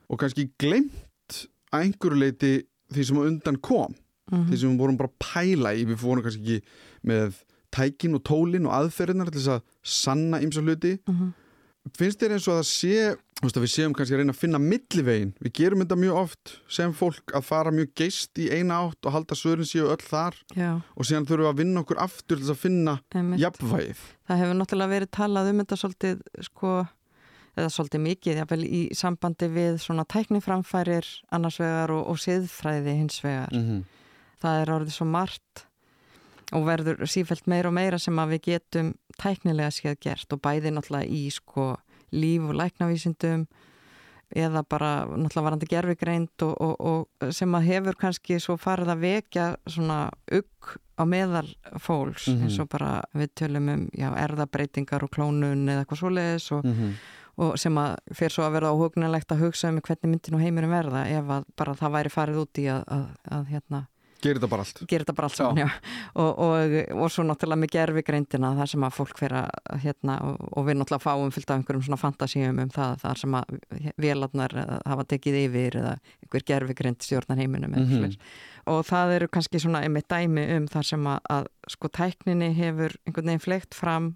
og 0.08 0.18
kannski 0.22 0.48
glemt 0.58 1.36
að 1.70 1.84
einhverju 1.84 2.18
leiti 2.18 2.54
því 2.94 3.04
sem 3.10 3.20
undan 3.20 3.60
kom. 3.60 3.92
Mm 4.32 4.48
því 4.48 4.56
sem 4.58 4.72
við 4.72 4.80
vorum 4.80 4.96
bara 4.98 5.12
pæla 5.22 5.70
í 5.78 5.84
við 5.86 6.00
fórum 6.00 6.24
kannski 6.24 6.40
ekki 6.56 6.56
með 7.06 7.36
tækin 7.76 8.16
og 8.18 8.24
tólin 8.26 8.68
og 8.68 8.74
aðferðinar 8.80 9.30
til 9.32 9.42
þess 9.42 9.54
að 9.58 9.66
sanna 9.82 10.40
ymsa 10.44 10.64
hluti 10.64 10.96
-hmm. 10.98 11.30
finnst 11.96 12.22
þér 12.22 12.36
eins 12.36 12.48
og 12.48 12.56
að 12.56 12.62
það 12.62 12.72
sé 12.72 12.96
að 13.44 13.60
við 13.60 13.72
séum 13.74 13.92
kannski 13.92 14.14
að 14.16 14.20
reyna 14.22 14.32
að 14.32 14.40
finna 14.40 14.58
millivegin 14.58 15.32
við 15.44 15.52
gerum 15.60 15.82
þetta 15.84 15.96
mjög 16.00 16.20
oft 16.22 16.52
sem 16.72 16.92
fólk 16.96 17.34
að 17.36 17.44
fara 17.44 17.70
mjög 17.70 17.92
geist 17.94 18.38
í 18.38 18.48
eina 18.48 18.80
átt 18.80 19.06
og 19.06 19.12
halda 19.12 19.36
svörin 19.36 19.68
séu 19.68 19.84
öll 19.92 20.00
þar 20.00 20.34
já, 20.56 20.80
og 20.96 21.04
síðan 21.04 21.28
þurfum 21.28 21.44
við 21.44 21.52
að 21.52 21.60
vinna 21.60 21.82
okkur 21.84 22.00
aftur 22.00 22.36
til 22.36 22.44
þess 22.44 22.54
að 22.54 22.62
finna 22.62 22.94
jafnvægið 23.36 24.00
Það 24.26 24.40
hefur 24.40 24.56
náttúrulega 24.58 24.94
verið 24.94 25.10
talað 25.14 25.50
um 25.50 25.60
þetta 25.62 25.76
svolítið, 25.82 26.22
sko, 26.48 26.72
eða 27.54 27.68
svolítið 27.70 28.02
mikið, 28.06 28.40
jáfnvel 28.40 28.64
í 28.66 28.80
sambandi 28.96 29.48
við 29.52 29.78
svona 29.84 30.04
tækniframfærir 30.10 31.10
annars 31.30 31.60
vegar 31.62 31.92
og, 31.94 32.02
og 32.10 32.18
siðfræði 32.18 32.96
hins 32.98 33.20
vegar. 33.22 33.52
-hmm. 33.52 33.84
Það 34.42 34.62
er 34.62 34.72
orðið 34.74 34.96
svo 34.96 35.06
margt 35.06 35.66
og 36.54 36.66
verður 36.66 37.00
sífælt 37.10 37.46
meira 37.50 37.68
og 37.68 37.74
meira 37.74 37.98
sem 37.98 38.14
að 38.22 38.36
við 38.36 38.42
getum 38.50 38.94
tæknilega 39.18 39.70
séð 39.74 39.96
gert 40.00 40.32
og 40.32 40.40
bæði 40.44 40.70
náttúrulega 40.76 41.08
í, 41.10 41.24
sko, 41.34 41.76
líf 42.12 42.42
og 42.46 42.54
læknavísindum 42.60 43.46
eða 44.36 44.62
bara 44.68 44.90
náttúrulega 45.06 45.44
varandi 45.46 45.66
gerfigreind 45.70 46.42
og, 46.42 46.54
og, 46.60 46.80
og 47.22 47.34
sem 47.34 47.52
að 47.54 47.66
hefur 47.70 47.98
kannski 48.00 48.38
svo 48.42 48.56
farið 48.58 48.90
að 48.94 49.02
vekja 49.04 49.44
svona 49.70 49.98
ugg 50.34 50.72
á 50.98 51.02
meðal 51.06 51.50
fólks 51.82 52.26
Mhm. 52.28 52.42
eins 52.46 52.58
og 52.62 52.68
bara 52.72 53.02
við 53.14 53.28
tölum 53.38 53.68
um 53.74 53.88
já, 53.94 54.08
erðabreitingar 54.16 55.02
og 55.04 55.10
klónun 55.14 55.66
eða 55.68 55.84
eitthvað 55.84 56.00
svoleiðis 56.02 56.50
og, 56.56 56.64
Mhm. 56.64 56.94
og 57.38 57.58
sem 57.58 57.74
að 57.74 57.96
fer 58.14 58.30
svo 58.30 58.42
að 58.46 58.52
verða 58.56 58.72
óhugnilegt 58.74 59.28
að 59.30 59.42
hugsa 59.44 59.68
um 59.68 59.80
hvernig 59.80 60.10
myndi 60.10 60.30
nú 60.32 60.38
heimurum 60.40 60.70
verða 60.72 61.06
ef 61.06 61.24
að 61.24 61.44
bara 61.56 61.74
það 61.74 61.92
væri 61.92 62.10
farið 62.10 62.40
út 62.42 62.58
í 62.58 62.64
að, 62.72 62.84
að, 62.88 63.06
að 63.30 63.46
hérna, 63.52 63.86
Gerir 64.22 64.40
þetta 64.40 64.50
bara 64.50 64.64
allt 64.64 64.82
gerir 64.90 65.04
þetta 65.04 65.16
bara 65.16 65.28
allt 65.30 65.38
saman, 65.38 65.60
já. 65.60 65.68
Og, 66.14 66.38
og, 66.46 66.76
og 66.96 67.12
svo 67.12 67.24
náttúrulega 67.26 67.60
með 67.62 67.72
gerfi 67.74 68.04
greindina 68.06 68.52
það 68.56 68.70
sem 68.72 68.86
að 68.86 68.96
fólk 68.96 69.20
fyrir 69.20 69.38
að 69.42 69.80
hérna 69.84 70.18
og, 70.26 70.44
og 70.52 70.66
við 70.68 70.78
náttúrulega 70.80 71.04
fáum 71.04 71.32
fylgt 71.34 71.52
af 71.52 71.60
einhverjum 71.60 71.86
svona 71.86 72.00
fantasíum 72.00 72.60
um 72.64 72.74
það, 72.74 72.98
það 73.04 73.22
sem 73.22 73.38
að 73.40 73.56
vélarnar 74.06 74.56
hafa 74.86 75.08
tekið 75.12 75.40
yfir 75.44 75.80
eða 75.82 75.94
einhver 76.24 76.46
gerfi 76.52 76.78
greind 76.78 77.02
stjórnar 77.04 77.40
heiminum 77.42 77.74
mm 77.76 77.86
-hmm. 77.86 78.18
og 78.66 78.84
það 78.86 79.16
eru 79.16 79.28
kannski 79.28 79.60
svona 79.60 79.82
einmitt 79.82 80.08
dæmi 80.08 80.46
um 80.56 80.68
það 80.68 80.82
sem 80.82 81.06
að, 81.06 81.20
að 81.30 81.46
sko 81.68 81.88
tækninni 81.88 82.54
hefur 82.54 82.96
einhvern 83.06 83.26
veginn 83.26 83.46
fleikt 83.48 83.74
fram 83.74 84.14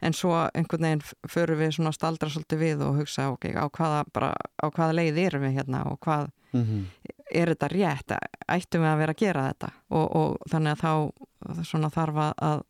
en 0.00 0.12
svo 0.12 0.32
einhvern 0.54 0.82
veginn 0.82 1.04
förum 1.28 1.60
við 1.60 1.76
svona 1.76 1.92
staldra 1.92 2.28
svolítið 2.28 2.58
við 2.58 2.82
og 2.86 3.00
hugsa 3.00 3.30
ok, 3.32 3.48
á 3.56 3.64
hvaða, 3.68 4.04
bara, 4.12 4.32
á 4.60 4.66
hvaða 4.68 4.96
leið 5.00 5.20
erum 5.26 5.46
við 5.46 5.56
hérna 5.60 5.84
og 5.90 6.00
hvað 6.00 6.28
mm 6.52 6.64
-hmm. 6.64 7.14
Er 7.30 7.52
þetta 7.52 7.68
rétt, 7.72 8.16
ættum 8.52 8.84
við 8.84 8.90
að 8.92 9.02
vera 9.02 9.14
að 9.16 9.22
gera 9.22 9.44
þetta? 9.50 9.70
Og, 9.90 10.06
og 10.20 10.50
þannig 10.52 10.76
að 10.76 10.82
þá 10.82 11.64
svona 11.66 11.92
þarf 11.94 12.24
að 12.36 12.64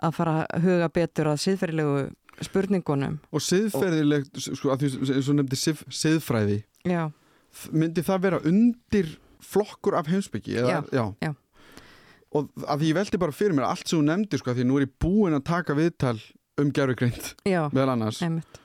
að 0.00 0.16
fara 0.16 0.34
að 0.40 0.64
huga 0.64 0.88
betur 0.92 1.28
að 1.28 1.42
siðferðilegu 1.44 2.04
spurningunum. 2.46 3.18
Og 3.34 3.44
siðferðilegt, 3.44 4.38
sko, 4.46 4.72
að 4.72 4.86
því 4.86 5.18
og 5.20 5.36
nefndi 5.36 5.58
sið, 5.60 5.82
siðfræði. 5.92 6.62
Já. 6.88 7.10
myndi 7.74 8.04
það 8.06 8.22
vera 8.24 8.40
undir 8.46 9.08
flokkur 9.44 9.96
af 9.98 10.08
heimsbyggi? 10.08 10.56
Já, 10.56 10.80
já, 10.94 11.04
já. 11.20 11.32
Og 12.30 12.46
að 12.62 12.82
því 12.84 12.90
ég 12.92 12.96
veldi 13.00 13.18
bara 13.20 13.34
fyrir 13.34 13.56
mér 13.58 13.66
allt 13.66 13.88
sem 13.90 13.98
þú 13.98 14.04
nefndi 14.06 14.38
sko, 14.38 14.54
því 14.54 14.66
nú 14.68 14.78
er 14.78 14.86
ég 14.86 14.92
búin 15.02 15.34
að 15.34 15.48
taka 15.50 15.74
viðtal 15.74 16.16
um 16.60 16.70
gerðugrind 16.70 17.32
meðal 17.44 17.96
annars. 17.96 18.20
einmitt. 18.22 18.60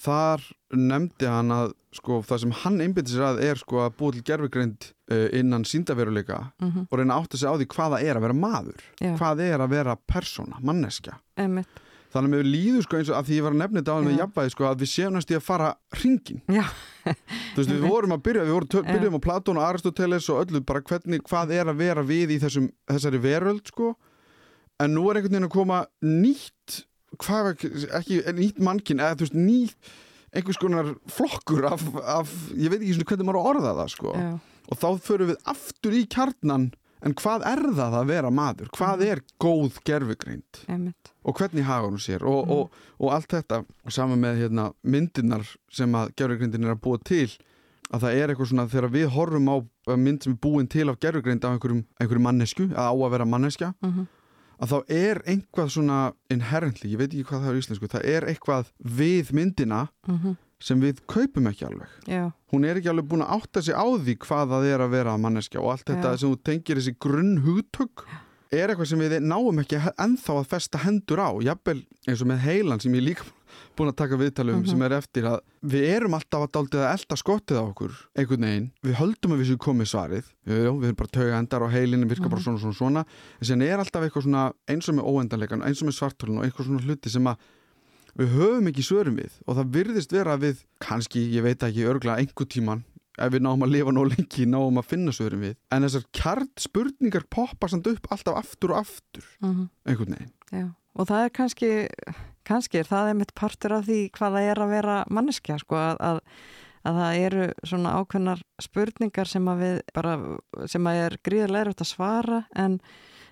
Þar 0.00 0.46
nefndi 0.76 1.28
hann 1.28 1.52
að 1.54 1.74
sko, 1.96 2.20
það 2.26 2.42
sem 2.44 2.56
hann 2.62 2.80
einbindi 2.80 3.12
sér 3.12 3.26
að 3.32 3.42
er 3.48 3.60
sko, 3.60 3.82
að 3.84 3.96
búið 3.98 4.18
til 4.18 4.26
gerðugrind 4.30 4.88
uh, 5.10 5.28
innan 5.36 5.66
síndaveruleika 5.66 6.38
mm 6.60 6.70
-hmm. 6.70 6.88
og 6.90 6.98
reyna 6.98 7.18
átt 7.18 7.34
að 7.34 7.42
segja 7.42 7.54
á 7.54 7.58
því 7.58 7.68
hvaða 7.74 8.02
er 8.02 8.16
að 8.16 8.26
vera 8.26 8.40
maður 8.46 8.82
Já. 9.00 9.14
hvað 9.18 9.44
er 9.46 9.60
að 9.60 9.72
vera 9.74 9.96
persóna, 9.96 10.60
manneskja 10.62 11.18
einmitt 11.36 11.80
Þannig 12.10 12.26
að 12.26 12.32
mér 12.34 12.48
líður 12.50 12.84
sko 12.84 12.98
eins 12.98 13.10
og 13.12 13.16
að 13.20 13.28
því 13.28 13.36
ég 13.36 13.44
var 13.44 13.54
að 13.54 13.60
nefna 13.60 13.80
þetta 13.80 13.94
á 13.94 13.98
með 14.02 14.16
jafnvægi 14.18 14.52
sko 14.52 14.64
að 14.66 14.80
við 14.80 14.88
séum 14.90 15.12
næst 15.14 15.30
í 15.30 15.36
að 15.36 15.44
fara 15.46 15.68
hringin. 15.94 16.40
Þú 16.50 17.60
veist 17.60 17.70
við 17.70 17.84
vorum 17.86 18.14
að 18.16 18.22
byrja, 18.26 18.46
við 18.48 18.56
vorum 18.56 18.88
byrjum 18.88 19.18
á 19.22 19.26
Platón 19.26 19.60
og 19.60 19.66
Aristoteles 19.68 20.26
og 20.32 20.40
öllu 20.42 20.62
bara 20.66 20.82
hvernig, 20.82 21.22
hvað 21.30 21.52
er 21.54 21.70
að 21.70 21.78
vera 21.84 22.04
við 22.06 22.34
í 22.34 22.40
þessum, 22.42 22.66
þessari 22.90 23.20
veröld 23.22 23.70
sko. 23.70 23.92
En 24.82 24.96
nú 24.96 25.06
er 25.06 25.20
einhvern 25.20 25.36
veginn 25.36 25.46
að 25.46 25.54
koma 25.54 25.78
nýtt, 26.02 26.80
hvað, 27.18 27.64
ekki 28.00 28.20
nýtt 28.36 28.60
mannkinn, 28.62 29.02
eða 29.02 29.18
þú 29.18 29.26
veist 29.26 29.38
nýtt 29.38 29.92
einhvers 30.30 30.60
konar 30.62 30.92
flokkur 31.10 31.66
af, 31.72 31.82
af 32.06 32.30
ég 32.54 32.70
veit 32.70 32.80
ekki 32.84 32.94
svona 32.94 33.10
hvernig 33.10 33.26
maður 33.26 33.50
orða 33.50 33.74
það 33.80 33.90
sko. 33.96 34.14
Já. 34.14 34.30
Og 34.70 34.78
þá 34.78 34.88
förum 35.02 35.32
við 35.32 35.40
aftur 35.50 35.96
í 35.98 36.04
kjarnan 36.06 36.70
En 37.00 37.14
hvað 37.16 37.44
er 37.48 37.62
það 37.76 37.94
að 37.96 38.10
vera 38.10 38.30
maður? 38.34 38.70
Hvað 38.76 39.04
er 39.06 39.22
góð 39.40 39.78
gerfugreind? 39.88 40.60
Og 41.24 41.36
hvernig 41.38 41.64
hafa 41.64 41.88
hún 41.88 42.02
sér? 42.02 42.24
Og, 42.28 42.42
mm. 42.44 42.52
og, 42.56 42.82
og 43.00 43.14
allt 43.16 43.32
þetta, 43.32 43.62
og 43.64 43.94
saman 43.94 44.20
með 44.20 44.42
hérna, 44.42 44.66
myndirnar 44.84 45.46
sem 45.72 45.96
að 45.96 46.12
gerfugreindin 46.20 46.68
er 46.68 46.74
að 46.74 46.82
búa 46.84 47.00
til, 47.08 47.30
að 47.90 48.04
það 48.04 48.18
er 48.18 48.32
eitthvað 48.32 48.50
svona 48.52 48.68
þegar 48.70 48.92
við 48.92 49.08
horfum 49.16 49.48
á 49.48 49.56
mynd 49.96 50.26
sem 50.26 50.36
er 50.36 50.42
búin 50.44 50.68
til 50.70 50.86
af 50.92 51.00
gerfugreind 51.02 51.46
af 51.46 51.56
einhverjum, 51.56 51.82
einhverjum 51.98 52.28
mannesku, 52.28 52.68
að 52.68 52.92
á 52.92 52.94
að 52.94 53.12
vera 53.16 53.28
manneskja, 53.32 53.72
mm 53.80 53.92
-hmm. 53.94 54.08
Að 54.60 54.74
þá 54.74 54.94
er 55.00 55.22
einhvað 55.24 55.72
svona 55.72 55.98
inherently, 56.30 56.92
ég 56.92 57.00
veit 57.00 57.10
ekki 57.10 57.26
hvað 57.30 57.42
það 57.44 57.50
er 57.50 57.58
í 57.58 57.64
íslensku, 57.64 57.90
það 57.90 58.06
er 58.14 58.28
eitthvað 58.28 58.72
við 59.00 59.34
myndina 59.36 59.86
mm 60.06 60.16
-hmm 60.18 60.38
sem 60.60 60.80
við 60.80 61.00
kaupum 61.08 61.48
ekki 61.50 61.66
alveg 61.68 62.08
Já. 62.10 62.30
hún 62.52 62.66
er 62.68 62.78
ekki 62.78 62.90
alveg 62.92 63.08
búin 63.10 63.24
að 63.24 63.36
átta 63.38 63.62
sig 63.64 63.76
á 63.76 63.84
því 63.84 64.16
hvað 64.20 64.54
það 64.54 64.66
er 64.68 64.84
að 64.84 64.94
vera 64.94 65.16
manneskja 65.20 65.62
og 65.62 65.72
allt 65.74 65.86
þetta 65.88 66.12
Já. 66.12 66.18
sem 66.20 66.32
þú 66.32 66.40
tengir 66.48 66.80
þessi 66.80 66.96
grunn 67.00 67.36
hugtök 67.46 68.04
er 68.52 68.72
eitthvað 68.72 68.90
sem 68.92 69.02
við 69.02 69.16
náum 69.24 69.62
ekki 69.62 69.80
ennþá 69.94 70.36
að 70.36 70.50
festa 70.52 70.82
hendur 70.84 71.22
á 71.22 71.30
jafnvel 71.46 71.78
eins 72.06 72.24
og 72.24 72.30
með 72.30 72.44
heilan 72.44 72.82
sem 72.82 72.96
ég 72.98 73.06
líka 73.08 73.28
búin 73.76 73.92
að 73.92 73.96
taka 74.00 74.18
viðtalum 74.20 74.56
mm 74.56 74.64
-hmm. 74.64 74.70
sem 74.70 74.82
er 74.82 74.92
eftir 74.92 75.24
að 75.24 75.38
við 75.62 75.84
erum 75.94 76.14
alltaf 76.14 76.42
að 76.42 76.52
daldið 76.56 76.80
að 76.80 76.92
elda 76.94 77.16
skottið 77.16 77.60
á 77.60 77.64
okkur 77.64 77.92
einhvern 78.16 78.46
veginn, 78.48 78.70
við 78.82 78.94
höldum 79.00 79.32
að 79.32 79.38
við 79.40 79.48
séum 79.48 79.64
komið 79.66 79.88
svarið 79.92 80.26
Jú, 80.46 80.72
við 80.80 80.88
erum 80.88 81.00
bara 81.00 81.14
tauga 81.16 81.38
endar 81.38 81.62
og 81.62 81.70
heilin 81.70 82.08
virka 82.08 82.22
mm 82.22 82.26
-hmm. 82.26 82.30
bara 82.30 82.42
svona 82.42 82.58
svona 82.58 82.74
svona 82.74 83.04
en 83.40 83.46
sen 83.46 83.62
er 83.62 83.78
alltaf 83.78 84.02
eitthvað 84.02 84.22
svona 84.22 84.52
eins 84.68 84.88
og 84.88 84.94
með 84.94 85.08
óendanleikan 85.10 85.62
eins 85.62 85.82
og 85.82 85.88
með 85.88 85.98
svartölun 85.98 86.38
og 86.38 86.44
eitthvað 86.44 86.66
svona 86.66 86.84
hluti 86.84 87.10
sem 87.10 87.26
að 87.26 87.36
við 88.18 88.34
höfum 88.34 88.70
ekki 88.70 88.84
svörum 88.84 89.18
við 89.20 89.36
og 89.46 89.58
það 89.58 89.74
virðist 89.76 90.14
vera 90.14 90.36
við, 90.40 90.64
kannski, 90.82 91.22
ég 91.34 91.46
veit 91.46 91.62
ekki 91.62 91.86
örgla 91.86 92.18
einhver 92.20 92.48
tíman, 92.50 92.82
ef 93.18 93.32
við 93.34 93.44
náum 93.44 93.64
að 93.66 93.74
lifa 93.76 93.94
nóg 93.94 94.10
lengi, 94.14 94.46
náum 94.48 94.80
að 94.80 94.90
finna 94.92 95.14
svörum 95.14 95.44
við 95.46 95.56
en 95.70 95.86
þessar 95.86 96.06
kjart 96.16 96.64
spurningar 96.64 97.26
poppa 97.30 97.70
samt 97.70 97.88
upp 97.90 98.10
alltaf 98.10 98.40
aftur 98.42 98.74
og 98.74 98.82
aftur 98.84 99.24
mm 99.40 99.50
-hmm. 99.54 99.68
einhvern 99.86 100.14
veginn 100.16 100.32
Já. 100.50 100.68
Og 100.94 101.10
það 101.10 101.24
er 101.24 101.36
kannski, 101.40 101.70
kannski 102.48 102.80
er 102.80 102.90
það 102.90 103.12
einmitt 103.12 103.34
partur 103.34 103.76
af 103.78 103.86
því 103.88 104.00
hvaða 104.16 104.40
er 104.40 104.62
að 104.62 104.74
vera 104.74 105.04
manneskja, 105.10 105.58
sko, 105.58 105.76
að, 105.76 105.96
að 106.00 106.20
að 106.80 106.96
það 106.96 107.18
eru 107.26 107.46
svona 107.68 107.90
ákveðnar 108.00 108.42
spurningar 108.64 109.28
sem 109.28 109.48
að 109.52 109.58
við 109.60 109.80
bara, 109.92 110.14
sem 110.64 110.86
að 110.88 111.00
er 111.04 111.16
gríðilega 111.28 111.66
erfitt 111.66 111.82
að 111.84 111.90
svara 111.90 112.38
en 112.56 112.78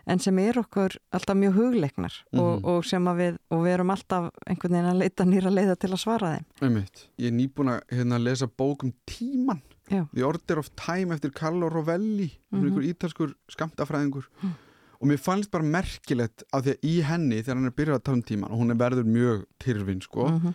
en 0.08 0.20
sem 0.22 0.38
er 0.40 0.58
okkur 0.60 0.96
alltaf 1.14 1.36
mjög 1.36 1.56
hugleiknar 1.58 2.14
mm 2.32 2.38
-hmm. 2.38 2.42
og, 2.42 2.52
mhm. 2.58 2.68
og 2.70 2.84
sem 2.84 3.08
að 3.08 3.16
við, 3.22 3.38
og 3.50 3.64
við 3.64 3.72
erum 3.72 3.90
alltaf 3.90 4.30
einhvern 4.46 4.72
veginn 4.72 4.90
að 4.92 5.00
leita 5.02 5.24
nýra 5.24 5.50
leiða 5.52 5.74
til 5.76 5.90
að 5.92 6.00
svara 6.00 6.30
þeim. 6.34 6.46
Einmitt. 6.62 7.08
Ég 7.18 7.26
er 7.28 7.36
nýbúin 7.36 7.72
að 7.74 7.80
hérna, 7.92 8.18
lesa 8.18 8.46
bókum 8.46 8.92
tíman, 9.06 9.62
Já. 9.88 10.06
The 10.14 10.24
Order 10.24 10.58
of 10.58 10.70
Time 10.76 11.14
eftir 11.14 11.30
Carlo 11.32 11.68
Rovelli, 11.68 12.30
mm 12.50 12.60
-hmm. 12.60 12.64
einhver 12.64 12.84
ítalskur 12.84 13.34
skamtafræðingur 13.48 14.28
mm. 14.42 14.54
Og 14.98 15.10
mér 15.10 15.20
fannst 15.22 15.50
bara 15.50 15.64
merkilegt 15.64 16.44
að 16.52 16.68
því 16.68 16.74
að 16.74 16.88
í 16.90 16.94
henni 17.06 17.40
þegar 17.42 17.60
hann 17.60 17.70
er 17.70 17.76
byrjað 17.78 18.00
að 18.00 18.04
tala 18.08 18.18
um 18.18 18.26
tíman 18.30 18.52
og 18.52 18.62
hún 18.62 18.74
er 18.74 18.80
verður 18.82 19.08
mjög 19.08 19.46
tyrfin 19.62 20.02
sko, 20.02 20.28
-hmm. 20.28 20.54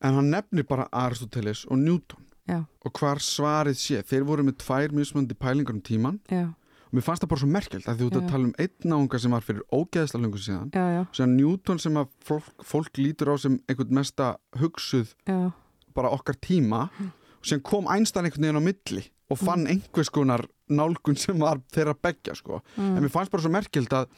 en 0.00 0.14
hann 0.14 0.30
nefnir 0.30 0.68
bara 0.68 0.88
Aristoteles 0.92 1.64
og 1.66 1.78
Newton 1.78 2.24
Já. 2.48 2.64
og 2.84 2.92
hvar 2.98 3.18
svarið 3.22 3.76
sé, 3.78 4.02
þeir 4.02 4.24
voru 4.24 4.42
með 4.42 4.58
tvær 4.58 4.92
mismöndi 4.92 5.34
pælingar 5.34 5.74
um 5.74 5.80
tíman 5.80 6.20
Já 6.28 6.54
mér 6.92 7.04
fannst 7.06 7.24
það 7.24 7.30
bara 7.32 7.40
svo 7.40 7.48
merkelt 7.48 7.88
að 7.88 7.98
því 7.98 8.06
út 8.08 8.16
að 8.18 8.28
tala 8.28 8.48
um 8.48 8.54
einn 8.60 8.90
náunga 8.92 9.20
sem 9.22 9.32
var 9.32 9.44
fyrir 9.46 9.62
ógeðsla 9.72 10.20
lungu 10.20 10.40
síðan 10.42 10.72
já. 10.76 11.04
sem 11.16 11.34
Newton 11.38 11.80
sem 11.80 11.96
að 11.96 12.10
fólk, 12.26 12.50
fólk 12.68 13.00
lítur 13.00 13.32
á 13.32 13.36
sem 13.40 13.56
einhvern 13.64 13.96
mesta 13.96 14.34
hugsuð 14.60 15.14
já. 15.24 15.38
bara 15.96 16.12
okkar 16.12 16.36
tíma 16.36 16.84
og 17.00 17.48
sem 17.48 17.62
kom 17.64 17.88
einstann 17.88 18.28
einhvern 18.28 18.44
veginn 18.44 18.60
á 18.60 18.64
milli 18.68 19.06
og 19.32 19.40
fann 19.40 19.64
mm. 19.64 19.70
einhvers 19.74 20.12
konar 20.12 20.44
nálgun 20.72 21.18
sem 21.20 21.38
var 21.40 21.60
þeirra 21.74 21.96
begja 21.98 22.36
sko. 22.38 22.60
Mm. 22.76 22.96
en 22.96 23.04
mér 23.04 23.12
fannst 23.12 23.32
bara 23.32 23.44
svo 23.44 23.52
merkelt 23.52 23.96
að 23.96 24.12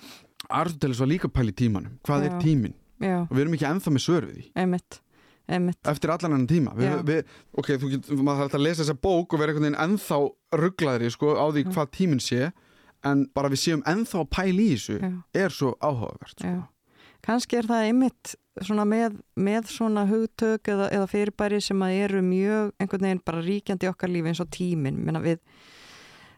Aristoteles 0.45 1.01
var 1.01 1.09
líka 1.09 1.31
pæli 1.33 1.55
tímanum. 1.57 1.97
Hvað 2.05 2.29
er 2.29 2.37
tímin 2.43 2.75
og 3.01 3.33
við 3.33 3.43
erum 3.45 3.57
ekki 3.57 3.69
enþá 3.69 3.93
með 3.95 4.05
sörfið 4.05 4.43
í 4.43 4.47
einmitt. 4.61 5.01
Einmitt. 5.45 5.81
eftir 5.91 6.13
allan 6.15 6.39
enn 6.39 6.47
tíma. 6.49 6.73
Við, 6.79 6.93
við, 7.05 7.33
ok, 7.61 7.75
þú 7.81 7.91
getur, 7.93 8.21
maður 8.25 8.47
þarf 8.47 8.55
að 8.57 8.63
lesa 8.65 8.81
þessa 8.81 9.01
bók 9.05 9.35
og 9.35 9.43
vera 9.43 9.53
einhvern 9.53 9.67
veginn 9.67 9.83
ennþá 9.85 10.21
rugglaðri 10.57 11.11
sko, 11.13 11.35
á 11.37 11.47
því 11.53 11.65
hvað 11.69 11.91
tíminn 11.99 12.23
sé. 12.25 12.53
En 13.05 13.27
bara 13.37 13.51
við 13.53 13.61
séum 13.61 13.83
ennþá 13.85 14.23
að 14.23 14.31
pæla 14.33 14.63
í 14.65 14.71
þessu 14.71 14.95
Já. 14.97 15.11
er 15.45 15.53
svo 15.53 15.75
áhugavert 15.85 16.39
sko. 16.39 16.55
Kannski 17.25 17.59
er 17.59 17.69
það 17.69 17.87
einmitt 17.89 18.35
svona 18.63 18.85
með, 18.87 19.19
með 19.41 19.71
svona 19.73 20.05
hugtök 20.09 20.69
eða, 20.71 20.89
eða 20.95 21.09
fyrirbæri 21.11 21.61
sem 21.65 21.81
að 21.83 22.01
eru 22.05 22.21
mjög 22.25 22.75
einhvern 22.79 23.09
veginn 23.09 23.23
bara 23.27 23.45
ríkjandi 23.45 23.91
okkar 23.91 24.13
lífi 24.13 24.31
eins 24.31 24.43
og 24.45 24.51
tímin 24.55 25.01
við, 25.25 25.41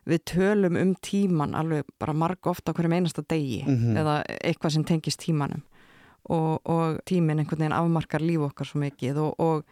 við 0.09 0.23
tölum 0.33 0.79
um 0.81 0.95
tíman 1.05 1.57
alveg 1.59 1.89
bara 2.01 2.17
marg 2.17 2.49
ofta 2.49 2.75
hverjum 2.77 2.97
einasta 2.97 3.25
degi 3.29 3.65
mm 3.67 3.77
-hmm. 3.77 3.99
eða 4.01 4.23
eitthvað 4.45 4.73
sem 4.73 4.85
tengist 4.85 5.21
tímanum. 5.21 5.63
Og, 6.29 6.61
og 6.65 6.99
tímin 7.07 7.39
einhvern 7.39 7.59
veginn 7.59 7.73
afmarkar 7.73 8.21
líf 8.21 8.41
okkar 8.41 8.67
svo 8.67 8.81
mikið 8.81 9.17
og, 9.17 9.35
og, 9.39 9.65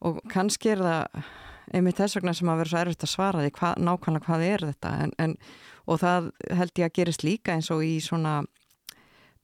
og 0.00 0.20
kannski 0.28 0.68
er 0.68 0.78
það 0.78 1.24
einmitt 1.72 1.96
þess 1.96 2.16
vegna 2.16 2.34
sem 2.34 2.48
að 2.48 2.56
vera 2.56 2.70
svo 2.70 2.78
erfitt 2.78 3.02
að 3.02 3.10
svara 3.10 3.42
því 3.42 3.50
hva, 3.50 3.74
nákvæmlega 3.78 4.26
hvað 4.26 4.42
er 4.42 4.60
þetta. 4.68 4.90
En, 5.02 5.12
en 5.18 5.36
og 5.86 6.00
það 6.00 6.30
held 6.50 6.78
ég 6.78 6.84
að 6.84 6.94
gerist 6.98 7.24
líka 7.24 7.54
eins 7.54 7.70
og 7.70 7.84
í 7.84 8.00
svona 8.00 8.44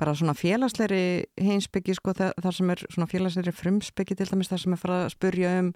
bara 0.01 0.17
svona 0.17 0.35
félagsleiri 0.39 1.03
heimsbyggi 1.41 1.97
sko 1.99 2.15
þar, 2.17 2.55
sem 2.57 2.73
er 2.73 2.85
svona 2.89 3.09
félagsleiri 3.11 3.53
frumsbyggi 3.55 4.17
til 4.17 4.31
dæmis 4.31 4.51
þar 4.53 4.63
sem 4.65 4.77
er 4.77 4.81
farað 4.81 5.05
að 5.07 5.13
spurja 5.17 5.57
um 5.61 5.75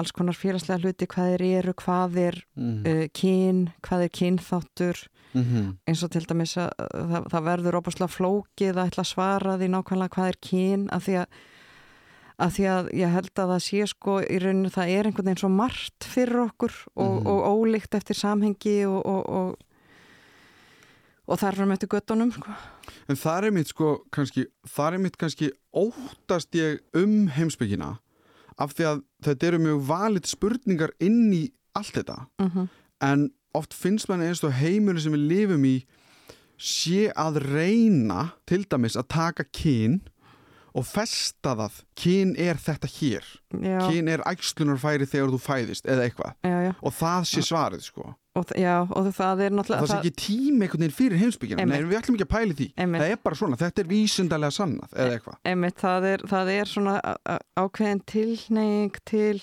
alls 0.00 0.12
konar 0.14 0.36
félagslega 0.38 0.84
hluti 0.84 1.08
hvað 1.10 1.32
er 1.36 1.46
eru, 1.60 1.74
hvað 1.78 2.18
er 2.22 2.36
mm. 2.54 2.82
uh, 2.86 3.06
kyn, 3.16 3.62
hvað 3.86 4.04
er 4.06 4.12
kynþáttur 4.18 5.00
mm 5.32 5.42
-hmm. 5.42 5.70
eins 5.86 6.02
og 6.02 6.10
til 6.10 6.26
dæmis 6.28 6.56
að 6.56 6.70
það, 6.92 7.30
það 7.30 7.46
verður 7.48 7.78
óbúslega 7.80 8.14
flókið 8.16 8.76
að 8.76 8.86
ætla 8.86 9.02
að 9.02 9.12
svara 9.14 9.56
því 9.58 9.70
nákvæmlega 9.70 10.14
hvað 10.14 10.28
er 10.28 10.38
kyn 10.50 10.88
af 10.92 11.06
því 11.06 11.16
að 11.22 11.26
að 12.40 12.52
því 12.56 12.66
að 12.72 12.90
ég 12.96 13.14
held 13.14 13.32
að 13.38 13.50
það 13.52 13.62
sé 13.64 13.86
sko 13.90 14.20
í 14.20 14.38
rauninu 14.40 14.70
það 14.72 14.92
er 14.94 15.08
einhvern 15.08 15.28
veginn 15.28 15.42
svo 15.42 15.50
margt 15.52 16.06
fyrir 16.08 16.44
okkur 16.46 16.72
og, 16.94 17.10
mm 17.10 17.18
-hmm. 17.18 17.28
og 17.28 17.38
ólíkt 17.52 17.94
eftir 17.94 18.16
samhengi 18.16 18.86
og, 18.86 19.06
og, 19.06 19.56
og 21.26 21.38
þarfum 21.38 21.72
eftir 21.72 21.88
göttunum 21.88 22.32
sko. 22.32 22.50
En 23.08 23.18
það 23.18 23.48
er 23.48 23.56
mitt 23.56 23.72
sko 23.72 23.96
kannski, 24.14 24.46
það 24.68 24.94
er 24.96 25.04
mitt 25.04 25.18
kannski 25.20 25.50
óttast 25.76 26.54
ég 26.58 26.80
um 26.98 27.28
heimsbyggina 27.34 27.96
af 28.60 28.74
því 28.76 28.86
að 28.90 29.02
þetta 29.24 29.48
eru 29.48 29.62
mjög 29.64 29.82
valit 29.88 30.28
spurningar 30.28 30.92
inn 31.00 31.32
í 31.32 31.44
allt 31.78 31.94
þetta. 31.96 32.26
Mm 32.40 32.50
-hmm. 32.50 32.68
en 33.00 33.30
oft 33.54 33.74
finnst 33.74 34.08
manni 34.08 34.28
eins 34.28 34.44
og 34.44 34.52
heimurinn 34.52 35.00
sem 35.00 35.12
við 35.12 35.28
lifum 35.32 35.64
í 35.64 35.76
sé 36.60 37.10
að 37.16 37.40
reyna 37.40 38.32
til 38.46 38.64
dæmis 38.68 38.96
að 38.96 39.08
taka 39.08 39.44
kyn 39.44 40.00
og 40.74 40.86
festa 40.86 41.56
það 41.56 41.80
kyn 41.96 42.34
er 42.38 42.60
þetta 42.60 42.88
hér. 43.00 43.24
Já, 43.50 43.78
kyn 43.88 44.08
er 44.08 44.22
æxlunarfæri 44.28 45.06
þegar 45.06 45.32
þú 45.32 45.40
fæðist 45.40 45.86
eða 45.86 46.04
eitthvað. 46.04 46.34
Já, 46.44 46.58
já. 46.68 46.72
og 46.82 46.92
það 46.92 47.24
sé 47.24 47.42
svarið 47.42 47.86
sko 47.88 48.14
Og, 48.38 48.52
já, 48.54 48.76
og 48.86 49.08
það 49.10 49.40
er 49.42 49.54
náttúrulega 49.58 49.82
það 49.82 49.90
sé 49.90 49.96
ekki 49.98 50.18
tími 50.22 50.62
einhvern 50.62 50.84
veginn 50.84 50.94
fyrir 50.94 51.18
heimsbyggina 51.18 51.64
nei, 51.66 51.80
við 51.82 51.96
ætlum 51.98 52.14
ekki 52.14 52.26
að 52.28 52.30
pæli 52.30 52.56
því. 52.60 52.66
Einmitt. 52.78 53.02
það 53.02 53.14
er 53.14 53.22
bara 53.26 53.38
svona, 53.40 53.56
þetta 53.58 53.82
er 53.82 53.88
vísindalega 53.90 54.54
sannað 54.54 54.92
eða 54.94 55.16
eitthvað. 55.16 55.38
Einmitt, 55.50 55.76
það 55.80 56.06
er, 56.12 56.22
það 56.30 56.50
er 56.54 56.70
svona 56.70 56.94
ákveðin 57.58 58.02
tilneying 58.12 59.00
til 59.10 59.42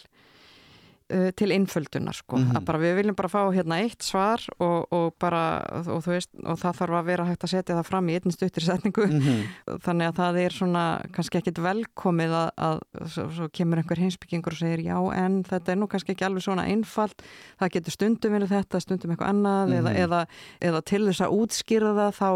uh, 1.14 1.30
til 1.36 1.52
innföldunar 1.56 2.16
sko. 2.18 2.38
Mhm. 2.38 2.56
að 2.58 2.66
bara 2.66 2.80
við 2.80 2.96
viljum 3.00 3.16
bara 3.16 3.30
fá 3.32 3.42
hérna 3.56 3.80
eitt 3.84 4.02
svar 4.04 4.42
og, 4.60 4.88
og 4.92 5.14
bara 5.20 5.42
og, 5.88 6.02
veist, 6.06 6.30
og 6.44 6.58
það 6.60 6.78
þarf 6.82 6.98
að 7.00 7.06
vera 7.12 7.26
hægt 7.30 7.44
að 7.48 7.54
setja 7.54 7.76
það 7.78 7.88
fram 7.90 8.10
í 8.10 8.18
einn 8.20 8.32
stuttir 8.36 8.64
setningu 8.68 9.08
mm 9.08 9.44
þannig 9.86 10.08
að 10.10 10.16
það 10.18 10.38
er 10.42 10.56
svona 10.56 10.84
kannski 11.14 11.38
ekkit 11.42 11.60
velkomið 11.64 12.34
að, 12.34 12.50
að 12.68 12.80
svo, 13.14 13.26
svo 13.36 13.48
kemur 13.54 13.82
einhver 13.82 14.00
heimsbyggingur 14.02 14.56
og 14.56 14.60
segir 14.62 14.84
já 14.88 14.98
en 15.16 15.44
þetta 15.48 15.72
er 15.74 15.80
nú 15.82 15.88
kannski 15.92 16.14
ekki 16.16 16.26
alveg 16.28 16.44
svona 16.44 16.66
einfalt 16.68 17.22
það 17.60 17.72
getur 17.78 17.96
stundum 17.96 18.34
verið 18.38 18.54
þetta, 18.56 18.82
stundum 18.84 19.12
eitthvað 19.16 19.32
annað 19.34 19.76
eða, 19.78 19.92
Mhm. 19.94 20.02
eða, 20.04 20.22
eða 20.62 20.82
til 20.86 21.04
þess 21.08 21.22
að 21.26 21.36
útskýra 21.42 21.94
það 21.98 22.12
þá, 22.18 22.30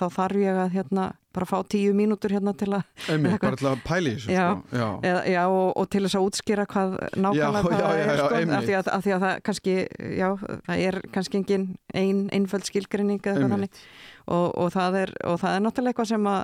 þá 0.00 0.06
þarf 0.16 0.36
ég 0.42 0.56
að 0.64 0.72
hérna, 0.76 1.04
bara 1.36 1.46
fá 1.48 1.56
tíu 1.68 1.92
mínútur 1.96 2.32
hérna 2.34 2.54
til 2.56 2.70
að 2.72 2.84
einmitt, 3.12 3.36
bara 3.42 3.56
til 3.60 3.68
að 3.70 3.82
pæli 3.86 4.14
þessu 4.16 4.32
Já. 4.34 4.46
sko. 4.56 4.76
já. 4.80 4.88
eða, 5.10 5.22
já, 5.34 5.42
og, 5.52 5.68
og 5.76 5.90
til 5.92 6.02
þess 6.06 6.16
að 6.18 6.26
útskýra 6.30 6.66
hvað 6.72 6.96
nákvæmlega 7.26 7.36
Já, 7.36 7.66
hvað 7.66 8.00
er 8.00 8.16
sko, 8.16 8.40
af, 8.56 8.64
því 8.66 8.78
að, 8.80 8.90
af 8.96 9.04
því 9.06 9.14
að 9.16 9.26
það 9.26 9.36
kannski 9.50 9.76
já, 10.16 10.28
það 10.70 10.82
er 10.88 11.00
kannski 11.16 11.40
engin 11.42 11.68
ein, 11.94 12.24
einföld 12.32 12.66
skilgrinning 12.70 13.20
eða 13.22 13.36
eitthvað 13.36 13.54
þannig 13.56 13.84
og, 14.26 14.48
og, 14.56 14.72
það 14.74 14.98
er, 15.04 15.14
og 15.30 15.38
það 15.44 15.54
er 15.60 15.64
náttúrulega 15.68 15.94
eitthvað 15.94 16.10
sem 16.14 16.26
að 16.32 16.42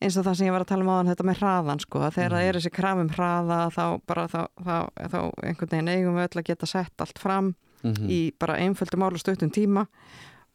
eins 0.00 0.16
og 0.16 0.24
það 0.24 0.36
sem 0.40 0.46
ég 0.48 0.54
var 0.56 0.62
að 0.64 0.70
tala 0.70 0.84
um 0.86 0.90
áðan 0.94 1.08
þetta 1.12 1.24
með 1.28 1.40
hraðan 1.42 1.80
sko, 1.84 1.98
að 2.06 2.14
þegar 2.16 2.30
Mhm. 2.30 2.36
það 2.40 2.46
er 2.50 2.56
þessi 2.56 2.70
krafum 2.72 3.08
hraða 3.12 3.58
þá 3.74 3.82
bara 4.08 4.22
þá, 4.32 4.38
þá, 4.64 4.76
þá 5.12 5.18
einhvern 5.44 5.70
veginn 5.74 5.90
eigum 5.92 6.16
við 6.16 6.24
öll 6.28 6.40
að 6.40 6.46
geta 6.48 6.66
sett 6.70 7.04
allt 7.04 7.18
fram 7.20 7.50
Mhm. 7.84 8.08
í 8.12 8.18
bara 8.38 8.56
einföldu 8.60 8.96
mál 9.00 9.12
og 9.12 9.20
stuttum 9.20 9.48
tíma 9.52 9.86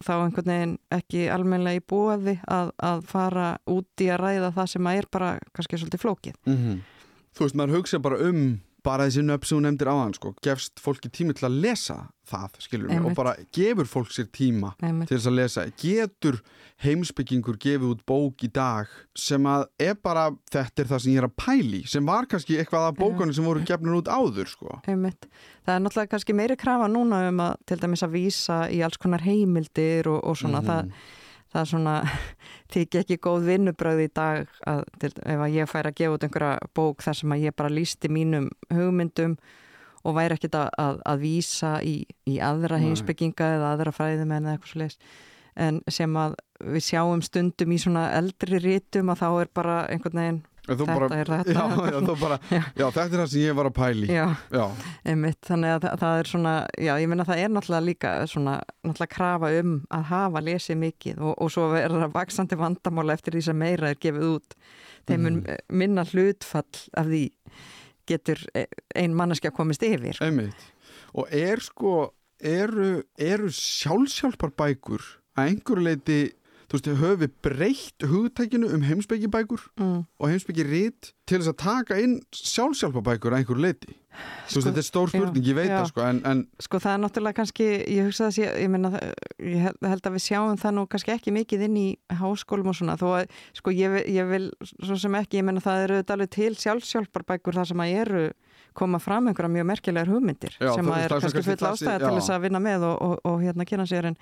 þá 0.04 0.12
einhvern 0.26 0.50
veginn 0.52 0.78
ekki 0.92 1.28
almennilega 1.32 1.80
í 1.80 1.86
bóði 1.88 2.36
að, 2.52 2.72
að 2.84 3.04
fara 3.08 3.48
út 3.72 4.04
í 4.04 4.10
að 4.12 4.20
ræða 4.26 4.52
það 4.58 4.68
sem 4.74 4.90
að 4.92 4.98
er 5.00 5.08
bara 5.12 5.30
kannski 5.54 5.78
svolítið 5.80 6.04
flókið 6.06 6.36
Mhm. 6.46 6.82
Þú 7.36 7.44
veist, 7.44 7.56
maður 7.56 7.78
hugsa 7.80 8.00
bara 8.00 8.18
um 8.30 8.42
bara 8.86 9.08
þessi 9.10 9.24
nöfn 9.26 9.48
sem 9.50 9.58
þú 9.58 9.64
nefndir 9.66 9.90
áðan 9.92 10.14
sko, 10.18 10.32
gefst 10.46 10.80
fólki 10.84 11.10
tími 11.10 11.34
til 11.36 11.48
að 11.50 11.58
lesa 11.66 11.98
það 12.30 12.56
skilur 12.64 12.90
Einmitt. 12.94 13.12
og 13.12 13.18
bara 13.18 13.34
gefur 13.54 13.86
fólk 13.90 14.10
sér 14.14 14.30
tíma 14.34 14.72
Einmitt. 14.82 15.10
til 15.10 15.18
þess 15.18 15.30
að 15.30 15.36
lesa 15.40 15.66
getur 15.82 16.40
heimsbyggingur 16.86 17.58
gefið 17.62 17.92
út 17.96 18.02
bók 18.10 18.44
í 18.46 18.50
dag 18.54 18.90
sem 19.18 19.46
að 19.50 19.66
er 19.80 19.96
bara 20.04 20.28
þetta 20.52 20.84
er 20.84 20.90
það 20.92 21.04
sem 21.06 21.14
ég 21.16 21.22
er 21.22 21.28
að 21.30 21.36
pæli 21.42 21.82
sem 21.90 22.06
var 22.10 22.28
kannski 22.30 22.58
eitthvað 22.60 22.88
af 22.92 22.98
bókunum 23.00 23.34
sem 23.38 23.46
voru 23.48 23.64
gefnur 23.68 24.00
út 24.02 24.10
áður 24.12 24.50
sko. 24.52 24.80
Einmitt. 24.90 25.28
Það 25.66 25.76
er 25.78 25.84
náttúrulega 25.86 26.14
kannski 26.16 26.36
meiri 26.38 26.58
krafa 26.60 26.90
núna 26.92 27.24
um 27.30 27.44
að 27.46 27.56
til 27.70 27.78
dæmis 27.84 28.04
að 28.06 28.16
vísa 28.18 28.60
í 28.74 28.82
alls 28.86 28.98
konar 29.02 29.24
heimildir 29.26 30.08
og, 30.12 30.20
og 30.24 30.36
svona 30.42 30.62
Mhm. 30.62 30.68
það, 30.70 30.92
það 31.56 31.62
er 31.62 31.70
svona 31.72 31.98
þykja 32.76 33.04
ekki 33.04 33.20
góð 33.24 33.50
vinnubröð 33.50 34.02
í 34.06 34.10
dag 34.12 34.56
að, 34.68 34.82
til, 35.02 35.12
ef 35.24 35.44
að 35.48 35.56
ég 35.56 35.72
fær 35.72 35.90
að 35.90 36.00
gefa 36.02 36.18
út 36.18 36.26
einhverja 36.28 36.72
bók 36.76 37.06
þar 37.06 37.20
sem 37.22 37.36
að 37.36 37.46
ég 37.48 37.56
bara 37.56 37.76
lísti 37.76 38.12
mínum 38.12 38.50
hugmyndum 38.74 39.38
og 40.06 40.18
væri 40.18 40.38
ekkit 40.38 40.58
að, 40.60 40.68
að, 40.82 41.00
að 41.10 41.24
vísa 41.24 41.78
í, 41.82 41.96
í 42.30 42.36
aðra 42.44 42.82
heimsbygginga 42.84 43.56
eða 43.56 43.72
aðra 43.74 43.96
fræðimenn 43.96 44.46
eða 44.46 44.60
eitthvað 44.60 44.84
leis 44.84 45.00
en 45.56 45.80
sem 45.92 46.18
að 46.20 46.36
við 46.76 46.84
sjáum 46.90 47.24
stundum 47.24 47.72
í 47.72 47.80
svona 47.80 48.10
eldri 48.18 48.60
rítum 48.60 49.10
að 49.14 49.22
þá 49.24 49.28
er 49.30 49.52
bara 49.56 49.78
einhvern 49.92 50.22
veginn 50.22 50.42
Þetta 50.66 50.86
bara, 50.90 51.08
er 51.22 51.30
þetta. 51.30 51.54
Já, 51.54 51.66
já, 51.94 52.16
bara, 52.22 52.38
Já. 52.50 52.62
þetta 52.90 53.04
er 53.06 53.20
það 53.22 53.28
sem 53.34 53.42
ég 53.44 53.56
var 53.60 53.70
að 53.70 53.76
pæli. 53.78 54.08
Einmitt, 55.06 55.40
þannig 55.46 55.74
að 55.76 55.86
það, 56.02 56.20
er 56.22 56.30
svona, 56.32 56.54
ég 56.82 57.10
meina 57.12 57.26
það 57.28 57.42
er 57.44 57.52
náttúrulega 57.54 57.86
líka 57.86 58.14
svona, 58.32 58.56
náttúrulega 58.86 59.14
krafa 59.16 59.52
um 59.62 59.76
að 59.94 60.04
hafa 60.10 60.42
lesið 60.48 60.80
mikið 60.82 61.22
og, 61.22 61.34
og 61.46 61.52
svo 61.54 61.68
er 61.78 61.94
það 61.94 62.16
vaksandi 62.16 62.58
vandamála 62.60 63.14
eftir 63.18 63.38
því 63.38 63.44
sem 63.50 63.60
meira 63.62 63.92
er 63.94 64.00
gefið 64.02 64.28
út. 64.36 64.58
Þeim 65.06 65.22
mun 65.28 65.36
Mhm. 65.44 65.60
minna 65.70 66.04
hlutfall 66.10 66.82
af 66.98 67.06
því 67.12 67.24
getur 68.10 68.42
e- 68.56 68.68
ein 68.96 69.14
manneskja 69.18 69.52
komist 69.54 69.84
yfir. 69.86 70.18
Einmitt. 70.22 70.56
Og 71.14 71.28
er 71.32 71.62
sko, 71.62 72.12
eru, 72.42 73.04
eru 73.18 73.48
sjálfsjálfar 73.54 74.52
bækur 74.58 75.02
að 75.38 75.50
einhverju 75.52 75.84
leiti, 75.86 76.20
þú 76.66 76.78
veist, 76.78 76.88
höfum 77.02 77.20
við 77.22 77.32
breytt 77.46 78.08
hugtækinu 78.10 78.72
um 78.74 78.82
heimsbyggjibækur 78.82 79.62
Mm. 79.80 80.06
og 80.20 80.30
heimsbyggjirít 80.30 81.12
til 81.26 81.40
þess 81.40 81.52
að 81.54 81.58
taka 81.62 81.98
inn 82.02 82.20
sjálfsjálfarbækur 82.34 83.34
að 83.34 83.40
einhverju 83.44 83.62
leiti. 83.62 83.94
Þú 84.16 84.22
veist, 84.48 84.52
Sko, 84.56 84.62
þetta 84.70 84.80
er 84.80 84.86
stór 84.88 85.10
spurning, 85.12 85.44
já, 85.44 85.50
ég 85.52 85.56
veit 85.58 85.68
já. 85.70 85.76
það 85.82 85.88
sko, 85.92 86.02
en, 86.08 86.20
en 86.26 86.42
Sko 86.64 86.80
það 86.80 86.94
er 86.96 87.02
náttúrulega 87.04 87.36
kannski, 87.36 87.66
ég 87.92 88.06
hugsa 88.08 88.30
þess, 88.30 88.40
ég, 88.40 88.54
ég 88.64 88.70
meina, 88.72 88.92
ég 89.44 89.60
held- 89.66 90.08
að 90.08 90.16
við 90.16 90.24
sjáum 90.24 90.56
það 90.62 90.74
nú 90.78 90.86
kannski 90.88 91.12
ekki 91.12 91.34
mikið 91.36 91.66
inn 91.68 91.76
í 91.82 91.88
háskólum 92.16 92.70
og 92.72 92.76
svona, 92.80 92.96
þó 92.96 93.08
að, 93.20 93.28
sko 93.60 93.74
ég, 93.76 93.98
ég 94.08 94.30
vil 94.30 94.48
svo 94.86 94.96
sem 94.98 95.12
ekki, 95.20 95.42
ég 95.42 95.44
meina 95.50 95.60
það 95.60 95.84
eru 95.90 96.00
alveg 96.16 96.30
til 96.32 96.56
sjálfsjálfarbækur 96.56 97.54
þar 97.60 97.68
sem 97.74 97.84
að 97.84 97.96
eru 98.06 98.26
koma 98.76 99.00
fram 99.00 99.28
einhverja 99.28 99.52
mjög 99.52 99.68
merkilegar 99.72 100.08
hugmyndir 100.12 100.56
Já, 100.60 100.74
sem 100.76 100.86
að 100.88 101.04
er 101.06 101.10
kannski 101.20 101.44
full 101.44 101.68
ástæða 101.70 102.00
til 102.00 102.16
þess 102.20 102.30
að 102.36 102.42
vinna 102.48 102.60
með 102.64 102.84
og, 102.88 102.98
og, 103.02 103.20
og 103.24 103.42
hérna 103.44 103.66
kynna 103.68 103.86
sér 103.88 104.10
en, 104.12 104.18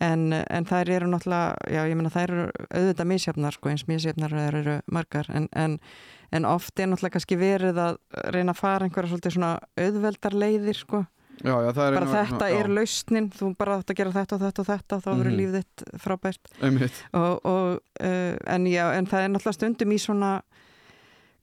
en, 0.00 0.32
en 0.32 0.64
þær 0.68 0.90
eru 0.96 1.06
náttúrulega, 1.12 1.56
já 1.70 1.82
ég 1.88 1.96
meina 1.98 2.10
þær 2.10 2.30
eru 2.32 2.46
auðvitað 2.70 3.10
misjafnar 3.12 3.52
sko 3.56 3.68
eins 3.72 3.86
misjafnar 3.88 4.30
þær 4.36 4.58
eru 4.62 4.76
margar. 4.92 5.26
En, 5.34 5.48
en, 5.52 5.78
en 6.32 6.44
oft 6.48 6.78
er 6.80 6.86
náttúrulega 6.90 7.16
kannski 7.18 7.36
verið 7.40 7.78
að 7.78 7.98
reyna 8.34 8.52
að 8.54 8.60
fara 8.62 8.86
einhverja 8.88 9.12
svolítið 9.12 9.36
svona 9.36 9.58
auðveldar 9.78 10.32
leiðir 10.38 10.78
sko. 10.80 11.04
Já, 11.42 11.56
já, 11.64 11.72
bara 11.74 12.06
einu- 12.06 12.12
þetta 12.12 12.48
já, 12.52 12.58
er 12.60 12.68
lausnin 12.70 13.30
þú 13.32 13.56
bara 13.58 13.78
átt 13.80 13.90
að 13.90 13.96
gera 13.98 14.12
þetta 14.14 14.36
og 14.36 14.42
þetta 14.44 14.60
og 14.62 14.66
þetta 14.68 14.98
þá 15.02 15.08
verður 15.10 15.30
Mhm. 15.32 15.38
líf 15.40 15.50
þitt 15.56 15.84
frábært. 15.98 16.50
Og, 17.14 17.40
og, 17.44 17.80
uh, 18.00 18.36
en, 18.46 18.66
en 18.66 19.06
það 19.06 19.24
er 19.24 19.28
náttúrulega 19.32 19.56
stundum 19.58 19.92
í 19.92 19.98
svona 19.98 20.42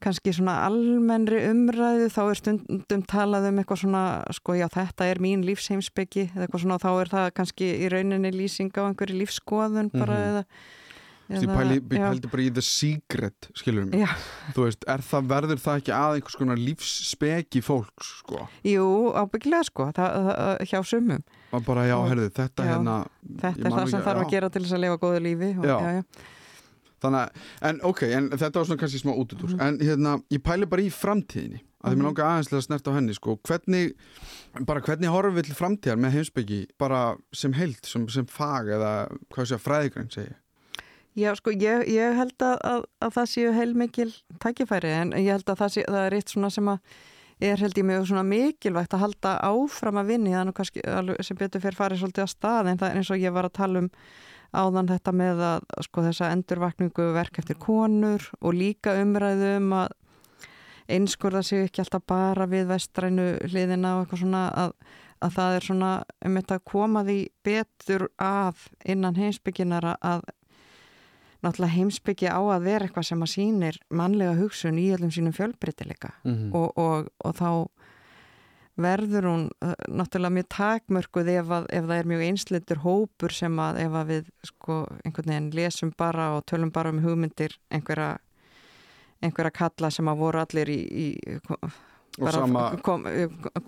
kannski 0.04 0.34
svona 0.36 0.58
almennri 0.68 1.42
umræðu 1.52 2.10
þá 2.16 2.20
er 2.32 2.40
stundum 2.40 3.04
talað 3.10 3.50
um 3.52 3.62
eitthvað 3.62 3.82
svona 3.84 4.04
sko 4.38 4.56
já 4.60 4.68
þetta 4.72 5.08
er 5.12 5.20
mín 5.24 5.44
lífsheimsbyggi 5.48 6.28
eða 6.34 6.46
eitthvað 6.48 6.64
svona 6.66 6.78
og 6.80 6.84
þá 6.86 6.92
er 7.04 7.14
það 7.16 7.32
kannski 7.42 7.72
í 7.86 7.90
rauninni 7.94 8.32
lýsing 8.36 8.72
á 8.80 8.88
einhverju 8.90 9.20
lífskoðun 9.24 9.92
bara 9.96 10.20
Mhm. 10.20 10.30
eða, 10.30 10.46
Þú 11.30 11.36
veist, 11.46 11.46
ég 11.46 12.00
pældi 12.02 12.30
bara 12.32 12.42
í 12.42 12.50
The 12.56 12.62
Secret, 12.66 13.50
skilur 13.54 13.86
mig. 13.86 14.00
Já, 14.02 14.08
Þú 14.56 14.64
veist, 14.66 14.84
er 14.90 14.98
það, 14.98 15.28
verður 15.30 15.60
það 15.62 15.76
ekki 15.78 15.94
að 15.94 16.16
einhvers 16.18 16.38
konar 16.40 16.58
lífsspeki 16.58 17.62
fólks, 17.62 18.08
sko? 18.24 18.48
Jú 18.66 18.88
ábyggilega 19.14 19.68
sko 19.68 19.92
það, 19.94 20.18
það, 20.26 20.64
hjá 20.72 20.80
sumum. 20.90 21.22
Bara, 21.68 21.84
já, 21.86 21.98
herðu, 22.10 22.32
þetta 22.34 22.66
já, 22.66 22.72
hérna 22.74 22.96
þetta 23.44 23.62
er 23.70 23.78
það 23.78 23.90
sem 23.94 24.02
þarf 24.08 24.24
að 24.26 24.30
gera 24.34 24.50
til 24.50 24.64
þess 24.66 24.74
að 24.74 24.84
lifa 24.88 24.98
góðu 25.06 25.22
lífi 25.28 25.52
og, 25.60 25.66
já, 25.70 25.78
já. 26.00 26.04
Þannig 27.00 27.22
að, 27.24 27.48
en 27.70 27.80
ok, 27.90 28.02
en 28.18 28.30
þetta 28.36 28.60
var 28.60 28.66
svona 28.70 28.82
kannski 28.84 29.02
smá 29.04 29.14
útudúr 29.16 29.54
Mhm. 29.56 29.62
En 29.68 29.78
hérna, 29.80 30.18
ég 30.32 30.42
pæli 30.44 30.66
bara 30.70 30.82
í 30.82 30.90
framtíðinni 30.92 31.62
að 31.80 31.92
því 31.92 31.96
mér 31.96 32.02
Mhm. 32.02 32.06
langar 32.10 32.26
aðeinslega 32.30 32.60
að 32.60 32.68
snerta 32.68 32.92
á 32.92 32.98
henni 32.98 33.14
sko, 33.16 33.38
hvernig, 33.48 33.94
bara 34.66 34.82
hvernig 34.82 35.10
horfum 35.10 35.36
við 35.40 35.46
til 35.50 35.56
framtíðar 35.56 35.98
með 36.00 36.12
heimsbyggi, 36.18 36.68
bara 36.78 37.16
sem 37.34 37.54
heild 37.54 37.86
sem, 37.86 38.08
sem 38.10 38.26
fag 38.26 38.68
eða 38.68 39.08
hvað 39.32 39.46
sé 39.48 39.56
að 39.56 39.66
fræðigræn 39.68 40.12
segja 40.12 40.36
Já, 41.16 41.34
sko, 41.36 41.52
ég, 41.52 41.88
ég 41.90 42.16
held 42.16 42.38
að, 42.40 42.58
að, 42.64 42.84
að 43.02 43.14
það 43.16 43.26
séu 43.28 43.54
heilmikil 43.54 44.14
tækifæri 44.40 44.92
en 44.94 45.12
ég 45.18 45.32
held 45.34 45.46
að 45.50 45.58
það, 45.58 45.72
sé, 45.74 45.84
það 45.88 46.06
er 46.06 46.14
eitt 46.20 46.30
svona 46.30 46.52
sem 46.52 46.66
að 46.70 46.80
er 47.42 47.58
held 47.58 47.74
ég 47.80 47.86
mjög 47.88 48.06
svona 48.08 48.24
mikilvægt 48.28 48.94
að 48.94 49.00
halda 49.00 49.32
áfram 49.48 49.96
að 50.02 50.06
vinni 50.12 50.32
nú 50.46 50.54
kannski 50.54 50.82
sem 51.24 51.38
betur 51.40 51.62
fyrir 51.64 51.76
farið 51.80 52.02
svolítið 52.04 52.24
að 52.26 52.34
stað 52.36 52.68
en 52.68 52.78
það 52.78 52.90
er 52.92 52.98
eins 53.00 53.12
og 53.12 53.18
ég 53.24 53.34
var 53.34 53.48
að 53.50 53.54
tala 53.54 53.80
um 53.80 53.90
áðan 54.54 54.90
þetta 54.90 55.14
með 55.14 55.44
að 55.46 55.68
sko 55.86 56.04
þessa 56.08 56.32
endurvakningu 56.34 57.12
verk 57.14 57.42
eftir 57.42 57.60
konur 57.62 58.24
og 58.42 58.56
líka 58.58 58.96
umræðu 59.02 59.56
um 59.60 59.74
að 59.84 59.96
einskurða 60.90 61.44
sig 61.46 61.68
ekki 61.68 61.84
alltaf 61.84 62.06
bara 62.10 62.48
við 62.50 62.72
vestrænu 62.72 63.28
hliðina 63.46 63.96
og 63.98 64.06
eitthvað 64.06 64.24
svona 64.24 64.44
að, 64.64 64.74
að 65.22 65.36
það 65.38 65.58
er 65.58 65.68
svona 65.68 65.92
um 66.26 66.40
þetta 66.40 66.58
að 66.58 66.68
koma 66.72 67.06
því 67.06 67.20
betur 67.46 68.08
að 68.18 68.68
innan 68.90 69.20
heimsbygginara 69.20 69.96
að 70.02 70.26
náttúrulega 71.40 71.76
heimsbyggja 71.78 72.36
á 72.36 72.42
að 72.42 72.66
vera 72.66 72.88
eitthvað 72.88 73.08
sem 73.08 73.22
að 73.24 73.34
sýnir 73.34 73.78
mannlega 73.96 74.36
hugsun 74.40 74.80
í 74.82 74.90
öllum 74.96 75.12
sínum 75.14 75.36
fjölbreytileika 75.36 76.12
mm 76.24 76.34
-hmm. 76.34 76.56
og, 76.58 76.78
og, 76.78 77.08
og 77.24 77.36
þá 77.36 77.52
verður 78.84 79.28
hún 79.30 79.44
uh, 79.66 79.76
náttúrulega 79.88 80.36
mjög 80.38 80.50
takmörkuð 80.56 81.32
ef, 81.36 81.52
að, 81.58 81.68
ef 81.76 81.86
það 81.90 81.98
er 81.98 82.10
mjög 82.12 82.24
einsleitur 82.30 82.82
hópur 82.86 83.36
sem 83.36 83.62
að 83.64 83.82
ef 83.84 84.00
að 84.00 84.14
við 84.14 84.32
sko 84.50 84.80
einhvern 85.04 85.34
veginn 85.34 85.52
lesum 85.60 85.94
bara 85.98 86.32
og 86.38 86.46
tölum 86.50 86.74
bara 86.76 86.94
um 86.94 87.04
hugmyndir 87.04 87.56
einhverja, 87.74 88.18
einhverja 89.22 89.56
kalla 89.62 89.92
sem 89.94 90.12
að 90.12 90.26
voru 90.26 90.44
allir 90.44 90.74
í, 90.74 90.80
í 91.08 91.08
bara 92.20 92.42
sama... 92.44 92.64
kom, 92.86 93.06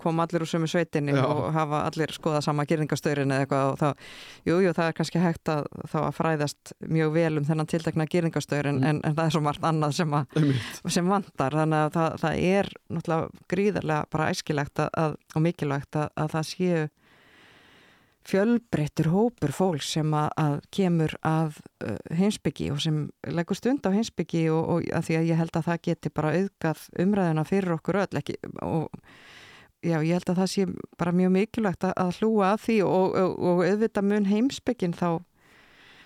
kom 0.02 0.22
allir 0.22 0.44
úr 0.44 0.50
sömu 0.50 0.68
sveitinni 0.70 1.14
Já. 1.16 1.24
og 1.26 1.50
hafa 1.54 1.82
allir 1.88 2.12
skoðað 2.14 2.46
sama 2.46 2.66
gyrningastörin 2.68 3.34
eða 3.34 3.46
eitthvað 3.46 3.72
og 3.72 3.78
þá, 3.80 4.08
jú, 4.48 4.58
jú, 4.66 4.72
það 4.76 4.88
er 4.88 4.96
kannski 4.98 5.22
hægt 5.22 5.52
að 5.52 5.68
þá 5.92 5.98
að 6.02 6.16
fræðast 6.18 6.74
mjög 6.86 7.14
vel 7.16 7.32
um 7.40 7.48
þennan 7.48 7.70
tildekna 7.72 8.08
gyrningastörin 8.12 8.80
mm. 8.80 8.88
en, 8.90 9.02
en 9.08 9.18
það 9.18 9.24
er 9.24 9.36
svo 9.36 9.44
margt 9.48 9.68
annað 9.68 9.98
sem, 10.00 10.16
að, 10.18 10.40
sem 10.96 11.12
vandar 11.12 11.58
þannig 11.62 11.86
að 11.86 11.94
það, 11.98 12.18
það 12.24 12.42
er 12.52 12.72
náttúrulega 12.88 13.46
gríðarlega 13.54 14.10
bara 14.12 14.32
æskilegt 14.32 14.84
að, 14.88 15.16
og 15.34 15.46
mikilvægt 15.46 16.02
að, 16.02 16.10
að 16.16 16.34
það 16.36 16.50
séu 16.52 16.82
fjölbreyttur 18.28 19.10
hópur 19.12 19.52
fólk 19.54 19.84
sem 19.84 20.14
að, 20.14 20.28
að 20.38 20.56
kemur 20.74 21.14
að 21.26 21.58
uh, 21.84 21.96
heimsbyggi 22.18 22.70
og 22.74 22.80
sem 22.84 23.02
leggur 23.26 23.58
stund 23.58 23.86
á 23.86 23.90
heimsbyggi 23.94 24.46
og, 24.54 24.62
og 24.62 24.88
að 24.94 25.08
því 25.08 25.18
að 25.18 25.28
ég 25.30 25.40
held 25.42 25.58
að 25.58 25.68
það 25.68 25.84
geti 25.88 26.12
bara 26.14 26.34
auðgað 26.38 26.86
umræðina 27.04 27.46
fyrir 27.48 27.76
okkur 27.76 28.00
öll 28.04 28.20
ekki, 28.22 28.38
og 28.62 28.88
já, 29.82 29.98
ég 29.98 30.14
held 30.14 30.32
að 30.32 30.40
það 30.42 30.52
sé 30.54 30.66
bara 31.00 31.16
mjög 31.18 31.34
mikilvægt 31.36 31.88
að, 31.88 31.94
að 32.04 32.20
hlúa 32.20 32.52
að 32.52 32.64
því 32.66 32.78
og, 32.86 33.18
og, 33.24 33.36
og 33.50 33.64
auðvitað 33.66 34.08
mun 34.12 34.30
heimsbyggin 34.30 34.96
þá 34.96 35.08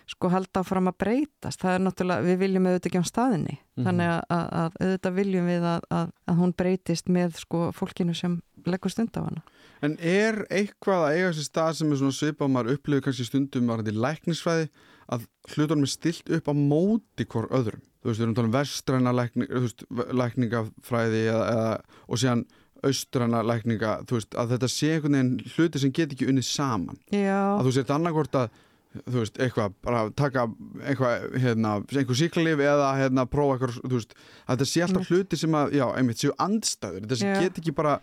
sko 0.07 0.31
halda 0.31 0.63
áfram 0.63 0.91
að 0.91 0.99
breytast. 1.03 1.61
Það 1.63 1.77
er 1.77 1.85
náttúrulega, 1.85 2.27
við 2.27 2.37
viljum 2.45 2.67
auðvitað 2.69 2.91
ekki 2.91 3.03
á 3.03 3.11
staðinni. 3.11 3.57
Mm 3.57 3.61
-hmm. 3.77 3.87
þannig 3.87 4.11
að, 4.13 4.45
að 4.63 4.77
auðvitað 4.81 5.17
viljum 5.21 5.47
við 5.51 5.69
að, 5.73 5.87
að, 5.99 6.13
að 6.27 6.37
hún 6.41 6.53
breytist 6.63 7.09
með 7.09 7.41
sko 7.43 7.63
fólkinu 7.75 8.15
sem 8.15 8.41
leggur 8.67 8.91
stund 8.91 9.17
á 9.19 9.23
hana. 9.27 9.43
En 9.85 9.97
er 10.01 10.45
eitthvað 10.51 11.03
að 11.07 11.15
eiga 11.17 11.33
þessi 11.33 11.49
stað 11.49 11.73
sem 11.79 11.91
er 11.93 12.01
svona 12.01 12.17
svipað 12.17 12.53
maður 12.53 12.77
upplifið 12.77 13.05
kannski 13.05 13.27
stundum 13.27 13.73
varandi 13.73 13.93
læknisfræði 13.93 14.69
að 15.13 15.27
hlutunum 15.55 15.87
er 15.87 15.93
stilt 15.93 16.31
upp 16.31 16.49
á 16.51 16.55
móti 16.57 17.27
hvort 17.27 17.53
öðrum? 17.55 17.83
Þú 18.03 18.11
veist, 18.11 18.21
við 18.21 18.27
erum 18.27 18.37
talað 18.39 18.49
um 18.49 18.57
vestræna 18.57 19.13
lækning, 19.13 19.51
veist, 19.51 19.85
lækningafræði 19.91 21.23
eða, 21.27 21.45
eða, 21.53 22.01
og 22.07 22.23
síðan 22.23 22.47
austræna 22.87 23.43
lækninga, 23.47 23.93
þú 24.07 24.19
veist, 24.19 24.37
að 24.39 24.55
þetta 24.55 24.71
sé 24.71 24.91
einhvern 24.95 25.17
veginn 25.17 25.55
hluti 25.55 25.83
sem 25.83 25.93
get 25.95 26.15
ekki 26.15 26.29
unnið 26.31 26.49
saman. 26.49 26.99
Já. 27.11 27.57
að 27.57 27.69
þú 27.69 27.75
sért 27.77 27.93
annarkort 27.95 28.39
að 28.39 28.63
þú 29.05 29.23
veist, 29.23 29.41
eitthvað, 29.43 29.75
bara 29.85 30.03
taka 30.17 30.47
eitthvað, 30.85 31.27
hérna, 31.43 31.73
einhver 31.93 32.19
síklarlif 32.19 32.63
eða 32.65 32.93
hérna, 33.01 33.27
prófa 33.31 33.57
eitthvað, 33.57 33.81
þú 33.83 33.99
veist 33.99 34.15
þetta 34.21 34.69
sé 34.71 34.85
alltaf 34.87 35.11
hluti 35.11 35.41
sem 35.41 35.59
að, 35.59 35.75
já, 35.79 35.85
einmitt, 35.97 36.23
séu 36.23 36.37
andstæður 36.43 37.03
þetta 37.05 37.21
yeah. 37.23 37.43
get 37.45 37.61
ekki 37.63 37.75
bara, 37.77 37.97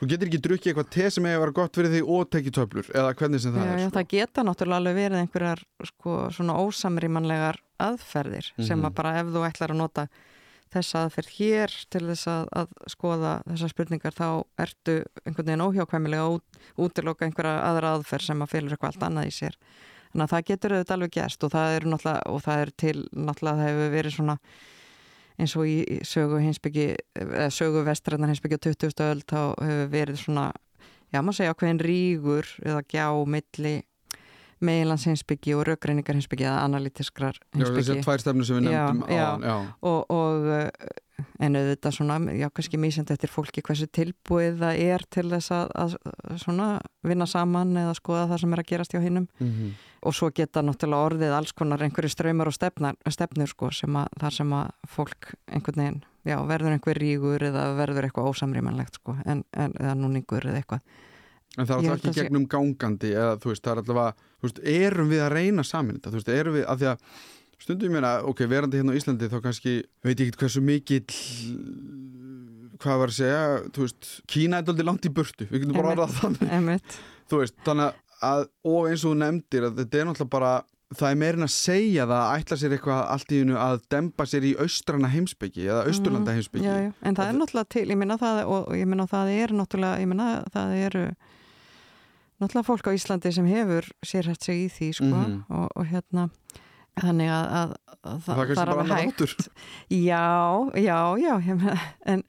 þú 0.00 0.10
getur 0.14 0.30
ekki 0.30 0.42
drukkið 0.46 0.72
eitthvað 0.72 0.90
te 0.96 1.10
sem 1.10 1.28
hefur 1.30 1.44
verið 1.44 1.58
gott 1.60 1.80
fyrir 1.80 1.94
því 1.94 2.02
og 2.16 2.32
tekið 2.34 2.56
töflur 2.58 2.90
eða 2.94 3.12
hvernig 3.20 3.44
sem 3.44 3.54
það 3.54 3.68
já, 3.68 3.70
er 3.70 3.82
já, 3.84 3.86
sko. 3.86 3.94
það 3.98 4.10
geta 4.14 4.46
náttúrulega 4.48 4.82
alveg 4.82 4.98
verið 5.00 5.22
einhverjar 5.24 5.64
sko, 5.92 6.16
svona 6.36 6.58
ósamrýmanlegar 6.64 7.62
aðferðir 7.80 8.50
mm 8.50 8.56
-hmm. 8.56 8.68
sem 8.68 8.78
að 8.78 8.90
mhm. 8.90 8.98
bara 9.00 9.16
ef 9.20 9.32
þú 9.34 9.46
ætlar 9.50 9.74
að 9.76 9.82
nota 9.84 10.08
þess 10.70 10.94
aðferð 10.94 11.30
hér 11.34 11.72
til 11.90 12.04
þess 12.06 12.28
að, 12.30 12.44
að 12.60 12.74
skoða 12.92 13.32
þessar 13.48 13.72
spurningar 13.72 14.14
þá 14.14 14.28
ertu 14.62 14.96
einhvern 15.24 15.48
veginn 15.48 15.64
óhjákvæmilega 15.66 16.28
út, 16.36 16.60
að 20.10 20.20
Þannig 20.20 20.26
að 20.26 20.32
það 20.32 20.46
getur 20.48 20.74
auðvitað 20.74 20.96
alveg 20.96 21.12
gæst 21.14 21.44
og 21.46 21.52
það 21.54 21.76
er 21.76 21.84
og 22.26 22.40
það 22.42 22.60
er 22.60 22.70
til 22.82 22.96
náttúrulega 23.14 23.58
það 23.60 23.68
hefur 23.68 23.92
verið 23.94 24.14
svona 24.16 24.36
eins 25.40 25.54
og 25.56 25.68
í 25.70 26.00
sögu 26.04 26.40
hinsbyggi, 26.42 26.88
eða 27.16 27.50
sögu 27.54 27.84
vestræðnar 27.86 28.32
hinsbyggi 28.32 28.58
á 28.58 28.64
20. 28.66 29.04
öll 29.06 29.22
þá 29.22 29.38
hefur 29.64 29.92
verið 29.94 30.18
svona, 30.20 30.48
já 31.14 31.22
maður 31.22 31.38
segja 31.38 31.54
ákveðin 31.54 31.84
rígur 31.86 32.50
eða 32.64 32.82
gjá 32.90 33.06
milli 33.36 33.76
meilans 34.60 35.06
hinsbyggi 35.08 35.54
og 35.56 35.64
raugreiningar 35.70 36.18
hinsbyggi 36.18 36.44
eða 36.44 36.66
analítiskrar 36.66 37.38
hinsbyggi. 37.54 37.86
Já 37.86 37.92
þessi 37.94 38.04
tvær 38.04 38.24
stefnu 38.24 38.44
sem 38.44 38.58
við 38.58 38.66
nefndum 38.66 39.06
á 39.06 39.14
hann, 39.14 39.46
já. 39.46 39.54
Og, 39.88 40.10
og 40.12 40.50
en 41.40 41.56
auðvitað 41.56 41.96
svona, 41.96 42.18
já 42.36 42.48
kannski 42.52 42.80
mísend 42.80 43.12
eftir 43.14 43.32
fólki 43.32 43.64
hversu 43.64 43.88
tilbúið 43.88 44.60
það 44.60 44.82
er 44.84 45.06
til 45.12 45.26
þess 45.30 45.54
að, 45.56 45.72
að 45.84 45.96
svona 46.42 46.68
vinna 47.06 47.28
saman 47.30 47.72
eða 47.80 47.96
skoða 47.96 48.26
það 48.34 48.42
sem 48.42 48.56
er 48.56 48.62
að 48.62 48.70
gerast 48.74 48.96
hjá 48.96 49.00
hinnum 49.00 49.28
mm 49.38 49.48
-hmm. 49.48 49.72
Og 50.00 50.16
svo 50.16 50.30
geta 50.34 50.62
náttúrulega 50.64 51.10
orðið 51.10 51.34
alls 51.36 51.52
konar 51.56 51.82
einhverju 51.84 52.12
ströymar 52.12 52.50
og 52.50 52.56
stefnar, 52.56 52.96
stefnur 53.10 53.50
sko 53.50 53.70
sem 53.74 53.98
að 54.00 54.08
þar 54.22 54.36
sem 54.36 54.54
að 54.56 54.70
fólk 54.94 55.32
einhvern 55.50 55.82
veginn, 55.82 56.00
já 56.28 56.36
verður 56.48 56.76
einhver 56.76 57.00
ríkur 57.00 57.46
eða 57.50 57.66
verður 57.78 58.08
eitthvað 58.08 58.30
ósamrýmanlegt 58.32 59.00
sko 59.00 59.16
en, 59.24 59.44
en, 59.52 59.76
eða 59.76 59.96
núningur 59.98 60.48
eða 60.48 60.62
eitthvað. 60.62 60.96
En 61.58 61.66
það 61.66 61.74
er 61.74 61.92
alltaf 61.92 62.12
ekki 62.12 62.22
gegnum 62.22 62.46
gangandi 62.50 63.10
eða 63.10 63.36
þú 63.42 63.52
veist, 63.52 63.66
það 63.66 63.72
er 63.72 64.00
að, 64.06 64.24
þú 64.38 64.48
veist, 64.48 64.64
erum 64.76 65.10
við 65.10 65.24
að 65.26 65.32
reyna 65.34 65.66
saman 65.66 65.98
þetta, 65.98 66.12
þú 66.12 66.20
veist, 66.20 66.32
erum 66.36 66.58
við 66.60 66.66
að 66.70 66.82
því 66.82 66.90
að 66.92 67.06
stundum 67.60 67.90
ég 67.90 67.96
meina, 67.96 68.12
ok, 68.24 68.44
verandi 68.48 68.80
hérna 68.80 68.94
á 68.94 68.98
Íslandi 68.98 69.28
þá 69.28 69.40
kannski, 69.44 69.74
veit 70.06 70.14
ég 70.14 70.30
ekkert 70.30 70.44
hversu 70.44 70.62
mikill 70.64 71.02
hvað 72.80 73.02
var 73.02 73.12
að 73.12 73.18
segja 73.18 73.42
þú 73.74 73.84
veist, 73.84 74.12
Kína 74.30 74.60
er 74.60 74.68
doldið 74.68 74.88
langt 74.88 75.08
í 75.08 75.12
burtu 75.12 75.48
við 75.50 75.64
getum 75.64 75.76
bara 75.76 75.92
orðað 75.92 76.14
þannig. 76.20 76.94
þú 77.28 77.42
veist, 77.42 77.58
þannig 77.66 77.98
að, 78.22 78.46
og 78.64 78.90
eins 78.90 79.04
og 79.04 79.14
þú 79.14 79.16
nefndir 79.22 79.66
að 79.68 79.80
þetta 79.80 79.98
er 80.00 80.08
náttúrulega 80.08 80.34
bara 80.34 80.52
það 80.98 81.12
er 81.12 81.18
meirinn 81.20 81.46
að 81.46 81.52
segja 81.54 82.06
það 82.10 82.20
að 82.20 82.40
ætla 82.40 82.56
sér 82.60 82.72
eitthvað 82.74 83.02
allt 83.14 83.32
í 83.32 83.40
hennu 83.40 83.58
að 83.62 83.82
dempa 83.94 84.26
sér 84.26 84.46
í 84.48 84.54
austrana 84.64 85.10
heimsbyggi 85.12 85.66
eða 85.68 85.84
austurlanda 85.86 86.32
mhm. 86.32 86.38
heimsbyggi 86.38 86.66
já, 86.66 86.78
já. 86.86 86.90
en 87.06 87.18
það 87.18 87.28
er 87.30 87.36
náttúrulega 87.38 87.70
til, 87.76 87.84
ég 87.92 88.00
minna 88.00 88.16
það 88.20 88.40
og 88.56 88.72
ég 88.78 88.90
minna 88.90 89.06
það 89.10 89.34
er 89.36 89.54
náttúrulega, 89.60 90.00
ég 90.02 90.10
minna 90.10 90.30
það 90.50 90.74
eru 90.80 91.04
náttúrulega 92.40 92.66
fólk 92.66 92.90
á 92.90 92.96
Íslandi 92.96 93.32
sem 93.36 93.50
hefur 93.50 93.90
sérhætt 94.06 94.48
sig 94.48 94.64
í 94.64 94.68
því 94.74 94.90
sko 94.98 95.06
mm 95.06 95.22
-hmm. 95.22 95.40
og, 95.60 95.68
og 95.76 95.86
hérna 95.86 96.28
þannig 97.00 97.30
að, 97.30 97.46
að, 97.60 97.74
að 98.02 98.20
það, 98.26 98.36
það 98.40 98.62
er 98.62 98.72
alveg 98.74 98.92
hægt 98.96 99.48
já, 99.88 100.26
já, 100.74 101.00
já 101.22 101.34
en, 102.06 102.22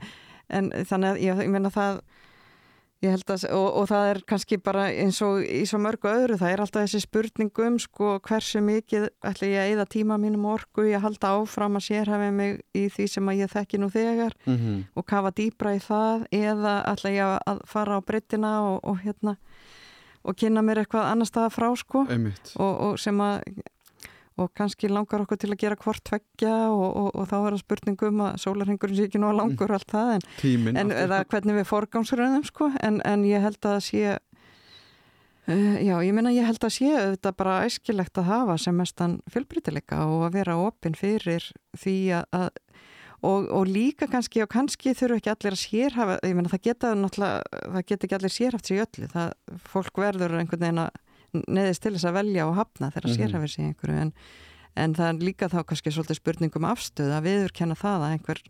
en 0.50 0.72
þannig 0.86 1.10
að 1.10 1.22
ég, 1.26 1.42
ég 1.48 1.50
menna 1.50 1.70
það 1.74 2.02
að, 3.02 3.45
og, 3.49 3.68
og 3.82 3.88
það 3.89 4.08
er 4.12 4.20
kannski 4.30 4.58
bara 4.62 4.86
eins 4.93 5.22
og 5.26 5.41
í 5.41 5.64
svo 5.66 5.80
mörgu 5.82 6.10
öðru, 6.12 6.38
það 6.38 6.54
er 6.54 6.62
alltaf 6.62 6.86
þessi 6.86 7.02
spurningum 7.02 7.80
sko 7.82 8.20
hversu 8.28 8.62
mikið 8.62 9.08
ætla 9.26 9.49
ég 9.49 9.62
að 9.62 9.72
eida 9.72 9.86
tíma 9.89 10.18
mínum 10.22 10.45
orgu, 10.45 10.86
ég 10.86 11.02
halda 11.02 11.34
áfram 11.39 11.80
að 11.80 11.88
sérhæfi 11.88 12.30
mig 12.36 12.62
í 12.78 12.88
því 12.93 13.08
sem 13.10 13.32
að 13.32 13.41
ég 13.41 13.52
þekki 13.52 13.82
nú 13.82 13.89
þegar 13.89 14.38
mm 14.45 14.58
-hmm. 14.58 14.84
og 14.95 15.06
kafa 15.06 15.32
dýbra 15.32 15.76
í 15.76 15.80
það 15.82 16.26
eða 16.32 16.76
ætla 16.93 17.10
ég 17.10 17.39
að 17.45 17.62
fara 17.66 17.97
á 17.97 18.06
breytina 18.06 18.54
og, 18.70 18.80
og 18.84 18.99
hérna 19.02 19.38
og 20.24 20.36
kynna 20.38 20.62
mér 20.62 20.84
eitthvað 20.84 21.12
annar 21.12 21.26
staða 21.26 21.49
frá 21.49 21.76
sko 21.76 22.06
og, 22.06 22.74
og 22.82 22.99
sem 22.99 23.18
að 23.22 23.41
og 24.40 24.52
kannski 24.56 24.90
langar 24.92 25.24
okkur 25.26 25.40
til 25.42 25.52
að 25.52 25.60
gera 25.64 25.78
hvort 25.82 26.04
tveggja 26.08 26.56
og, 26.72 26.88
og, 26.88 27.10
og 27.14 27.30
þá 27.30 27.38
er 27.38 27.56
það 27.56 27.62
spurningum 27.66 28.24
að 28.26 28.40
sólarhengurinn 28.46 28.98
sé 28.98 29.08
ekki 29.10 29.22
nú 29.22 29.30
að 29.32 29.40
langur 29.42 29.74
allt 29.76 29.92
það 29.92 30.16
en, 30.16 30.28
Tímin, 30.40 30.80
en 30.80 30.94
eða 30.96 31.24
hvernig 31.32 31.60
við 31.60 31.70
forgámsröðum 31.72 32.46
sko. 32.48 32.72
En, 32.80 33.02
en 33.08 33.26
ég 33.28 33.44
held 33.44 33.68
að 33.68 33.78
sé 33.90 34.04
uh, 34.16 35.78
já 35.84 35.96
ég 36.00 36.16
minna 36.16 36.34
ég 36.36 36.48
held 36.48 36.64
að 36.64 36.76
sé 36.78 36.94
þetta 36.96 37.36
bara 37.44 37.60
æskilegt 37.68 38.24
að 38.24 38.32
hafa 38.32 38.58
sem 38.62 38.78
mestan 38.78 39.20
fjölbrytileika 39.34 40.06
og 40.08 40.30
að 40.30 40.40
vera 40.40 40.58
opinn 40.64 40.98
fyrir 40.98 41.52
því 41.78 41.98
að 42.22 42.50
og, 43.22 43.48
og 43.54 43.68
líka 43.70 44.08
kannski 44.10 44.42
og 44.42 44.50
kannski 44.52 44.96
þurfu 44.98 45.20
ekki 45.20 45.34
allir 45.34 45.56
að 45.56 45.62
sérhafa 45.62 46.18
ég 46.26 46.36
minna 46.38 46.52
það 46.52 46.66
geta 46.72 46.96
náttúrulega 46.98 47.64
það 47.76 47.88
geta 47.92 48.08
ekki 48.08 48.18
allir 48.18 48.34
sérhaft 48.34 48.70
sér 48.70 48.80
í 48.80 48.84
öllu. 48.86 49.10
Það 49.12 49.60
fólk 49.70 50.02
verður 50.02 50.38
einhvern 50.40 50.64
veginn 50.66 50.86
að 50.88 51.02
neðist 51.34 51.84
til 51.84 51.94
þess 51.96 52.08
að 52.10 52.18
velja 52.20 52.48
og 52.48 52.56
hafna 52.60 52.92
þegar 52.92 53.06
mm 53.08 53.12
-hmm. 53.12 53.22
sérhafið 53.22 53.54
sig 53.54 53.66
einhverju 53.66 53.98
en, 54.02 54.14
en 54.76 54.96
það 54.96 55.08
er 55.10 55.26
líka 55.28 55.50
þá 55.50 55.60
kannski 55.66 55.92
svolítið 55.92 56.20
spurningum 56.20 56.66
afstöð 56.66 57.12
að 57.16 57.26
viðurkenna 57.28 57.76
það 57.76 58.06
að 58.06 58.12
einhver, 58.12 58.42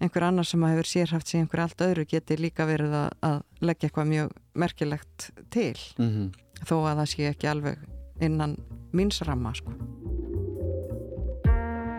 einhver 0.00 0.24
annar 0.24 0.44
sem 0.44 0.62
hefur 0.62 0.86
sérhaft 0.86 1.28
sig 1.28 1.40
einhver 1.40 1.60
allt 1.60 1.80
öðru 1.80 2.06
geti 2.08 2.36
líka 2.36 2.66
verið 2.66 2.92
að, 2.94 3.10
að 3.22 3.42
leggja 3.60 3.88
eitthvað 3.88 4.12
mjög 4.12 4.28
merkilegt 4.54 5.30
til 5.50 5.78
mm 5.98 6.08
-hmm. 6.08 6.28
þó 6.64 6.76
að 6.88 6.96
það 6.96 7.06
sé 7.06 7.28
ekki 7.28 7.48
alveg 7.48 7.78
innan 8.20 8.56
mínsramma 8.92 9.54
sko. 9.54 9.72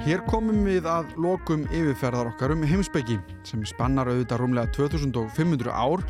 Hér 0.01 0.23
komum 0.25 0.63
við 0.65 0.87
að 0.89 1.11
lokum 1.21 1.67
yfirferðar 1.69 2.31
okkar 2.31 2.55
um 2.55 2.63
heimsbyggi 2.65 3.19
sem 3.45 3.61
spannar 3.69 4.09
auðvitað 4.09 4.39
rúmlega 4.41 4.71
2500 4.73 5.69
ár 5.69 6.01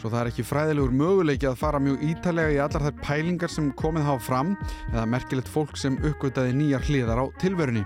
svo 0.00 0.10
það 0.10 0.20
er 0.20 0.30
ekki 0.30 0.44
fræðilegur 0.48 0.94
möguleiki 0.98 1.48
að 1.48 1.60
fara 1.60 1.80
mjög 1.82 2.02
ítalega 2.08 2.54
í 2.54 2.60
allar 2.62 2.84
þær 2.86 3.00
pælingar 3.04 3.52
sem 3.52 3.70
komið 3.78 4.06
hafa 4.08 4.24
fram 4.26 4.52
eða 4.92 5.06
merkilegt 5.10 5.50
fólk 5.50 5.78
sem 5.80 5.98
uppgötaði 6.02 6.54
nýjar 6.58 6.86
hliðar 6.88 7.22
á 7.22 7.26
tilverunni. 7.42 7.84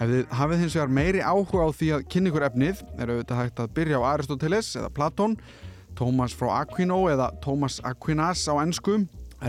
Ef 0.00 0.08
þið 0.08 0.34
hafið 0.38 0.62
hins 0.62 0.76
vegar 0.78 0.92
meiri 0.96 1.20
áhuga 1.20 1.66
á 1.66 1.68
því 1.76 1.88
að 1.96 2.04
kynna 2.12 2.30
ykkur 2.30 2.46
efnið 2.46 2.84
er 2.96 3.10
auðvitað 3.12 3.40
hægt 3.42 3.60
að 3.60 3.74
byrja 3.76 4.00
á 4.00 4.08
Aristoteles 4.14 4.70
eða 4.80 4.92
Platón, 4.96 5.34
Thomas 5.98 6.36
frá 6.36 6.54
Aquino 6.62 7.02
eða 7.12 7.28
Thomas 7.44 7.80
Aquinas 7.84 8.46
á 8.48 8.56
ennsku, 8.62 9.02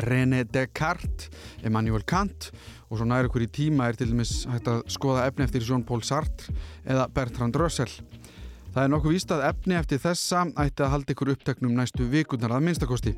René 0.03 0.43
Descartes, 0.47 1.31
Emmanuel 1.63 2.03
Kant 2.07 2.51
og 2.91 2.99
svo 2.99 3.07
nær 3.07 3.29
ykkur 3.29 3.45
í 3.45 3.51
tíma 3.51 3.87
er 3.87 3.95
til 3.99 4.09
dæmis 4.11 4.41
hægt 4.51 4.67
að 4.67 4.83
skoða 4.91 5.29
efni 5.29 5.47
eftir 5.47 5.63
Jean-Paul 5.63 6.03
Sartre 6.03 6.51
eða 6.83 7.07
Bertrand 7.15 7.55
Russell. 7.55 7.91
Það 8.71 8.85
er 8.85 8.91
nokkuð 8.93 9.11
víst 9.11 9.31
að 9.35 9.41
efni 9.49 9.75
eftir 9.75 9.99
þessa 9.99 10.45
ætti 10.63 10.85
að 10.85 10.93
halda 10.93 11.11
ykkur 11.11 11.33
uppteknum 11.33 11.73
næstu 11.75 12.05
vikurnar 12.07 12.53
að 12.55 12.63
minnstakosti. 12.69 13.11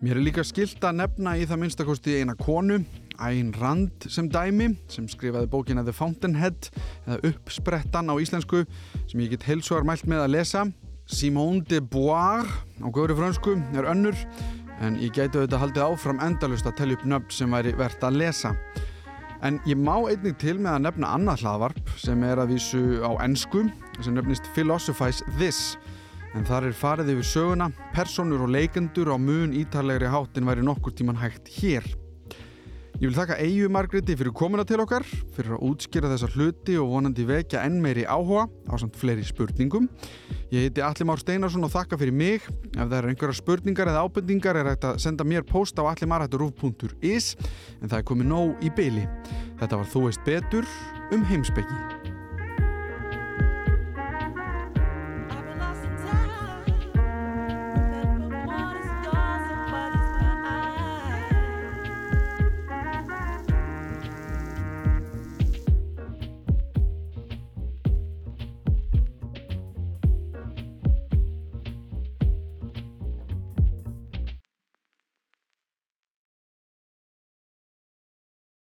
Mér 0.00 0.16
er 0.16 0.24
líka 0.24 0.40
skilt 0.48 0.80
að 0.80 1.02
nefna 1.02 1.34
í 1.36 1.42
það 1.44 1.60
minnstakosti 1.60 2.14
eina 2.22 2.32
konu, 2.40 2.78
Æn 3.20 3.50
Rand 3.60 4.06
sem 4.08 4.30
dæmi, 4.32 4.70
sem 4.88 5.04
skrifaði 5.12 5.50
bókina 5.52 5.84
The 5.84 5.92
Fountainhead 5.92 6.70
eða 7.04 7.18
Uppsprettan 7.28 8.08
á 8.08 8.16
íslensku 8.16 8.62
sem 9.04 9.20
ég 9.20 9.34
get 9.34 9.44
heilsuar 9.44 9.84
mælt 9.84 10.08
með 10.08 10.24
að 10.24 10.32
lesa 10.38 10.64
Simone 11.04 11.60
de 11.68 11.82
Beauvoir 11.84 12.48
á 12.80 12.88
góðri 12.88 13.18
fransku 13.18 13.58
er 13.76 13.90
önnur 13.92 14.16
en 14.80 14.96
ég 15.02 15.12
gæti 15.12 15.36
auðvitað 15.36 15.66
haldið 15.66 15.84
áfram 15.90 16.24
endalust 16.24 16.68
að 16.70 16.78
tellja 16.80 16.96
upp 16.96 17.08
nöfn 17.12 17.36
sem 17.36 17.52
væri 17.52 17.76
verðt 17.76 18.08
að 18.08 18.22
lesa. 18.22 18.54
En 19.42 19.56
ég 19.64 19.78
má 19.80 19.94
einnig 20.04 20.36
til 20.40 20.58
með 20.60 20.74
að 20.74 20.82
nefna 20.84 21.12
annað 21.16 21.44
hlaðvarp 21.44 21.94
sem 22.00 22.24
er 22.28 22.42
að 22.42 22.52
vísu 22.52 22.82
á 23.00 23.16
ennsku 23.24 23.64
sem 24.04 24.16
nefnist 24.16 24.48
Philosophize 24.52 25.24
This 25.38 25.78
en 26.36 26.44
þar 26.46 26.68
er 26.68 26.76
farið 26.76 27.14
yfir 27.14 27.26
söguna, 27.26 27.70
personur 27.96 28.44
og 28.44 28.52
leikendur 28.54 29.10
á 29.10 29.16
mun 29.18 29.56
ítalegri 29.56 30.10
háttin 30.12 30.46
væri 30.46 30.62
nokkur 30.66 30.94
tíman 30.94 31.18
hægt 31.18 31.48
hér. 31.56 31.86
Ég 33.00 33.08
vil 33.08 33.16
þakka 33.16 33.38
Eyju 33.40 33.68
Margreti 33.72 34.12
fyrir 34.12 34.34
komuna 34.36 34.60
til 34.68 34.76
okkar, 34.82 35.06
fyrir 35.32 35.54
að 35.56 35.62
útskýra 35.70 36.10
þessa 36.10 36.28
hluti 36.34 36.74
og 36.76 36.90
vonandi 36.92 37.24
vekja 37.24 37.62
enn 37.64 37.78
meiri 37.80 38.04
áhuga 38.04 38.42
á 38.68 38.76
samt 38.76 38.98
fleiri 39.00 39.24
spurningum. 39.24 39.86
Ég 40.52 40.66
heiti 40.66 40.84
Alli 40.84 41.06
Már 41.08 41.22
Steinarsson 41.22 41.64
og 41.64 41.72
þakka 41.72 41.96
fyrir 41.96 42.12
mig. 42.12 42.44
Ef 42.74 42.82
það 42.82 42.98
eru 42.98 43.14
einhverja 43.14 43.40
spurningar 43.40 43.88
eða 43.88 44.04
ábendingar 44.04 44.60
er 44.60 44.72
hægt 44.74 44.84
að 44.84 45.00
senda 45.00 45.24
mér 45.24 45.48
post 45.48 45.80
á 45.80 45.88
allimarhætturúf.is 45.94 47.32
en 47.80 47.88
það 47.88 47.98
er 48.02 48.08
komið 48.12 48.32
nóg 48.34 48.68
í 48.68 48.76
byli. 48.76 49.08
Þetta 49.64 49.80
var 49.80 49.92
Þú 49.96 50.06
veist 50.10 50.28
betur 50.28 50.68
um 51.16 51.24
heimsbyggi. 51.24 52.09